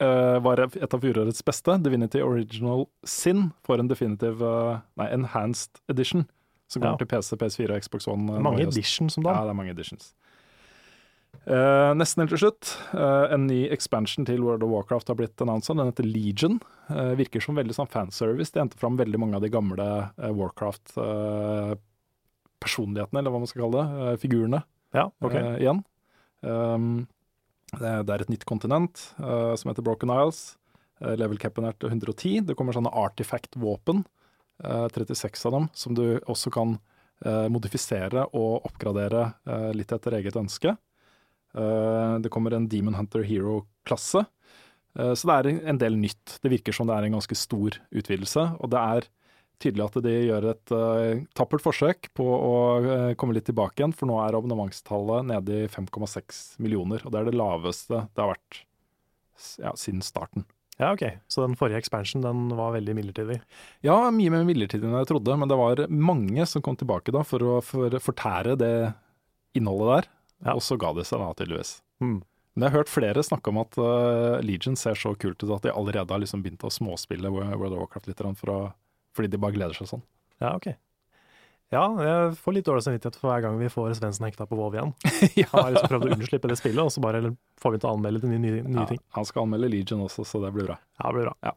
eh, 0.04 0.38
var 0.44 0.60
et 0.66 0.94
av 0.94 1.00
fjorårets 1.04 1.44
beste, 1.48 1.78
Divinity 1.86 2.22
Original 2.24 2.86
Sin, 3.08 3.52
får 3.68 3.84
en 3.84 3.92
definitive 3.92 4.44
eh, 4.44 4.82
nei, 5.00 5.08
enhanced 5.16 5.80
edition, 5.92 6.26
som 6.68 6.82
kommer 6.84 6.98
Ja. 7.00 7.06
til 7.06 7.12
PC, 7.14 7.38
PS4 7.40 7.78
og 7.78 7.86
Xbox 7.88 8.08
One. 8.12 8.28
eh, 8.36 8.44
Mange 8.44 8.66
editions 8.68 9.16
som 9.18 9.24
da. 9.24 9.38
Ja, 9.38 9.48
det 9.48 9.56
er 9.56 9.60
mange 9.62 9.72
editions. 9.76 10.14
Eh, 11.44 11.92
nesten 12.00 12.22
helt 12.24 12.32
til 12.32 12.40
slutt. 12.46 12.70
Uh, 12.96 13.28
en 13.36 13.44
ny 13.50 13.66
expansion 13.74 14.24
til 14.28 14.40
World 14.46 14.64
of 14.64 14.70
Warcraft 14.72 15.10
har 15.12 15.18
blitt 15.20 15.42
annonsa. 15.44 15.74
Den 15.76 15.90
heter 15.92 16.06
Legion. 16.08 16.56
Uh, 16.88 17.12
virker 17.20 17.42
som 17.44 17.58
veldig 17.60 17.76
sånn 17.76 17.90
fanservice. 17.92 18.54
De 18.56 18.62
henter 18.62 18.80
fram 18.80 18.96
veldig 19.00 19.20
mange 19.20 19.36
av 19.36 19.44
de 19.44 19.50
gamle 19.52 19.88
Warcraft-personlighetene, 20.40 23.20
eller 23.20 23.32
hva 23.34 23.42
man 23.44 23.50
skal 23.52 23.64
kalle 23.66 23.82
det. 23.84 24.16
figurene 24.24 24.62
Ja, 24.96 25.06
okay. 25.26 25.44
igjen. 25.60 25.80
Um, 26.44 27.08
det, 27.74 27.88
er- 27.90 28.04
det 28.08 28.14
er 28.14 28.22
et 28.24 28.30
nytt 28.32 28.46
kontinent 28.48 28.96
som 29.18 29.68
heter 29.70 29.84
Broken 29.84 30.10
Isles. 30.14 30.42
Level 31.02 31.38
capen 31.42 31.66
er 31.68 31.74
til 31.76 31.90
110. 31.90 32.46
Det 32.48 32.56
kommer 32.56 32.74
sånne 32.78 32.94
artifact-våpen, 32.94 34.06
eh, 34.64 34.88
36 34.94 35.46
av 35.50 35.54
dem, 35.58 35.66
som 35.74 35.94
du 35.98 36.20
også 36.30 36.50
kan 36.54 36.78
modifisere 37.24 38.26
og 38.36 38.66
oppgradere 38.68 39.32
litt 39.74 39.92
etter 39.96 40.12
eget 40.18 40.36
ønske. 40.36 40.76
Eh, 41.54 42.20
det 42.20 42.32
kommer 42.34 42.56
en 42.56 42.70
Demon 42.70 42.98
Hunter 42.98 43.26
Hero-klasse. 43.28 44.26
Eh, 45.00 45.14
så 45.14 45.30
det 45.30 45.36
er 45.36 45.68
en 45.70 45.82
del 45.82 45.98
nytt. 46.00 46.40
Det 46.42 46.52
virker 46.54 46.76
som 46.76 46.90
det 46.90 46.98
er 46.98 47.08
en 47.08 47.20
ganske 47.20 47.38
stor 47.38 47.78
utvidelse. 47.94 48.48
Og 48.60 48.74
det 48.74 48.82
er 48.82 49.10
tydelig 49.64 49.86
at 49.86 50.00
de 50.04 50.16
gjør 50.28 50.50
et 50.52 50.74
eh, 50.76 51.22
tappert 51.38 51.64
forsøk 51.64 52.10
på 52.18 52.26
å 52.26 52.56
komme 53.20 53.38
litt 53.38 53.48
tilbake 53.48 53.80
igjen, 53.80 53.94
for 53.96 54.10
nå 54.10 54.18
er 54.24 54.36
abonnementstallet 54.36 55.30
nede 55.30 55.64
i 55.64 55.70
5,6 55.72 56.44
millioner. 56.64 57.06
Og 57.06 57.14
det 57.14 57.22
er 57.22 57.30
det 57.30 57.38
laveste 57.38 58.08
det 58.10 58.26
har 58.26 58.34
vært 58.34 58.64
ja, 59.62 59.74
siden 59.80 60.04
starten. 60.06 60.48
Ja, 60.80 60.90
ok. 60.90 61.04
Så 61.30 61.44
den 61.44 61.56
forrige 61.58 61.78
expansion 61.84 62.24
den 62.26 62.48
var 62.58 62.74
veldig 62.74 62.96
midlertidig. 62.98 63.38
Ja, 63.86 64.10
mye 64.10 64.34
mer 64.34 64.46
midlertidig 64.48 64.88
enn 64.90 64.98
jeg 64.98 65.12
trodde, 65.12 65.36
men 65.38 65.52
det 65.52 65.60
var 65.60 65.84
mange 65.90 66.48
som 66.50 66.64
kom 66.66 66.78
tilbake 66.80 67.14
da 67.14 67.22
for 67.28 67.46
å 67.46 67.60
fortære 67.62 68.58
det 68.58 68.74
innholdet 69.54 69.92
der. 69.92 70.10
Ja. 70.44 70.54
Og 70.56 70.64
så 70.66 70.78
ga 70.80 70.92
det 70.98 71.08
seg 71.08 71.24
da, 71.24 71.32
tydeligvis. 71.40 71.78
Mm. 72.04 72.22
Men 72.54 72.66
jeg 72.68 72.70
har 72.70 72.84
hørt 72.84 72.94
flere 72.94 73.26
snakke 73.26 73.50
om 73.50 73.60
at 73.64 73.78
uh, 73.82 74.38
Legion 74.46 74.76
ser 74.78 74.98
så 75.00 75.16
kult 75.18 75.42
ut 75.42 75.54
at 75.56 75.66
de 75.66 75.74
allerede 75.74 76.14
har 76.14 76.22
liksom 76.22 76.44
begynt 76.46 76.66
å 76.68 76.72
småspille 76.74 77.32
World 77.34 77.72
of 77.72 77.80
Warcraft 77.80 78.12
litt, 78.12 78.22
for 78.38 78.54
å, 78.54 78.58
fordi 79.18 79.32
de 79.34 79.42
bare 79.42 79.56
gleder 79.56 79.78
seg 79.78 79.90
sånn. 79.90 80.04
Ja, 80.44 80.54
ok. 80.54 80.74
Ja, 81.74 81.88
jeg 82.06 82.36
får 82.38 82.54
litt 82.54 82.68
dårlig 82.68 82.84
samvittighet 82.86 83.18
for 83.18 83.32
hver 83.32 83.42
gang 83.48 83.58
vi 83.58 83.72
får 83.74 83.96
Svendsen 83.98 84.28
hekta 84.28 84.46
på 84.46 84.58
Vov 84.60 84.76
igjen. 84.78 84.94
ja. 85.40 85.48
Han 85.56 85.64
har 85.64 85.74
liksom 85.74 85.90
prøvd 85.96 86.06
å 86.06 86.14
unnslippe 86.20 86.52
det 86.52 86.60
spillet, 86.60 86.84
og 86.84 86.94
så 86.94 87.02
bare 87.02 87.34
får 87.64 87.74
vi 87.74 87.82
til 87.82 87.90
å 87.90 87.94
anmelde 87.98 88.22
de 88.22 88.34
nye, 88.36 88.60
nye, 88.62 88.76
Ja, 88.84 88.86
ting. 88.92 89.02
han 89.18 89.26
skal 89.26 89.48
anmelde 89.48 89.72
Legion 89.74 90.04
også, 90.06 90.28
så 90.28 90.44
det 90.44 90.54
blir 90.54 90.70
bra. 90.70 90.78
Ja, 91.00 91.08
det 91.10 91.16
blir 91.18 91.32
bra. 91.32 91.56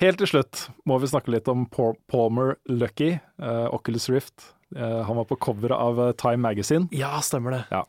Helt 0.00 0.20
til 0.20 0.28
slutt 0.28 0.66
må 0.88 0.98
vi 1.00 1.08
snakke 1.08 1.32
litt 1.32 1.48
om 1.48 1.66
Palmer 1.72 2.56
Lucky, 2.68 3.14
uh, 3.40 3.68
Oculus 3.76 4.08
Rift. 4.12 4.52
Eh, 4.74 5.02
han 5.06 5.16
var 5.16 5.24
på 5.30 5.36
coveret 5.38 5.76
av 5.78 6.00
eh, 6.08 6.12
Time 6.18 6.42
Magazine. 6.48 6.88
Ja, 6.90 7.12
stemmer 7.22 7.50
det. 7.60 7.82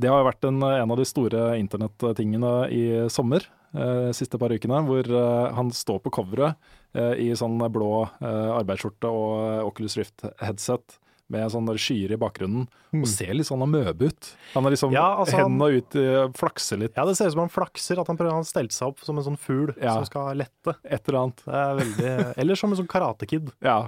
Det 0.00 0.08
har 0.08 0.22
jo 0.22 0.28
vært 0.30 0.46
en, 0.48 0.62
en 0.64 0.90
av 0.94 0.96
de 0.96 1.04
store 1.04 1.58
internettingene 1.60 2.52
i 2.72 2.84
sommer, 3.12 3.44
eh, 3.76 4.08
siste 4.16 4.38
par 4.40 4.54
ukene, 4.54 4.80
hvor 4.88 5.04
eh, 5.04 5.52
han 5.58 5.68
står 5.76 6.00
på 6.06 6.12
coveret 6.16 6.56
eh, 6.96 7.12
i 7.28 7.30
sånn 7.36 7.58
blå 7.72 8.06
eh, 8.22 8.50
arbeidsskjorte 8.56 9.10
og 9.12 9.30
eh, 9.42 9.62
Oculus 9.68 9.98
Rift-headset 10.00 10.96
med 11.32 11.48
sånne 11.48 11.72
skyer 11.80 12.12
i 12.12 12.18
bakgrunnen, 12.20 12.66
og 12.92 13.06
ser 13.08 13.30
litt 13.32 13.46
sånn 13.48 13.62
amøbe 13.64 14.10
ut. 14.10 14.26
Han 14.52 14.66
har 14.66 14.74
liksom. 14.74 14.92
Ja, 14.92 15.14
altså, 15.22 15.38
hendene 15.40 15.78
ut, 15.80 15.94
eh, 15.96 16.26
flakser 16.36 16.80
litt, 16.82 16.92
Ja, 16.98 17.06
det 17.08 17.14
ser 17.16 17.30
ut 17.30 17.36
som 17.36 17.40
han 17.46 17.52
flakser, 17.54 18.00
at 18.02 18.10
han 18.10 18.18
prøver 18.20 18.34
han 18.36 18.44
stelte 18.48 18.76
seg 18.76 18.90
opp 18.92 19.00
som 19.06 19.16
en 19.16 19.24
sånn 19.30 19.38
fugl 19.40 19.72
Ja. 19.80 19.94
som 20.00 20.08
skal 20.10 20.36
lette. 20.42 20.74
et 20.84 21.08
eller 21.08 21.20
annet. 21.22 21.40
Det 21.46 21.54
er 21.62 21.78
veldig 21.80 22.10
Eller 22.42 22.54
som 22.60 22.72
en 22.74 22.80
sånn 22.82 22.90
karatekid-pose. 22.92 23.56
Ja, 23.64 23.78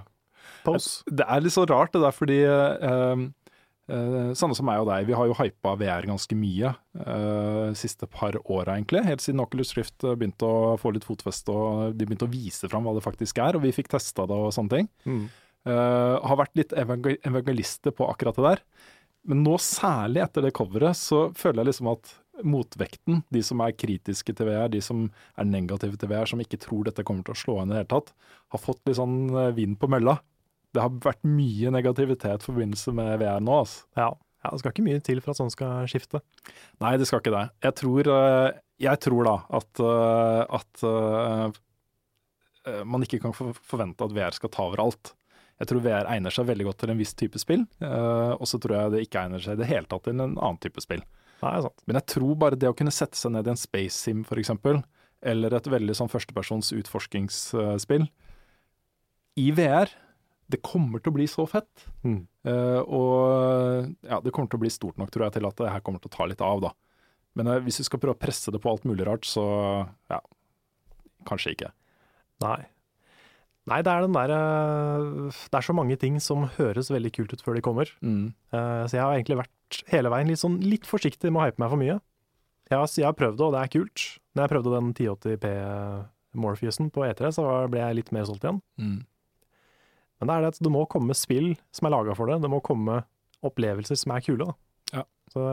Det 1.07 1.27
er 1.29 1.45
litt 1.45 1.55
så 1.55 1.67
rart 1.69 1.95
det 1.95 2.03
der, 2.03 2.17
fordi 2.17 2.41
eh, 2.49 3.23
eh, 3.93 4.33
sånne 4.37 4.57
som 4.57 4.69
meg 4.69 4.83
og 4.83 4.89
deg, 4.91 5.07
vi 5.09 5.17
har 5.19 5.29
jo 5.31 5.37
hypa 5.39 5.77
VR 5.81 6.09
ganske 6.09 6.39
mye 6.39 6.73
eh, 7.05 7.71
siste 7.79 8.09
par 8.11 8.39
åra, 8.45 8.79
egentlig. 8.79 9.05
Helt 9.07 9.25
siden 9.25 9.45
Oculus 9.45 9.75
Rift 9.79 10.07
begynte 10.07 10.49
å 10.49 10.75
få 10.81 10.95
litt 10.97 11.07
fotfeste 11.07 11.55
og 11.55 11.97
de 11.99 12.09
begynte 12.09 12.29
å 12.29 12.35
vise 12.35 12.71
fram 12.73 12.89
hva 12.89 12.97
det 12.97 13.05
faktisk 13.07 13.41
er, 13.45 13.59
og 13.59 13.67
vi 13.67 13.75
fikk 13.77 13.93
testa 13.95 14.29
det 14.31 14.43
og 14.47 14.53
sånne 14.57 14.79
ting. 14.79 14.93
Mm. 15.05 15.25
Eh, 15.65 16.17
har 16.21 16.37
vært 16.37 16.59
litt 16.59 16.75
evangel 16.77 17.17
evangelister 17.25 17.95
på 17.97 18.09
akkurat 18.11 18.37
det 18.37 18.45
der. 18.45 18.63
Men 19.25 19.41
nå, 19.47 19.57
særlig 19.63 20.21
etter 20.21 20.45
det 20.45 20.53
coveret, 20.57 20.99
så 21.01 21.31
føler 21.37 21.63
jeg 21.63 21.71
liksom 21.71 21.89
at 21.95 22.11
motvekten, 22.45 23.23
de 23.33 23.41
som 23.47 23.63
er 23.65 23.77
kritiske 23.79 24.35
til 24.37 24.51
VR, 24.51 24.69
de 24.69 24.83
som 24.85 25.07
er 25.39 25.49
negative 25.49 25.97
til 26.01 26.11
VR, 26.11 26.29
som 26.29 26.43
ikke 26.43 26.61
tror 26.61 26.85
dette 26.89 27.05
kommer 27.07 27.25
til 27.25 27.33
å 27.33 27.41
slå 27.41 27.57
an 27.63 27.71
i 27.71 27.77
det 27.77 27.81
hele 27.81 27.93
tatt, 27.95 28.13
har 28.53 28.61
fått 28.61 28.83
litt 28.85 28.99
sånn 29.01 29.17
eh, 29.33 29.55
vind 29.57 29.79
på 29.81 29.89
mølla. 29.89 30.19
Det 30.75 30.83
har 30.83 30.95
vært 31.05 31.23
mye 31.27 31.71
negativitet 31.75 32.43
i 32.43 32.49
forbindelse 32.49 32.95
med 32.97 33.19
VR 33.23 33.43
nå, 33.45 33.61
altså. 33.63 33.85
Ja. 33.99 34.11
ja. 34.43 34.53
Det 34.53 34.61
skal 34.63 34.75
ikke 34.75 34.87
mye 34.89 35.03
til 35.07 35.21
for 35.23 35.33
at 35.33 35.41
sånn 35.41 35.53
skal 35.55 35.89
skifte. 35.91 36.21
Nei, 36.83 36.97
det 37.01 37.07
skal 37.09 37.23
ikke 37.23 37.35
det. 37.35 37.45
Jeg 37.65 37.79
tror, 37.81 38.11
eh, 38.17 38.49
jeg 38.83 39.03
tror 39.07 39.29
da 39.29 39.37
at, 39.61 39.83
eh, 39.87 40.41
at 40.59 40.87
eh, 40.91 42.81
man 42.89 43.07
ikke 43.07 43.23
kan 43.23 43.37
forvente 43.37 44.07
at 44.07 44.17
VR 44.17 44.35
skal 44.35 44.51
ta 44.51 44.67
over 44.67 44.83
alt. 44.83 45.15
Jeg 45.63 45.71
tror 45.71 45.85
VR 45.85 46.11
egner 46.11 46.35
seg 46.35 46.49
veldig 46.49 46.67
godt 46.67 46.83
til 46.83 46.91
en 46.91 46.99
viss 46.99 47.15
type 47.15 47.39
spill, 47.39 47.63
og 47.79 48.43
så 48.51 48.59
tror 48.59 48.73
jeg 48.75 48.91
det 48.91 49.03
ikke 49.05 49.21
egner 49.21 49.43
seg 49.45 49.55
i 49.55 49.61
det 49.61 49.69
hele 49.71 49.87
tatt 49.87 50.03
til 50.03 50.17
en 50.17 50.33
annen 50.33 50.59
type 50.59 50.83
spill. 50.83 51.05
Nei. 51.45 51.53
Men 51.87 51.99
jeg 52.01 52.09
tror 52.11 52.33
bare 52.41 52.59
det 52.59 52.73
å 52.73 52.75
kunne 52.75 52.91
sette 52.95 53.15
seg 53.15 53.37
ned 53.37 53.47
i 53.47 53.53
en 53.53 53.61
space 53.61 53.95
sim 53.95 54.25
f.eks., 54.27 54.51
eller 55.25 55.55
et 55.55 55.69
veldig 55.71 55.95
sånn 55.95 56.11
førstepersons 56.11 56.73
utforskingsspill, 56.75 58.09
i 59.41 59.47
VR, 59.55 59.93
det 60.51 60.61
kommer 60.65 61.01
til 61.01 61.13
å 61.13 61.17
bli 61.17 61.27
så 61.31 61.47
fett. 61.49 61.87
Mm. 62.05 62.21
Uh, 62.47 62.81
og 62.85 63.95
ja, 64.05 64.21
det 64.21 64.33
kommer 64.35 64.51
til 64.53 64.61
å 64.61 64.65
bli 64.65 64.73
stort 64.73 64.99
nok, 65.01 65.13
tror 65.13 65.27
jeg, 65.27 65.39
til 65.39 65.49
at 65.49 65.61
det 65.61 65.73
her 65.73 65.85
kommer 65.85 66.03
til 66.03 66.13
å 66.13 66.17
ta 66.17 66.29
litt 66.29 66.45
av, 66.45 66.61
da. 66.67 66.75
Men 67.39 67.51
uh, 67.51 67.59
hvis 67.65 67.81
vi 67.81 67.89
skal 67.89 68.03
prøve 68.03 68.17
å 68.17 68.21
presse 68.21 68.53
det 68.55 68.61
på 68.63 68.71
alt 68.73 68.87
mulig 68.89 69.07
rart, 69.09 69.27
så 69.29 69.45
ja, 70.13 70.21
kanskje 71.29 71.57
ikke. 71.57 71.73
Nei. 72.45 72.61
Nei, 73.71 73.79
det 73.81 73.89
er 73.89 74.03
den 74.05 74.13
derre 74.13 74.39
Det 75.33 75.57
er 75.57 75.65
så 75.65 75.73
mange 75.73 75.97
ting 75.97 76.19
som 76.21 76.43
høres 76.59 76.91
veldig 76.93 77.15
kult 77.17 77.33
ut 77.33 77.45
før 77.45 77.57
de 77.57 77.65
kommer. 77.65 77.93
Mm. 78.05 78.35
Uh, 78.53 78.85
så 78.85 78.99
jeg 78.99 79.05
har 79.05 79.15
egentlig 79.15 79.41
vært 79.41 79.85
hele 79.91 80.13
veien 80.13 80.29
litt, 80.29 80.43
sånn, 80.43 80.61
litt 80.65 80.85
forsiktig 80.89 81.33
med 81.33 81.41
å 81.41 81.47
hype 81.49 81.63
meg 81.63 81.73
for 81.73 81.81
mye. 81.81 81.97
Jeg 82.69 82.81
har, 82.81 82.91
jeg 82.97 83.09
har 83.09 83.17
prøvd 83.17 83.41
det, 83.41 83.47
og 83.47 83.57
det 83.57 83.63
er 83.63 83.73
kult. 83.73 84.05
Når 84.35 84.45
jeg 84.45 84.53
prøvde 84.53 84.77
den 84.77 84.93
1080P 84.93 85.49
Morpheusen 86.45 86.89
på 86.93 87.05
E3, 87.07 87.31
så 87.37 87.45
ble 87.71 87.81
jeg 87.81 87.99
litt 88.01 88.13
mer 88.15 88.25
solgt 88.29 88.45
igjen. 88.45 88.61
Mm. 88.81 89.01
Men 90.21 90.31
det 90.31 90.35
er 90.37 90.45
det 90.45 90.53
at 90.55 90.63
det 90.65 90.73
må 90.73 90.85
komme 90.91 91.17
spill 91.19 91.55
som 91.75 91.89
er 91.89 91.95
laga 91.97 92.15
for 92.17 92.31
det. 92.31 92.41
Det 92.45 92.51
må 92.53 92.63
komme 92.65 93.03
opplevelser 93.45 93.99
som 94.01 94.15
er 94.15 94.25
kule. 94.25 94.47
Da. 94.47 95.01
Ja. 95.01 95.05
Så 95.35 95.47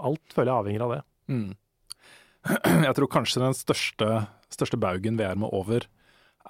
alt 0.00 0.34
føler 0.36 0.52
jeg 0.52 0.62
avhenger 0.64 0.86
av 0.86 0.94
det. 0.94 1.00
Mm. 1.30 1.48
Jeg 2.86 2.96
tror 2.96 3.10
kanskje 3.12 3.42
den 3.42 3.56
største, 3.56 4.06
største 4.48 4.78
baugen 4.80 5.18
VR 5.20 5.36
må 5.36 5.50
over, 5.52 5.84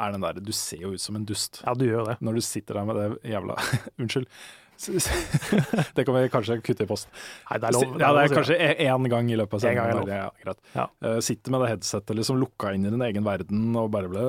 er 0.01 0.12
den 0.14 0.22
der 0.22 0.38
Du 0.38 0.53
ser 0.55 0.84
jo 0.84 0.93
ut 0.95 1.03
som 1.03 1.16
en 1.18 1.24
dust. 1.26 1.59
Ja, 1.66 1.74
du 1.74 1.82
gjør 1.88 2.12
det. 2.12 2.20
når 2.22 2.38
du 2.38 2.45
sitter 2.47 2.78
der 2.78 2.86
med 2.86 3.01
det 3.01 3.32
jævla 3.32 3.57
Unnskyld. 4.01 4.28
Det 5.97 6.07
kan 6.07 6.14
vi 6.14 6.28
kanskje 6.32 6.57
kutte 6.64 6.86
i 6.86 6.88
post. 6.88 7.11
Nei, 7.51 7.59
det 7.61 7.68
er 7.68 7.74
lov. 7.74 7.99
ja, 8.01 8.12
det 8.16 8.22
er 8.22 8.32
kanskje 8.32 8.57
én 8.86 9.09
gang 9.12 9.26
i 9.28 9.36
løpet 9.36 9.59
av 9.59 9.64
sendingen. 9.66 10.09
Ja, 10.09 10.30
greit. 10.41 10.62
Ja. 10.72 10.86
Uh, 11.05 11.18
sitter 11.20 11.53
med 11.53 11.61
det 11.64 11.72
headsetet 11.74 12.16
liksom 12.16 12.38
lukka 12.41 12.72
inn 12.72 12.86
i 12.88 12.93
din 12.95 13.05
egen 13.05 13.26
verden 13.26 13.76
og 13.76 13.91
bare 13.93 14.09
ble 14.09 14.24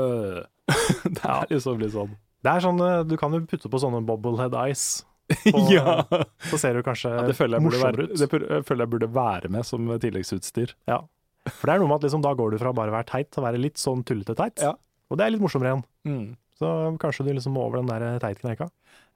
Det 1.16 1.24
er 1.24 1.48
liksom 1.54 1.80
litt 1.80 1.96
sånn 1.96 2.12
Det 2.42 2.52
er 2.52 2.64
sånn, 2.64 2.82
eh, 2.82 3.00
Du 3.08 3.16
kan 3.22 3.34
jo 3.36 3.42
putte 3.50 3.70
på 3.72 3.82
sånne 3.82 4.04
bobblehead 4.08 4.56
eyes. 4.58 5.06
På, 5.46 5.64
Ja! 5.72 6.02
Så 6.50 6.60
ser 6.60 6.76
du 6.76 6.84
kanskje 6.84 7.12
ja! 7.14 7.60
Morsommere 7.64 8.10
ut. 8.10 8.18
det 8.20 8.28
føler 8.32 8.84
jeg 8.84 8.92
burde 8.92 9.12
være 9.16 9.52
med 9.54 9.68
som 9.68 9.88
tilleggsutstyr. 10.02 10.74
Ja. 10.92 11.02
For 11.48 11.70
det 11.70 11.76
er 11.76 11.82
noe 11.82 11.90
med 11.90 12.02
at 12.02 12.08
liksom, 12.10 12.24
da 12.26 12.34
går 12.38 12.54
du 12.54 12.60
fra 12.62 12.74
bare 12.76 12.92
å 12.92 12.98
være 13.00 13.10
teit 13.10 13.32
til 13.32 13.42
å 13.42 13.46
være 13.48 13.62
litt 13.62 13.80
sånn 13.82 14.04
tullete 14.06 14.36
teit. 14.38 14.62
Ja. 14.62 14.76
Og 15.10 15.18
det 15.20 15.26
er 15.26 15.34
litt 15.34 15.44
morsommere 15.44 15.72
igjen. 15.72 15.86
Mm. 16.08 16.26
Så 16.62 16.74
kanskje 17.02 17.26
du 17.26 17.32
liksom 17.34 17.56
må 17.58 17.64
over 17.66 17.82
den 17.82 17.90
der 17.90 18.20
teitkneika. 18.22 18.68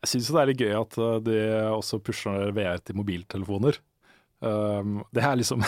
Jeg 0.06 0.12
syns 0.14 0.32
det 0.34 0.40
er 0.42 0.50
litt 0.50 0.64
gøy 0.64 0.74
at 0.80 0.98
uh, 1.02 1.18
de 1.24 1.38
også 1.76 2.00
pusher 2.04 2.50
VR 2.56 2.82
til 2.82 2.98
mobiltelefoner. 2.98 3.78
Um, 4.46 5.00
det 5.16 5.24
er 5.24 5.38
liksom 5.40 5.64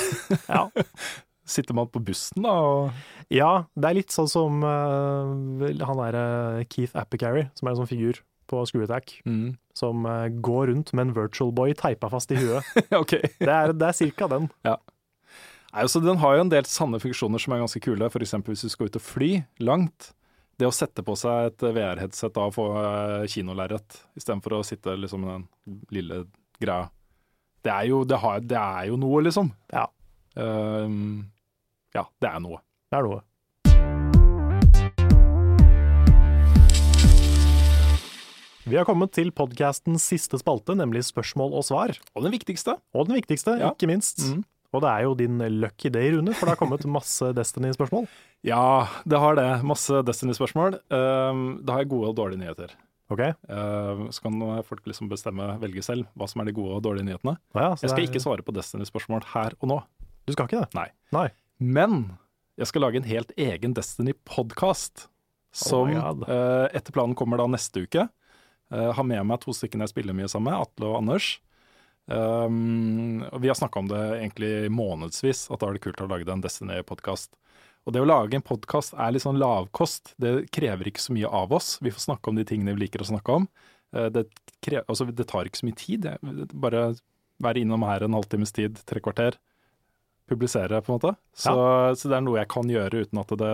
Ja. 0.48 0.68
Sitter 1.48 1.78
man 1.78 1.88
på 1.92 2.02
bussen 2.04 2.44
da 2.44 2.56
og 2.60 3.32
ja, 3.34 3.68
det 3.76 3.90
er 3.90 3.98
litt 3.98 4.14
sånn 4.14 4.30
som 4.32 4.64
uh, 4.64 5.64
han 5.64 6.02
derre 6.02 6.66
Keith 6.72 6.96
Appicarry, 7.00 7.48
som 7.58 7.68
er 7.68 7.74
en 7.74 7.82
sånn 7.82 7.90
figur 7.90 8.22
på 8.48 8.62
Screw 8.68 8.86
Attack, 8.86 9.18
mm. 9.28 9.58
som 9.76 10.06
uh, 10.08 10.28
går 10.32 10.70
rundt 10.72 10.94
med 10.96 11.10
en 11.10 11.16
virtual 11.18 11.52
boy 11.56 11.76
teipa 11.76 12.08
fast 12.12 12.32
i 12.32 12.40
huet. 12.40 12.68
okay. 13.02 13.34
Det 13.42 13.52
er, 13.52 13.74
det 13.76 13.90
er 13.90 13.98
cirka 13.98 14.30
den. 14.32 14.48
Nei, 14.64 15.84
altså, 15.84 16.00
den 16.04 16.22
har 16.24 16.38
jo 16.38 16.46
en 16.46 16.54
del 16.54 16.68
sanne 16.70 17.02
funksjoner 17.04 17.44
som 17.44 17.54
er 17.54 17.64
ganske 17.66 17.84
kule. 17.84 18.08
F.eks. 18.08 18.38
hvis 18.48 18.64
du 18.64 18.72
skal 18.72 18.88
ut 18.88 19.00
og 19.00 19.04
fly 19.04 19.32
langt. 19.60 20.14
Det 20.58 20.66
å 20.66 20.74
sette 20.74 21.04
på 21.06 21.14
seg 21.20 21.52
et 21.52 21.66
VR-headset 21.76 22.40
og 22.42 22.56
få 22.56 22.64
kinolerret 23.30 24.00
istedenfor 24.18 24.56
å 24.58 24.64
sitte 24.66 24.96
liksom 24.98 25.22
med 25.22 25.44
den 25.68 25.82
lille 25.94 26.24
greia. 26.58 26.88
Det 27.62 27.74
er 27.74 27.90
jo, 27.92 28.02
det 28.08 28.18
har, 28.24 28.40
det 28.42 28.58
er 28.58 28.88
jo 28.90 28.98
noe, 28.98 29.20
liksom. 29.28 29.52
Ja. 29.74 29.86
Um, 30.34 31.28
ja, 31.98 32.06
det 32.22 32.30
er 32.30 32.40
noe. 32.44 32.62
Det 32.92 33.00
er 33.02 33.08
noe. 33.10 33.24
Vi 38.68 38.76
har 38.76 38.84
kommet 38.84 39.14
til 39.16 39.30
podkastens 39.32 40.04
siste 40.12 40.36
spalte, 40.42 40.76
nemlig 40.76 41.06
spørsmål 41.08 41.54
og 41.56 41.64
svar. 41.64 41.94
Og 42.18 42.26
den 42.26 42.34
viktigste. 42.36 42.74
Og 42.94 43.08
den 43.08 43.16
viktigste, 43.16 43.56
Ja. 43.62 43.72
ikke 43.72 43.88
minst. 43.88 44.20
Mm. 44.28 44.44
Og 44.74 44.82
det 44.84 44.90
er 44.92 45.02
jo 45.04 45.14
din 45.16 45.38
lucky 45.62 45.88
day, 45.90 46.12
Rune, 46.12 46.34
for 46.36 46.46
det 46.46 46.58
har 46.58 46.60
kommet 46.60 46.84
masse 46.98 47.32
Destiny-spørsmål. 47.34 48.08
Ja, 48.44 48.88
det 49.08 49.18
har 49.24 49.36
det. 49.40 49.64
Masse 49.64 50.04
Destiny-spørsmål. 50.04 50.82
Um, 50.92 51.64
da 51.64 51.74
har 51.78 51.86
jeg 51.86 51.90
gode 51.96 52.10
og 52.12 52.16
dårlige 52.20 52.42
nyheter. 52.44 52.76
Ok? 53.10 53.24
Uh, 53.48 54.10
så 54.12 54.20
kan 54.22 54.36
folk 54.68 54.84
liksom 54.86 55.08
bestemme, 55.08 55.48
velge 55.64 55.82
selv, 55.82 56.06
hva 56.20 56.28
som 56.28 56.42
er 56.44 56.52
de 56.52 56.58
gode 56.60 56.76
og 56.76 56.84
dårlige 56.84 57.08
nyhetene. 57.08 57.38
Ja, 57.56 57.72
så 57.80 57.88
Jeg 57.88 57.90
skal 57.96 58.04
er- 58.04 58.08
ikke 58.12 58.20
svare 58.28 58.44
på 58.44 58.52
Destiny-spørsmål 58.52 59.24
her 59.32 59.56
og 59.62 59.70
nå. 59.72 59.80
Du 60.28 60.34
skal 60.36 60.46
ikke 60.46 60.60
det? 60.60 60.74
Nei. 60.76 60.90
Nei. 61.16 61.30
Men 61.58 62.18
Jeg 62.58 62.72
skal 62.72 62.82
lage 62.82 62.98
en 62.98 63.06
helt 63.06 63.32
egen 63.38 63.74
Destiny-podkast. 63.78 65.08
Som 65.54 65.90
Oh 65.94 66.24
uh, 66.26 66.30
eh, 66.30 66.78
etter 66.78 66.94
planen 66.94 67.16
kommer 67.18 67.38
da 67.38 67.46
neste 67.50 67.86
uke. 67.86 68.08
Uh, 68.74 68.92
har 68.94 69.06
med 69.06 69.24
meg 69.26 69.40
to 69.42 69.54
stykker 69.56 69.80
jeg 69.86 69.94
spiller 69.94 70.18
mye 70.18 70.30
sammen 70.30 70.52
med, 70.52 70.66
Atle 70.66 70.90
og 70.90 70.98
Anders. 71.00 71.38
Um, 72.08 73.24
og 73.30 73.42
vi 73.44 73.50
har 73.52 73.58
snakka 73.58 73.82
om 73.82 73.90
det 73.92 74.02
egentlig 74.20 74.52
månedsvis, 74.74 75.48
at 75.52 75.62
da 75.62 75.70
er 75.70 75.78
det 75.78 75.84
kult 75.86 76.02
å 76.02 76.10
lage 76.10 76.30
en 76.34 76.44
Destiny-podkast. 76.44 77.34
Og 77.88 77.96
det 77.96 78.04
å 78.04 78.10
lage 78.10 78.38
en 78.38 78.46
podkast 78.46 78.98
er 79.00 79.14
litt 79.14 79.24
sånn 79.24 79.40
lavkost. 79.40 80.16
Det 80.20 80.50
krever 80.54 80.90
ikke 80.90 81.04
så 81.04 81.16
mye 81.16 81.30
av 81.30 81.54
oss. 81.56 81.78
Vi 81.82 81.94
får 81.94 82.10
snakke 82.10 82.32
om 82.32 82.40
de 82.40 82.46
tingene 82.48 82.76
vi 82.76 82.88
liker 82.88 83.06
å 83.06 83.10
snakke 83.14 83.38
om. 83.42 83.48
Uh, 83.96 84.10
det, 84.14 84.28
krever, 84.66 84.86
altså, 84.90 85.08
det 85.10 85.30
tar 85.30 85.48
ikke 85.48 85.62
så 85.62 85.70
mye 85.70 85.80
tid. 85.80 86.10
Bare 86.54 86.90
være 87.44 87.62
innom 87.64 87.86
her 87.88 88.06
en 88.06 88.18
halvtimes 88.18 88.54
tid, 88.54 88.82
tre 88.90 89.02
kvarter. 89.04 89.38
Publisere, 90.28 90.82
på 90.84 90.92
en 90.94 91.00
måte. 91.00 91.16
Så, 91.36 91.54
så 91.96 92.10
det 92.12 92.18
er 92.18 92.26
noe 92.26 92.40
jeg 92.42 92.50
kan 92.52 92.68
gjøre 92.68 93.06
uten 93.06 93.20
at 93.22 93.32
det 93.40 93.54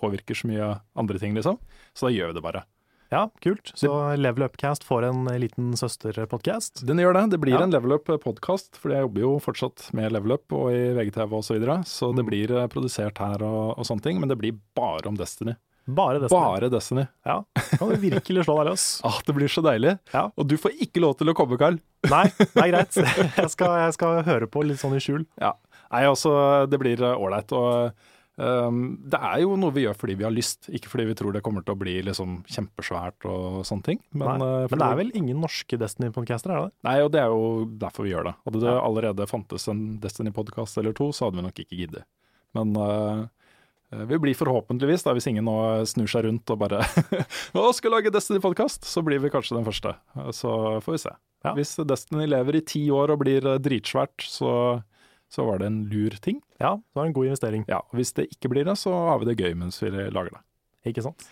påvirker 0.00 0.36
så 0.36 0.48
mye 0.48 0.70
andre 0.96 1.18
ting, 1.20 1.34
liksom. 1.36 1.58
Så 1.96 2.08
da 2.08 2.12
gjør 2.14 2.32
vi 2.32 2.38
det 2.40 2.44
bare. 2.44 2.64
Ja, 3.12 3.28
kult. 3.40 3.70
Så 3.78 3.88
Level 4.18 4.42
Upcast 4.48 4.82
får 4.84 5.04
en 5.06 5.28
liten 5.38 5.68
søsterpodkast. 5.78 6.82
Den 6.88 6.98
gjør 6.98 7.14
det. 7.14 7.22
Det 7.36 7.38
blir 7.40 7.54
Ja. 7.54 7.62
en 7.62 7.70
Level 7.70 7.92
Up-podkast, 7.98 8.76
for 8.76 8.90
jeg 8.90 9.04
jobber 9.04 9.20
jo 9.20 9.38
fortsatt 9.38 9.92
med 9.94 10.10
Level 10.12 10.32
Up 10.32 10.52
og 10.52 10.72
i 10.72 10.92
VGTV 10.96 11.32
og 11.38 11.44
så 11.44 11.54
videre. 11.54 11.84
Så 11.86 12.10
det 12.14 12.24
Mm. 12.24 12.30
blir 12.30 12.50
eh, 12.58 12.66
produsert 12.66 13.18
her 13.18 13.42
og, 13.46 13.78
og 13.78 13.84
sånne 13.86 14.02
ting, 14.02 14.18
men 14.20 14.28
det 14.28 14.38
blir 14.38 14.58
bare 14.74 15.06
om 15.06 15.14
Destiny. 15.16 15.54
Bare 15.88 16.18
Destiny. 16.18 16.40
Bare 16.40 16.68
Destiny. 16.68 17.06
Ja, 17.24 17.44
kan 17.78 17.88
du 17.88 17.94
virkelig 17.94 18.42
slå 18.44 18.56
deg 18.58 18.72
løs. 18.72 19.00
Ah, 19.06 19.20
det 19.24 19.34
blir 19.36 19.46
så 19.46 19.62
deilig. 19.62 19.98
Ja. 20.12 20.30
Og 20.36 20.48
du 20.48 20.56
får 20.58 20.72
ikke 20.82 21.00
lov 21.00 21.16
til 21.16 21.28
å 21.30 21.34
komme, 21.34 21.56
Carl. 21.56 21.78
Nei, 22.10 22.24
det 22.36 22.56
er 22.58 22.72
greit. 22.72 22.96
Jeg 23.38 23.50
skal, 23.54 23.78
jeg 23.86 23.94
skal 23.94 24.22
høre 24.26 24.48
på 24.50 24.64
litt 24.66 24.78
sånn 24.82 24.96
i 24.96 24.98
skjul. 24.98 25.24
Ja. 25.40 25.52
Nei, 25.92 26.02
altså, 26.08 26.32
det 26.70 26.78
blir 26.82 27.02
ålreit. 27.06 27.52
Og 27.56 27.92
um, 28.40 28.80
det 29.06 29.20
er 29.30 29.42
jo 29.44 29.54
noe 29.60 29.74
vi 29.76 29.84
gjør 29.86 29.96
fordi 30.00 30.16
vi 30.20 30.26
har 30.26 30.34
lyst, 30.34 30.68
ikke 30.72 30.90
fordi 30.92 31.06
vi 31.10 31.16
tror 31.18 31.36
det 31.36 31.44
kommer 31.46 31.64
til 31.66 31.76
å 31.76 31.80
bli 31.80 31.94
liksom 32.06 32.40
kjempesvært 32.52 33.28
og 33.30 33.62
sånne 33.68 33.88
ting. 33.90 34.02
Men, 34.12 34.42
Nei, 34.42 34.50
eh, 34.64 34.66
Men 34.72 34.82
det 34.82 34.90
er 34.90 35.00
vel 35.02 35.14
ingen 35.22 35.40
norske 35.44 35.78
Destiny-podcaster, 35.80 36.52
er 36.52 36.66
det? 36.68 36.74
Nei, 36.88 36.98
og 37.04 37.12
det 37.14 37.22
er 37.22 37.32
jo 37.32 37.64
derfor 37.86 38.08
vi 38.08 38.12
gjør 38.14 38.30
det. 38.32 38.36
Hadde 38.48 38.64
det 38.66 38.76
allerede 38.76 39.30
fantes 39.30 39.68
en 39.72 39.86
Destiny-podkast 40.02 40.82
eller 40.82 40.96
to, 40.96 41.12
så 41.14 41.28
hadde 41.28 41.40
vi 41.40 41.48
nok 41.48 41.64
ikke 41.64 41.80
giddet. 41.84 42.06
Men 42.56 42.72
uh, 42.80 43.26
vi 44.10 44.18
blir 44.18 44.34
forhåpentligvis, 44.34 45.04
da, 45.06 45.12
hvis 45.14 45.28
ingen 45.30 45.46
nå 45.46 45.56
snur 45.86 46.08
seg 46.10 46.24
rundt 46.26 46.50
og 46.50 46.58
bare 46.58 46.80
Å, 47.56 47.68
skal 47.76 47.94
lage 47.94 48.10
Destiny-podkast, 48.10 48.84
så 48.88 49.02
blir 49.06 49.20
vi 49.22 49.30
kanskje 49.30 49.54
den 49.58 49.66
første. 49.68 49.94
Eh, 50.18 50.32
Så 50.34 50.50
får 50.82 50.96
vi 50.96 51.02
se. 51.04 51.12
Ja. 51.46 51.52
Hvis 51.54 51.76
Destiny 51.86 52.26
lever 52.26 52.58
i 52.58 52.64
ti 52.66 52.82
år 52.90 53.14
og 53.14 53.20
blir 53.22 53.46
eh, 53.46 53.60
dritsvært, 53.62 54.26
så, 54.26 54.50
så 55.32 55.44
var 55.46 55.58
det 55.58 55.66
en 55.66 55.80
lur 55.90 56.10
ting. 56.22 56.40
Ja, 56.60 56.76
det 56.76 56.94
var 57.00 57.06
en 57.08 57.12
god 57.16 57.26
investering. 57.26 57.64
Ja, 57.68 57.78
og 57.82 57.96
Hvis 57.98 58.12
det 58.14 58.28
ikke 58.30 58.48
blir 58.52 58.64
det, 58.64 58.76
så 58.78 58.92
har 58.92 59.18
vi 59.18 59.26
det 59.32 59.38
gøy 59.40 59.54
mens 59.58 59.80
vi 59.82 59.90
lager 59.90 60.30
det. 60.36 60.42
Ikke 60.92 61.02
sant? 61.02 61.26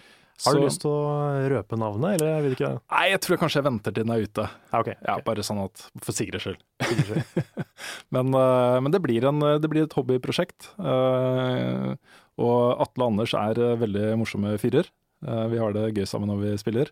Har 0.44 0.52
du 0.56 0.58
Så- 0.58 0.66
lyst 0.66 0.80
til 0.82 0.90
å 0.90 1.46
røpe 1.48 1.76
navnet, 1.78 2.16
eller 2.20 2.40
vil 2.42 2.54
du 2.54 2.56
ikke 2.56 2.72
det? 2.74 2.80
Nei, 2.90 3.04
jeg 3.12 3.20
tror 3.22 3.36
kanskje 3.38 3.60
jeg 3.60 3.66
venter 3.68 3.92
til 3.94 4.02
den 4.04 4.10
er 4.16 4.24
ute. 4.26 4.48
Ja, 4.72 4.80
okay, 4.80 4.94
Ja. 5.06 5.18
Bare 5.22 5.44
sånn 5.46 5.60
at 5.64 5.84
For 6.02 6.10
sikkerhets 6.10 6.42
skyld. 6.42 6.62
Men, 8.10 8.34
eh, 8.34 8.80
men 8.80 8.90
det, 8.90 9.00
blir 9.02 9.24
en, 9.28 9.38
det 9.60 9.70
blir 9.70 9.84
et 9.84 9.92
hobbyprosjekt. 9.94 10.70
eh, 10.78 11.94
og 12.36 12.80
Atle 12.82 13.04
og 13.04 13.12
Anders 13.12 13.32
er 13.38 13.58
eh, 13.62 13.76
veldig 13.78 14.18
morsomme 14.18 14.56
fyrer. 14.58 14.90
Vi 15.24 15.56
har 15.56 15.72
det 15.72 15.94
gøy 15.94 16.04
sammen 16.04 16.28
når 16.28 16.40
vi 16.42 16.56
spiller. 16.60 16.90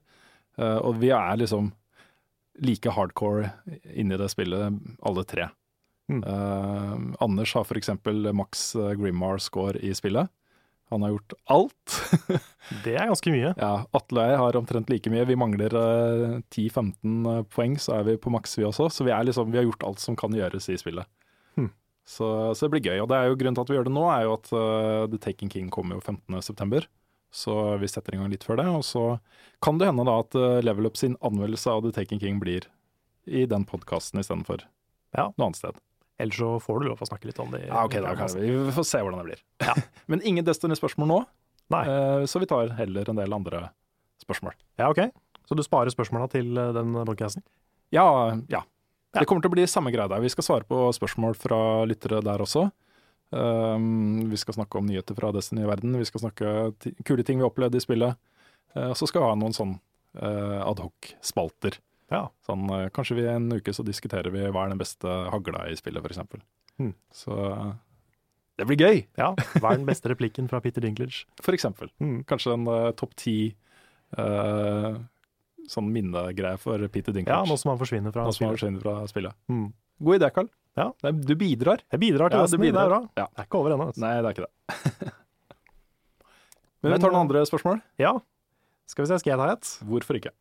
Og 0.57 0.95
vi 1.03 1.11
er 1.13 1.37
liksom 1.37 1.73
like 2.65 2.89
hardcore 2.95 3.51
inni 3.93 4.17
det 4.17 4.31
spillet, 4.33 4.79
alle 5.05 5.25
tre. 5.29 5.51
Mm. 6.13 6.23
Uh, 6.27 7.17
Anders 7.25 7.55
har 7.57 7.65
f.eks. 7.65 7.91
maks 8.37 8.65
eh, 8.77 8.93
Grimmar-score 9.01 9.81
i 9.81 9.95
spillet. 9.97 10.29
Han 10.93 11.03
har 11.07 11.15
gjort 11.15 11.33
alt. 11.55 11.95
Det 12.85 12.93
er 12.99 13.09
ganske 13.09 13.33
mye. 13.33 13.55
Ja, 13.57 13.71
Atle 13.97 14.27
og 14.27 14.33
jeg 14.35 14.41
har 14.43 14.59
omtrent 14.61 14.91
like 14.93 15.13
mye. 15.13 15.25
Vi 15.31 15.39
mangler 15.41 15.73
uh, 15.73 16.39
10-15 16.53 17.47
poeng, 17.55 17.79
så 17.81 17.97
er 18.01 18.11
vi 18.11 18.19
på 18.21 18.33
maks 18.35 18.59
vi 18.61 18.67
også. 18.69 18.91
Så 18.93 19.07
vi, 19.09 19.15
er 19.15 19.25
liksom, 19.25 19.49
vi 19.55 19.61
har 19.63 19.65
gjort 19.71 19.87
alt 19.89 20.03
som 20.05 20.19
kan 20.21 20.37
gjøres 20.37 20.69
i 20.69 20.77
spillet. 20.81 21.09
Mm. 21.57 21.71
Så, 22.05 22.27
så 22.53 22.67
det 22.67 22.75
blir 22.75 22.91
gøy. 22.91 22.99
Og 23.07 23.09
det 23.09 23.17
er 23.23 23.31
jo 23.31 23.39
grunnen 23.41 23.57
til 23.57 23.65
at 23.65 23.73
vi 23.73 23.79
gjør 23.79 23.89
det 23.89 23.95
nå, 23.97 24.05
er 24.13 24.27
jo 24.29 24.35
at 24.37 24.53
uh, 24.53 25.07
The 25.15 25.23
Taking 25.31 25.53
King 25.55 25.73
kommer 25.73 25.97
jo 25.97 26.05
15.9. 26.05 26.85
Så 27.33 27.55
vi 27.81 27.89
setter 27.89 28.13
i 28.13 28.19
gang 28.21 28.29
litt 28.29 28.45
før 28.45 28.61
det. 28.61 28.69
Og 28.69 28.85
så 28.85 29.07
kan 29.65 29.79
det 29.81 29.89
hende 29.89 30.05
da 30.05 30.19
at 30.21 30.37
eh, 30.37 30.59
Level 30.61 30.85
Up 30.91 30.99
sin 31.01 31.15
anmeldelse 31.25 31.71
av 31.73 31.81
The 31.87 31.93
Taking 31.97 32.21
King 32.21 32.41
blir 32.43 32.67
i 33.25 33.47
den 33.49 33.65
podkasten 33.65 34.21
istedenfor 34.21 34.67
Ja. 35.17 35.31
noe 35.39 35.47
annet 35.47 35.57
sted. 35.63 35.79
Ellers 36.21 36.39
så 36.39 36.51
får 36.61 36.81
du 36.81 36.89
lov 36.91 37.01
å 37.03 37.09
snakke 37.09 37.29
litt 37.31 37.41
om 37.43 37.55
det. 37.55 37.65
Ja, 37.67 37.85
ok, 37.87 37.97
da 38.05 38.13
kan 38.19 38.31
vi, 38.37 38.51
vi 38.53 38.75
får 38.77 38.87
se 38.89 39.01
hvordan 39.03 39.23
det 39.23 39.31
blir. 39.31 39.45
Ja. 39.65 39.77
Men 40.13 40.23
ingen 40.29 40.47
Destiny-spørsmål 40.47 41.09
nå, 41.11 41.21
Nei. 41.73 41.83
eh, 41.89 42.27
så 42.31 42.43
vi 42.43 42.49
tar 42.51 42.75
heller 42.79 43.11
en 43.11 43.19
del 43.19 43.35
andre 43.35 43.65
spørsmål. 44.23 44.55
Ja, 44.81 44.91
ok. 44.93 45.09
Så 45.49 45.57
du 45.59 45.65
sparer 45.67 45.93
spørsmåla 45.95 46.29
til 46.33 46.53
eh, 46.59 46.75
den 46.77 46.95
podcasten? 47.01 47.45
Ja, 47.95 48.07
ja. 48.53 48.63
Det 49.13 49.27
kommer 49.29 49.45
til 49.45 49.51
å 49.51 49.57
bli 49.57 49.67
samme 49.69 49.93
greie 49.93 50.09
der. 50.09 50.23
Vi 50.25 50.31
skal 50.33 50.47
svare 50.47 50.65
på 50.69 50.87
spørsmål 50.97 51.35
fra 51.37 51.59
lyttere 51.89 52.23
der 52.25 52.41
også. 52.41 52.71
Um, 53.33 54.29
vi 54.29 54.39
skal 54.41 54.57
snakke 54.57 54.81
om 54.81 54.89
nyheter 54.89 55.17
fra 55.17 55.33
Destiny 55.33 55.65
i 55.65 55.69
verden. 55.69 55.97
Vi 56.01 56.09
skal 56.09 56.23
snakke 56.25 56.53
om 56.69 56.95
kule 57.05 57.25
ting 57.25 57.41
vi 57.41 57.45
har 57.45 57.53
opplevd 57.53 57.77
i 57.77 57.83
spillet. 57.85 58.21
Uh, 58.77 58.91
og 58.93 58.97
så 58.97 59.09
skal 59.09 59.25
vi 59.25 59.29
ha 59.29 59.37
noen 59.41 59.57
sånn 59.57 59.75
uh, 60.17 60.61
adhoc-spalter. 60.65 61.77
Ja. 62.13 62.27
Sånn, 62.47 62.67
uh, 62.71 62.89
kanskje 62.95 63.17
vi 63.19 63.25
en 63.33 63.49
uke 63.57 63.73
så 63.75 63.85
diskuterer 63.87 64.33
vi 64.35 64.45
hva 64.53 64.67
er 64.67 64.75
den 64.75 64.81
beste 64.83 65.09
hagla 65.33 65.65
i 65.73 65.79
spillet, 65.79 66.05
f.eks. 66.05 66.21
Hmm. 66.81 66.93
Så 67.15 67.33
uh, 67.33 67.73
det 68.61 68.67
blir 68.69 68.79
gøy, 68.85 68.99
ja. 69.19 69.31
Hva 69.59 69.73
er 69.73 69.81
den 69.81 69.89
beste 69.89 70.11
replikken 70.13 70.49
fra 70.51 70.61
Peter 70.63 70.85
Dinklage? 70.85 71.25
for 71.45 71.57
eksempel. 71.57 71.89
Mm. 72.05 72.21
Kanskje 72.29 72.53
en 72.55 72.69
uh, 72.69 72.91
topp 72.99 73.17
ti 73.19 73.37
uh, 74.21 74.99
sånn 75.73 75.89
minnegreie 75.95 76.59
for 76.61 76.83
Peter 76.93 77.15
Ja, 77.15 77.17
Dinklage. 77.21 77.49
nå 77.49 77.57
som 77.61 77.73
han 77.73 77.81
forsvinner 77.81 78.13
fra 78.15 78.27
Nå 78.27 78.35
som 78.37 78.47
han 78.47 78.53
spillet. 78.53 78.61
forsvinner 78.61 78.85
fra 78.85 79.09
spillet. 79.11 79.39
Mm. 79.49 79.71
God 80.03 80.19
idé, 80.19 80.29
Carl. 80.35 80.51
Ja. 80.77 80.89
Du 81.13 81.35
bidrar. 81.37 81.83
Jeg 81.93 82.01
bidrar 82.01 82.33
til 82.33 82.39
Ja, 82.41 82.45
resten. 82.47 82.61
bidrar. 82.61 82.73
det 82.73 82.85
er 82.85 82.93
bra. 82.93 83.01
Ja. 83.17 83.27
Det 83.29 83.43
er 83.43 83.49
ikke 83.49 83.59
over 83.61 83.75
ennå. 83.75 83.89
Altså. 83.93 84.01
Nei, 84.05 84.15
det 84.21 84.29
er 84.29 84.37
ikke 84.37 84.47
det. 84.47 85.13
Men, 86.83 86.93
vi 86.93 86.99
tar 86.99 87.13
noen 87.13 87.21
eh, 87.21 87.27
andre 87.27 87.43
spørsmål. 87.47 87.83
Ja. 88.03 88.17
Skal 88.91 89.05
vi 89.05 89.11
se, 89.13 89.19
skal 89.23 89.35
jeg 89.35 89.39
ta 89.39 89.51
et? 89.55 89.69
Hvorfor 89.87 90.19
ikke? 90.19 90.33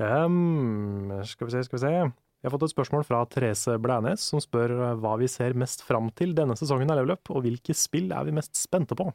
Ehm, 0.00 1.10
skal 1.28 1.46
vi 1.48 1.54
se, 1.54 1.62
skal 1.66 1.78
vi 1.78 1.84
se. 1.84 1.92
Jeg 2.40 2.48
har 2.48 2.54
fått 2.54 2.64
et 2.70 2.72
spørsmål 2.72 3.02
fra 3.04 3.18
Therese 3.28 3.74
Blænes, 3.84 4.22
som 4.32 4.40
spør 4.40 4.72
eh, 4.72 4.94
hva 5.02 5.16
vi 5.20 5.28
ser 5.28 5.52
mest 5.60 5.82
fram 5.84 6.08
til 6.16 6.32
denne 6.36 6.56
sesongen 6.56 6.88
av 6.90 6.96
Level 7.02 7.12
Up, 7.18 7.28
og 7.34 7.42
hvilke 7.44 7.74
spill 7.76 8.08
er 8.16 8.24
vi 8.24 8.32
mest 8.38 8.56
spente 8.56 8.96
på? 8.96 9.10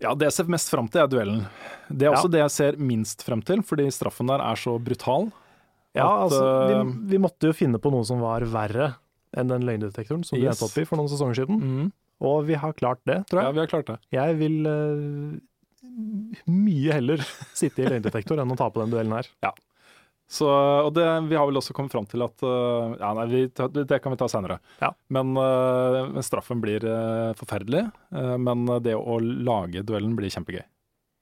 Ja, 0.00 0.14
Det 0.14 0.26
jeg 0.28 0.32
ser 0.36 0.48
mest 0.52 0.68
fram 0.72 0.88
til, 0.92 1.02
er 1.04 1.08
duellen. 1.12 1.44
Det 1.88 2.06
er 2.06 2.12
Ja. 2.12 2.16
også 2.16 2.30
det 2.32 2.40
jeg 2.40 2.50
ser 2.52 2.76
minst 2.80 3.22
frem 3.24 3.42
til, 3.44 3.62
fordi 3.64 3.86
straffen 3.92 4.26
der 4.28 4.40
er 4.44 4.56
så 4.56 4.78
brutal. 4.82 5.30
Ja, 5.96 6.04
At, 6.24 6.30
altså, 6.30 6.44
eh, 6.70 6.84
vi, 6.84 7.16
vi 7.16 7.18
måtte 7.18 7.48
jo 7.48 7.52
finne 7.56 7.78
på 7.80 7.90
noe 7.92 8.04
som 8.04 8.20
var 8.20 8.40
verre 8.44 8.94
enn 9.36 9.48
den 9.48 9.64
løgndetektoren 9.64 10.24
som 10.24 10.36
vi 10.36 10.44
du 10.44 10.48
endte 10.50 10.64
opp 10.64 10.76
i 10.80 10.84
for 10.84 10.96
noen 10.96 11.08
sesonger 11.08 11.34
siden, 11.40 11.60
Mm. 11.60 11.92
og 12.20 12.44
vi 12.46 12.54
har 12.54 12.72
klart 12.72 13.00
det, 13.04 13.26
tror 13.28 13.40
jeg. 13.40 13.44
Ja, 13.44 13.52
vi 13.52 13.60
har 13.60 13.66
klart 13.66 13.86
det. 13.86 13.98
Jeg 14.12 14.36
vil 14.38 14.66
eh, 14.66 15.40
mye 16.50 16.96
heller 16.98 17.22
sitte 17.56 17.84
i 17.84 17.88
løgndetektor 17.90 18.40
enn 18.42 18.52
å 18.52 18.58
ta 18.58 18.68
på 18.72 18.82
den 18.82 18.92
duellen 18.94 19.16
her. 19.16 19.28
Ja. 19.44 19.52
Så, 20.26 20.48
og 20.50 20.90
det, 20.96 21.04
vi 21.30 21.36
har 21.38 21.46
vel 21.46 21.60
også 21.60 21.74
kommet 21.76 21.92
fram 21.94 22.06
til 22.10 22.24
at 22.24 22.42
uh, 22.42 22.96
Ja, 22.98 23.12
nei, 23.14 23.26
vi, 23.30 23.42
det 23.86 24.00
kan 24.02 24.10
vi 24.10 24.18
ta 24.18 24.26
senere. 24.30 24.56
Ja. 24.82 24.90
Men 25.14 25.36
uh, 25.38 26.18
straffen 26.26 26.58
blir 26.64 26.82
uh, 26.82 27.30
forferdelig. 27.38 27.84
men 28.42 28.66
det 28.82 28.96
å 28.98 29.20
lage 29.22 29.84
duellen 29.86 30.16
blir 30.18 30.32
kjempegøy. 30.34 30.64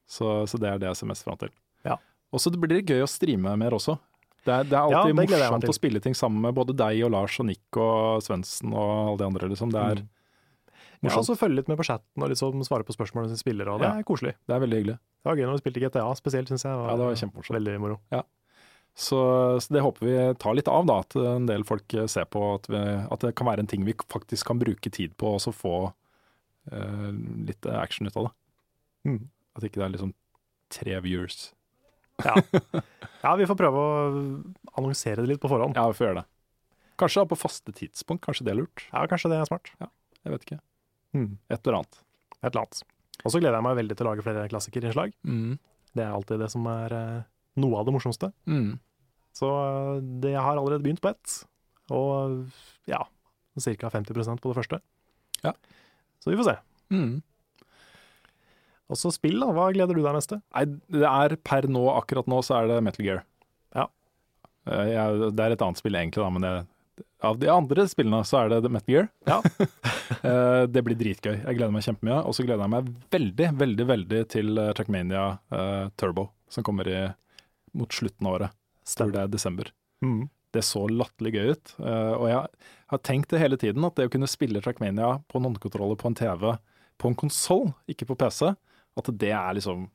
Så, 0.08 0.46
så 0.48 0.60
det 0.60 0.70
er 0.70 0.80
det 0.80 0.88
jeg 0.90 1.02
ser 1.02 1.10
mest 1.12 1.24
fram 1.28 1.36
til. 1.40 1.52
Ja. 1.84 1.98
Og 2.32 2.40
så 2.40 2.52
blir 2.56 2.78
det 2.78 2.94
gøy 2.94 3.04
å 3.04 3.10
streame 3.10 3.52
mer 3.60 3.76
også. 3.76 3.98
Det 4.44 4.52
er, 4.52 4.66
det 4.68 4.76
er 4.76 4.80
Ja, 4.80 5.00
alltid 5.00 5.04
det 5.04 5.12
jeg 5.12 5.18
meg 5.20 5.30
morsomt 5.32 5.70
å 5.72 5.76
spille 5.76 6.00
ting 6.04 6.16
sammen 6.16 6.42
med 6.44 6.56
både 6.56 6.74
deg 6.76 7.04
og 7.06 7.12
Lars 7.14 7.38
og 7.40 7.46
Nick 7.48 7.78
og 7.80 8.24
Svendsen 8.24 8.72
og 8.76 8.90
alle 8.90 9.20
de 9.20 9.28
andre. 9.28 9.48
Liksom. 9.52 9.72
Det, 9.72 9.84
er, 9.92 10.02
Mm. 10.04 10.10
Ja, 11.04 11.12
og 11.14 11.20
altså 11.22 11.36
følge 11.36 11.56
litt 11.60 11.68
med 11.68 11.76
på 11.80 11.84
chatten 11.86 12.22
og 12.24 12.30
liksom 12.32 12.62
svare 12.64 12.84
på 12.88 12.94
spørsmål 12.96 13.28
til 13.28 13.36
spillere, 13.40 13.72
og 13.74 13.80
det 13.82 13.88
Ja. 13.90 13.98
er 14.00 14.06
koselig. 14.08 14.34
det 14.48 14.54
er 14.56 14.60
veldig 14.62 14.78
hyggelig. 14.80 14.96
Det 14.98 15.28
var 15.30 15.36
gøy 15.36 15.46
når 15.46 15.58
vi 15.58 15.62
spilte 15.64 15.82
GTA 15.84 16.06
spesielt, 16.16 16.48
syns 16.48 16.64
jeg. 16.64 16.72
Ja, 16.72 16.96
det 16.96 17.04
var 17.08 17.14
kjempemorsomt. 17.20 17.56
Veldig 17.58 17.80
moro. 17.80 17.98
Så, 18.94 19.18
så 19.60 19.68
det 19.74 19.82
håper 19.82 20.06
vi 20.06 20.34
tar 20.38 20.54
litt 20.54 20.68
av, 20.70 20.84
da. 20.86 21.00
At 21.02 21.16
en 21.18 21.46
del 21.50 21.64
folk 21.66 21.88
ser 22.06 22.24
på 22.30 22.42
at, 22.54 22.68
vi, 22.70 22.82
at 23.10 23.20
det 23.26 23.34
kan 23.34 23.46
være 23.48 23.64
en 23.64 23.66
ting 23.70 23.84
vi 23.84 23.94
faktisk 24.08 24.46
kan 24.46 24.58
bruke 24.60 24.90
tid 24.94 25.16
på, 25.18 25.32
og 25.34 25.40
så 25.42 25.50
få 25.52 25.92
eh, 26.70 27.10
litt 27.48 27.66
action 27.66 28.06
ut 28.06 28.16
av 28.16 28.28
det. 28.28 28.34
Mm. 29.10 29.18
At 29.56 29.66
ikke 29.66 29.80
det 29.82 29.86
er 29.88 29.94
liksom 29.96 30.14
tre 30.70 31.00
viewers. 31.02 31.52
Ja. 32.22 32.36
ja, 33.24 33.34
vi 33.34 33.46
får 33.50 33.58
prøve 33.58 33.74
å 33.82 33.88
annonsere 34.78 35.24
det 35.24 35.32
litt 35.34 35.42
på 35.42 35.50
forhånd. 35.50 35.74
Ja, 35.74 35.88
vi 35.90 35.98
får 35.98 36.06
gjøre 36.08 36.20
det. 36.22 36.28
Kanskje 37.02 37.24
da 37.24 37.30
på 37.32 37.40
faste 37.40 37.74
tidspunkt. 37.74 38.22
Kanskje 38.22 38.46
det 38.46 38.52
er 38.54 38.60
lurt. 38.62 38.84
Ja, 38.92 39.02
kanskje 39.10 39.32
det 39.32 39.40
er 39.42 39.48
smart. 39.50 39.72
Jeg 39.80 40.30
vet 40.36 40.46
ikke. 40.46 40.60
Mm. 41.14 41.30
Et 41.48 41.60
eller 41.60 41.78
annet. 41.80 42.00
Et 42.42 42.48
eller 42.50 42.64
annet. 42.64 42.82
Og 43.24 43.30
så 43.30 43.38
gleder 43.40 43.56
jeg 43.60 43.66
meg 43.68 43.78
veldig 43.78 43.96
til 43.96 44.06
å 44.06 44.10
lage 44.10 44.24
flere 44.26 44.48
klassikerinnslag. 44.50 45.14
Mm. 45.24 45.54
Det 45.94 46.02
er 46.02 46.10
alltid 46.16 46.42
det 46.42 46.50
som 46.52 46.64
er 46.68 46.94
eh, 46.98 47.20
noe 47.62 47.78
av 47.80 47.86
det 47.86 47.94
morsomste. 47.94 48.32
Mm. 48.50 48.72
Så 49.38 49.50
eh, 49.50 50.00
det 50.24 50.32
jeg 50.34 50.42
har 50.44 50.58
allerede 50.58 50.82
begynt 50.84 51.02
på 51.04 51.12
ett, 51.14 51.36
og 51.94 52.48
ja, 52.90 53.02
ca. 53.54 53.90
50% 53.94 54.42
på 54.42 54.50
det 54.50 54.58
første. 54.58 54.80
Ja. 55.44 55.52
Så 56.24 56.32
vi 56.32 56.38
får 56.40 56.50
se. 56.50 56.56
Mm. 56.94 57.22
Og 58.92 58.98
så 59.00 59.10
spill, 59.14 59.38
da. 59.40 59.48
Hva 59.56 59.70
gleder 59.72 59.96
du 59.96 60.02
deg 60.04 60.16
mest 60.16 60.30
til? 60.32 60.42
Nei, 60.54 60.64
det 60.92 61.06
er 61.08 61.36
per 61.46 61.68
nå, 61.72 61.84
akkurat 61.94 62.28
nå, 62.30 62.40
så 62.44 62.58
er 62.58 62.68
det 62.72 62.82
Metal 62.84 63.06
Gear. 63.06 63.22
Ja. 63.76 63.86
Eh, 64.68 64.90
Jeg, 64.92 65.30
det 65.38 65.46
er 65.46 65.54
et 65.56 65.64
annet 65.64 65.80
spill 65.80 65.96
egentlig, 66.00 66.20
da, 66.24 66.30
men 66.34 66.44
det, 66.44 66.52
av 67.24 67.38
de 67.38 67.48
andre 67.48 67.86
spillene 67.88 68.20
så 68.26 68.42
er 68.42 68.52
det 68.52 68.70
Metal 68.72 68.94
Gear. 68.94 69.10
Ja. 69.28 69.40
Eh, 70.24 70.64
det 70.68 70.80
blir 70.84 70.96
dritgøy. 70.96 71.34
Jeg 71.42 71.56
gleder 71.56 71.72
meg 71.72 71.84
kjempemye. 71.84 72.16
Og 72.24 72.32
så 72.36 72.44
gleder 72.46 72.62
jeg 72.64 72.72
meg 72.72 72.86
veldig, 73.12 73.48
veldig 73.60 73.86
veldig 73.88 74.20
til 74.32 74.60
eh, 74.60 74.70
Trackmania 74.76 75.24
uh, 75.52 75.90
Turbo, 76.00 76.26
som 76.52 76.64
kommer 76.64 76.88
i, 76.88 77.00
mot 77.76 77.92
slutten 77.92 78.28
av 78.28 78.36
året. 78.38 78.54
Stemmer. 78.88 79.10
tror 79.10 79.14
det 79.16 79.22
er 79.22 79.32
desember. 79.34 79.70
Mm. 80.04 80.22
Det 80.54 80.62
så 80.64 80.86
latterlig 80.88 81.34
gøy 81.34 81.52
ut. 81.52 81.74
Uh, 81.76 82.14
og 82.14 82.26
jeg 82.30 82.40
har 82.94 83.02
tenkt 83.04 83.34
det 83.34 83.42
hele 83.42 83.58
tiden, 83.60 83.84
at 83.84 83.98
det 83.98 84.08
å 84.08 84.14
kunne 84.14 84.30
spille 84.30 84.64
Trackmania 84.64 85.10
på 85.28 85.40
en 85.40 85.50
håndkontroller 85.50 86.00
på 86.00 86.08
en 86.08 86.18
TV, 86.20 86.48
på 87.00 87.10
en 87.10 87.20
konsoll, 87.24 87.72
ikke 87.90 88.08
på 88.08 88.18
PC, 88.24 88.54
at 88.96 89.14
det 89.20 89.32
er 89.36 89.60
liksom 89.60 89.88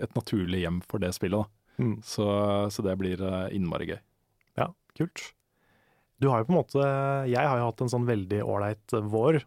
et 0.00 0.16
naturlig 0.16 0.64
hjem 0.66 0.80
for 0.92 1.00
det 1.04 1.14
spillet. 1.16 1.48
Mm. 1.80 1.98
Så, 2.04 2.28
så 2.68 2.84
det 2.84 2.98
blir 3.00 3.24
innmari 3.48 3.94
gøy. 3.94 4.00
Ja, 4.60 4.72
kult. 4.98 5.30
Du 6.20 6.28
har 6.28 6.42
jo 6.42 6.48
på 6.50 6.52
en 6.54 6.60
måte 6.60 6.86
Jeg 7.30 7.48
har 7.48 7.58
jo 7.58 7.68
hatt 7.70 7.82
en 7.84 7.92
sånn 7.92 8.08
veldig 8.08 8.42
ålreit 8.44 8.96
vår 9.12 9.40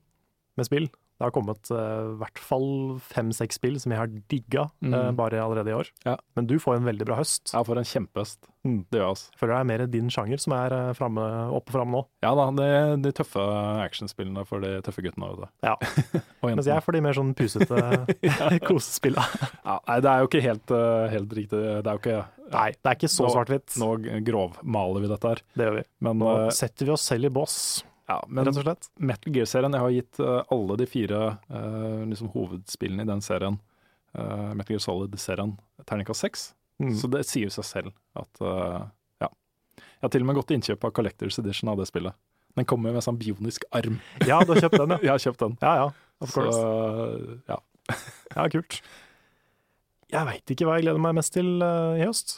med 0.57 0.67
spill. 0.67 0.87
Det 1.19 1.27
har 1.27 1.31
kommet 1.35 1.69
eh, 1.71 1.99
i 2.09 2.15
hvert 2.19 2.39
fall 2.41 2.65
fem-seks 3.13 3.59
spill 3.59 3.77
som 3.79 3.93
jeg 3.93 4.01
har 4.01 4.09
digga 4.31 4.63
Mm. 4.83 4.93
uh, 4.95 5.11
bare 5.15 5.39
allerede 5.39 5.69
i 5.71 5.75
år. 5.77 5.87
Ja. 6.05 6.17
Men 6.35 6.47
du 6.49 6.57
får 6.59 6.75
en 6.79 6.87
veldig 6.89 7.05
bra 7.07 7.15
høst. 7.21 7.53
Jeg 7.53 7.65
får 7.67 7.79
en 7.79 7.87
kjempehøst. 7.87 8.49
Mm. 8.63 8.77
Det 8.91 8.97
gjør 8.99 9.03
jeg 9.03 9.11
altså. 9.13 9.31
Føler 9.39 9.53
det 9.53 9.59
er 9.59 9.67
mer 9.69 9.83
din 9.91 10.09
sjanger 10.11 10.39
som 10.39 10.53
er 10.55 10.73
fremme, 10.73 10.95
framme, 10.97 11.25
oppe 11.55 11.71
og 11.71 11.75
framme 11.77 11.95
nå. 11.97 12.01
Ja 12.23 12.31
da, 12.39 12.45
det 12.57 12.67
er 12.73 12.93
de 13.03 13.11
tøffe 13.15 13.43
actionspillene 13.83 14.45
for 14.47 14.63
de 14.63 14.73
tøffe 14.85 15.03
guttene. 15.05 15.29
vet 15.31 15.43
du. 15.43 15.67
Ja. 15.67 15.75
Mens 16.47 16.69
jeg 16.71 16.83
får 16.85 16.97
de 16.97 17.01
mer 17.07 17.17
sånn 17.17 17.33
pusete 17.37 17.79
kosespillene. 18.69 19.49
Ja, 19.63 19.77
nei, 19.87 19.99
det 20.03 20.11
er 20.13 20.23
jo 20.23 20.29
ikke 20.31 20.43
helt, 20.47 20.75
eh, 20.75 21.07
helt 21.13 21.37
riktig. 21.39 21.59
Det 21.59 21.87
er 21.87 21.91
jo 21.97 22.03
ikke 22.03 22.21
Nei, 22.53 22.67
det 22.75 22.85
er 22.91 22.97
ikke 22.99 23.09
så 23.09 23.23
Nå- 23.25 23.31
svart-hvitt. 23.33 23.77
Nå 23.81 23.87
grovmaler 24.27 25.01
vi 25.01 25.09
dette 25.09 25.29
her. 25.31 25.39
Det 25.57 25.65
gjør 25.65 25.77
vi. 25.79 25.83
Men, 26.05 26.19
Nå 26.21 26.33
uh, 26.43 26.49
setter 26.53 26.85
vi 26.85 26.93
oss 26.93 27.05
selv 27.09 27.25
i 27.25 27.31
bås, 27.33 27.55
ja, 28.13 28.19
men 28.29 28.45
rett 28.45 28.59
og 28.59 28.65
slett. 28.65 28.89
Metal 29.01 29.33
Gear-serien, 29.35 29.73
jeg 29.73 29.83
har 29.83 29.93
gitt 29.95 30.19
eh, 30.21 30.41
alle 30.53 30.77
de 30.79 30.87
fire 30.89 31.21
uh, 31.49 32.03
liksom 32.09 32.29
hovedspillene 32.33 33.05
i 33.05 33.09
den 33.09 33.23
serien, 33.25 33.57
uh, 34.17 34.51
Metal 34.53 34.75
Gear 34.75 34.83
Solid-serien, 34.83 35.55
terningkast 35.89 36.25
seks. 36.25 36.43
Mm. 36.81 36.93
Så 36.99 37.09
det 37.13 37.23
sier 37.29 37.53
seg 37.53 37.67
selv 37.67 37.93
at 38.19 38.43
uh, 38.43 38.85
ja. 39.23 39.29
Jeg 39.79 40.05
har 40.05 40.13
til 40.13 40.25
og 40.25 40.29
med 40.29 40.37
gått 40.39 40.49
til 40.51 40.59
innkjøp 40.59 40.87
av 40.89 40.93
Collectors 40.97 41.39
Edition 41.41 41.71
av 41.73 41.81
det 41.81 41.89
spillet. 41.89 42.17
Den 42.57 42.67
kommer 42.69 42.93
med 42.93 43.05
sånn 43.05 43.17
bionisk 43.17 43.65
arm. 43.73 43.97
Ja, 44.27 44.41
du 44.45 44.53
har 44.53 44.61
kjøpt 44.65 44.77
den, 44.77 44.95
ja. 44.95 45.01
Jeg 45.07 45.13
har 45.15 45.23
kjøpt 45.27 45.43
den. 45.45 45.57
Ja 45.63 45.73
ja, 45.81 45.87
of 46.21 46.33
Så 46.33 46.43
course. 46.43 47.37
ja. 47.49 47.59
Ja, 48.33 48.47
kult. 48.53 48.79
Jeg 50.13 50.29
veit 50.29 50.53
ikke 50.53 50.67
hva 50.69 50.77
jeg 50.77 50.85
gleder 50.85 51.01
meg 51.01 51.15
mest 51.17 51.33
til 51.33 51.55
i 51.65 52.03
høst. 52.05 52.37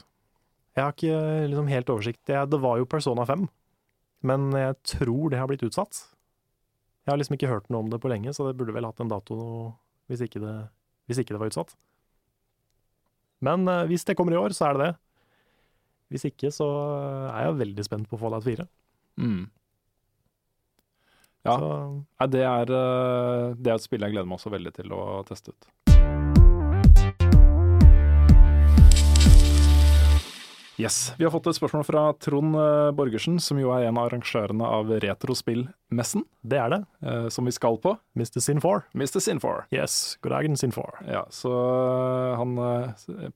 Jeg 0.76 0.84
har 0.84 0.96
ikke 0.96 1.20
liksom 1.52 1.68
helt 1.72 1.92
oversikt. 1.92 2.22
Jeg, 2.32 2.50
det 2.52 2.60
var 2.64 2.80
jo 2.80 2.88
Persona 2.90 3.26
5, 3.28 3.46
men 4.26 4.50
jeg 4.58 4.78
tror 4.96 5.32
det 5.32 5.40
har 5.40 5.50
blitt 5.52 5.66
utsatt. 5.68 6.02
Jeg 7.06 7.14
har 7.14 7.20
liksom 7.22 7.38
ikke 7.38 7.52
hørt 7.52 7.68
noe 7.70 7.86
om 7.86 7.92
det 7.92 8.02
på 8.02 8.10
lenge, 8.10 8.34
så 8.34 8.48
det 8.48 8.56
burde 8.58 8.74
vel 8.74 8.88
hatt 8.88 9.02
en 9.04 9.12
dato 9.12 9.36
hvis 10.10 10.24
ikke 10.26 10.42
det, 10.42 10.54
hvis 11.10 11.22
ikke 11.22 11.36
det 11.36 11.42
var 11.42 11.52
utsatt. 11.52 11.76
Men 13.46 13.68
eh, 13.70 13.86
hvis 13.90 14.06
det 14.08 14.16
kommer 14.18 14.34
i 14.34 14.40
år, 14.40 14.56
så 14.58 14.70
er 14.70 14.78
det 14.78 14.88
det. 14.88 14.94
Hvis 16.14 16.28
ikke, 16.30 16.52
så 16.54 16.66
er 17.32 17.48
jeg 17.48 17.60
veldig 17.62 17.86
spent 17.86 18.10
på 18.10 18.20
Fallout 18.22 18.46
4. 18.46 18.66
Mm. 19.22 19.46
Ja. 21.46 21.56
Så, 21.62 22.28
det, 22.34 22.42
er, 22.42 22.74
eh, 22.74 23.48
det 23.58 23.72
er 23.72 23.78
et 23.78 23.86
spill 23.86 24.06
jeg 24.06 24.16
gleder 24.16 24.30
meg 24.30 24.40
også 24.40 24.54
veldig 24.54 24.74
til 24.80 24.94
å 24.98 25.04
teste 25.30 25.54
ut. 25.54 25.85
Yes, 30.78 31.14
Vi 31.18 31.24
har 31.24 31.32
fått 31.32 31.46
et 31.48 31.56
spørsmål 31.56 31.86
fra 31.88 32.02
Trond 32.20 32.56
eh, 32.60 32.90
Borgersen, 32.98 33.38
som 33.40 33.56
jo 33.62 33.70
er 33.72 33.86
en 33.88 33.96
av 33.96 34.10
arrangørene 34.10 34.68
av 34.68 34.90
Retrospillmessen, 35.06 36.26
det 36.44 36.60
er 36.60 36.74
det. 36.74 36.80
eh, 37.08 37.28
som 37.32 37.48
vi 37.48 37.54
skal 37.56 37.78
på. 37.80 37.94
Mr. 38.20 38.42
Sin 38.44 38.60
4. 38.60 38.82
Mr. 38.94 39.22
Sinfor. 39.24 39.64
Yes, 39.72 40.18
god 40.22 40.36
dagen, 40.36 40.58
Sin 40.60 40.74
4. 40.76 41.06
Ja, 41.08 41.24
så 41.32 41.54
eh, 41.56 42.36
han 42.42 42.58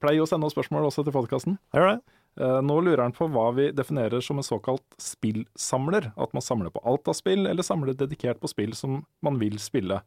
pleier 0.03 0.25
å 0.25 0.27
sende 0.27 0.49
oss 0.49 0.55
spørsmål 0.57 0.89
også 0.89 1.05
til 1.07 1.15
podkasten. 1.15 1.55
Gjør 1.75 1.93
det. 1.93 1.99
Nå 2.39 2.75
lurer 2.85 3.01
han 3.03 3.11
på 3.15 3.25
hva 3.33 3.49
vi 3.51 3.65
definerer 3.75 4.21
som 4.23 4.37
en 4.39 4.45
såkalt 4.45 4.85
spillsamler. 5.01 6.11
At 6.15 6.31
man 6.35 6.43
samler 6.45 6.71
på 6.71 6.79
alt 6.87 7.09
av 7.11 7.17
spill, 7.17 7.47
eller 7.49 7.65
samler 7.67 7.95
dedikert 7.99 8.39
på 8.39 8.47
spill 8.51 8.75
som 8.77 9.01
man 9.25 9.39
vil 9.41 9.57
spille. 9.59 9.97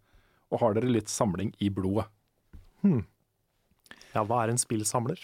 Og 0.53 0.63
har 0.63 0.77
dere 0.79 0.89
litt 0.95 1.13
samling 1.13 1.51
i 1.61 1.69
blodet? 1.73 2.07
Ja, 4.15 4.23
hva 4.25 4.45
er 4.47 4.53
en 4.55 4.61
spillsamler? 4.63 5.21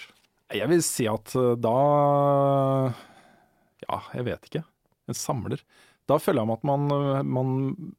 Jeg 0.55 0.69
vil 0.71 0.83
si 0.83 1.05
at 1.11 1.35
eh, 1.37 1.55
da 1.61 1.75
Ja, 3.89 4.01
jeg 4.17 4.25
vet 4.29 4.49
ikke. 4.51 4.65
En 5.09 5.15
samler. 5.17 5.61
Da 6.09 6.17
føler 6.21 6.41
jeg 6.43 6.49
meg 6.51 6.59
at 6.59 6.67
man, 6.69 6.89
eh, 6.93 7.23
man 7.23 7.95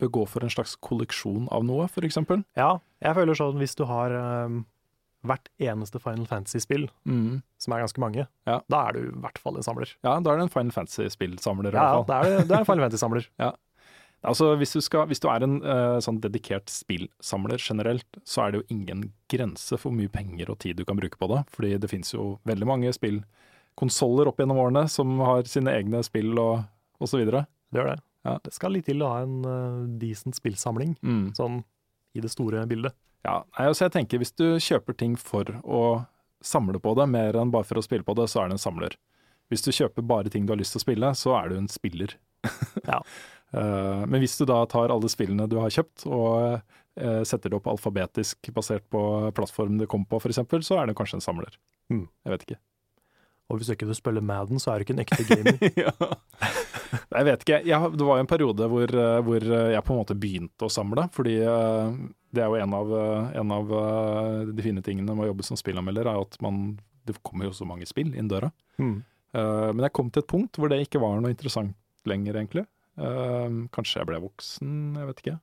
bør 0.00 0.10
gå 0.12 0.24
for 0.28 0.44
en 0.44 0.52
slags 0.52 0.76
kolleksjon 0.84 1.48
av 1.52 1.64
noe, 1.64 1.86
f.eks. 1.88 2.18
Ja, 2.56 2.78
jeg 3.00 3.16
føler 3.16 3.34
sånn 3.38 3.56
hvis 3.60 3.72
du 3.78 3.86
har 3.88 4.12
um, 4.12 4.58
hvert 5.26 5.48
eneste 5.58 5.98
Final 6.04 6.26
Fantasy-spill, 6.28 6.84
Mm. 7.08 7.40
som 7.58 7.72
er 7.72 7.80
ganske 7.80 7.98
mange, 8.04 8.26
Ja. 8.46 8.60
da 8.68 8.82
er 8.88 8.92
du 8.92 8.98
i 9.08 9.20
hvert 9.24 9.38
fall 9.40 9.56
en 9.56 9.64
samler. 9.64 9.88
Ja, 10.04 10.18
da 10.20 10.32
er 10.34 10.36
det 10.36 10.42
en 10.46 10.52
Final 10.52 10.70
Fantasy-spillsamler. 10.76 11.72
i 11.72 11.76
Ja, 11.80 11.86
fall. 11.96 12.04
da 12.04 12.20
er 12.20 12.24
det, 12.24 12.48
det 12.48 12.54
er 12.54 12.60
en 12.60 12.68
Final 12.68 12.84
Fantasy-samler. 12.90 13.26
Altså, 14.24 14.56
hvis 14.58 14.72
du, 14.72 14.80
skal, 14.82 15.06
hvis 15.06 15.20
du 15.22 15.28
er 15.30 15.44
en 15.44 15.58
uh, 15.62 15.98
sånn 16.02 16.16
dedikert 16.20 16.70
spillsamler 16.72 17.58
generelt, 17.62 18.06
så 18.26 18.42
er 18.46 18.50
det 18.54 18.60
jo 18.62 18.66
ingen 18.74 19.04
grense 19.30 19.76
for 19.78 19.90
hvor 19.90 19.98
mye 20.00 20.10
penger 20.10 20.50
og 20.50 20.58
tid 20.64 20.76
du 20.80 20.84
kan 20.88 20.96
bruke 20.98 21.18
på 21.20 21.28
det. 21.30 21.42
Fordi 21.54 21.74
det 21.78 21.90
finnes 21.92 22.10
jo 22.14 22.38
veldig 22.48 22.66
mange 22.66 22.90
spillkonsoller 22.96 24.26
opp 24.30 24.40
gjennom 24.40 24.58
årene 24.64 24.86
som 24.90 25.18
har 25.22 25.46
sine 25.50 25.74
egne 25.76 26.02
spill 26.06 26.32
og, 26.42 26.64
osv. 26.98 27.22
Det 27.28 27.44
gjør 27.78 27.92
det. 27.92 27.98
Ja. 28.26 28.36
Det 28.42 28.52
skal 28.56 28.74
litt 28.74 28.88
til 28.88 29.04
å 29.06 29.12
ha 29.12 29.22
en 29.22 29.36
uh, 29.46 29.86
decent 30.00 30.34
spillsamling, 30.38 30.96
Mm. 31.06 31.28
sånn 31.38 31.60
i 32.16 32.22
det 32.24 32.32
store 32.32 32.64
bildet. 32.66 32.96
Ja, 33.26 33.42
altså 33.58 33.84
jeg 33.86 33.92
tenker 33.96 34.18
Hvis 34.22 34.32
du 34.38 34.56
kjøper 34.62 34.94
ting 34.96 35.16
for 35.18 35.44
å 35.66 35.80
samle 36.46 36.78
på 36.82 36.94
det, 36.98 37.06
mer 37.10 37.34
enn 37.38 37.50
bare 37.50 37.66
for 37.66 37.78
å 37.78 37.84
spille 37.84 38.06
på 38.06 38.14
det, 38.16 38.28
så 38.30 38.42
er 38.42 38.48
det 38.50 38.56
en 38.56 38.62
samler. 38.62 38.94
Hvis 39.50 39.62
du 39.66 39.70
kjøper 39.74 40.02
bare 40.06 40.30
ting 40.30 40.46
du 40.46 40.52
har 40.54 40.58
lyst 40.60 40.74
til 40.74 40.80
å 40.80 40.84
spille, 40.86 41.10
så 41.18 41.34
er 41.38 41.50
du 41.52 41.56
en 41.60 41.68
spiller. 41.70 42.16
Ja. 42.86 43.00
Eh, 43.54 44.02
men 44.06 44.22
hvis 44.22 44.36
du 44.40 44.46
da 44.48 44.62
tar 44.70 44.92
alle 44.92 45.10
spillene 45.10 45.46
du 45.50 45.58
har 45.60 45.72
kjøpt 45.72 46.06
og 46.10 46.56
eh, 46.98 47.22
setter 47.28 47.52
det 47.52 47.60
opp 47.60 47.68
alfabetisk 47.70 48.50
basert 48.56 48.86
på 48.92 49.00
plattformen 49.36 49.80
det 49.82 49.90
kom 49.90 50.06
på, 50.08 50.20
f.eks., 50.20 50.42
så 50.66 50.80
er 50.80 50.88
det 50.88 50.96
kanskje 50.98 51.20
en 51.20 51.26
samler. 51.26 51.58
Mm. 51.92 52.06
Jeg 52.26 52.34
vet 52.34 52.46
ikke. 52.46 52.60
Og 53.46 53.60
hvis 53.60 53.70
ikke 53.70 53.86
du 53.86 53.94
spiller 53.94 54.24
Madden, 54.26 54.58
så 54.58 54.72
er 54.72 54.80
du 54.80 54.86
ikke 54.86 54.96
en 54.96 55.04
ekte 55.04 55.22
gamer. 55.28 55.60
ja. 55.84 55.92
Jeg 57.14 57.26
vet 57.28 57.44
ikke. 57.44 57.60
Jeg, 57.68 57.90
det 57.94 58.06
var 58.08 58.18
jo 58.18 58.24
en 58.24 58.30
periode 58.30 58.70
hvor, 58.72 58.90
eh, 58.90 59.18
hvor 59.28 59.46
jeg 59.46 59.84
på 59.86 59.94
en 59.94 60.00
måte 60.02 60.18
begynte 60.18 60.66
å 60.66 60.72
samle. 60.72 61.06
Fordi 61.14 61.38
det 61.38 62.42
er 62.42 62.50
jo 62.50 62.58
en 62.58 62.74
av, 62.74 62.94
en 63.38 63.52
av 63.54 63.74
de 64.50 64.64
fine 64.66 64.82
tingene 64.84 65.14
med 65.14 65.28
å 65.28 65.30
jobbe 65.30 65.46
som 65.46 65.58
spillanmelder, 65.60 66.10
er 66.10 66.24
at 66.26 66.34
man, 66.42 66.74
det 67.06 67.20
kommer 67.22 67.46
jo 67.46 67.54
så 67.54 67.68
mange 67.68 67.86
spill 67.88 68.10
inn 68.18 68.28
døra. 68.28 68.50
Mm. 68.82 68.98
Men 69.36 69.84
jeg 69.86 69.94
kom 69.94 70.10
til 70.10 70.24
et 70.24 70.28
punkt 70.30 70.58
hvor 70.58 70.72
det 70.72 70.82
ikke 70.82 71.00
var 71.00 71.20
noe 71.20 71.32
interessant 71.32 71.76
lenger, 72.08 72.36
egentlig. 72.40 72.66
Eh, 72.96 73.56
kanskje 73.74 74.00
jeg 74.00 74.08
ble 74.08 74.22
voksen, 74.24 74.72
jeg 74.96 75.10
vet 75.10 75.22
ikke. 75.24 75.38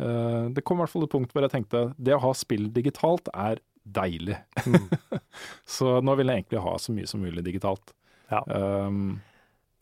Uh, 0.00 0.48
det 0.56 0.62
kom 0.64 0.78
i 0.78 0.80
hvert 0.80 0.92
fall 0.94 1.02
et 1.04 1.12
punkt 1.12 1.34
hvor 1.34 1.44
jeg 1.44 1.52
tenkte 1.52 1.80
det 2.00 2.14
å 2.16 2.22
ha 2.22 2.30
spill 2.32 2.70
digitalt 2.72 3.28
er 3.36 3.60
deilig. 3.84 4.38
Mm. 4.64 4.86
Så 5.76 5.98
nå 6.04 6.14
vil 6.16 6.30
jeg 6.30 6.40
egentlig 6.40 6.62
ha 6.64 6.72
så 6.80 6.94
mye 6.96 7.08
som 7.10 7.20
mulig 7.20 7.44
digitalt. 7.44 7.92
Ja. 8.32 8.40
Um, 8.48 9.18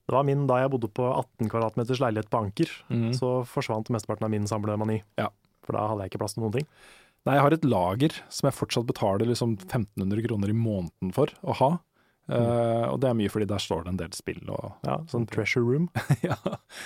Det 0.09 0.17
var 0.17 0.25
min 0.25 0.47
da 0.49 0.63
jeg 0.63 0.73
bodde 0.73 0.89
på 0.91 1.05
18 1.05 1.51
kvadratmeters 1.53 2.01
leilighet 2.01 2.31
på 2.33 2.41
Anker. 2.41 2.71
Mm. 2.89 3.11
Så 3.15 3.45
forsvant 3.47 3.91
mesteparten 3.93 4.25
av 4.25 4.33
min 4.33 4.47
samlemani. 4.49 5.03
Ja. 5.21 5.29
For 5.67 5.77
da 5.77 5.85
hadde 5.91 6.07
jeg 6.07 6.15
ikke 6.15 6.23
plass 6.25 6.35
til 6.35 6.47
noen 6.47 6.55
ting. 6.57 6.69
Nei, 7.29 7.35
jeg 7.37 7.45
har 7.45 7.55
et 7.55 7.67
lager 7.69 8.15
som 8.33 8.49
jeg 8.49 8.57
fortsatt 8.57 8.89
betaler 8.89 9.29
liksom 9.29 9.59
1500 9.59 10.25
kroner 10.25 10.49
i 10.49 10.57
måneden 10.57 11.13
for 11.13 11.35
å 11.45 11.57
ha. 11.61 11.71
Eh, 12.29 12.85
og 12.85 12.99
det 13.01 13.09
er 13.09 13.17
mye 13.17 13.33
fordi 13.33 13.47
der 13.49 13.63
står 13.63 13.87
det 13.87 13.93
en 13.95 14.01
del 14.03 14.11
spill 14.13 14.51
og 14.53 14.65
Ja, 14.85 14.99
sånn 15.09 15.25
treasure 15.31 15.65
room. 15.65 15.87
ja. 16.29 16.37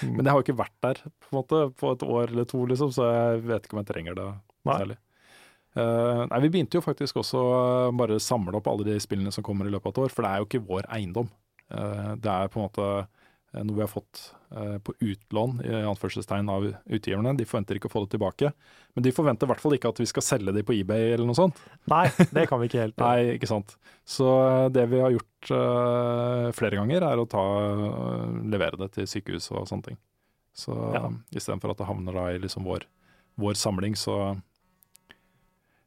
Men 0.05 0.23
jeg 0.23 0.31
har 0.31 0.39
jo 0.39 0.45
ikke 0.47 0.61
vært 0.61 0.77
der 0.87 1.01
på, 1.03 1.31
måte, 1.35 1.65
på 1.79 1.95
et 1.97 2.05
år 2.07 2.31
eller 2.31 2.47
to, 2.49 2.63
liksom, 2.71 2.93
så 2.95 3.09
jeg 3.11 3.43
vet 3.49 3.67
ikke 3.67 3.79
om 3.79 3.83
jeg 3.83 3.91
trenger 3.91 4.19
det 4.19 4.29
Nei. 4.31 4.77
særlig. 4.77 4.99
Uh, 5.73 6.29
nei, 6.29 6.43
Vi 6.45 6.51
begynte 6.53 6.77
jo 6.77 6.85
faktisk 6.85 7.23
også 7.23 7.43
bare 7.97 8.19
samle 8.21 8.59
opp 8.59 8.69
alle 8.69 8.85
de 8.91 8.99
spillene 9.01 9.33
som 9.35 9.45
kommer 9.47 9.67
i 9.67 9.73
løpet 9.73 9.89
av 9.89 9.95
et 9.95 10.03
år, 10.05 10.15
for 10.15 10.25
det 10.25 10.31
er 10.31 10.43
jo 10.43 10.49
ikke 10.51 10.67
vår 10.69 10.89
eiendom. 10.93 11.31
Uh, 11.73 12.13
det 12.21 12.29
er 12.29 12.53
på 12.53 12.61
en 12.61 12.67
måte 12.69 12.89
noe 13.61 13.77
vi 13.77 13.83
har 13.85 13.91
fått 13.91 14.21
eh, 14.57 14.79
på 14.81 14.95
utlån 15.05 15.59
i 15.65 15.73
anførselstegn 15.85 16.49
av 16.49 16.65
utgiverne. 16.89 17.35
De 17.37 17.45
forventer 17.49 17.77
ikke 17.77 17.91
å 17.91 17.93
få 17.93 18.03
det 18.07 18.15
tilbake, 18.15 18.53
men 18.97 19.05
de 19.05 19.13
forventer 19.13 19.45
i 19.49 19.51
hvert 19.53 19.61
fall 19.61 19.77
ikke 19.77 19.91
at 19.93 20.01
vi 20.01 20.07
skal 20.09 20.25
selge 20.25 20.55
de 20.57 20.63
på 20.65 20.73
eBay 20.79 21.13
eller 21.13 21.29
noe 21.29 21.37
sånt. 21.37 21.61
Nei, 21.93 22.07
det 22.37 22.47
kan 22.49 22.63
vi 22.63 22.71
ikke 22.71 22.81
helt. 22.87 22.97
Nei, 23.03 23.35
ikke 23.37 23.51
sant. 23.51 23.75
Så 24.09 24.29
eh, 24.47 24.69
det 24.73 24.87
vi 24.93 25.03
har 25.05 25.13
gjort 25.15 25.53
eh, 25.53 26.47
flere 26.57 26.81
ganger, 26.81 27.05
er 27.11 27.21
å 27.21 27.29
ta, 27.29 27.45
eh, 27.69 28.41
levere 28.55 28.81
det 28.81 28.93
til 28.97 29.11
sykehus 29.11 29.51
og 29.53 29.69
sånne 29.69 29.91
ting. 29.93 30.01
Så 30.57 30.73
Ja. 30.97 31.07
istedenfor 31.33 31.73
at 31.73 31.79
det 31.81 31.87
havner 31.89 32.13
da 32.17 32.27
i 32.33 32.41
liksom 32.41 32.65
vår, 32.69 32.89
vår 33.41 33.55
samling, 33.57 33.95
så 33.97 34.17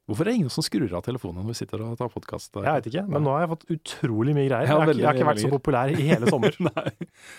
Hvorfor 0.06 0.22
er 0.22 0.30
det 0.30 0.36
ingen 0.38 0.52
som 0.54 0.62
skrur 0.62 0.92
av 0.94 1.02
telefonen 1.02 1.42
når 1.42 1.48
vi 1.50 1.58
sitter 1.58 1.82
og 1.82 1.96
tar 1.98 2.12
podkast? 2.14 2.52
Jeg 2.62 2.66
veit 2.68 2.90
ikke, 2.92 3.02
men 3.10 3.24
nå 3.26 3.32
har 3.34 3.42
jeg 3.46 3.50
fått 3.56 3.64
utrolig 3.74 4.36
mye 4.38 4.46
greier. 4.46 4.68
Ja, 4.70 4.76
jeg, 4.76 4.78
har, 4.78 4.92
ikke- 4.92 5.00
jeg 5.02 5.08
har 5.10 5.18
ikke 5.18 5.30
vært 5.32 5.42
så 5.42 5.50
populær 5.56 5.94
i 5.96 6.06
hele 6.12 6.30
sommer. 6.30 6.60
Nei. 6.68 6.84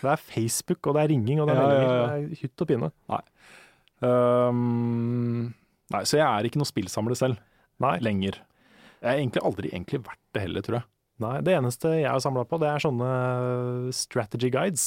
Det 0.02 0.10
er 0.10 0.22
Facebook, 0.24 0.80
og 0.90 0.96
det 0.98 1.04
er 1.04 1.12
ringing, 1.14 1.40
og 1.44 1.46
det 1.46 1.54
er 1.54 1.62
Ja, 1.62 1.68
ja, 1.70 1.84
ja. 1.84 2.08
Det 2.10 2.32
er 2.34 2.40
hytt 2.42 2.64
og 2.64 2.70
pinne. 2.72 2.90
Um, 4.06 5.54
nei, 5.94 6.02
så 6.04 6.18
jeg 6.18 6.26
er 6.26 6.48
ikke 6.48 6.60
noe 6.60 6.68
spillsamler 6.68 7.16
selv 7.16 7.38
Nei, 7.80 7.94
lenger. 8.04 8.38
Jeg 9.02 9.08
har 9.08 9.20
egentlig 9.20 9.42
aldri 9.46 9.70
egentlig 9.70 10.00
vært 10.04 10.20
det 10.34 10.42
heller, 10.46 10.64
tror 10.66 10.78
jeg. 10.80 10.86
nei, 11.22 11.34
det 11.44 11.54
eneste 11.58 11.90
jeg 12.00 12.08
har 12.10 12.20
samla 12.24 12.42
på, 12.48 12.58
det 12.60 12.68
er 12.72 12.82
sånne 12.82 13.10
strategy 13.96 14.50
guides. 14.52 14.86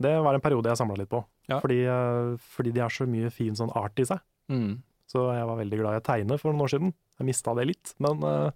Det 0.00 0.12
var 0.24 0.34
en 0.36 0.42
periode 0.42 0.68
jeg 0.72 0.80
samla 0.80 0.96
litt 0.98 1.10
på. 1.12 1.20
Fordi, 1.62 1.80
eh, 1.90 2.36
fordi 2.56 2.72
de 2.76 2.82
har 2.84 2.92
så 2.94 3.06
mye 3.10 3.30
fin 3.34 3.54
sånn 3.58 3.70
art 3.78 3.98
i 4.02 4.06
seg. 4.10 4.20
Mm. 4.50 4.82
Så 5.10 5.24
jeg 5.34 5.46
var 5.48 5.58
veldig 5.58 5.78
glad 5.80 5.96
i 5.96 6.00
å 6.02 6.06
tegne 6.06 6.38
for 6.38 6.52
noen 6.52 6.62
år 6.68 6.70
siden. 6.74 6.92
Jeg 7.18 7.26
mista 7.26 7.54
det 7.58 7.66
litt, 7.72 7.94
men 7.98 8.22
eh, 8.22 8.52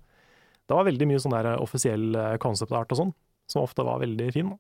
det 0.71 0.77
var 0.79 0.87
veldig 0.87 1.09
mye 1.11 1.23
sånn 1.25 1.35
der 1.35 1.51
offisiell 1.59 2.13
konseptart 2.15 2.41
concept 2.45 2.73
art 2.79 2.95
og 2.95 3.01
sånn, 3.01 3.13
som 3.51 3.65
ofte 3.67 3.85
var 3.85 3.99
veldig 4.05 4.29
fin. 4.37 4.53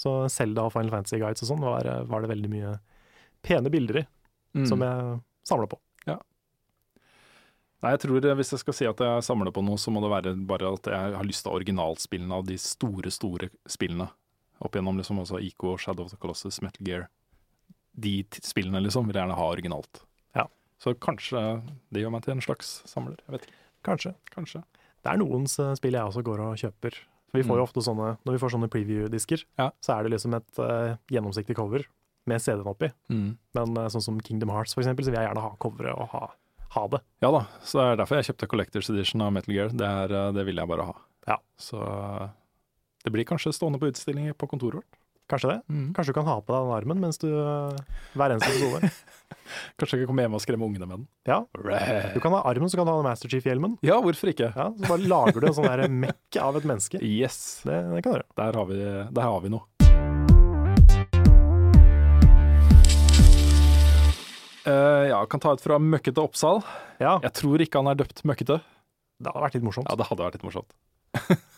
Så 0.00 0.14
Zelda 0.32 0.64
og 0.66 0.72
Final 0.74 0.90
Fantasy 0.94 1.20
Guides 1.20 1.44
og 1.44 1.52
sånn 1.52 1.62
var, 1.62 1.86
eh, 1.86 2.02
var 2.08 2.24
det 2.24 2.32
veldig 2.32 2.50
mye 2.50 2.72
pene 3.44 3.70
bilder 3.70 4.02
i, 4.02 4.06
Mm. 4.52 4.66
som 4.68 4.82
jeg 4.84 5.20
samla 5.48 5.66
på. 5.68 5.78
Nei, 7.82 7.90
jeg 7.96 8.02
tror 8.04 8.24
eh, 8.28 8.34
Hvis 8.38 8.52
jeg 8.54 8.60
skal 8.62 8.76
si 8.76 8.86
at 8.86 9.00
jeg 9.02 9.24
samler 9.26 9.50
på 9.54 9.62
noe, 9.64 9.80
så 9.80 9.90
må 9.90 10.02
det 10.04 10.10
være 10.12 10.34
bare 10.46 10.72
at 10.76 10.86
jeg 10.92 11.14
har 11.16 11.26
lyst 11.26 11.42
til 11.46 11.56
originalspillene 11.56 12.36
av 12.38 12.46
de 12.46 12.58
store, 12.60 13.10
store 13.10 13.48
spillene. 13.66 14.08
Opp 14.62 14.76
gjennom 14.78 15.00
liksom 15.00 15.18
også 15.18 15.40
IK, 15.42 15.64
Shadow 15.82 16.04
of 16.06 16.12
the 16.12 16.18
Colossus, 16.22 16.60
Metal 16.62 16.84
Gear. 16.86 17.08
De 17.98 18.22
spillene 18.46 18.78
liksom 18.84 19.08
vil 19.08 19.18
jeg 19.18 19.24
gjerne 19.24 19.38
ha 19.40 19.48
originalt. 19.50 20.04
Så 20.82 20.94
kanskje 20.98 21.40
det 21.94 22.02
gjør 22.02 22.10
meg 22.16 22.24
til 22.26 22.34
en 22.34 22.42
slags 22.42 22.72
samler. 22.90 23.20
Jeg 23.28 23.36
vet 23.36 23.46
ikke. 23.46 23.58
Kanskje. 23.86 24.12
Kanskje. 24.34 24.62
Det 25.02 25.10
er 25.12 25.18
noen 25.22 25.46
eh, 25.46 25.72
spill 25.78 25.94
jeg 25.94 26.02
også 26.10 26.22
går 26.26 26.42
og 26.42 26.56
kjøper. 26.58 26.96
Vi 27.32 27.40
får 27.46 27.56
jo 27.56 27.62
Mm. 27.62 27.68
ofte 27.68 27.80
sånne, 27.86 28.08
Når 28.26 28.32
vi 28.34 28.40
får 28.42 28.50
sånne 28.52 28.68
preview-disker, 28.68 29.44
Ja. 29.58 29.70
så 29.80 29.94
er 29.98 30.02
det 30.04 30.12
liksom 30.12 30.34
et 30.36 30.58
uh, 30.58 30.96
gjennomsiktig 31.08 31.54
cover 31.56 31.84
med 32.26 32.42
CD-en 32.42 32.68
oppi. 32.68 32.90
Men 33.08 33.76
uh, 33.78 33.88
sånn 33.88 34.02
som 34.04 34.20
Kingdom 34.20 34.50
Hearts, 34.50 34.74
for 34.74 34.82
eksempel, 34.82 35.04
så 35.06 35.10
vil 35.10 35.18
jeg 35.22 35.28
gjerne 35.30 35.40
ha 35.40 35.56
coveret 35.58 35.96
og 35.96 36.08
ha, 36.12 36.26
ha 36.76 36.86
det. 36.92 37.00
Ja 37.24 37.30
da, 37.32 37.46
så 37.64 37.78
det 37.80 37.86
er 37.86 37.96
derfor 38.02 38.20
jeg 38.20 38.28
kjøpte 38.28 38.48
Collectors 38.52 38.90
Edition 38.92 39.22
av 39.24 39.32
Metal 39.32 39.54
Gear. 39.54 39.68
Det, 39.72 39.80
er, 39.88 40.12
eh, 40.12 40.32
det 40.36 40.44
vil 40.46 40.56
jeg 40.60 40.68
bare 40.68 40.84
ha. 40.90 40.94
Ja. 41.26 41.38
Så 41.56 41.80
det 43.02 43.12
blir 43.14 43.24
kanskje 43.24 43.52
stående 43.56 43.80
på 43.80 43.88
utstilling 43.90 44.28
på 44.36 44.46
kontoret 44.50 44.82
vårt. 44.82 44.98
Kanskje 45.32 45.48
det? 45.48 45.58
Kanskje 45.96 46.12
du 46.12 46.16
kan 46.18 46.26
ha 46.28 46.34
på 46.44 46.52
deg 46.52 46.66
den 46.66 46.74
armen 46.76 46.98
mens 47.00 47.16
du 47.22 47.28
eh, 47.30 47.78
hver 48.20 48.34
eneste 48.34 48.50
episode. 48.52 48.90
Kanskje 49.80 49.96
jeg 49.96 50.04
kan 50.04 50.10
komme 50.12 50.26
hjem 50.26 50.36
og 50.36 50.42
skremme 50.44 50.66
ungene 50.68 50.88
med 50.90 50.98
den. 51.00 51.06
Ja, 51.30 51.38
du 52.12 52.18
kan 52.20 52.36
ha 52.36 52.42
armen, 52.50 52.68
så 52.68 52.76
kan 52.76 52.88
du 52.88 52.92
ha 52.92 52.98
Master 53.06 53.32
Chief-hjelmen. 53.32 53.78
Ja, 53.86 53.96
hvorfor 54.04 54.28
ikke? 54.32 54.50
Ja, 54.52 54.68
så 54.76 54.90
bare 54.90 55.08
lager 55.08 55.40
du 55.40 55.48
en 55.48 55.56
sånn 55.56 55.70
der 55.70 55.86
mekk 56.04 56.36
av 56.44 56.60
et 56.60 56.68
menneske. 56.68 57.00
Yes, 57.00 57.62
Det, 57.64 57.80
det 57.94 58.04
kan 58.04 58.12
du 58.12 58.20
gjøre. 58.20 58.28
der 58.42 58.60
har 58.60 58.68
vi, 58.74 58.80
der 59.16 59.28
har 59.30 59.40
vi 59.46 59.54
noe. 59.56 59.64
Uh, 64.62 65.08
ja, 65.10 65.18
kan 65.26 65.40
ta 65.42 65.56
et 65.56 65.62
fra 65.64 65.78
Møkkete 65.82 66.22
Oppsal. 66.22 66.60
Ja, 67.02 67.16
Jeg 67.24 67.32
tror 67.40 67.62
ikke 67.64 67.80
han 67.82 67.90
er 67.90 67.98
døpt 67.98 68.22
Møkkete. 68.28 68.60
det 69.18 69.32
hadde 69.32 69.42
vært 69.48 69.56
litt 69.58 69.64
morsomt. 69.66 69.88
Ja, 69.90 69.96
det 69.98 70.06
hadde 70.06 70.22
vært 70.28 70.36
litt 70.38 70.44
morsomt. 70.46 70.70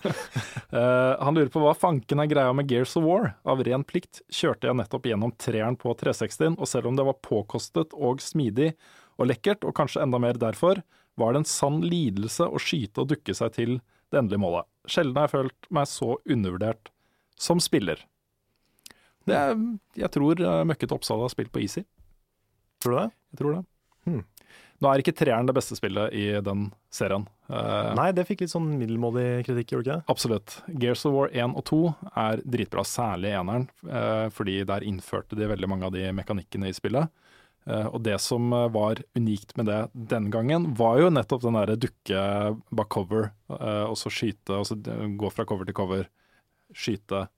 Eh, 0.74 1.22
han 1.22 1.36
lurer 1.36 1.50
på 1.54 1.60
hva 1.62 1.70
fanken 1.78 2.18
er 2.18 2.26
greia 2.26 2.50
med 2.56 2.66
Gears 2.66 2.96
of 2.98 3.04
War. 3.06 3.28
Av 3.46 3.60
ren 3.62 3.84
plikt 3.86 4.24
kjørte 4.26 4.66
jeg 4.66 4.74
nettopp 4.74 5.04
gjennom 5.06 5.30
treeren 5.38 5.76
på 5.78 5.92
360, 6.00 6.56
og 6.58 6.66
selv 6.66 6.88
om 6.90 6.96
det 6.98 7.04
var 7.06 7.20
påkostet 7.22 7.94
og 7.94 8.18
smidig 8.24 8.72
og 9.14 9.28
lekkert, 9.30 9.62
og 9.62 9.76
kanskje 9.78 10.02
enda 10.02 10.18
mer 10.18 10.40
derfor, 10.40 10.82
var 11.14 11.32
det 11.32 11.44
en 11.44 11.48
sann 11.48 11.78
lidelse 11.86 12.48
å 12.50 12.58
skyte 12.58 13.04
og 13.04 13.12
dukke 13.12 13.36
seg 13.38 13.54
til 13.54 13.76
det 14.10 14.18
endelige 14.18 14.42
målet. 14.42 14.66
Sjelden 14.90 15.20
har 15.20 15.28
jeg 15.28 15.36
følt 15.36 15.70
meg 15.78 15.90
så 15.92 16.10
undervurdert 16.18 16.90
som 17.38 17.62
spiller. 17.62 18.02
Det 19.24 19.38
er, 19.38 19.54
jeg 19.96 20.10
tror 20.12 20.42
eh, 20.42 20.64
Møkkete 20.68 20.98
Oppsal 20.98 21.22
har 21.22 21.32
spilt 21.32 21.54
på 21.54 21.62
Easy. 21.62 21.84
Tror 22.82 22.96
du 22.96 22.98
det? 22.98 23.10
Jeg 23.30 23.40
tror 23.40 23.54
det. 23.54 23.62
Hmm. 24.04 24.24
Nå 24.82 24.90
er 24.90 25.00
ikke 25.00 25.14
treeren 25.16 25.46
det 25.48 25.54
beste 25.56 25.76
spillet 25.78 26.12
i 26.12 26.24
den 26.44 26.66
serien. 26.92 27.26
Eh, 27.48 27.90
Nei, 27.96 28.08
det 28.16 28.26
fikk 28.28 28.42
litt 28.42 28.52
sånn 28.52 28.72
middelmådig 28.76 29.44
kritikk, 29.46 29.76
gjorde 29.76 29.86
det 29.86 29.98
ikke? 30.00 30.12
Absolutt. 30.12 30.56
Gears 30.82 31.04
of 31.08 31.14
War 31.14 31.30
1 31.30 31.54
og 31.60 31.64
2 31.70 31.78
er 32.24 32.42
dritbra, 32.56 32.84
særlig 32.88 33.32
eneren, 33.38 33.68
eh, 33.88 34.26
fordi 34.34 34.58
der 34.68 34.86
innførte 34.86 35.38
de 35.38 35.48
veldig 35.50 35.70
mange 35.70 35.88
av 35.88 35.94
de 35.94 36.08
mekanikkene 36.16 36.68
i 36.68 36.76
spillet. 36.76 37.08
Eh, 37.64 37.86
og 37.86 38.02
det 38.04 38.18
som 38.20 38.50
var 38.74 39.00
unikt 39.16 39.56
med 39.56 39.70
det 39.70 39.78
den 39.94 40.28
gangen, 40.34 40.74
var 40.76 40.98
jo 41.00 41.12
nettopp 41.14 41.46
den 41.46 41.56
derre 41.60 41.78
dukke 41.80 42.26
bak 42.74 42.90
cover, 42.92 43.30
og 43.48 43.96
så 43.96 44.12
skyte, 44.12 44.58
og 44.58 44.68
så 44.68 44.76
gå 44.76 45.32
fra 45.32 45.46
cover 45.48 45.64
til 45.64 45.78
cover, 45.78 46.10
skyte. 46.74 47.28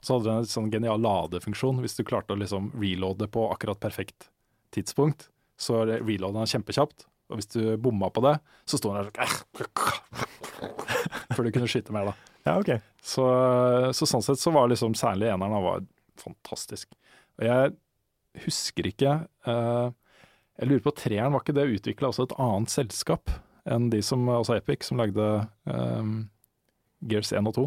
Så 0.00 0.16
hadde 0.16 0.30
det 0.30 0.38
en 0.38 0.52
sånn 0.54 0.72
genial 0.72 1.00
ladefunksjon, 1.04 1.82
hvis 1.84 1.98
du 1.98 2.04
klarte 2.06 2.32
å 2.32 2.40
liksom 2.40 2.72
reloade 2.78 3.28
på 3.28 3.48
akkurat 3.52 3.80
perfekt 3.82 4.30
tidspunkt, 4.72 5.28
så 5.60 5.84
reloada 5.86 6.42
han 6.42 6.50
kjempekjapt. 6.50 7.06
Og 7.32 7.40
hvis 7.40 7.48
du 7.54 7.60
bomma 7.80 8.10
på 8.12 8.22
det, 8.24 8.34
så 8.68 8.78
sto 8.78 8.92
han 8.92 9.06
der 9.06 9.08
sånn 9.08 9.70
Før 11.34 11.46
du 11.46 11.52
kunne 11.54 11.68
skyte 11.70 11.94
mer, 11.94 12.10
da. 12.10 12.32
Ja, 12.44 12.58
okay. 12.60 12.82
Så, 13.00 13.24
så 13.96 14.06
sånn 14.08 14.24
sett 14.24 14.40
så 14.40 14.52
var 14.54 14.68
liksom 14.68 14.96
særlig 14.98 15.30
eneren 15.32 15.56
han 15.56 15.64
var 15.64 15.86
fantastisk. 16.20 16.92
Og 17.38 17.46
jeg 17.48 17.72
husker 18.44 18.88
ikke 18.90 19.14
eh, 19.48 19.88
Jeg 20.60 20.68
lurer 20.68 20.84
på 20.84 20.94
treeren, 20.98 21.32
var 21.34 21.42
ikke 21.42 21.56
det 21.56 21.66
utvikla 21.78 22.10
også 22.10 22.28
et 22.28 22.36
annet 22.42 22.72
selskap 22.72 23.32
enn 23.64 23.88
de 23.88 24.02
som, 24.04 24.26
altså 24.28 24.58
Epic, 24.58 24.84
som 24.84 25.00
lagde 25.00 25.24
eh, 25.72 26.10
Gears 27.08 27.32
1 27.32 27.48
og 27.48 27.56
2? 27.56 27.64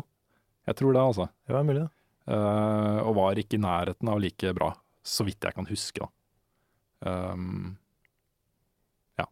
Jeg 0.69 0.77
tror 0.77 0.93
det, 0.93 1.01
altså. 1.01 1.25
Det 1.47 1.55
var 1.55 1.65
mulig, 1.65 1.87
det. 1.87 1.89
Eh, 2.35 2.99
og 3.01 3.15
var 3.17 3.39
ikke 3.41 3.57
i 3.57 3.63
nærheten 3.63 4.11
av 4.11 4.21
like 4.21 4.53
bra, 4.53 4.71
så 5.01 5.25
vidt 5.25 5.47
jeg 5.47 5.57
kan 5.57 5.69
huske, 5.69 6.05
da. 6.05 6.11
Um, 6.99 7.77
ja. 9.17 9.27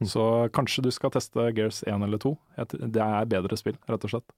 Mm. 0.00 0.06
Så 0.06 0.48
kanskje 0.54 0.84
du 0.86 0.90
skal 0.94 1.12
teste 1.14 1.50
Gears 1.56 1.82
1 1.86 2.04
eller 2.06 2.20
2. 2.22 2.34
Det 2.74 3.02
er 3.02 3.30
bedre 3.30 3.58
spill, 3.58 3.78
rett 3.88 4.06
og 4.06 4.12
slett. 4.12 4.36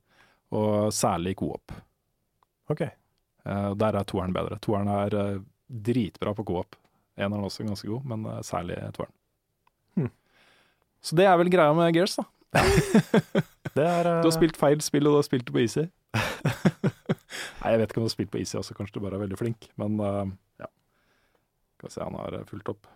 Og 0.54 0.92
særlig 0.94 1.36
co-op. 1.36 1.74
Ok. 2.72 2.86
Uh, 3.44 3.72
der 3.78 3.98
er 4.00 4.08
toeren 4.08 4.34
bedre. 4.36 4.58
Toeren 4.64 4.88
er 4.92 5.16
uh, 5.16 5.42
dritbra 5.68 6.34
på 6.36 6.44
co-op. 6.48 6.76
Eneren 7.18 7.42
er 7.42 7.50
også 7.50 7.66
ganske 7.66 7.88
god, 7.88 8.08
men 8.08 8.26
uh, 8.26 8.40
særlig 8.46 8.78
toeren. 8.96 9.14
Hmm. 9.98 10.10
Så 11.02 11.16
det 11.18 11.28
er 11.28 11.36
vel 11.40 11.52
greia 11.52 11.72
med 11.76 11.92
Gears, 11.96 12.18
da. 12.18 12.28
Er 13.78 14.02
Du 14.24 14.26
har 14.26 14.34
spilt 14.34 14.56
feil 14.58 14.80
spill, 14.82 15.06
og 15.06 15.12
du 15.12 15.16
har 15.20 15.26
spilt 15.26 15.44
det 15.46 15.52
på 15.54 15.60
easy. 15.62 15.84
Nei, 17.60 17.70
jeg 17.70 17.78
vet 17.78 17.92
ikke 17.92 18.00
om 18.00 18.06
du 18.06 18.08
har 18.08 18.14
spilt 18.14 18.30
på 18.32 18.40
easy 18.40 18.56
også, 18.58 18.74
kanskje 18.74 18.96
du 18.96 19.04
bare 19.04 19.20
er 19.20 19.22
veldig 19.22 19.38
flink, 19.38 19.68
men 19.78 20.00
ja. 20.58 20.66
Skal 21.78 21.88
vi 21.88 21.94
se, 21.94 22.02
han 22.04 22.16
har 22.18 22.34
eh, 22.40 22.46
fulgt 22.48 22.72
opp. 22.74 22.88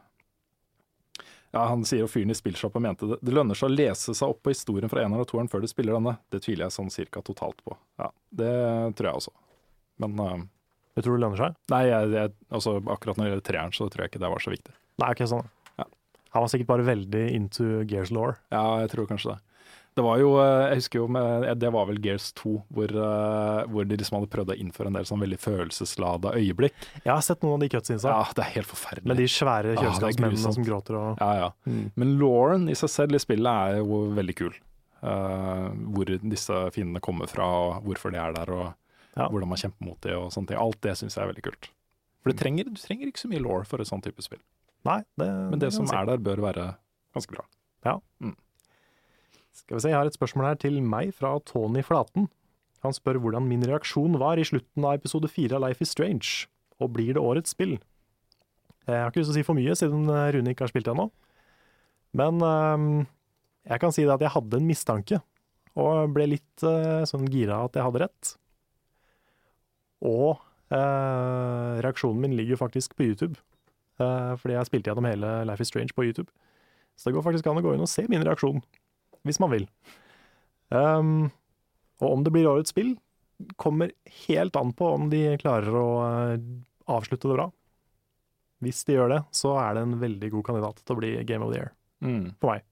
Ja, 1.53 1.67
Han 1.69 1.85
sier 1.85 2.01
jo 2.01 2.09
fyren 2.09 2.33
i 2.33 2.35
spillshoppen 2.35 2.83
mente 2.83 3.07
det. 3.11 3.19
Det 3.21 3.35
lønner 3.37 3.55
seg 3.59 3.69
å 3.69 3.75
lese 3.75 4.15
seg 4.17 4.33
opp 4.33 4.41
på 4.43 4.55
historien 4.55 4.89
fra 4.91 5.03
eneren 5.05 5.21
og 5.21 5.29
toeren 5.29 5.51
før 5.53 5.61
du 5.63 5.69
spiller 5.69 5.99
denne. 5.99 6.15
Det 6.33 6.41
tviler 6.47 6.65
jeg 6.67 6.75
sånn 6.79 6.89
cirka 6.91 7.21
totalt 7.23 7.61
på. 7.67 7.77
Ja, 8.01 8.09
Det 8.33 8.53
tror 8.97 9.11
jeg 9.11 9.21
også. 9.21 9.35
Men 10.01 10.17
uh, 10.19 10.39
Du 10.97 11.03
tror 11.05 11.19
det 11.19 11.25
lønner 11.27 11.43
seg? 11.43 11.59
nei, 11.71 11.83
jeg, 11.91 12.09
jeg, 12.17 12.33
altså, 12.49 12.79
akkurat 12.89 13.21
når 13.21 13.27
det 13.27 13.33
gjelder 13.35 13.47
treeren, 13.51 13.75
så 13.77 13.89
tror 13.93 14.03
jeg 14.07 14.13
ikke 14.15 14.23
det 14.25 14.33
var 14.33 14.43
så 14.47 14.55
viktig. 14.55 14.75
Nei, 15.05 15.11
ikke 15.13 15.29
sånn. 15.29 15.53
Ja. 15.77 15.87
Han 16.33 16.47
var 16.47 16.53
sikkert 16.55 16.71
bare 16.73 16.89
veldig 16.89 17.23
into 17.37 17.69
Gears 17.89 18.11
law. 18.17 18.33
Ja, 18.53 18.65
jeg 18.81 18.91
tror 18.97 19.11
kanskje 19.13 19.35
det. 19.37 19.52
Det 19.95 20.01
var 20.01 20.17
jo, 20.23 20.31
eh, 20.41 20.71
jeg 20.73 20.79
husker 20.81 20.99
jo 21.03 21.07
med, 21.13 21.45
det 21.61 21.69
var 21.75 21.85
vel 21.91 21.99
Gears 22.01 22.31
2, 22.41 22.53
hvor, 22.73 22.89
eh, 22.97 23.65
hvor 23.69 23.85
de 23.85 23.97
liksom 24.01 24.17
hadde 24.17 24.31
prøvd 24.33 24.53
å 24.55 24.57
innføre 24.57 24.89
en 24.89 24.97
del 24.97 25.05
sånn 25.05 25.21
veldig 25.21 25.39
følelseslada 25.43 26.33
øyeblikk. 26.39 26.73
Jeg 27.05 27.13
har 27.13 27.21
sett 27.21 27.43
noen 27.45 27.59
av 27.59 27.61
de 27.61 27.69
cutsinsa, 27.75 28.09
Ja, 28.09 28.23
det 28.35 28.45
er 28.47 28.51
helt 28.55 28.67
forferdelig. 28.71 29.05
med 29.07 29.17
de 29.21 29.27
svære 29.29 29.75
Ah, 29.77 29.77
det 29.77 29.83
kjøleskapsmennene 29.83 30.47
ah, 30.49 30.53
som 30.57 30.65
gråter 30.65 30.97
og 30.97 31.19
Ja, 31.21 31.33
ja. 31.43 31.51
Mm. 31.69 31.91
Men 31.95 32.19
Lauren 32.19 32.69
i 32.73 32.75
seg 32.75 32.89
selv 32.89 33.13
i 33.15 33.19
spillet 33.19 33.47
er 33.53 33.77
jo 33.83 34.01
veldig 34.17 34.35
kul. 34.37 34.55
Uh, 35.03 35.75
hvor 35.93 36.05
disse 36.07 36.55
fiendene 36.73 37.01
kommer 37.03 37.27
fra, 37.29 37.43
og 37.45 37.85
hvorfor 37.85 38.13
de 38.13 38.19
er 38.23 38.33
der, 38.33 38.51
og 38.55 38.75
Ja. 39.17 39.29
hvordan 39.29 39.49
man 39.49 39.59
kjemper 39.59 39.85
mot 39.85 40.01
dem 40.01 40.17
og 40.17 40.31
sånne 40.33 40.47
ting. 40.49 40.57
Alt 40.59 40.81
det 40.81 40.97
syns 40.97 41.17
jeg 41.17 41.25
er 41.29 41.33
veldig 41.35 41.43
kult. 41.43 41.69
For 42.23 42.31
det 42.33 42.39
trenger, 42.41 42.65
du 42.65 42.79
trenger 42.81 43.09
ikke 43.11 43.19
så 43.19 43.29
mye 43.29 43.43
law 43.43 43.63
for 43.65 43.81
et 43.83 43.89
sånt 43.89 44.05
type 44.05 44.23
spill. 44.23 44.39
Nei, 44.87 45.03
det, 45.19 45.27
Men 45.51 45.59
det 45.59 45.73
som 45.75 45.85
jeg 45.85 45.91
si. 45.91 45.97
er 45.97 46.07
der, 46.07 46.17
bør 46.19 46.41
være 46.41 46.77
ganske 47.15 47.35
bra. 47.35 47.45
Skal 49.53 49.77
vi 49.77 49.85
se, 49.85 49.91
Jeg 49.93 49.99
har 49.99 50.09
et 50.09 50.17
spørsmål 50.17 50.47
her 50.47 50.61
til 50.61 50.81
meg 50.83 51.13
fra 51.15 51.35
Tony 51.45 51.83
Flaten. 51.85 52.29
Han 52.83 52.95
spør 52.97 53.21
hvordan 53.23 53.47
min 53.47 53.65
reaksjon 53.69 54.19
var 54.19 54.41
i 54.41 54.47
slutten 54.49 54.85
av 54.85 54.97
episode 54.97 55.29
fire 55.31 55.59
av 55.59 55.67
Life 55.67 55.85
is 55.85 55.93
Strange. 55.93 56.49
Og 56.81 56.95
blir 56.97 57.15
det 57.15 57.23
årets 57.23 57.53
spill? 57.55 57.77
Jeg 58.89 58.97
har 58.99 59.13
ikke 59.13 59.21
lyst 59.23 59.31
til 59.31 59.37
å 59.37 59.39
si 59.39 59.47
for 59.47 59.59
mye, 59.59 59.77
siden 59.79 60.09
eh, 60.11 60.31
Rune 60.35 60.55
ikke 60.55 60.65
har 60.67 60.73
spilt 60.73 60.89
ennå. 60.91 61.07
Men 62.19 62.41
ehm, 62.43 62.89
jeg 63.69 63.83
kan 63.85 63.95
si 63.95 64.03
det 64.03 64.17
at 64.17 64.25
jeg 64.25 64.35
hadde 64.35 64.59
en 64.59 64.67
mistanke, 64.67 65.21
og 65.79 66.11
ble 66.17 66.27
litt 66.35 66.65
eh, 66.67 67.05
sånn 67.09 67.29
gira 67.31 67.63
at 67.69 67.79
jeg 67.79 67.87
hadde 67.87 68.03
rett. 68.03 68.33
Og 70.03 70.43
eh, 70.75 71.79
reaksjonen 71.87 72.25
min 72.25 72.35
ligger 72.37 72.57
jo 72.57 72.63
faktisk 72.65 72.97
på 72.99 73.07
YouTube, 73.07 73.39
eh, 74.03 74.33
fordi 74.41 74.59
jeg 74.59 74.73
spilte 74.73 74.91
gjennom 74.91 75.09
hele 75.09 75.37
Life 75.49 75.63
is 75.63 75.71
Strange 75.71 75.95
på 75.95 76.09
YouTube. 76.09 76.33
Så 76.99 77.09
det 77.09 77.17
går 77.17 77.29
faktisk 77.29 77.47
an 77.49 77.63
å 77.63 77.65
gå 77.65 77.77
inn 77.77 77.85
og 77.85 77.91
se 77.91 78.05
min 78.11 78.25
reaksjon 78.27 78.61
hvis 79.27 79.41
man 79.43 79.53
vil. 79.55 79.67
Um, 80.73 81.31
og 82.03 82.09
om 82.17 82.23
det 82.27 82.33
blir 82.35 82.49
årets 82.51 82.73
spill, 82.75 82.95
kommer 83.61 83.93
helt 84.27 84.57
an 84.59 84.73
på 84.77 84.87
om 84.95 85.09
de 85.13 85.25
klarer 85.43 85.75
å 85.75 85.87
eh, 86.07 86.43
avslutte 86.91 87.29
det 87.31 87.37
bra. 87.39 87.49
Hvis 88.63 88.85
de 88.87 88.95
gjør 88.95 89.17
det, 89.17 89.21
så 89.35 89.57
er 89.59 89.75
det 89.75 89.83
en 89.87 89.97
veldig 90.03 90.31
god 90.37 90.45
kandidat 90.47 90.83
til 90.83 90.95
å 90.95 91.01
bli 91.01 91.15
Game 91.27 91.43
of 91.47 91.53
the 91.55 91.59
Year, 91.63 91.73
Mm. 92.03 92.35
for 92.41 92.55
meg. 92.55 92.63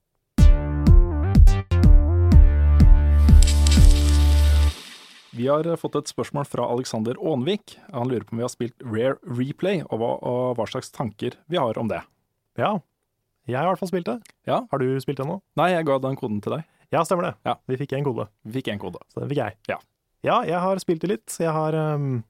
Vi 5.30 5.46
har 5.48 5.66
eh, 5.66 5.76
fått 5.78 5.94
et 6.00 6.10
spørsmål 6.10 6.46
fra 6.50 6.66
Alexander 6.72 7.18
Aanvik. 7.22 7.76
Han 7.94 8.10
lurer 8.10 8.26
på 8.26 8.34
om 8.34 8.40
vi 8.42 8.46
har 8.46 8.52
spilt 8.52 8.82
Rare 8.82 9.16
Replay, 9.22 9.82
og 9.86 10.00
hva, 10.02 10.10
og 10.26 10.56
hva 10.58 10.66
slags 10.70 10.90
tanker 10.94 11.36
vi 11.50 11.60
har 11.60 11.78
om 11.78 11.90
det. 11.90 12.00
Ja, 12.58 12.78
jeg 13.52 13.58
har 13.60 13.68
i 13.68 13.72
hvert 13.72 13.82
fall 13.82 13.90
spilt 13.92 14.08
det. 14.08 14.18
Ja. 14.48 14.62
Har 14.70 14.82
du 14.82 14.88
spilt 15.02 15.20
det 15.20 15.26
nå? 15.28 15.38
Nei, 15.60 15.70
jeg 15.74 15.86
ga 15.88 15.98
den 16.02 16.18
koden 16.18 16.40
til 16.44 16.56
deg. 16.56 16.66
Ja, 16.90 17.04
stemmer 17.06 17.28
det. 17.28 17.34
Ja. 17.46 17.54
Vi 17.70 17.78
fikk 17.78 17.92
en 17.94 18.06
kode, 18.06 18.26
Vi 18.44 18.56
fikk 18.58 18.72
en 18.72 18.80
kode. 18.82 18.98
så 19.12 19.22
den 19.22 19.30
fikk 19.30 19.42
jeg. 19.42 19.56
Ja. 19.70 19.78
Ja, 20.26 20.40
jeg 20.44 20.58
har 20.60 20.80
spilt 20.82 21.04
det 21.04 21.10
litt. 21.12 21.36
Jeg 21.40 21.52
har 21.54 21.76
um, 21.96 22.22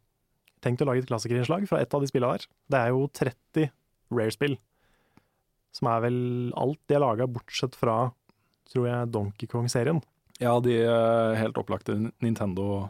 tenkt 0.62 0.82
å 0.84 0.86
lage 0.86 1.02
et 1.02 1.08
klassikerinnslag 1.10 1.64
fra 1.70 1.80
et 1.82 1.94
av 1.96 2.02
de 2.04 2.10
spillene 2.10 2.36
der. 2.38 2.46
Det 2.70 2.80
er 2.80 2.92
jo 2.94 3.06
30 3.18 3.70
Rare-spill, 4.14 4.56
som 5.74 5.88
er 5.90 6.04
vel 6.04 6.18
alt 6.58 6.80
de 6.90 6.96
har 6.96 7.02
laga, 7.02 7.26
bortsett 7.30 7.76
fra, 7.78 7.96
tror 8.70 8.88
jeg, 8.90 9.10
Donkey 9.14 9.50
Kong-serien. 9.50 10.02
Ja, 10.40 10.56
de 10.64 10.76
eh, 10.82 11.36
helt 11.38 11.58
opplagte 11.60 11.96
Nintendo 12.24 12.88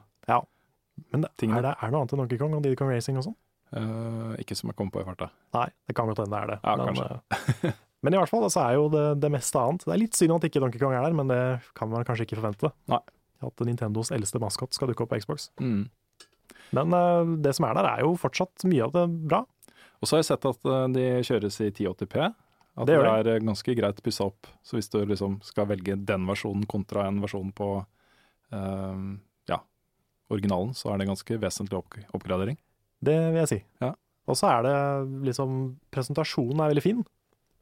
Men 1.11 1.25
det, 1.25 1.31
er, 1.43 1.63
det, 1.65 1.73
er 1.73 1.91
noe 1.91 2.03
annet 2.03 2.13
enn 2.15 2.21
Donkey 2.21 2.39
Kong 2.39 2.53
og 2.55 2.63
Diddy 2.63 2.77
Kong 2.79 2.91
Racing 2.93 3.17
og 3.19 3.25
sånn? 3.27 3.37
eh, 3.75 4.35
Ikke 4.43 4.57
som 4.59 4.71
jeg 4.71 4.77
kom 4.79 4.91
på 4.93 5.01
i 5.03 5.07
farta. 5.07 5.31
Nei, 5.57 5.69
det 5.89 5.97
kan 5.97 6.11
godt 6.11 6.21
hende 6.23 6.37
det 6.37 6.43
er 6.43 6.51
det. 6.53 6.59
Ja, 6.63 6.77
men, 6.77 6.91
kanskje. 6.91 7.73
men 8.01 8.17
i 8.17 8.21
hvert 8.21 8.33
fall 8.33 8.47
så 8.49 8.65
er 8.65 8.77
jo 8.79 8.89
det, 8.93 9.07
det 9.21 9.31
meste 9.33 9.61
annet. 9.61 9.85
Det 9.85 9.93
er 9.93 10.01
litt 10.01 10.17
synd 10.17 10.37
at 10.39 10.47
ikke 10.49 10.63
Donkey 10.63 10.81
Kong 10.81 10.95
er 10.97 11.05
der, 11.05 11.17
men 11.17 11.29
det 11.29 11.41
kan 11.77 11.91
man 11.93 12.07
kanskje 12.09 12.25
ikke 12.29 12.39
forvente. 12.41 12.73
Nei. 12.91 13.01
At 13.45 13.63
Nintendos 13.65 14.13
eldste 14.13 14.41
maskot 14.41 14.77
skal 14.77 14.91
dukke 14.91 15.05
opp 15.05 15.13
på 15.13 15.21
Xbox. 15.21 15.49
Mm. 15.61 15.89
Men 16.77 16.95
uh, 16.97 17.37
det 17.45 17.55
som 17.57 17.67
er 17.69 17.77
der, 17.77 17.89
er 17.89 18.05
jo 18.05 18.15
fortsatt 18.21 18.65
mye 18.69 18.87
av 18.87 18.95
det 18.97 19.07
bra. 19.31 19.45
Og 20.01 20.09
så 20.09 20.17
har 20.17 20.23
jeg 20.23 20.31
sett 20.31 20.47
at 20.49 20.69
eh, 20.73 20.85
de 20.95 21.03
kjøres 21.29 21.59
i 21.61 21.67
1080P. 21.69 22.15
At 22.25 22.89
Det 22.89 22.95
det, 22.95 22.95
gjør 22.97 23.09
er 23.11 23.29
eh, 23.35 23.43
ganske 23.45 23.75
greit 23.77 23.99
pussa 24.05 24.31
opp. 24.31 24.49
Så 24.65 24.79
hvis 24.79 24.89
du 24.89 24.97
liksom 25.05 25.37
skal 25.45 25.69
velge 25.69 25.99
den 26.09 26.25
versjonen 26.29 26.65
kontra 26.71 27.05
en 27.05 27.19
versjon 27.21 27.51
på 27.53 27.69
uh, 27.83 29.03
ja, 29.51 29.59
originalen, 30.33 30.73
så 30.79 30.95
er 30.95 31.03
det 31.03 31.11
ganske 31.11 31.41
vesentlig 31.43 31.83
opp 31.83 31.99
oppgradering. 32.17 32.57
Det 33.05 33.19
vil 33.29 33.43
jeg 33.43 33.53
si. 33.53 33.61
Ja. 33.85 33.93
Og 34.25 34.39
så 34.41 34.49
er 34.55 34.65
det 34.65 34.77
liksom 35.29 35.61
Presentasjonen 35.93 36.65
er 36.65 36.73
veldig 36.73 36.87
fin. 36.87 37.05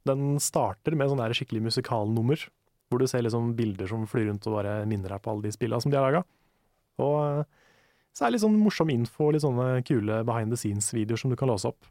Den 0.09 0.39
starter 0.43 0.97
med 0.97 1.11
sånn 1.11 1.23
skikkelig 1.37 1.67
musikalnummer, 1.69 2.41
hvor 2.89 3.03
du 3.03 3.07
ser 3.11 3.25
liksom 3.27 3.53
bilder 3.59 3.91
som 3.91 4.07
flyr 4.09 4.31
rundt 4.31 4.47
og 4.49 4.57
bare 4.57 4.81
minner 4.89 5.13
deg 5.13 5.23
på 5.25 5.33
alle 5.33 5.45
de 5.45 5.53
spillene 5.55 5.85
som 5.85 5.93
de 5.93 5.99
har 6.01 6.07
laga. 6.09 6.25
Og 7.05 7.17
eh, 7.21 7.45
så 8.17 8.25
er 8.25 8.31
det 8.31 8.39
litt 8.39 8.45
sånn 8.47 8.59
morsom 8.59 8.91
info, 8.91 9.29
litt 9.31 9.45
sånne 9.45 9.83
kule 9.87 10.23
behind 10.27 10.51
the 10.55 10.59
scenes-videoer 10.59 11.21
som 11.21 11.31
du 11.31 11.37
kan 11.39 11.51
låse 11.53 11.69
opp. 11.71 11.87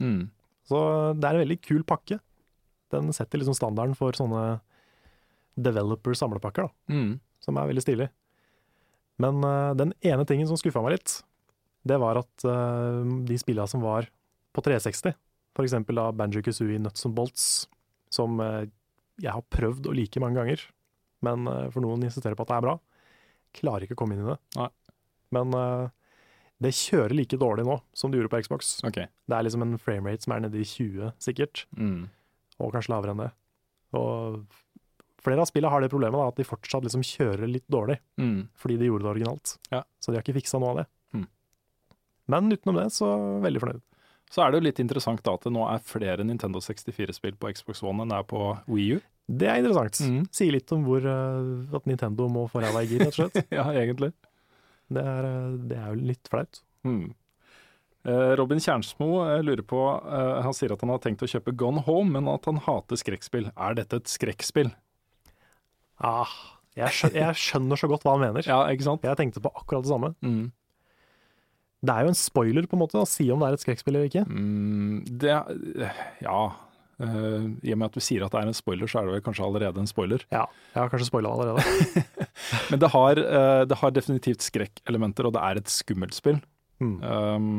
Mm. 0.00 0.30
Så 0.68 0.78
det 1.18 1.26
er 1.28 1.36
en 1.36 1.44
veldig 1.44 1.58
kul 1.66 1.82
pakke. 1.88 2.20
Den 2.94 3.10
setter 3.12 3.40
liksom 3.42 3.56
standarden 3.58 3.96
for 3.98 4.16
sånne 4.16 4.60
developer-samlepakker, 5.58 6.68
da, 6.68 6.94
Mm. 6.94 7.20
som 7.40 7.56
er 7.58 7.68
veldig 7.68 7.82
stilig. 7.84 8.08
Men 9.18 9.42
uh, 9.44 9.74
den 9.74 9.92
ene 10.00 10.24
tingen 10.24 10.46
som 10.46 10.56
skuffa 10.56 10.80
meg 10.82 10.98
litt, 10.98 11.22
det 11.84 11.98
var 11.98 12.16
at 12.22 12.44
uh, 12.46 13.02
de 13.26 13.38
spillene 13.38 13.68
som 13.68 13.82
var 13.82 14.08
på 14.54 14.62
360, 14.62 15.14
for 15.58 15.66
eksempel 15.66 15.98
da 15.98 16.08
Banjo 16.14 16.40
Kazooie 16.46 16.78
Nuts 16.78 17.04
and 17.08 17.16
Bolts, 17.18 17.44
som 18.14 18.38
eh, 18.44 18.68
jeg 19.18 19.34
har 19.34 19.42
prøvd 19.50 19.88
å 19.90 19.94
like 19.98 20.20
mange 20.22 20.38
ganger, 20.38 20.62
men 21.26 21.48
eh, 21.50 21.64
for 21.74 21.82
noen 21.82 22.04
insisterer 22.06 22.38
på 22.38 22.46
at 22.46 22.52
det 22.52 22.58
er 22.60 22.66
bra, 22.68 22.76
klarer 23.58 23.84
ikke 23.88 23.96
å 23.98 24.02
komme 24.04 24.14
inn 24.14 24.22
i 24.22 24.28
det. 24.30 24.38
Nei. 24.60 24.68
Men 25.34 25.56
eh, 25.58 25.88
det 26.62 26.72
kjører 26.78 27.14
like 27.18 27.38
dårlig 27.38 27.66
nå 27.66 27.80
som 27.96 28.10
det 28.14 28.20
gjorde 28.20 28.30
på 28.32 28.40
Xbox. 28.46 28.70
Okay. 28.86 29.10
Det 29.26 29.34
er 29.36 29.44
liksom 29.46 29.66
en 29.66 29.76
framerate 29.82 30.24
som 30.26 30.34
er 30.36 30.46
nede 30.46 30.62
i 30.62 30.66
20, 30.66 31.12
sikkert, 31.22 31.66
Mm. 31.78 32.08
og 32.62 32.72
kanskje 32.74 32.94
lavere 32.94 33.12
enn 33.16 33.24
det. 33.26 33.30
Og 33.98 34.40
flere 35.22 35.42
av 35.42 35.50
spillene 35.50 35.70
har 35.74 35.82
det 35.82 35.90
problemet 35.92 36.18
da, 36.18 36.28
at 36.30 36.38
de 36.38 36.46
fortsatt 36.46 36.86
liksom 36.86 37.02
kjører 37.06 37.50
litt 37.50 37.66
dårlig, 37.70 37.98
Mm. 38.18 38.48
fordi 38.58 38.78
de 38.78 38.86
gjorde 38.92 39.06
det 39.06 39.12
originalt. 39.16 39.56
Ja. 39.74 39.82
Så 40.00 40.10
de 40.12 40.18
har 40.18 40.22
ikke 40.26 40.38
fiksa 40.40 40.58
noe 40.62 40.70
av 40.70 40.76
det. 40.82 40.86
Mm. 41.14 41.26
Men 42.28 42.50
utenom 42.52 42.78
det, 42.82 42.88
så 42.94 43.10
veldig 43.42 43.60
fornøyd. 43.62 43.82
Så 44.28 44.42
er 44.44 44.50
det 44.50 44.60
jo 44.60 44.66
litt 44.66 44.80
interessant 44.82 45.22
da 45.24 45.34
at 45.38 45.46
det 45.46 45.52
nå 45.54 45.62
er 45.68 45.84
flere 45.84 46.26
Nintendo 46.26 46.60
64-spill 46.64 47.38
på 47.40 47.52
Xbox 47.56 47.82
One 47.84 48.04
enn 48.04 48.12
det 48.12 48.18
er 48.20 48.26
på 48.28 48.42
Wii 48.68 48.98
U. 48.98 49.06
Det 49.28 49.48
er 49.48 49.60
interessant. 49.60 50.00
Mm. 50.08 50.20
Sier 50.32 50.54
litt 50.54 50.72
om 50.72 50.84
hvor 50.88 51.04
uh, 51.04 51.76
at 51.76 51.88
Nintendo 51.88 52.28
må 52.32 52.46
få 52.48 52.62
ræva 52.64 52.80
i 52.84 52.88
gir, 52.88 53.04
rett 53.04 53.12
og 53.12 53.18
slett. 53.18 53.48
ja, 53.58 53.66
egentlig. 53.76 54.12
Det 54.88 55.02
er, 55.04 55.26
eh, 55.28 55.56
det 55.68 55.76
er 55.76 55.88
jo 55.92 56.06
litt 56.08 56.30
flaut. 56.32 56.62
Mm. 56.88 57.10
Eh, 58.08 58.30
Robin 58.40 58.62
Kjernsmo 58.62 59.08
lurer 59.44 59.60
på 59.68 59.80
Han 60.08 60.54
sier 60.56 60.72
at 60.72 60.80
han 60.80 60.92
har 60.94 61.02
tenkt 61.04 61.24
å 61.26 61.28
kjøpe 61.28 61.52
Gone 61.60 61.82
Home, 61.84 62.14
men 62.14 62.30
at 62.32 62.48
han 62.48 62.62
hater 62.64 62.96
skrekkspill. 62.96 63.50
Er 63.52 63.76
dette 63.76 64.00
et 64.00 64.08
skrekkspill? 64.08 64.70
Ah, 66.00 66.32
jeg, 66.78 66.94
skjønner, 66.94 67.18
jeg 67.20 67.40
skjønner 67.42 67.80
så 67.80 67.90
godt 67.90 68.06
hva 68.06 68.14
han 68.16 68.24
mener. 68.30 68.48
Ja, 68.48 68.62
ikke 68.72 68.86
sant? 68.86 69.04
Jeg 69.04 69.20
tenkte 69.20 69.42
på 69.44 69.52
akkurat 69.52 69.84
det 69.84 69.92
samme. 69.92 70.14
Mm. 70.24 70.48
Det 71.78 71.94
er 71.94 72.06
jo 72.06 72.10
en 72.10 72.18
spoiler 72.18 72.66
på 72.66 72.74
en 72.74 72.82
måte 72.82 72.98
å 72.98 73.06
si 73.06 73.28
om 73.30 73.38
det 73.42 73.50
er 73.50 73.56
et 73.58 73.62
skrekkspill 73.62 73.94
eller 73.94 74.08
ikke. 74.10 74.24
Mm, 74.26 75.04
det 75.20 75.36
Ja. 76.24 76.40
Uh, 76.98 77.54
I 77.62 77.70
og 77.76 77.78
med 77.78 77.92
at 77.92 77.94
du 77.94 78.02
sier 78.02 78.24
at 78.26 78.32
det 78.34 78.40
er 78.40 78.48
en 78.50 78.56
spoiler, 78.58 78.90
så 78.90 78.98
er 78.98 79.06
det 79.06 79.12
vel 79.14 79.20
kanskje 79.22 79.44
allerede 79.46 79.78
en 79.78 79.86
spoiler. 79.86 80.24
Ja, 80.34 80.48
jeg 80.72 80.80
har 80.80 80.90
kanskje 80.90 81.06
spoila 81.06 81.30
allerede. 81.30 81.62
Men 82.72 82.82
det 82.82 82.90
har, 82.90 83.20
uh, 83.22 83.62
det 83.70 83.78
har 83.78 83.92
definitivt 83.94 84.42
skrekkelementer, 84.42 85.28
og 85.28 85.36
det 85.36 85.44
er 85.46 85.60
et 85.60 85.70
skummelt 85.70 86.18
spill. 86.18 86.40
Mm. 86.82 86.96
Um, 87.02 87.52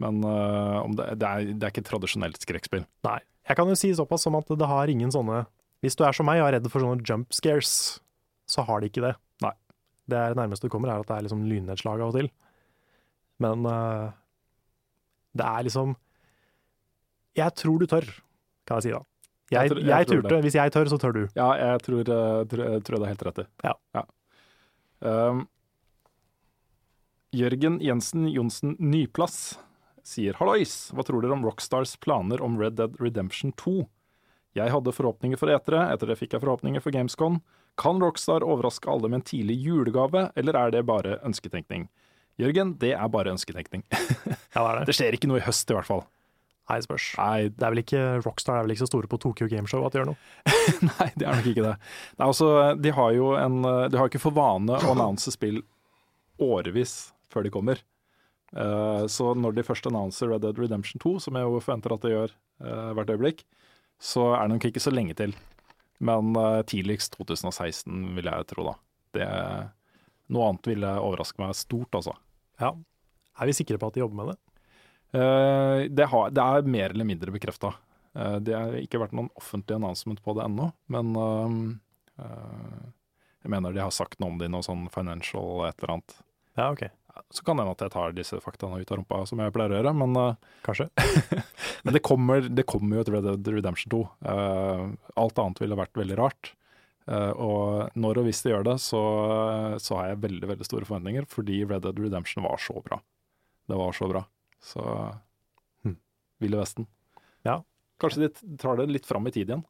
men 0.00 0.20
uh, 0.24 0.82
om 0.82 0.94
det, 0.98 1.06
det, 1.20 1.28
er, 1.28 1.50
det 1.54 1.66
er 1.66 1.72
ikke 1.72 1.84
et 1.84 1.90
tradisjonelt 1.90 2.40
skrekkspill. 2.42 2.86
Nei. 3.06 3.18
Jeg 3.48 3.58
kan 3.58 3.68
jo 3.68 3.76
si 3.78 3.92
såpass 3.94 4.24
som 4.26 4.36
at 4.38 4.48
det 4.48 4.68
har 4.68 4.88
ingen 4.88 5.12
sånne 5.12 5.42
Hvis 5.84 5.98
du 6.00 6.06
er 6.06 6.16
som 6.16 6.24
meg 6.24 6.40
og 6.40 6.48
er 6.48 6.56
redd 6.56 6.68
for 6.72 6.80
sånne 6.80 7.04
jump 7.04 7.34
scares, 7.36 8.00
så 8.48 8.64
har 8.64 8.80
de 8.80 8.88
ikke 8.88 9.04
det. 9.04 9.12
Nei. 9.44 9.52
Det 10.08 10.20
det 10.32 10.40
nærmeste 10.40 10.68
du 10.68 10.72
kommer, 10.72 10.90
er 10.90 11.04
at 11.04 11.10
det 11.10 11.16
er 11.16 11.26
liksom 11.28 11.44
lynnedslag 11.48 12.00
av 12.00 12.12
og 12.12 12.18
til. 12.18 12.30
Men 13.44 13.66
uh, 13.68 14.12
det 15.36 15.44
er 15.50 15.66
liksom 15.68 15.94
Jeg 17.36 17.54
tror 17.60 17.80
du 17.82 17.86
tør, 17.90 18.06
kan 18.64 18.78
jeg 18.80 18.86
si 18.88 18.92
da. 18.94 19.02
Jeg, 19.52 19.54
Jeg 19.54 19.60
jeg, 19.60 19.70
tror- 19.74 19.88
jeg 19.92 20.06
tror 20.08 20.22
turte. 20.24 20.42
Hvis 20.46 20.54
jeg 20.56 20.72
tør, 20.74 20.88
så 20.90 20.98
tør 21.02 21.12
du. 21.18 21.22
Ja, 21.36 21.48
jeg 21.60 21.82
tror, 21.84 22.00
eh, 22.00 22.44
tror, 22.50 22.62
jeg 22.72 22.84
tror 22.86 22.96
det 22.96 23.04
er 23.04 23.12
helt 23.12 23.24
rett 23.28 23.40
i. 23.42 23.46
Ja. 23.66 24.04
Um, 25.04 25.42
Jørgen 27.34 27.80
Jensen 27.82 28.28
Johnsen 28.30 28.76
Nyplass 28.78 29.58
sier 30.06 30.36
hallois, 30.38 30.72
hva 30.94 31.04
tror 31.04 31.24
dere 31.24 31.34
om 31.36 31.44
Rockstars 31.44 31.96
planer 32.00 32.40
om 32.44 32.56
Red 32.60 32.76
Dead 32.78 32.96
Redemption 33.02 33.52
2? 33.60 33.82
Jeg 34.54 34.70
hadde 34.70 34.94
forhåpninger 34.94 35.40
for 35.40 35.50
etere, 35.50 35.88
etter 35.92 36.12
det 36.12 36.18
fikk 36.20 36.36
jeg 36.36 36.44
forhåpninger 36.44 36.82
for 36.84 36.94
Gamescon. 36.94 37.40
Kan 37.80 37.98
Rockstar 38.04 38.44
overraske 38.46 38.86
alle 38.90 39.10
med 39.10 39.20
en 39.22 39.26
tidlig 39.26 39.56
julegave, 39.66 40.28
eller 40.38 40.54
er 40.60 40.70
det 40.76 40.84
bare 40.86 41.16
ønsketenkning? 41.26 41.88
Jørgen, 42.40 42.74
det 42.82 42.92
er 42.96 43.12
bare 43.12 43.34
ønsketenkning. 43.34 43.86
Ja, 44.54 44.62
det 44.62 44.84
det. 44.84 44.86
Det 44.86 44.94
skjer 44.94 45.16
ikke 45.16 45.26
noe 45.26 45.40
i 45.40 45.42
høst 45.42 45.70
i 45.70 45.74
hvert 45.74 45.88
fall. 45.88 46.04
Nei, 46.70 46.76
det 46.78 46.86
spørs. 46.86 47.06
Nei, 47.18 47.48
Det 47.50 47.64
er 47.66 47.72
vel 47.74 47.80
ikke 47.82 48.02
Rockstar 48.22 48.60
er 48.60 48.64
vel 48.64 48.72
ikke 48.76 48.84
så 48.84 48.90
store 48.92 49.10
på 49.10 49.18
Tokyo 49.20 49.48
Gameshow 49.50 49.82
at 49.84 49.92
de 49.92 49.98
gjør 49.98 50.12
noe. 50.12 50.20
Nei, 50.92 51.08
det 51.18 51.26
er 51.26 51.40
nok 51.40 51.48
ikke 51.50 51.64
det. 51.66 51.72
Nei, 52.20 52.28
også, 52.28 52.50
de 52.78 52.92
har 52.94 53.16
jo 53.16 53.32
en, 53.36 53.58
de 53.90 53.98
har 53.98 54.12
ikke 54.12 54.22
for 54.22 54.36
vane 54.36 54.78
å 54.78 54.92
annonse 54.94 55.34
spill 55.34 55.58
årevis 56.40 56.94
før 57.34 57.46
de 57.46 57.52
kommer. 57.54 57.82
Uh, 58.54 59.06
så 59.10 59.32
når 59.34 59.56
de 59.56 59.66
først 59.66 59.86
annonser 59.90 60.30
Red 60.30 60.44
Dead 60.46 60.58
Redemption 60.62 61.02
2, 61.02 61.16
som 61.26 61.36
jeg 61.36 61.46
jo 61.46 61.58
forventer 61.58 61.94
at 61.96 62.04
de 62.06 62.12
gjør 62.12 62.34
uh, 62.62 62.92
hvert 62.94 63.10
øyeblikk, 63.10 63.42
så 63.98 64.30
er 64.36 64.46
det 64.46 64.54
nok 64.54 64.68
ikke 64.70 64.82
så 64.84 64.92
lenge 64.94 65.16
til. 65.18 65.34
Men 66.04 66.34
uh, 66.38 66.62
tidligst 66.66 67.18
2016, 67.18 68.14
vil 68.14 68.30
jeg 68.30 68.48
tro, 68.50 68.68
da. 68.70 68.76
Det, 69.14 69.28
noe 70.34 70.50
annet 70.50 70.68
ville 70.72 70.90
overraske 71.00 71.40
meg 71.42 71.54
stort, 71.58 71.94
altså. 71.94 72.16
Ja. 72.62 72.74
Er 73.38 73.50
vi 73.50 73.56
sikre 73.56 73.80
på 73.80 73.90
at 73.90 73.96
de 73.96 74.04
jobber 74.04 74.20
med 74.20 74.32
det? 74.32 74.38
Uh, 75.14 75.86
det, 75.90 76.08
har, 76.10 76.34
det 76.34 76.44
er 76.44 76.70
mer 76.76 76.94
eller 76.94 77.06
mindre 77.06 77.34
bekrefta. 77.34 77.72
det 78.14 78.54
har 78.54 78.74
ikke 78.78 79.00
vært 79.02 79.14
noen 79.14 79.30
offentlig 79.38 79.74
announcement 79.74 80.20
på 80.22 80.34
det 80.38 80.44
ennå, 80.44 80.68
men 80.94 81.16
uh, 81.18 81.56
eh, 82.22 82.84
jeg 83.44 83.52
mener 83.52 83.74
de 83.74 83.82
har 83.82 83.94
sagt 83.94 84.20
noe 84.22 84.32
om 84.32 84.38
det 84.40 84.46
i 84.48 84.52
noe 84.52 84.64
sånn 84.64 84.86
financial 84.94 85.66
et 85.68 85.76
eller 85.82 85.96
annet. 85.96 86.14
Ja, 86.56 86.70
ok. 86.70 86.86
Så 87.34 87.44
kan 87.44 87.58
det 87.58 87.64
hende 87.64 87.74
at 87.76 87.82
jeg 87.84 87.92
tar 87.94 88.14
disse 88.14 88.38
faktaene 88.42 88.80
ut 88.80 88.90
av 88.90 88.98
rumpa, 88.98 89.20
som 89.28 89.42
jeg 89.42 89.54
pleier 89.54 89.74
å 89.74 89.78
gjøre, 89.78 89.92
men, 90.00 90.16
eh, 90.18 90.52
Kanskje. 90.66 90.88
men 91.84 91.96
det, 91.96 92.02
kommer, 92.06 92.48
det 92.48 92.66
kommer 92.70 92.96
jo 92.96 93.04
et 93.04 93.10
Red 93.12 93.28
Dead 93.28 93.50
Redemption 93.58 93.92
2. 93.94 94.02
Eh, 94.32 94.84
alt 95.22 95.42
annet 95.42 95.62
ville 95.62 95.78
vært 95.78 96.00
veldig 96.00 96.18
rart. 96.18 96.54
Eh, 97.06 97.32
og 97.36 97.92
når 98.00 98.22
og 98.22 98.28
hvis 98.28 98.40
de 98.44 98.54
gjør 98.54 98.64
det, 98.70 98.78
så, 98.82 99.02
så 99.82 99.98
har 99.98 100.12
jeg 100.12 100.22
veldig 100.24 100.50
veldig 100.54 100.68
store 100.68 100.88
forventninger, 100.88 101.28
fordi 101.30 101.60
Red 101.66 101.84
Dead 101.84 102.00
Redemption 102.00 102.46
var 102.46 102.60
så 102.62 102.80
bra. 102.84 103.00
Det 103.68 103.78
var 103.80 103.96
så 103.96 104.08
bra. 104.10 104.24
Så 104.64 104.82
hm. 105.84 105.98
Ville 106.44 106.60
Vesten. 106.60 106.88
Ja. 107.44 107.60
Kanskje 108.00 108.26
de 108.26 108.56
tar 108.60 108.80
det 108.80 108.88
litt 108.90 109.08
fram 109.08 109.28
i 109.28 109.34
tid 109.34 109.50
igjen. 109.50 109.64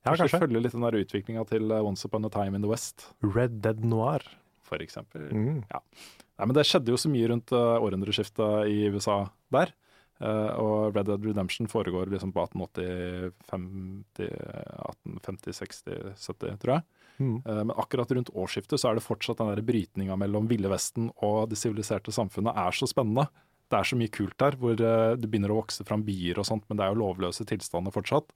Ja, 0.00 0.12
Kanskje 0.12 0.28
kanskje. 0.28 0.40
følge 0.46 0.62
litt 0.64 0.76
den 0.76 1.02
utviklinga 1.02 1.44
til 1.50 1.74
eh, 1.74 1.84
Once 1.84 2.06
Upon 2.08 2.24
a 2.24 2.32
Time 2.32 2.56
in 2.56 2.64
the 2.64 2.70
West, 2.70 3.10
Red 3.20 3.60
Dead 3.64 3.84
Noir. 3.84 4.24
for 4.64 4.78
eksempel. 4.78 5.26
Mm. 5.34 5.64
Nei, 5.66 6.46
men 6.46 6.54
Det 6.54 6.62
skjedde 6.64 6.92
jo 6.92 6.98
så 7.00 7.10
mye 7.10 7.26
rundt 7.28 7.50
uh, 7.50 7.82
århundreskiftet 7.82 8.70
i 8.70 8.86
USA 8.94 9.24
der. 9.50 9.72
Eh, 10.20 10.52
og 10.60 10.96
Red 10.96 11.06
Dead 11.08 11.24
Redemption 11.24 11.68
foregår 11.70 12.10
liksom 12.12 12.32
på 12.36 12.42
1880, 12.44 13.30
50, 13.48 14.26
1850, 14.28 15.54
60, 15.56 16.00
70, 16.20 16.58
tror 16.60 16.74
jeg. 16.74 16.84
Mm. 17.20 17.36
Eh, 17.40 17.60
men 17.64 17.72
akkurat 17.80 18.12
rundt 18.12 18.32
årsskiftet 18.36 18.80
så 18.80 18.90
er 18.90 18.98
det 18.98 19.04
fortsatt 19.06 19.40
den 19.40 19.64
brytninga 19.64 20.18
mellom 20.20 20.48
Ville 20.50 20.68
Vesten 20.72 21.08
og 21.24 21.48
det 21.52 21.60
siviliserte 21.60 22.12
samfunnet 22.12 22.56
er 22.56 22.76
så 22.76 22.88
spennende. 22.90 23.28
Det 23.70 23.78
er 23.78 23.86
så 23.86 23.96
mye 23.96 24.12
kult 24.12 24.36
der, 24.42 24.56
hvor 24.60 24.74
eh, 24.76 25.16
det 25.16 25.30
begynner 25.30 25.54
å 25.54 25.60
vokse 25.62 25.86
fram 25.88 26.04
byer 26.04 26.42
og 26.42 26.48
sånt, 26.48 26.66
men 26.68 26.80
det 26.80 26.84
er 26.84 26.92
jo 26.92 27.00
lovløse 27.00 27.46
tilstander 27.48 27.94
fortsatt. 27.94 28.32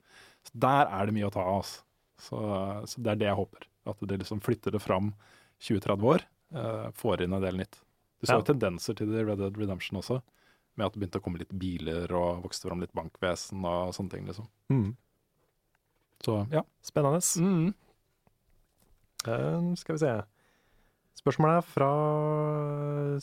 Så 0.48 0.61
Der 0.65 0.89
er 0.89 1.09
det 1.09 1.16
mye 1.16 1.28
å 1.28 1.35
ta 1.35 1.44
av. 1.44 1.65
Altså. 1.65 1.82
Så, 2.24 2.39
så 2.89 3.02
det 3.02 3.11
er 3.12 3.19
det 3.20 3.27
jeg 3.28 3.40
håper. 3.40 3.66
At 3.90 4.05
det 4.09 4.20
liksom 4.23 4.40
flytter 4.40 4.73
det 4.73 4.81
fram 4.81 5.12
20-30 5.61 6.06
år. 6.15 6.23
får 6.94 7.24
inn 7.24 7.35
en 7.35 7.43
del 7.43 7.56
nytt. 7.59 7.81
Du 8.20 8.28
så 8.28 8.36
Ja. 8.36 8.39
jo 8.39 8.47
tendenser 8.47 8.94
til 8.94 9.11
det 9.11 9.20
i 9.20 9.24
Red 9.27 9.40
Dead 9.43 9.56
Redemption 9.59 9.98
også, 9.98 10.20
med 10.74 10.86
at 10.86 10.94
det 10.94 11.02
begynte 11.02 11.20
å 11.22 11.24
komme 11.24 11.40
litt 11.40 11.55
biler 11.55 12.10
og 12.18 12.44
vokste 12.44 12.68
fram 12.68 12.82
litt 12.82 12.94
bankvesen 12.96 13.64
og 13.68 13.94
sånne 13.96 14.14
ting. 14.14 14.28
liksom. 14.28 14.48
Mm. 14.72 14.92
Så 16.24 16.38
ja. 16.52 16.64
Spennende. 16.84 17.20
Mm. 17.38 17.74
Uh, 19.24 19.74
skal 19.78 19.96
vi 19.96 20.02
se. 20.05 20.14
Spørsmålet 21.20 21.60
er 21.60 21.68
fra 21.68 21.90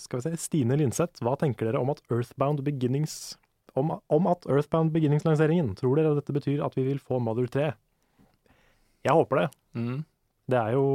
skal 0.02 0.22
vi 0.22 0.26
se, 0.26 0.42
Stine 0.42 0.78
Linseth. 0.80 1.22
Hva 1.22 1.36
tenker 1.40 1.70
dere 1.70 1.82
om 1.82 1.92
at 1.94 2.02
Earthbound 2.10 2.64
Beginnings 2.66 3.36
om, 3.78 3.94
om 4.10 4.30
at 4.32 4.48
Earthbound 4.50 4.94
Beginnings-lanseringen? 4.96 5.76
Tror 5.80 6.00
dere 6.00 6.16
dette 6.18 6.36
betyr 6.36 6.64
at 6.66 6.78
vi 6.78 6.88
vil 6.88 7.02
få 7.04 7.20
Mother 7.24 7.50
3? 7.52 7.68
Jeg 9.06 9.18
håper 9.18 9.44
det. 9.44 9.48
Mm. 9.78 10.00
Det 10.52 10.60
er 10.60 10.76
jo 10.76 10.88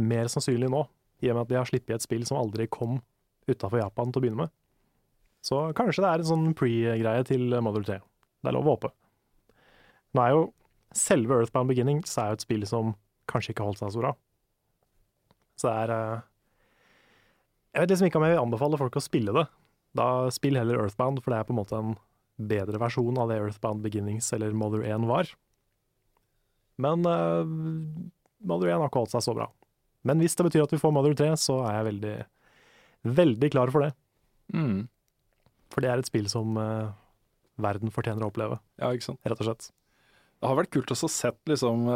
mer 0.00 0.30
sannsynlig 0.32 0.70
nå, 0.72 0.84
i 1.22 1.30
og 1.30 1.36
med 1.36 1.44
at 1.44 1.50
de 1.50 1.58
har 1.58 1.68
sluppet 1.68 1.96
et 1.96 2.04
spill 2.04 2.24
som 2.28 2.38
aldri 2.40 2.68
kom 2.70 3.00
utafor 3.46 3.80
Japan 3.82 4.12
til 4.12 4.20
å 4.20 4.24
begynne 4.24 4.46
med. 4.46 4.54
Så 5.46 5.60
kanskje 5.78 6.02
det 6.02 6.10
er 6.10 6.22
en 6.22 6.30
sånn 6.30 6.46
pre-greie 6.58 7.26
til 7.28 7.52
Mother 7.62 7.84
3. 7.86 7.98
Det 8.42 8.50
er 8.50 8.56
lov 8.56 8.66
å 8.66 8.74
håpe. 8.74 8.90
Nå 10.16 10.22
er 10.22 10.32
jo 10.34 10.46
selve 10.96 11.36
Earthbound 11.36 11.70
Beginnings 11.70 12.16
er 12.18 12.32
jo 12.32 12.38
et 12.38 12.46
spill 12.46 12.64
som 12.66 12.94
kanskje 13.30 13.52
ikke 13.52 13.62
har 13.62 13.70
holdt 13.70 13.82
seg 13.82 13.94
så 13.94 14.02
bra. 14.02 14.12
Så 15.56 15.68
det 15.68 15.76
er 15.84 15.92
eh, 15.94 16.24
Jeg 17.76 17.84
vet 17.84 17.92
liksom 17.92 18.08
ikke 18.08 18.20
om 18.20 18.26
jeg 18.26 18.34
vil 18.34 18.42
anbefale 18.42 18.80
folk 18.80 18.98
å 18.98 19.04
spille 19.04 19.34
det. 19.36 19.46
Da 19.96 20.08
spill 20.34 20.58
heller 20.58 20.80
Earthbound, 20.80 21.22
for 21.22 21.32
det 21.32 21.40
er 21.40 21.48
på 21.48 21.54
en 21.54 21.60
måte 21.60 21.78
en 21.78 21.94
bedre 22.36 22.80
versjon 22.80 23.16
av 23.20 23.30
det 23.30 23.38
Earthbound 23.40 23.84
Beginnings 23.84 24.28
eller 24.36 24.56
Mother 24.56 24.84
1 24.84 25.06
var. 25.08 25.30
Men 26.82 27.06
uh, 27.08 27.44
Mother 28.44 28.72
1 28.72 28.82
har 28.82 28.90
ikke 28.90 29.04
holdt 29.04 29.14
seg 29.14 29.24
så 29.24 29.36
bra. 29.36 29.48
Men 30.06 30.20
hvis 30.22 30.36
det 30.36 30.44
betyr 30.48 30.66
at 30.66 30.74
vi 30.74 30.80
får 30.80 30.92
Mother 30.94 31.16
3, 31.16 31.30
så 31.40 31.62
er 31.66 31.78
jeg 31.78 31.88
veldig, 31.88 32.16
veldig 33.16 33.50
klar 33.54 33.72
for 33.72 33.86
det. 33.86 33.94
Mm. 34.52 34.84
For 35.72 35.82
det 35.82 35.90
er 35.90 36.02
et 36.02 36.08
spill 36.08 36.28
som 36.30 36.56
uh, 36.60 36.92
verden 37.62 37.92
fortjener 37.94 38.24
å 38.24 38.30
oppleve, 38.30 38.60
Ja, 38.80 38.92
rett 38.92 39.40
og 39.40 39.48
slett. 39.48 39.68
Det 40.36 40.50
har 40.50 40.58
vært 40.58 40.72
kult 40.74 40.92
å 40.92 41.08
sett 41.08 41.38
liksom, 41.48 41.86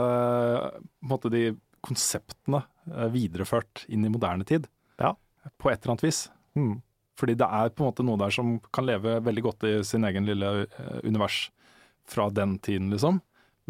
måte 1.05 1.31
de 1.33 1.51
konseptene 1.85 2.63
uh, 2.65 3.09
videreført 3.13 3.85
inn 3.93 4.07
i 4.07 4.13
moderne 4.13 4.47
tid. 4.49 4.69
Ja. 5.01 5.15
På 5.61 5.71
et 5.73 5.83
eller 5.83 5.95
annet 5.95 6.07
vis. 6.09 6.25
Mm. 6.57 6.79
Fordi 7.21 7.37
det 7.37 7.47
er 7.47 7.73
på 7.73 7.85
en 7.85 7.91
måte 7.91 8.05
noe 8.07 8.21
der 8.21 8.33
som 8.33 8.57
kan 8.73 8.89
leve 8.89 9.19
veldig 9.25 9.45
godt 9.45 9.67
i 9.69 9.75
sin 9.85 10.07
egen 10.09 10.25
lille 10.29 10.65
univers 11.05 11.51
fra 12.09 12.31
den 12.33 12.57
tiden, 12.65 12.89
liksom. 12.93 13.21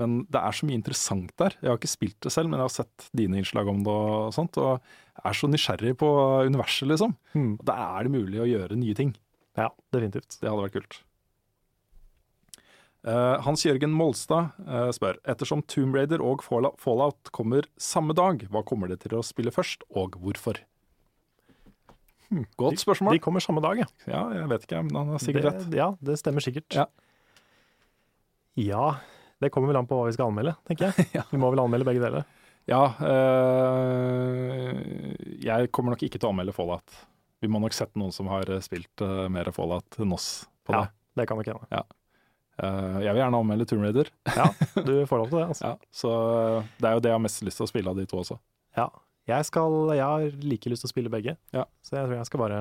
Men 0.00 0.20
det 0.32 0.40
er 0.40 0.56
så 0.56 0.66
mye 0.68 0.78
interessant 0.78 1.32
der. 1.40 1.56
Jeg 1.60 1.70
har 1.70 1.78
ikke 1.78 1.90
spilt 1.90 2.18
det 2.24 2.32
selv, 2.32 2.50
men 2.50 2.60
jeg 2.60 2.68
har 2.68 2.74
sett 2.74 3.08
dine 3.16 3.40
innslag 3.40 3.68
om 3.68 3.82
det 3.84 3.92
og 3.92 4.34
sånt, 4.36 4.56
og 4.62 4.78
er 5.20 5.36
så 5.36 5.50
nysgjerrig 5.50 5.96
på 6.00 6.08
universet, 6.48 6.88
liksom. 6.88 7.16
Mm. 7.34 7.52
Og 7.58 7.66
Da 7.68 7.76
er 7.98 8.06
det 8.06 8.14
mulig 8.14 8.40
å 8.40 8.48
gjøre 8.48 8.78
nye 8.80 8.96
ting. 8.96 9.12
Ja, 9.60 9.68
definitivt. 9.94 10.38
Det 10.40 10.48
hadde 10.50 10.64
vært 10.66 10.76
kult. 10.78 10.98
Eh, 13.00 13.36
Hans 13.46 13.62
Jørgen 13.64 13.92
Molstad 13.96 14.50
eh, 14.66 14.90
spør 14.92 15.16
ettersom 15.28 15.62
Tomb 15.72 15.94
Raider 15.96 16.20
og 16.24 16.42
Fallout- 16.44 17.30
kommer 17.32 17.64
samme 17.80 18.12
dag, 18.16 18.42
hva 18.52 18.60
kommer 18.68 18.88
det 18.92 18.98
til 19.06 19.14
å 19.16 19.22
spille 19.24 19.52
først, 19.54 19.86
og 19.96 20.18
hvorfor? 20.20 20.60
Hmm. 22.30 22.44
Godt 22.60 22.78
spørsmål. 22.82 23.16
De 23.16 23.22
kommer 23.24 23.40
samme 23.42 23.62
dag, 23.64 23.80
ja. 23.82 23.86
Ja, 24.06 24.20
jeg 24.36 24.48
vet 24.52 24.66
ikke, 24.68 24.82
men 24.86 24.94
han 25.00 25.08
har 25.16 25.22
sikkert 25.24 25.46
det, 25.48 25.54
rett. 25.56 25.72
Ja, 25.80 25.88
det 26.10 26.18
stemmer 26.20 26.44
sikkert. 26.44 26.76
Ja. 26.76 26.84
Ja, 28.60 28.84
det 29.40 29.50
kommer 29.54 29.72
vel 29.72 29.80
an 29.80 29.88
på 29.88 29.96
hva 29.96 30.04
vi 30.10 30.14
skal 30.14 30.28
anmelde, 30.30 30.52
tenker 30.68 30.90
jeg. 30.92 31.08
Ja. 31.16 31.24
Vi 31.32 31.40
må 31.40 31.48
vel 31.54 31.64
anmelde 31.64 31.88
begge 31.88 32.04
deler. 32.04 32.28
Ja, 32.68 32.82
Øh, 33.00 34.70
jeg 35.42 35.70
kommer 35.72 35.94
nok 35.96 36.02
ikke 36.06 36.20
til 36.20 36.28
å 36.28 36.32
anmelde 36.34 36.52
Fallout. 36.54 36.92
Vi 37.40 37.48
må 37.48 37.60
nok 37.62 37.74
sette 37.76 37.98
noen 38.00 38.12
som 38.12 38.28
har 38.30 38.48
eh, 38.52 38.60
spilt 38.64 39.04
uh, 39.04 39.24
mer 39.32 39.48
Fallout 39.56 39.96
enn 40.00 40.12
oss 40.12 40.44
på 40.66 40.74
det. 40.74 40.84
Ja, 40.84 41.20
det. 41.20 41.26
kan 41.30 41.40
nok 41.40 41.48
hende. 41.48 41.84
Uh, 42.60 42.98
jeg 43.00 43.14
vil 43.14 43.22
gjerne 43.22 43.38
anmelde 43.40 43.66
Tomb 43.68 43.86
Raider. 43.86 44.10
Ja, 44.36 44.50
du 44.88 44.92
får 45.08 45.22
lov 45.22 45.30
til 45.30 45.38
det, 45.40 45.46
altså. 45.54 45.70
Ja, 45.70 45.92
så 45.96 46.10
det 46.76 46.90
er 46.90 46.98
jo 46.98 47.04
det 47.06 47.12
jeg 47.12 47.16
har 47.16 47.24
mest 47.24 47.46
lyst 47.46 47.60
til 47.62 47.68
å 47.68 47.70
spille 47.70 47.92
av 47.92 48.00
de 48.00 48.04
to 48.10 48.20
også. 48.20 48.36
Ja. 48.76 48.90
Jeg, 49.30 49.46
skal, 49.46 49.74
jeg 49.94 50.02
har 50.04 50.26
like 50.42 50.70
lyst 50.72 50.84
til 50.84 50.90
å 50.90 50.92
spille 50.92 51.12
begge, 51.12 51.36
Ja. 51.54 51.64
så 51.86 51.96
jeg 51.96 52.08
tror 52.08 52.16
jeg 52.18 52.28
skal 52.28 52.40
bare, 52.42 52.60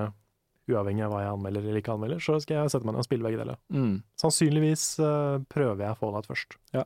uavhengig 0.69 1.01
av 1.07 1.13
hva 1.15 1.23
jeg 1.23 1.33
anmelder 1.33 1.65
eller 1.65 1.81
ikke 1.81 1.95
anmelder, 1.95 2.21
så 2.21 2.35
skal 2.43 2.59
jeg 2.59 2.71
sette 2.75 2.85
meg 2.85 2.93
ned 2.93 3.01
og 3.01 3.07
spille 3.07 3.25
begge 3.25 3.39
deler. 3.41 3.57
Sannsynligvis 4.21 4.83
uh, 5.01 5.39
prøver 5.49 5.87
jeg 5.87 5.97
Fallout 5.97 6.29
først. 6.29 6.55
Ja, 6.77 6.83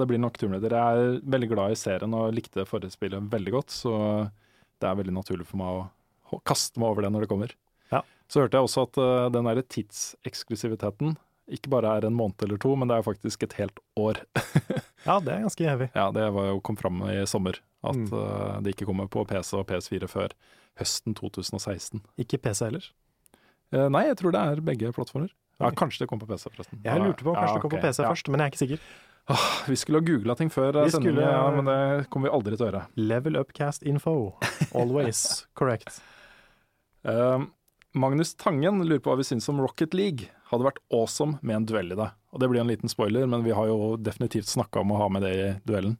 det 0.00 0.08
blir 0.10 0.20
nok 0.20 0.36
Tomb 0.40 0.54
Raider. 0.54 0.76
Jeg 0.76 1.00
er 1.06 1.16
veldig 1.34 1.48
glad 1.50 1.72
i 1.74 1.78
serien 1.80 2.14
og 2.16 2.36
likte 2.36 2.66
forrige 2.68 2.94
spillet 2.94 3.32
veldig 3.32 3.54
godt, 3.56 3.74
så 3.74 3.94
det 4.82 4.90
er 4.90 4.98
veldig 4.98 5.14
naturlig 5.16 5.48
for 5.48 5.60
meg 5.62 5.80
å 5.80 5.82
kaste 6.44 6.78
meg 6.80 6.88
over 6.88 7.02
det 7.02 7.12
når 7.12 7.20
det 7.26 7.28
kommer. 7.32 7.52
Ja. 7.92 8.00
Så 8.28 8.40
hørte 8.44 8.56
jeg 8.56 8.64
også 8.68 8.86
at 8.88 8.98
uh, 9.02 9.28
den 9.34 9.44
der 9.44 9.60
tidseksklusiviteten 9.62 11.16
ikke 11.52 11.68
bare 11.72 11.90
er 11.98 12.06
en 12.06 12.14
måned 12.16 12.40
eller 12.46 12.56
to, 12.62 12.74
men 12.78 12.88
det 12.88 12.96
er 12.96 13.04
faktisk 13.04 13.42
et 13.48 13.52
helt 13.60 13.78
år. 13.98 14.22
Ja, 15.02 15.16
det 15.18 15.32
er 15.34 15.40
ganske 15.42 15.64
heavy. 15.66 15.88
Ja, 15.98 16.04
Det 16.14 16.28
var 16.30 16.44
jo 16.52 16.60
kom 16.62 16.76
fram 16.78 17.00
i 17.10 17.24
sommer, 17.26 17.56
at 17.82 17.96
Mm. 17.96 18.12
uh, 18.14 18.60
det 18.62 18.76
ikke 18.76 18.86
kommer 18.86 19.08
på 19.10 19.24
PC 19.26 19.56
og 19.58 19.66
PS4 19.66 20.06
før 20.06 20.30
høsten 20.78 21.16
2016. 21.18 22.00
Ikke 22.22 22.38
PC 22.38 22.60
heller. 22.68 22.84
Uh, 23.74 23.88
nei, 23.90 24.04
jeg 24.06 24.16
tror 24.20 24.30
det 24.30 24.38
er 24.40 24.60
begge 24.62 24.92
plattformer. 24.94 25.32
Ja, 25.58 25.72
Kanskje 25.74 26.04
det 26.04 26.08
kom 26.08 26.20
på 26.22 26.28
PC, 26.30 26.46
forresten. 26.54 26.78
Jeg 26.86 27.02
lurte 27.02 27.24
på 27.26 27.30
om 27.34 27.34
kanskje 27.34 27.50
Ja, 27.50 27.58
det 27.58 27.62
kom 27.66 27.74
på 27.74 27.82
PC 27.82 27.98
først, 28.06 28.30
men 28.30 28.38
jeg 28.40 28.46
er 28.46 28.52
ikke 28.54 28.62
sikker. 28.62 28.86
Vi 29.72 29.76
skulle 29.82 29.98
ha 30.00 30.06
googla 30.06 30.34
ting 30.38 30.50
før 30.54 30.70
Vi 30.84 30.90
sendingen, 30.94 31.18
skulle- 31.18 31.34
ja, 31.34 31.50
men 31.58 31.64
det 31.66 32.08
kommer 32.10 32.30
vi 32.30 32.34
aldri 32.38 32.56
til 32.56 32.66
å 32.66 32.70
gjøre. 32.70 32.86
Level 32.96 33.36
Upcast 33.42 33.82
Info. 33.82 34.14
Always 34.74 35.46
correct. 35.58 35.98
Eh, 37.08 37.42
Magnus 37.92 38.34
Tangen 38.40 38.80
lurer 38.86 39.02
på 39.02 39.12
hva 39.12 39.18
vi 39.20 39.26
syns 39.26 39.48
om 39.52 39.60
Rocket 39.60 39.94
League. 39.94 40.30
Hadde 40.48 40.66
vært 40.66 40.80
awesome 40.92 41.38
med 41.42 41.58
en 41.58 41.68
duell 41.68 41.92
i 41.92 41.98
det. 41.98 42.08
Og 42.32 42.40
Det 42.40 42.48
blir 42.48 42.62
en 42.62 42.70
liten 42.70 42.88
spoiler, 42.88 43.26
men 43.28 43.44
vi 43.44 43.52
har 43.52 43.68
jo 43.68 43.96
definitivt 44.00 44.48
snakka 44.48 44.80
om 44.80 44.94
å 44.94 45.00
ha 45.02 45.08
med 45.12 45.26
det 45.26 45.32
i 45.36 45.48
duellen. 45.68 45.98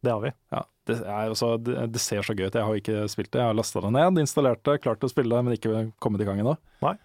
Det 0.00 0.12
har 0.14 0.22
vi. 0.24 0.30
Ja, 0.54 0.62
det, 0.88 0.96
er, 1.02 1.28
altså, 1.28 1.54
det, 1.60 1.74
det 1.92 2.00
ser 2.00 2.24
så 2.24 2.32
gøy 2.32 2.46
ut. 2.48 2.56
Jeg 2.56 2.64
har 2.64 2.78
ikke 2.78 3.02
spilt 3.12 3.32
det. 3.34 3.42
Jeg 3.42 3.52
har 3.52 3.58
lasta 3.58 3.82
det 3.84 3.90
ned, 3.92 4.20
installert 4.22 4.62
det, 4.64 4.78
klart 4.84 5.04
å 5.04 5.10
spille 5.12 5.34
det, 5.34 5.42
men 5.44 5.56
ikke 5.58 5.82
kommet 6.00 6.24
i 6.24 6.28
gang 6.28 6.40
ennå. 6.40 6.54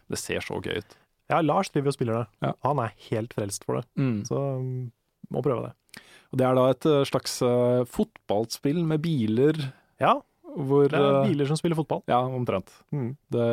Det 0.07 0.19
ser 0.21 0.45
så 0.45 0.61
gøy 0.63 0.79
ut. 0.79 0.95
Ja, 1.31 1.41
Lars 1.41 1.71
driver 1.73 1.91
og 1.91 1.97
spiller 1.97 2.21
det. 2.21 2.25
Ja. 2.45 2.53
Han 2.67 2.79
er 2.83 2.93
helt 3.09 3.33
frelst 3.35 3.65
for 3.65 3.81
det, 3.81 3.87
så 4.29 4.39
um, 4.61 4.93
må 5.33 5.41
prøve 5.43 5.67
det. 5.67 6.01
Og 6.31 6.39
Det 6.39 6.45
er 6.45 6.57
da 6.57 6.65
et 6.69 6.87
eh, 6.89 7.03
slags 7.07 7.35
uh, 7.45 7.83
fotballspill 7.87 8.81
med 8.87 9.03
biler 9.03 9.59
Ja, 10.01 10.17
hvor 10.55 10.87
det 10.89 10.97
er 10.99 11.05
eh, 11.21 11.27
biler 11.29 11.49
som 11.49 11.57
spiller 11.59 11.75
fotball. 11.77 12.01
Ja, 12.09 12.21
omtrent. 12.25 12.71
Mm. 12.95 13.09
Det 13.35 13.47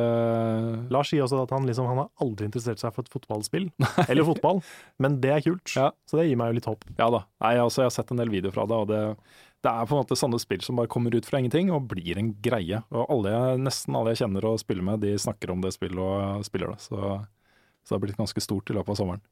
Lars 0.92 1.10
sier 1.12 1.24
også 1.26 1.42
at 1.42 1.52
han, 1.54 1.66
liksom, 1.68 1.88
han 1.90 2.00
har 2.04 2.10
aldri 2.24 2.46
interessert 2.48 2.80
seg 2.82 2.94
for 2.94 3.02
et 3.06 3.12
fotballspill, 3.12 3.70
eller 4.08 4.26
fotball, 4.28 4.60
men 5.02 5.20
det 5.22 5.32
er 5.36 5.44
kult. 5.46 5.72
Ja. 5.76 5.90
Så 6.08 6.20
det 6.20 6.28
gir 6.28 6.38
meg 6.40 6.52
jo 6.52 6.58
litt 6.60 6.68
håp. 6.70 6.84
Ja 7.00 7.08
da. 7.12 7.24
Nei, 7.44 7.54
altså, 7.62 7.82
jeg 7.84 7.90
har 7.90 7.96
sett 7.98 8.12
en 8.14 8.22
del 8.22 8.32
videoer 8.32 8.54
fra 8.54 8.66
det, 8.70 8.78
og 8.84 8.88
det, 8.92 9.02
det 9.62 9.70
er 9.74 9.86
på 9.90 9.96
en 9.96 10.02
måte 10.04 10.18
sånne 10.18 10.40
spill 10.42 10.62
som 10.64 10.78
bare 10.80 10.90
kommer 10.90 11.14
ut 11.14 11.26
fra 11.28 11.38
ingenting 11.42 11.70
og 11.74 11.88
blir 11.92 12.18
en 12.20 12.32
greie. 12.44 12.82
Og 12.94 13.06
alle, 13.12 13.34
jeg- 13.36 13.62
nesten 13.66 13.98
alle 13.98 14.14
jeg 14.14 14.22
kjenner 14.24 14.48
og 14.52 14.60
spiller 14.62 14.86
med, 14.92 15.02
de 15.04 15.14
snakker 15.18 15.52
om 15.54 15.62
det 15.64 15.74
spillet 15.76 16.02
og 16.02 16.46
spiller 16.48 16.74
det. 16.74 16.80
Så, 16.86 16.96
så 17.82 17.92
det 17.92 17.98
har 17.98 18.04
blitt 18.06 18.18
ganske 18.22 18.42
stort 18.42 18.70
i 18.70 18.78
løpet 18.78 18.94
av 18.96 19.00
sommeren. 19.02 19.22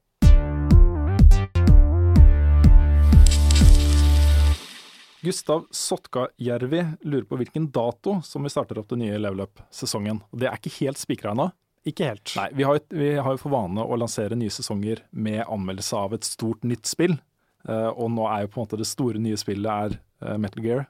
Gustav 5.20 5.66
Sotkajärvi 5.70 6.86
lurer 7.00 7.24
på 7.24 7.36
hvilken 7.36 7.70
dato 7.70 8.20
som 8.24 8.42
vi 8.42 8.50
starter 8.50 8.78
opp 8.80 8.88
den 8.88 9.02
nye 9.04 9.18
Level 9.18 9.40
Up-sesongen. 9.44 10.22
Det 10.32 10.48
er 10.48 10.56
ikke 10.56 10.72
helt 10.78 11.00
spikra 11.00 11.34
ennå. 11.34 11.50
Ikke 11.84 12.06
helt. 12.08 12.32
Nei, 12.36 12.46
vi 12.56 12.64
har, 12.64 12.78
jo- 12.78 12.96
vi 12.98 13.10
har 13.16 13.36
jo 13.36 13.40
for 13.40 13.52
vane 13.52 13.84
å 13.84 13.98
lansere 14.00 14.36
nye 14.36 14.52
sesonger 14.52 15.02
med 15.10 15.44
anmeldelse 15.44 15.96
av 15.96 16.14
et 16.16 16.24
stort 16.24 16.64
nytt 16.64 16.88
spill. 16.88 17.18
Uh, 17.68 17.92
og 17.92 18.08
nå 18.14 18.24
er 18.32 18.46
jo 18.46 18.52
på 18.54 18.60
en 18.60 18.64
måte 18.64 18.80
det 18.80 18.88
store 18.88 19.20
nye 19.20 19.36
spillet 19.36 19.68
er 19.68 19.98
uh, 20.24 20.36
Metal 20.40 20.64
Gear 20.64 20.86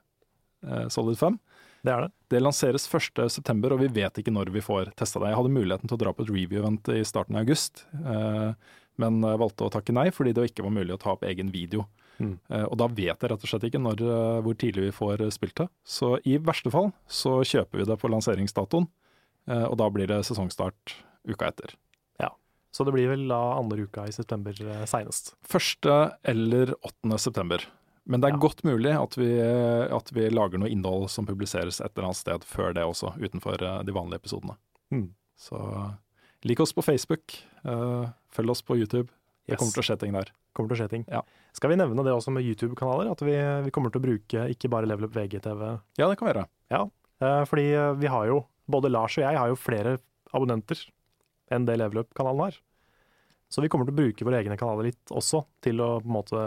uh, 0.67 0.87
Solid 0.87 1.19
5. 1.19 1.39
Det 1.83 1.91
er 1.95 2.05
det. 2.07 2.11
Det 2.31 2.43
lanseres 2.43 2.87
1.9, 2.87 3.73
og 3.73 3.81
vi 3.81 3.89
vet 3.99 4.19
ikke 4.23 4.35
når 4.35 4.53
vi 4.55 4.63
får 4.63 4.93
testa 4.95 5.19
det. 5.19 5.33
Jeg 5.33 5.41
hadde 5.41 5.55
muligheten 5.57 5.91
til 5.91 5.97
å 5.99 6.03
dra 6.05 6.13
på 6.15 6.23
et 6.23 6.31
review-event 6.31 6.91
i 6.95 7.03
starten 7.09 7.35
av 7.39 7.47
august, 7.47 7.87
men 9.01 9.23
valgte 9.25 9.65
å 9.65 9.73
takke 9.73 9.95
nei 9.97 10.11
fordi 10.13 10.35
det 10.37 10.45
ikke 10.51 10.67
var 10.67 10.75
mulig 10.77 10.93
å 10.93 11.01
ta 11.01 11.15
opp 11.15 11.25
egen 11.25 11.49
video. 11.51 11.87
Mm. 12.21 12.35
Eh, 12.51 12.65
og 12.69 12.77
da 12.77 12.87
vet 12.87 13.19
jeg 13.25 13.31
rett 13.31 13.45
og 13.45 13.49
slett 13.49 13.63
ikke 13.65 13.81
når, 13.81 14.01
eh, 14.05 14.41
hvor 14.45 14.55
tidlig 14.61 14.83
vi 14.91 14.93
får 14.93 15.23
eh, 15.25 15.31
spilt 15.33 15.55
det. 15.57 15.69
Så 15.85 16.19
i 16.29 16.37
verste 16.39 16.71
fall 16.71 16.93
så 17.09 17.39
kjøper 17.41 17.79
vi 17.81 17.85
det 17.89 17.97
på 18.03 18.11
lanseringsdatoen, 18.13 18.89
og 19.51 19.77
da 19.81 19.87
blir 19.91 20.07
det 20.07 20.21
sesongstart 20.29 20.93
uka 21.27 21.49
etter. 21.49 21.73
Ja, 22.21 22.29
Så 22.73 22.85
det 22.85 22.93
blir 22.95 23.09
vel 23.09 23.27
da 23.27 23.39
andre 23.59 23.83
uka 23.89 24.05
i 24.07 24.13
september 24.13 24.53
seinest. 24.87 25.33
Første 25.43 26.13
eller 26.23 26.75
8. 26.87 27.19
september. 27.19 27.65
Men 28.07 28.21
det 28.21 28.29
er 28.31 28.37
Ja. 28.37 28.39
godt 28.39 28.63
mulig 28.65 28.93
at 28.95 29.17
vi, 29.17 29.41
at 29.41 30.11
vi 30.13 30.29
lager 30.31 30.59
noe 30.59 30.69
innhold 30.71 31.09
som 31.11 31.27
publiseres 31.27 31.81
et 31.81 31.91
eller 31.97 32.09
annet 32.11 32.17
sted 32.21 32.45
før 32.45 32.75
det 32.75 32.85
også, 32.85 33.17
utenfor 33.19 33.59
de 33.85 33.93
vanlige 33.93 34.21
episodene. 34.23 34.57
Mm. 34.93 35.11
Så 35.37 35.59
lik 36.45 36.61
oss 36.61 36.73
på 36.73 36.83
Facebook, 36.85 37.35
følg 37.65 38.51
oss 38.51 38.63
på 38.63 38.77
YouTube. 38.77 39.09
Det 39.49 39.55
Yes. 39.55 39.59
kommer 39.59 39.73
til 39.73 39.83
å 39.83 39.89
skje 39.89 39.99
ting 39.99 40.13
der. 40.13 40.31
Kommer 40.57 40.73
til 40.73 40.77
å 40.77 40.81
skje 40.83 40.91
ting. 40.91 41.05
Ja. 41.09 41.21
Skal 41.55 41.71
vi 41.71 41.77
nevne 41.79 42.03
det 42.07 42.13
også 42.15 42.33
med 42.35 42.43
YouTube-kanaler? 42.45 43.11
At 43.13 43.21
vi, 43.23 43.35
vi 43.67 43.71
kommer 43.75 43.91
til 43.95 44.01
å 44.01 44.07
bruke 44.07 44.47
ikke 44.55 44.71
bare 44.73 44.87
Level 44.91 45.07
Up 45.07 45.15
VGTV. 45.15 45.63
Ja, 45.99 46.09
det 46.11 46.17
kan 46.19 46.27
vi 46.29 46.33
gjøre. 46.35 46.47
Ja, 46.71 46.83
fordi 47.47 47.69
eh, 47.75 47.93
vi 48.01 48.07
har 48.11 48.27
jo, 48.27 48.41
både 48.71 48.91
Lars 48.91 49.17
og 49.19 49.25
jeg 49.27 49.39
har 49.39 49.49
jo 49.53 49.59
flere 49.61 49.99
abonnenter 50.35 50.83
enn 51.51 51.67
det 51.67 51.79
Level 51.79 52.03
Up-kanalen 52.05 52.49
har. 52.49 52.59
Så 53.51 53.63
vi 53.63 53.69
kommer 53.71 53.87
til 53.89 53.95
å 53.97 53.99
bruke 54.03 54.27
våre 54.27 54.39
egne 54.43 54.57
kanaler 54.59 54.91
litt 54.91 55.11
også, 55.11 55.45
til 55.63 55.81
å 55.83 55.97
på 56.01 56.07
en 56.07 56.15
måte 56.15 56.43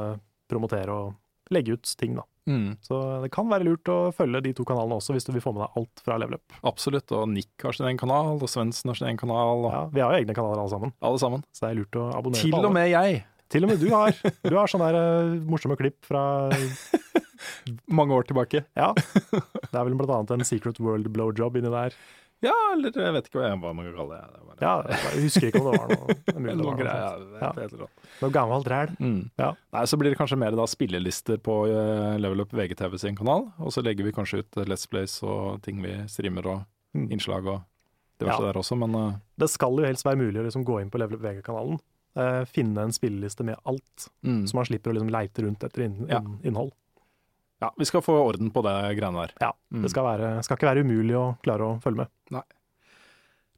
promotere 0.52 0.94
og 0.96 1.52
legge 1.52 1.76
ut 1.76 1.90
ting, 2.00 2.16
da. 2.16 2.24
Mm, 2.48 2.76
Så 2.84 2.96
det 3.24 3.30
kan 3.32 3.48
være 3.48 3.64
lurt 3.64 3.88
å 3.92 4.12
følge 4.16 4.42
de 4.44 4.52
to 4.56 4.66
kanalene 4.68 4.98
også, 5.00 5.14
hvis 5.16 5.24
du 5.28 5.32
vil 5.36 5.44
få 5.44 5.54
med 5.56 5.64
deg 5.64 5.78
alt 5.80 6.02
fra 6.04 6.18
Level 6.20 6.36
Up. 6.40 6.56
absolutt. 6.68 7.12
Og 7.16 7.28
Nick 7.32 7.52
har 7.64 7.72
sin 7.76 7.86
egen 7.88 8.00
kanal, 8.00 8.36
og 8.40 8.50
Svendsen 8.52 8.92
har 8.92 8.96
sin 9.00 9.08
egen 9.08 9.20
kanal. 9.22 9.64
Og 9.68 9.72
Ja, 9.72 9.84
vi 9.94 10.02
har 10.04 10.12
jo 10.16 10.24
egne 10.24 10.36
kanaler 10.36 10.60
alle 10.64 10.72
sammen, 10.74 10.92
Alle 11.04 11.20
sammen. 11.22 11.44
så 11.56 11.68
det 11.68 11.70
er 11.72 11.80
lurt 11.82 11.96
å 12.00 12.08
abonnere 12.18 12.42
Til 12.42 12.52
på 12.52 12.58
alle. 12.60 12.68
og 12.68 12.74
med 12.80 12.90
jeg. 12.92 13.24
Til 13.54 13.68
og 13.68 13.70
med 13.74 13.80
du 13.84 13.88
har. 13.94 14.16
Du 14.44 14.56
har 14.58 14.72
sånne 14.72 14.90
der, 14.90 14.98
eh, 14.98 15.38
morsomme 15.54 15.78
klipp 15.80 16.00
fra 16.10 16.24
Mange 18.00 18.16
år 18.16 18.26
tilbake. 18.28 18.64
Ja. 18.78 18.92
Det 18.96 19.76
er 19.78 19.86
vel 19.88 19.96
blant 20.00 20.12
annet 20.16 20.32
en 20.38 20.46
Secret 20.48 20.80
World 20.84 21.10
blowjob 21.14 21.58
inni 21.60 21.72
der. 21.74 21.96
Ja, 22.44 22.52
eller 22.74 22.92
jeg 22.92 23.14
vet 23.16 23.28
ikke 23.30 23.40
hva, 23.40 23.50
jeg, 23.54 23.60
hva 23.64 23.70
man 23.76 23.86
kan 23.88 23.94
kalle 23.96 24.18
det. 24.20 24.32
det 24.34 24.48
bare, 24.50 24.58
Ja, 24.64 24.72
jeg 25.16 25.22
husker 25.24 25.46
ikke 25.48 25.62
om 25.62 25.68
det 25.70 25.78
var 25.80 25.92
noe. 25.94 26.16
Noe 26.44 26.56
noe 26.60 26.74
greier. 26.76 27.22
Ja. 27.40 27.52
det 27.56 27.68
rått. 27.80 28.08
Noe 28.20 28.34
gammelt 28.36 28.68
ræl. 28.74 28.92
Mm. 29.00 29.22
Ja. 29.40 29.52
Nei, 29.76 29.84
Så 29.88 30.00
blir 30.02 30.12
det 30.12 30.20
kanskje 30.20 30.40
mer 30.42 30.58
da 30.60 30.66
spillelister 30.68 31.40
på 31.44 31.56
uh, 31.72 32.18
Level 32.20 32.44
Up 32.44 32.52
VGTV 32.56 32.98
sin 33.00 33.16
kanal, 33.20 33.48
og 33.64 33.72
så 33.76 33.84
legger 33.86 34.10
vi 34.10 34.16
kanskje 34.18 34.42
ut 34.44 34.60
eh, 34.60 34.68
Let's 34.68 34.84
Plays 34.92 35.16
og 35.24 35.62
ting 35.68 35.80
vi 35.84 35.98
streamer 36.12 36.52
og 36.58 36.64
Mm. 36.94 37.08
innslag 37.10 37.48
og 37.50 37.64
diverse 38.22 38.38
Ja. 38.44 38.52
der 38.52 38.58
også, 38.60 38.76
men 38.78 38.94
uh, 38.94 39.16
Det 39.42 39.48
skal 39.50 39.80
jo 39.82 39.88
helst 39.88 40.06
være 40.06 40.20
mulig 40.20 40.38
å 40.38 40.44
liksom 40.46 40.62
gå 40.68 40.76
inn 40.84 40.92
på 40.94 41.00
Level 41.02 41.16
Up 41.18 41.24
VG-kanalen, 41.26 41.80
eh, 42.16 42.44
finne 42.46 42.88
en 42.88 42.94
spilleliste 42.96 43.44
med 43.44 43.60
alt, 43.64 44.08
mm. 44.26 44.46
så 44.48 44.56
man 44.60 44.66
slipper 44.70 44.92
å 44.92 44.98
liksom 44.98 45.12
leite 45.14 45.46
rundt 45.46 45.64
etter 45.64 45.86
inn, 45.88 46.08
Ja. 46.10 46.22
innhold. 46.44 46.74
ja, 47.62 47.72
vi 47.78 47.86
skal 47.86 48.02
få 48.02 48.18
orden 48.20 48.52
på 48.52 48.62
det 48.64 48.76
greiene 48.98 49.28
der. 49.28 49.34
Ja, 49.40 49.54
Mm. 49.74 49.82
Det 49.82 49.90
skal, 49.90 50.04
være, 50.06 50.44
skal 50.44 50.58
ikke 50.58 50.68
være 50.70 50.84
umulig 50.86 51.16
å 51.18 51.38
klare 51.42 51.66
å 51.66 51.82
følge 51.82 52.06
med. 52.06 52.44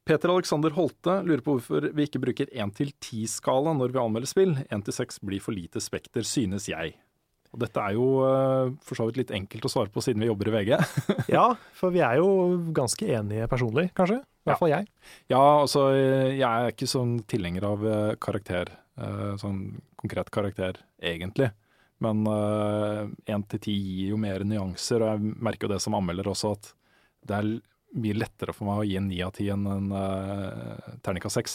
Peter 0.06 0.30
Alexander 0.30 0.70
Holte 0.70 1.16
lurer 1.26 1.42
på 1.42 1.56
hvorfor 1.56 1.90
vi 1.92 2.04
ikke 2.06 2.20
bruker 2.22 2.46
1-10-skala 2.54 3.74
når 3.74 3.90
vi 3.90 3.98
anmelder 3.98 4.30
spill. 4.30 4.54
1-6 4.70 5.18
blir 5.26 5.42
for 5.42 5.52
lite 5.52 5.82
spekter, 5.82 6.22
synes 6.22 6.68
jeg. 6.70 6.94
Og 7.56 7.62
dette 7.64 7.82
er 7.82 7.96
jo 7.96 8.06
eh, 8.28 8.72
for 8.84 8.98
så 8.98 9.08
vidt 9.08 9.22
litt 9.22 9.34
enkelt 9.34 9.64
å 9.64 9.72
svare 9.72 9.92
på 9.92 10.02
siden 10.04 10.20
vi 10.20 10.28
jobber 10.28 10.50
i 10.50 10.56
VG. 10.58 10.72
Ja, 11.36 11.46
for 11.76 11.94
vi 11.94 12.02
er 12.04 12.18
jo 12.20 12.28
ganske 12.76 13.08
enige 13.08 13.48
personlig, 13.50 13.88
kanskje. 13.96 14.20
I 14.20 14.50
hvert 14.50 14.60
fall 14.60 14.74
jeg. 14.74 14.88
Ja, 15.32 15.42
altså 15.64 15.88
jeg 15.96 16.44
er 16.46 16.70
ikke 16.70 16.90
sånn 16.90 17.16
tilhenger 17.26 17.64
av 17.72 17.86
eh, 17.88 18.10
karakter, 18.22 18.74
eh, 19.00 19.32
sånn 19.40 19.62
konkret 19.96 20.28
karakter 20.34 20.82
egentlig. 21.00 21.48
Men 22.04 22.26
én 22.28 23.42
til 23.48 23.60
ti 23.64 23.72
gir 23.72 24.10
jo 24.10 24.18
mer 24.20 24.42
nyanser, 24.44 25.00
og 25.00 25.14
jeg 25.14 25.36
merker 25.46 25.64
jo 25.64 25.70
det 25.72 25.78
som 25.80 25.94
anmelder 25.96 26.28
også, 26.28 26.50
at 26.52 26.68
det 27.24 27.38
er 27.38 27.48
mye 27.96 28.18
lettere 28.20 28.52
for 28.52 28.68
meg 28.68 28.82
å 28.82 28.84
gi 28.84 28.98
en 29.00 29.08
ni 29.08 29.22
av 29.24 29.32
ti 29.32 29.48
enn 29.52 29.64
en 29.70 29.88
uh, 29.96 30.96
terningkast 31.06 31.40
seks. 31.40 31.54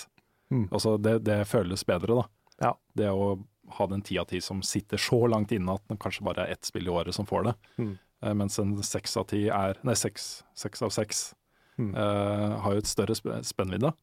Mm. 0.49 0.65
Altså 0.71 0.95
det, 0.97 1.19
det 1.27 1.43
føles 1.45 1.85
bedre, 1.85 2.23
da. 2.23 2.25
Ja. 2.61 2.71
Det 2.97 3.11
å 3.13 3.35
ha 3.77 3.87
den 3.87 4.01
ti 4.05 4.17
av 4.21 4.27
ti 4.29 4.39
som 4.43 4.61
sitter 4.61 4.97
så 5.01 5.23
langt 5.29 5.51
inne 5.55 5.73
at 5.77 5.81
det 5.89 5.99
kanskje 5.99 6.23
bare 6.27 6.45
er 6.47 6.51
ett 6.55 6.65
spill 6.67 6.87
i 6.87 6.91
året 6.93 7.13
som 7.15 7.25
får 7.25 7.43
det. 7.49 7.53
Mm. 7.79 7.91
Eh, 8.23 8.33
mens 8.37 8.59
en 8.59 8.75
seks 8.83 9.17
av 9.17 9.27
ti 9.31 9.47
er 9.49 9.77
Nei, 9.83 9.93
seks, 9.95 10.43
av 10.81 10.89
seks 10.91 11.33
Mm. 11.79 11.95
uh, 11.95 12.59
har 12.61 12.73
jo 12.75 12.77
et 12.83 12.85
større 12.85 13.15
sp 13.17 13.31
spennvidde. 13.47 13.93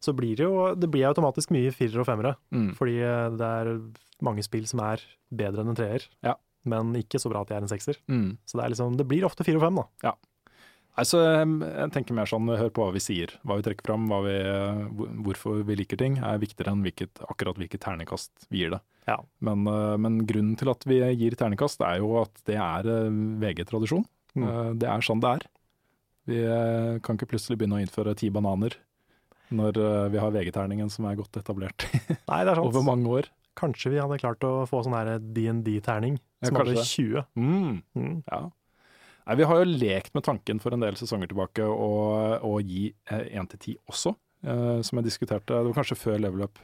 Så 0.00 0.14
blir 0.16 0.32
det 0.34 0.46
jo 0.46 0.74
det 0.74 0.88
blir 0.90 1.04
automatisk 1.10 1.50
mye 1.52 1.68
firere 1.76 2.00
og 2.00 2.06
femmere, 2.08 2.36
Mm. 2.50 2.70
fordi 2.74 3.02
eh, 3.04 3.28
det 3.36 3.44
er 3.44 3.92
mange 4.24 4.42
spill 4.42 4.64
som 4.66 4.80
er 4.80 4.96
bedre 5.30 5.60
enn 5.60 5.68
en 5.68 5.76
treer, 5.76 6.06
Ja. 6.24 6.34
men 6.64 6.94
ikke 6.96 7.20
så 7.20 7.28
bra 7.28 7.42
at 7.42 7.48
de 7.48 7.54
er 7.54 7.60
en 7.60 7.68
sekser. 7.68 7.98
Mm. 8.08 8.38
Så 8.46 8.56
det, 8.56 8.64
er 8.64 8.68
liksom, 8.72 8.96
det 8.96 9.06
blir 9.06 9.24
ofte 9.28 9.44
fire 9.44 9.56
og 9.60 9.60
fem, 9.66 9.76
da. 9.76 9.84
Altså, 11.00 11.20
jeg 11.24 11.90
tenker 11.94 12.16
mer 12.16 12.28
sånn, 12.28 12.48
hør 12.60 12.70
på 12.74 12.84
hva 12.84 12.92
vi 12.94 13.02
sier. 13.02 13.32
Hva 13.46 13.56
vi 13.58 13.64
trekker 13.66 13.86
fram, 13.86 14.08
vi, 14.26 14.36
hvorfor 15.24 15.62
vi 15.66 15.76
liker 15.80 16.00
ting, 16.00 16.18
er 16.20 16.40
viktigere 16.42 16.74
enn 16.74 16.84
hvilket, 16.84 17.22
akkurat 17.26 17.60
hvilket 17.60 17.82
ternekast 17.84 18.48
vi 18.52 18.64
gir 18.64 18.74
det. 18.76 18.80
Ja. 19.08 19.16
Men, 19.44 19.64
eh, 19.70 19.96
men 20.00 20.20
grunnen 20.28 20.58
til 20.60 20.70
at 20.72 20.84
vi 20.88 21.00
gir 21.16 21.36
ternekast, 21.40 21.80
er 21.86 22.02
jo 22.02 22.12
at 22.20 22.44
det 22.48 22.58
er 22.60 22.90
eh, 22.90 23.08
VG-tradisjon. 23.42 24.04
Mm. 24.36 24.44
Eh, 24.46 24.70
Det 24.82 24.88
er 24.90 25.06
sånn 25.06 25.22
det 25.24 25.32
er. 25.38 25.48
Vi 26.30 26.38
eh, 26.44 27.00
kan 27.02 27.18
ikke 27.18 27.30
plutselig 27.32 27.58
begynne 27.58 27.80
å 27.80 27.82
innføre 27.82 28.14
ti 28.18 28.30
bananer 28.30 28.76
når 29.50 29.78
eh, 29.82 30.08
vi 30.12 30.20
har 30.22 30.34
VG-terningen 30.34 30.90
som 30.92 31.08
er 31.10 31.18
godt 31.18 31.40
etablert 31.40 31.86
Nei, 32.30 32.42
er 32.44 32.60
over 32.62 32.84
mange 32.86 33.10
år. 33.10 33.30
Kanskje 33.58 33.90
vi 33.94 33.98
hadde 33.98 34.20
klart 34.22 34.44
å 34.46 34.62
få 34.70 34.84
sånn 34.86 34.94
DND-terning 35.34 36.20
Ja, 36.20 36.48
som 36.48 36.60
hadde 36.60 36.84
20. 36.86 37.24
Mm. 37.34 37.80
Mm. 37.98 38.14
Ja. 38.30 38.42
Nei, 39.26 39.36
vi 39.38 39.46
har 39.46 39.60
jo 39.60 39.68
lekt 39.68 40.14
med 40.16 40.24
tanken 40.26 40.60
for 40.62 40.74
en 40.74 40.82
del 40.82 40.96
sesonger 40.98 41.30
tilbake 41.30 41.64
å, 41.64 41.90
å 42.46 42.52
gi 42.64 42.88
én 43.10 43.48
til 43.50 43.60
ti 43.62 43.74
også, 43.90 44.14
eh, 44.46 44.80
som 44.86 45.00
jeg 45.00 45.06
diskuterte. 45.06 45.52
Det 45.52 45.70
var 45.70 45.76
kanskje 45.76 45.98
før 46.00 46.22
level 46.22 46.46
up. 46.48 46.58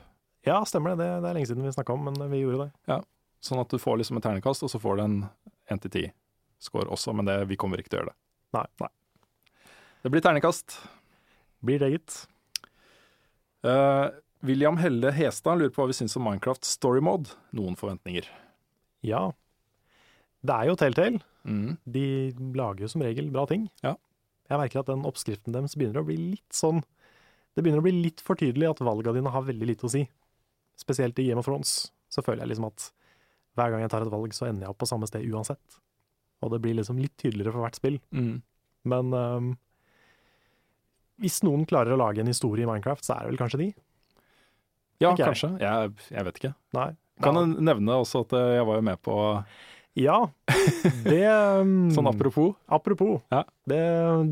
Ja, 0.46 0.60
stemmer 0.68 0.94
det. 0.94 1.04
det. 1.04 1.10
Det 1.22 1.30
er 1.30 1.38
lenge 1.38 1.50
siden 1.50 1.66
vi 1.66 1.74
snakka 1.74 1.94
om, 1.94 2.08
men 2.08 2.30
vi 2.32 2.42
gjorde 2.42 2.66
det. 2.66 2.70
Ja, 2.90 3.00
Sånn 3.46 3.60
at 3.62 3.70
du 3.70 3.78
får 3.78 4.00
liksom 4.00 4.18
et 4.18 4.24
ternekast, 4.26 4.64
og 4.66 4.72
så 4.72 4.80
får 4.82 4.98
du 4.98 5.02
en 5.04 5.16
én 5.70 5.82
til 5.82 5.92
ti-score 5.92 6.90
også, 6.92 7.14
men 7.16 7.28
det, 7.28 7.36
vi 7.50 7.58
kommer 7.60 7.80
ikke 7.80 7.92
til 7.92 8.00
å 8.00 8.02
gjøre 8.02 8.14
det. 8.14 8.18
Nei. 8.56 8.88
Det 10.02 10.12
blir 10.12 10.24
ternekast. 10.24 10.78
Blir 11.66 11.82
det, 11.82 11.92
gitt. 11.94 12.16
Uh, 13.66 14.14
William 14.46 14.78
Helle 14.80 15.12
Hestad 15.14 15.60
lurer 15.60 15.72
på 15.74 15.82
hva 15.82 15.90
vi 15.90 15.98
syns 15.98 16.16
om 16.18 16.26
Minecraft 16.26 16.66
story 16.66 17.02
mode. 17.04 17.34
Noen 17.56 17.78
forventninger. 17.78 18.28
Ja. 19.06 19.28
Det 20.46 20.56
er 20.56 20.70
jo 20.70 20.76
Telltale. 20.78 21.22
Mm. 21.46 21.76
De 21.84 22.06
lager 22.58 22.86
jo 22.86 22.90
som 22.92 23.04
regel 23.06 23.30
bra 23.34 23.46
ting. 23.50 23.68
Ja. 23.86 23.94
Jeg 24.50 24.60
merker 24.60 24.82
at 24.82 24.90
den 24.90 25.06
oppskriften 25.08 25.54
deres 25.54 25.74
begynner 25.78 26.02
å 26.02 26.06
bli 26.06 26.16
litt 26.36 26.54
sånn 26.54 26.84
Det 27.56 27.64
begynner 27.64 27.80
å 27.80 27.86
bli 27.86 27.94
litt 28.04 28.20
for 28.22 28.38
tydelig 28.38 28.68
at 28.68 28.82
valga 28.84 29.14
dine 29.16 29.32
har 29.32 29.46
veldig 29.46 29.66
lite 29.70 29.88
å 29.88 29.90
si. 29.90 30.02
Spesielt 30.76 31.18
i 31.18 31.30
Game 31.30 31.40
of 31.40 31.48
Thrones 31.48 31.88
så 32.12 32.22
føler 32.22 32.44
jeg 32.44 32.52
liksom 32.52 32.68
at 32.68 32.90
hver 33.56 33.72
gang 33.72 33.80
jeg 33.80 33.92
tar 33.94 34.04
et 34.04 34.12
valg, 34.12 34.34
så 34.36 34.44
ender 34.50 34.66
jeg 34.66 34.74
opp 34.74 34.82
på 34.82 34.88
samme 34.90 35.08
sted 35.08 35.24
uansett. 35.32 35.78
Og 36.44 36.52
det 36.52 36.60
blir 36.60 36.76
liksom 36.76 36.98
litt 37.00 37.14
tydeligere 37.16 37.54
for 37.54 37.64
hvert 37.64 37.78
spill. 37.78 37.96
Mm. 38.12 38.42
Men 38.92 39.14
um, 39.16 39.48
hvis 41.24 41.40
noen 41.46 41.64
klarer 41.68 41.94
å 41.94 42.00
lage 42.00 42.20
en 42.20 42.28
historie 42.28 42.66
i 42.66 42.68
Minecraft, 42.68 43.06
så 43.06 43.16
er 43.16 43.24
det 43.24 43.32
vel 43.32 43.40
kanskje 43.40 43.62
de? 43.62 43.70
Ja, 45.00 45.14
kanskje. 45.16 45.54
Jeg, 45.60 45.94
jeg 46.12 46.28
vet 46.28 46.40
ikke. 46.40 46.52
Nei. 46.76 46.90
Kan 47.24 47.40
jeg 47.40 47.64
nevne 47.64 47.96
også 48.02 48.26
at 48.26 48.34
eh, 48.36 48.58
jeg 48.58 48.68
var 48.68 48.78
jo 48.78 48.84
med 48.84 49.00
på 49.04 49.16
Ja, 49.96 50.18
det 51.06 51.22
Sånn 51.96 52.08
apropos. 52.10 52.54
Apropos, 52.68 53.22
Ja. 53.32 53.44
det, 53.68 53.80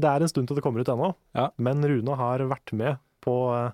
det 0.03 0.11
er 0.11 0.25
en 0.27 0.29
stund 0.31 0.49
til 0.51 0.59
det 0.59 0.65
kommer 0.65 0.85
ut 0.85 0.91
ennå, 0.93 1.15
Ja. 1.37 1.49
men 1.57 1.81
Rune 1.85 2.17
har 2.21 2.45
vært 2.51 2.73
med 2.77 2.99
på 3.25 3.37
eh, 3.57 3.73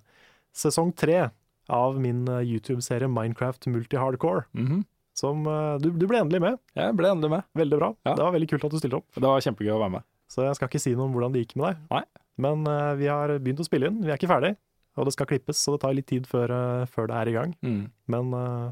sesong 0.54 0.92
tre 0.94 1.30
av 1.70 1.98
min 2.02 2.22
eh, 2.30 2.44
YouTube-serie 2.46 3.10
Minecraft 3.10 3.66
Multi-Hardcore. 3.70 4.46
Mhm. 4.54 4.84
Som 5.20 5.42
eh, 5.50 5.74
du, 5.82 5.90
du 5.98 6.06
ble 6.08 6.20
endelig 6.22 6.40
med. 6.40 6.60
Jeg 6.78 6.94
ble 6.96 7.10
endelig 7.10 7.32
med. 7.34 7.44
Veldig 7.58 7.78
bra. 7.82 7.88
Ja. 8.06 8.14
Det 8.14 8.24
var 8.24 8.32
veldig 8.38 8.48
kult 8.54 8.64
at 8.68 8.72
du 8.72 8.78
stilte 8.80 9.00
opp. 9.02 9.08
Det 9.18 9.26
var 9.26 9.42
kjempegøy 9.44 9.74
å 9.74 9.80
være 9.82 9.94
med. 9.98 10.06
Så 10.30 10.44
jeg 10.46 10.54
skal 10.56 10.70
ikke 10.70 10.80
si 10.80 10.92
noe 10.94 11.08
om 11.10 11.16
hvordan 11.16 11.34
det 11.34 11.42
gikk 11.42 11.56
med 11.58 11.66
deg. 11.72 11.82
Nei. 11.90 12.04
Men 12.40 12.62
uh, 12.70 12.94
vi 12.96 13.08
har 13.10 13.32
begynt 13.42 13.60
å 13.60 13.66
spille 13.66 13.90
inn. 13.90 13.98
Vi 14.06 14.08
er 14.14 14.16
ikke 14.16 14.30
ferdig, 14.30 14.54
og 14.96 15.08
det 15.10 15.12
skal 15.12 15.26
klippes, 15.28 15.58
så 15.60 15.74
det 15.74 15.80
tar 15.82 15.96
litt 15.98 16.06
tid 16.08 16.28
før, 16.30 16.54
uh, 16.54 16.86
før 16.88 17.10
det 17.10 17.16
er 17.18 17.30
i 17.32 17.34
gang. 17.34 17.52
Mm. 17.66 17.82
Men 18.14 18.30
uh, 18.38 18.70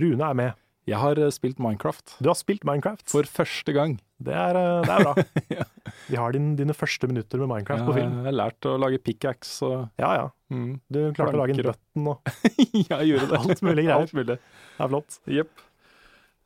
Rune 0.00 0.24
er 0.32 0.38
med. 0.40 0.56
Jeg 0.88 1.00
har 1.00 1.18
eh, 1.20 1.30
spilt 1.32 1.60
Minecraft 1.64 2.16
Du 2.20 2.28
har 2.28 2.36
spilt 2.36 2.64
Minecraft. 2.68 3.06
for 3.08 3.24
første 3.24 3.72
gang. 3.72 3.96
Det 4.24 4.34
er, 4.36 4.56
eh, 4.58 4.84
det 4.84 4.92
er 4.94 5.06
bra. 5.06 5.14
Ja. 5.58 5.64
Vi 6.08 6.16
har 6.20 6.32
din, 6.36 6.52
dine 6.58 6.74
første 6.76 7.08
minutter 7.08 7.40
med 7.40 7.48
Minecraft 7.52 7.86
på 7.88 7.96
film. 7.96 8.14
Jeg 8.20 8.28
har 8.28 8.36
lært 8.36 8.68
å 8.68 8.76
lage 8.80 9.00
pickaxe 9.04 9.64
og 9.64 9.76
Ja, 10.00 10.12
ja. 10.20 10.26
mm. 10.52 10.70
Du 10.92 11.00
klarte 11.16 11.36
å 11.36 11.40
lage 11.40 11.56
en 11.56 11.60
Planker 11.62 11.72
button 11.72 12.08
og 12.12 12.32
Ja, 12.90 13.00
jeg 13.02 13.14
gjorde 13.14 13.28
det. 13.32 13.40
Alt 13.40 13.64
mulig 13.64 13.84
greier. 13.86 14.00
Alt 14.00 14.16
mulig. 14.16 14.38
Det 14.38 14.84
er 14.84 14.92
flott. 14.92 15.20
Jepp. 15.38 15.64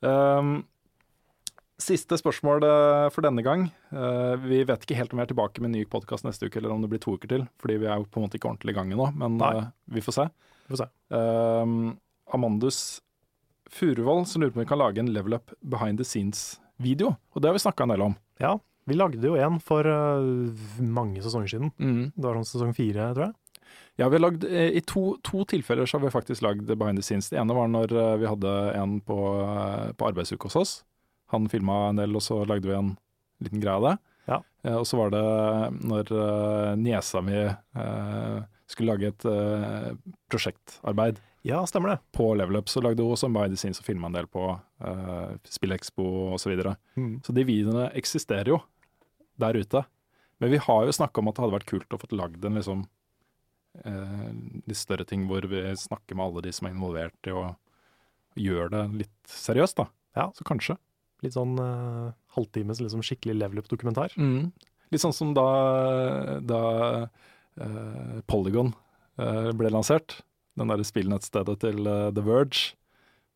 Um, 0.07 0.53
siste 1.83 2.19
spørsmål 2.19 2.67
eh, 2.67 3.09
for 3.15 3.27
denne 3.27 3.43
gang. 3.47 3.69
Uh, 3.95 4.35
vi 4.43 4.63
vet 4.67 4.83
ikke 4.85 4.99
helt 4.99 5.15
om 5.15 5.21
vi 5.21 5.27
er 5.27 5.31
tilbake 5.33 5.63
med 5.63 5.71
en 5.73 5.77
ny 5.79 5.85
podkast 5.91 6.27
neste 6.27 6.47
uke, 6.49 6.59
eller 6.61 6.75
om 6.75 6.83
det 6.83 6.91
blir 6.93 7.03
to 7.03 7.15
uker 7.19 7.31
til. 7.31 7.47
Fordi 7.63 7.79
vi 7.83 7.89
er 7.91 8.01
jo 8.03 8.07
på 8.11 8.21
en 8.21 8.27
måte 8.27 8.39
ikke 8.39 8.51
ordentlig 8.51 8.75
i 8.75 8.79
gang 8.79 8.95
ennå, 8.95 9.11
men 9.19 9.39
eh, 9.47 9.69
vi 9.95 10.03
får 10.05 10.19
se. 10.21 10.29
Vi 10.67 10.75
får 10.75 10.83
se. 10.85 10.89
Um, 11.15 11.97
Amandus 12.35 13.01
Furuvoll 13.69 14.25
som 14.27 14.43
lurer 14.43 14.55
på 14.55 14.61
om 14.61 14.65
vi 14.65 14.71
kan 14.71 14.81
lage 14.81 15.03
en 15.03 15.13
Level 15.13 15.37
Up 15.37 15.53
behind 15.61 16.01
the 16.01 16.07
scenes-video. 16.07 17.15
Og 17.35 17.43
det 17.43 17.51
har 17.51 17.57
vi 17.57 17.65
snakka 17.65 17.85
en 17.85 17.93
del 17.95 18.07
om. 18.07 18.17
Ja, 18.43 18.57
vi 18.89 18.97
lagde 18.97 19.27
jo 19.27 19.37
en 19.37 19.59
for 19.61 19.85
uh, 19.85 20.63
mange 20.81 21.23
sesonger 21.25 21.53
siden. 21.53 21.73
Det 22.15 22.25
var 22.25 22.39
sånn 22.41 22.49
sesong 22.49 22.75
fire, 22.77 23.11
tror 23.13 23.29
jeg. 23.29 23.37
Ja, 23.99 24.07
vi 24.09 24.15
har 24.17 24.23
lagd, 24.23 24.45
eh, 24.47 24.77
I 24.79 24.81
to, 24.87 25.17
to 25.27 25.43
tilfeller 25.51 25.87
så 25.87 25.99
har 25.99 26.07
vi 26.07 26.15
faktisk 26.15 26.43
lagd 26.47 26.71
behind 26.71 27.01
the 27.01 27.03
scenes. 27.03 27.29
Det 27.29 27.41
ene 27.41 27.57
var 27.57 27.69
når 27.69 27.93
eh, 27.93 28.13
vi 28.23 28.29
hadde 28.31 28.53
en 28.79 29.01
på, 29.05 29.17
på 29.99 30.09
arbeidsuke 30.09 30.47
hos 30.47 30.57
oss. 30.57 30.75
Han 31.35 31.51
filma 31.51 31.89
en 31.89 31.99
del, 32.01 32.15
og 32.17 32.23
så 32.25 32.45
lagde 32.49 32.71
vi 32.71 32.77
en 32.79 32.95
liten 33.43 33.61
greie 33.61 33.75
av 33.75 33.89
det. 33.89 33.97
Ja. 34.31 34.39
Og 34.79 34.87
så 34.89 35.01
var 35.01 35.11
det 35.13 35.25
når 35.89 36.13
niesa 36.79 37.21
mi 37.25 37.37
eh, 37.43 38.39
skulle 38.69 38.95
lage 38.95 39.11
et 39.11 39.27
eh, 39.29 39.91
prosjektarbeid 40.31 41.21
Ja, 41.47 41.63
stemmer 41.67 41.95
det. 41.95 41.99
på 42.13 42.35
Level 42.35 42.57
Up, 42.57 42.69
så 42.69 42.81
lagde 42.83 43.03
hun 43.03 43.15
også 43.15 43.31
By 43.33 43.47
the 43.49 43.57
scenes 43.57 43.79
og 43.81 43.87
filma 43.87 44.11
en 44.11 44.17
del 44.17 44.27
på 44.31 44.51
uh, 44.51 45.37
Spillekspo 45.47 46.05
osv. 46.35 46.43
Så, 46.43 46.51
videre. 46.51 46.75
Mm. 46.99 47.21
så 47.25 47.35
de 47.35 47.45
videoene 47.47 47.89
eksisterer 47.99 48.53
jo 48.53 48.59
der 49.39 49.57
ute. 49.57 49.85
Men 50.43 50.51
vi 50.55 50.61
har 50.63 50.87
jo 50.87 50.95
snakka 50.95 51.21
om 51.21 51.31
at 51.31 51.39
det 51.39 51.45
hadde 51.45 51.57
vært 51.57 51.71
kult 51.71 51.95
å 51.95 52.01
få 52.01 52.11
lagd 52.19 52.45
en 52.45 52.59
liksom 52.59 52.83
uh, 53.87 54.29
litt 54.67 54.81
større 54.81 55.07
ting 55.09 55.29
hvor 55.31 55.47
vi 55.51 55.63
snakker 55.79 56.19
med 56.19 56.27
alle 56.27 56.45
de 56.49 56.55
som 56.55 56.69
er 56.69 56.75
involvert 56.75 57.31
i 57.31 57.35
å 57.35 57.47
gjøre 58.39 58.71
det 58.75 58.85
litt 59.05 59.33
seriøst, 59.33 59.79
da. 59.81 59.89
Ja. 60.19 60.29
Så 60.35 60.47
kanskje. 60.47 60.79
Litt 61.25 61.35
sånn 61.35 61.59
uh, 61.59 62.15
halvtimes 62.37 62.83
liksom, 62.83 63.03
skikkelig 63.07 63.39
level 63.39 63.63
up-dokumentar. 63.63 64.15
Litt 64.89 65.03
sånn 65.03 65.15
som 65.17 65.33
da, 65.37 65.49
da 66.41 66.61
uh, 67.05 68.21
Polygon 68.31 68.71
eh, 69.19 69.51
ble 69.59 69.71
lansert, 69.75 70.21
den 70.59 70.73
derre 70.73 70.87
spillnettstedet 70.87 71.57
til 71.65 71.87
eh, 71.87 72.11
The 72.15 72.25
Verge. 72.27 72.75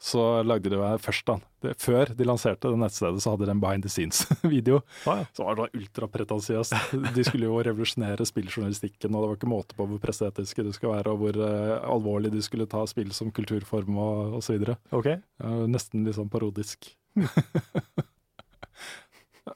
Så 0.03 0.43
lagde 0.43 0.67
de 0.67 0.75
det 0.81 0.99
først, 0.99 1.23
da. 1.29 1.37
Det, 1.63 1.77
før 1.79 2.11
de 2.19 2.25
lanserte 2.27 2.73
det 2.73 2.79
nettstedet, 2.81 3.23
så 3.23 3.31
hadde 3.37 3.47
de 3.47 3.53
en 3.55 3.61
behind 3.63 3.85
the 3.87 3.91
scenes-video. 3.93 4.81
Ah, 5.07 5.21
ja. 5.21 5.27
Så 5.31 5.47
var 5.47 5.71
ultrapretensiøst. 5.79 6.75
De 7.15 7.23
skulle 7.23 7.47
jo 7.47 7.61
revolusjonere 7.63 8.27
spilljournalistikken, 8.27 9.15
og 9.15 9.23
det 9.23 9.29
var 9.31 9.39
ikke 9.39 9.53
måte 9.53 9.79
på 9.79 9.87
hvor 9.87 10.03
prestetiske 10.03 10.65
de 10.67 10.75
skulle 10.75 10.97
være, 10.97 11.15
og 11.15 11.23
hvor 11.23 11.39
uh, 11.39 11.87
alvorlig 11.87 12.33
de 12.35 12.43
skulle 12.43 12.67
ta 12.67 12.83
spill 12.91 13.15
som 13.15 13.31
kulturform 13.31 14.01
og 14.03 14.41
osv. 14.41 14.67
Ok. 14.91 15.13
Uh, 15.39 15.71
nesten 15.71 16.03
litt 16.09 16.19
sånn 16.19 16.33
parodisk. 16.35 16.91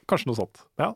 Kanskje 0.07 0.31
noe 0.31 0.39
sånt. 0.39 0.63
Ja. 0.79 0.93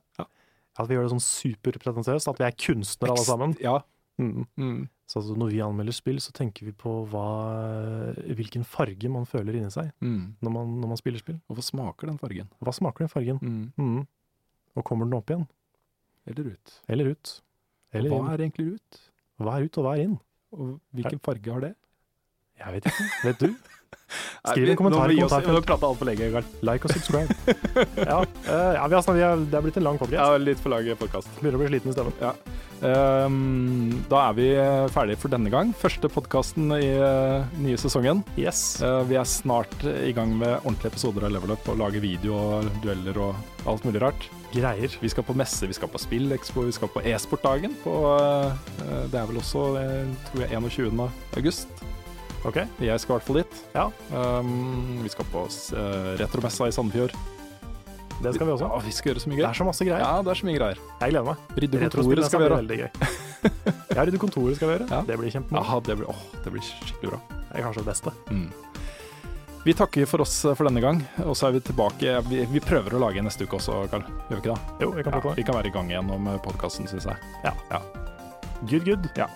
At 0.80 0.88
vi 0.88 0.96
gjør 0.96 1.10
det 1.10 1.16
sånn 1.18 1.28
superpretensiøst, 1.28 2.32
at 2.32 2.40
vi 2.40 2.48
er 2.48 2.56
kunstnere 2.56 3.18
alle 3.18 3.28
sammen. 3.28 3.60
Ja. 3.60 3.82
Mm. 4.22 4.48
Mm. 4.56 4.82
Så 5.12 5.20
altså, 5.20 5.36
når 5.36 5.50
vi 5.52 5.58
anmelder 5.66 5.92
spill, 5.96 6.22
så 6.24 6.32
tenker 6.32 6.64
vi 6.70 6.72
på 6.72 6.92
hva, 7.12 7.24
hvilken 8.38 8.64
farge 8.64 9.10
man 9.12 9.26
føler 9.28 9.58
inni 9.60 9.72
seg 9.74 9.90
Mm. 10.00 10.36
når 10.40 10.54
man, 10.56 10.70
når 10.80 10.92
man 10.94 11.00
spiller 11.02 11.20
spill. 11.20 11.40
Og 11.50 11.58
hva 11.58 11.66
smaker 11.68 12.08
den 12.08 12.20
fargen? 12.22 12.48
Hva 12.64 12.74
smaker 12.78 13.04
den 13.04 13.12
fargen? 13.12 13.42
Mm. 13.42 13.74
Mm. 13.76 14.08
Og 14.78 14.86
kommer 14.88 15.10
den 15.10 15.18
opp 15.20 15.28
igjen? 15.34 15.48
Eller 16.32 16.54
ut? 16.54 16.76
Eller 16.88 17.12
ut? 17.12 17.34
Eller 17.92 18.14
hva 18.14 18.22
inn? 18.22 18.32
er 18.32 18.46
egentlig 18.46 18.68
ut? 18.78 19.02
Hva 19.42 19.58
er 19.58 19.68
ut, 19.68 19.78
og 19.82 19.84
hva 19.88 19.98
er 19.98 20.04
inn? 20.06 20.16
Og 20.56 20.80
hvilken 20.96 21.20
farge 21.28 21.52
har 21.58 21.60
det? 21.68 21.74
Jeg 22.62 22.74
vet 22.78 22.86
ikke. 22.92 23.10
Vet 23.26 23.40
du? 23.44 23.56
Skriv 24.42 24.70
en 24.70 24.78
kommentar 24.78 25.08
Nå 25.08 25.60
vi 25.62 25.62
prata 25.62 25.88
altfor 25.88 26.10
lenge, 26.10 26.32
Karl. 26.34 26.48
Like 26.66 26.88
og 26.88 26.96
subscribe. 26.96 27.36
ja, 28.12 28.18
uh, 28.24 28.74
ja 28.76 28.88
vi 28.90 28.98
har, 28.98 29.14
vi 29.14 29.24
har, 29.24 29.46
det 29.46 29.60
er 29.60 29.66
blitt 29.68 29.78
en 29.78 29.86
lang 29.86 30.02
podkast. 30.02 30.18
Ja, 30.18 30.42
litt 30.42 30.62
for 30.64 30.74
lang 30.74 30.90
podkast. 30.98 31.30
Begynner 31.40 31.60
å 31.60 31.62
bli 31.62 31.70
sliten 31.72 31.94
i 31.94 31.96
stemmen. 31.96 32.42
Um, 32.82 33.92
da 34.10 34.24
er 34.32 34.34
vi 34.34 34.48
eh, 34.58 34.88
ferdige 34.90 35.22
for 35.22 35.30
denne 35.30 35.52
gang. 35.54 35.70
Første 35.78 36.10
podkasten 36.10 36.74
i 36.74 36.88
uh, 36.98 37.46
nye 37.62 37.78
sesongen. 37.78 38.24
Yes. 38.42 38.82
Uh, 38.82 39.04
vi 39.06 39.20
er 39.22 39.30
snart 39.30 39.86
i 39.86 40.10
gang 40.18 40.34
med 40.40 40.58
ordentlige 40.64 40.96
episoder 40.96 41.28
av 41.28 41.36
Level 41.36 41.54
Up 41.54 41.70
og 41.70 41.78
lage 41.84 42.02
video 42.02 42.40
og 42.40 42.72
dueller 42.82 43.22
og 43.22 43.70
alt 43.70 43.86
mulig 43.86 44.02
rart. 44.02 44.28
Greier. 44.52 44.98
Vi 45.00 45.14
skal 45.14 45.24
på 45.28 45.38
messe, 45.38 45.70
vi 45.70 45.78
skal 45.78 45.94
på 45.94 46.02
Spillekspo, 46.02 46.66
vi 46.66 46.74
skal 46.76 46.90
på 46.92 47.06
e-sportdagen 47.08 47.72
Det 47.86 49.16
er 49.16 49.30
vel 49.30 49.40
også 49.40 49.64
tror 50.28 50.44
jeg 50.44 50.52
21. 50.58 51.06
august. 51.38 51.86
Ok. 52.48 52.58
Jeg 52.82 53.02
skal 53.04 53.14
i 53.14 53.18
hvert 53.20 53.28
fall 53.28 53.40
dit. 53.42 53.60
Ja. 53.76 53.86
Um, 54.14 55.04
vi 55.04 55.12
skal 55.14 55.28
på 55.30 55.46
uh, 55.46 56.16
retromessa 56.22 56.70
i 56.70 56.74
Sandefjord. 56.74 57.14
Det 58.22 58.34
skal 58.36 58.48
vi 58.48 58.54
også. 58.54 58.70
Ja, 58.70 58.80
vi 58.86 58.94
skal 58.94 59.12
gjøre 59.12 59.24
så 59.24 59.30
mye 59.32 59.40
Det 59.40 59.48
er 59.50 59.58
så 59.58 59.66
masse 59.66 59.86
greier. 59.86 60.02
Ja, 60.04 60.22
det 60.22 60.32
er 60.34 60.40
så 60.40 60.48
mye 60.48 60.58
greier. 60.58 60.82
Jeg 61.02 61.14
gleder 61.14 61.28
meg. 61.32 61.46
Rydde 61.58 61.80
kontoret 61.90 62.28
skal 62.28 62.42
vi 62.42 62.48
gjøre. 62.48 62.60
veldig 62.62 62.82
gøy. 62.82 62.90
Ja, 63.92 64.04
rydde 64.08 64.20
kontoret 64.22 64.56
skal 64.58 64.70
vi 64.70 64.76
gjøre. 64.76 64.88
Ja. 64.92 65.00
Det 65.08 65.16
blir 65.20 65.34
kjempemoro. 65.34 65.66
Ja, 65.66 65.80
det 65.88 65.96
blir, 65.98 66.12
åh, 66.14 66.22
det 66.46 66.54
blir 66.54 66.64
skikkelig 66.64 67.10
bra. 67.12 67.20
Det 67.40 67.58
er 67.58 67.66
kanskje 67.66 67.82
det 67.82 67.90
beste. 67.90 68.14
Mm. 68.30 68.46
Vi 69.66 69.76
takker 69.78 70.08
for 70.10 70.24
oss 70.24 70.36
for 70.46 70.70
denne 70.70 70.82
gang, 70.82 71.02
og 71.26 71.36
så 71.38 71.50
er 71.50 71.58
vi 71.58 71.64
tilbake. 71.66 72.16
Vi, 72.30 72.46
vi 72.54 72.64
prøver 72.64 72.96
å 72.98 73.02
lage 73.04 73.26
neste 73.26 73.46
uke 73.50 73.60
også, 73.60 73.82
Karl. 73.92 74.06
Gjør 74.30 74.38
vi 74.38 74.42
ikke 74.44 74.56
det? 74.56 74.86
Jo, 74.86 74.94
vi 74.96 75.06
kan 75.06 75.18
Ja, 75.18 75.36
vi 75.42 75.46
kan 75.50 75.58
være 75.60 75.74
i 75.74 75.76
gang 75.76 75.92
igjen 75.92 76.14
om 76.16 76.32
podkasten, 76.46 76.90
syns 76.90 77.10
jeg. 77.10 77.30
det. 77.44 77.84
Good, 78.70 78.88
good. 78.88 79.12
Ja. 79.18 79.30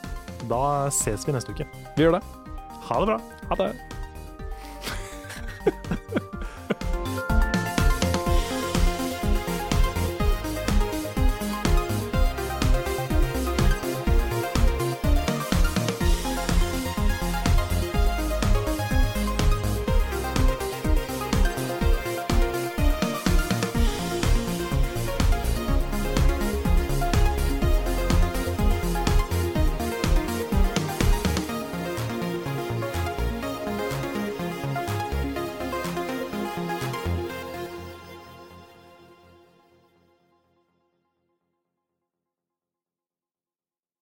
Da 0.49 0.63
ses 0.93 1.25
vi 1.27 1.33
neste 1.35 1.53
uke. 1.53 1.67
Vi 1.97 2.05
gjør 2.05 2.19
det. 2.19 2.44
Ha 2.89 2.99
det 2.99 3.05
bra. 3.05 3.21
Ha 3.49 3.55
det. 3.55 3.73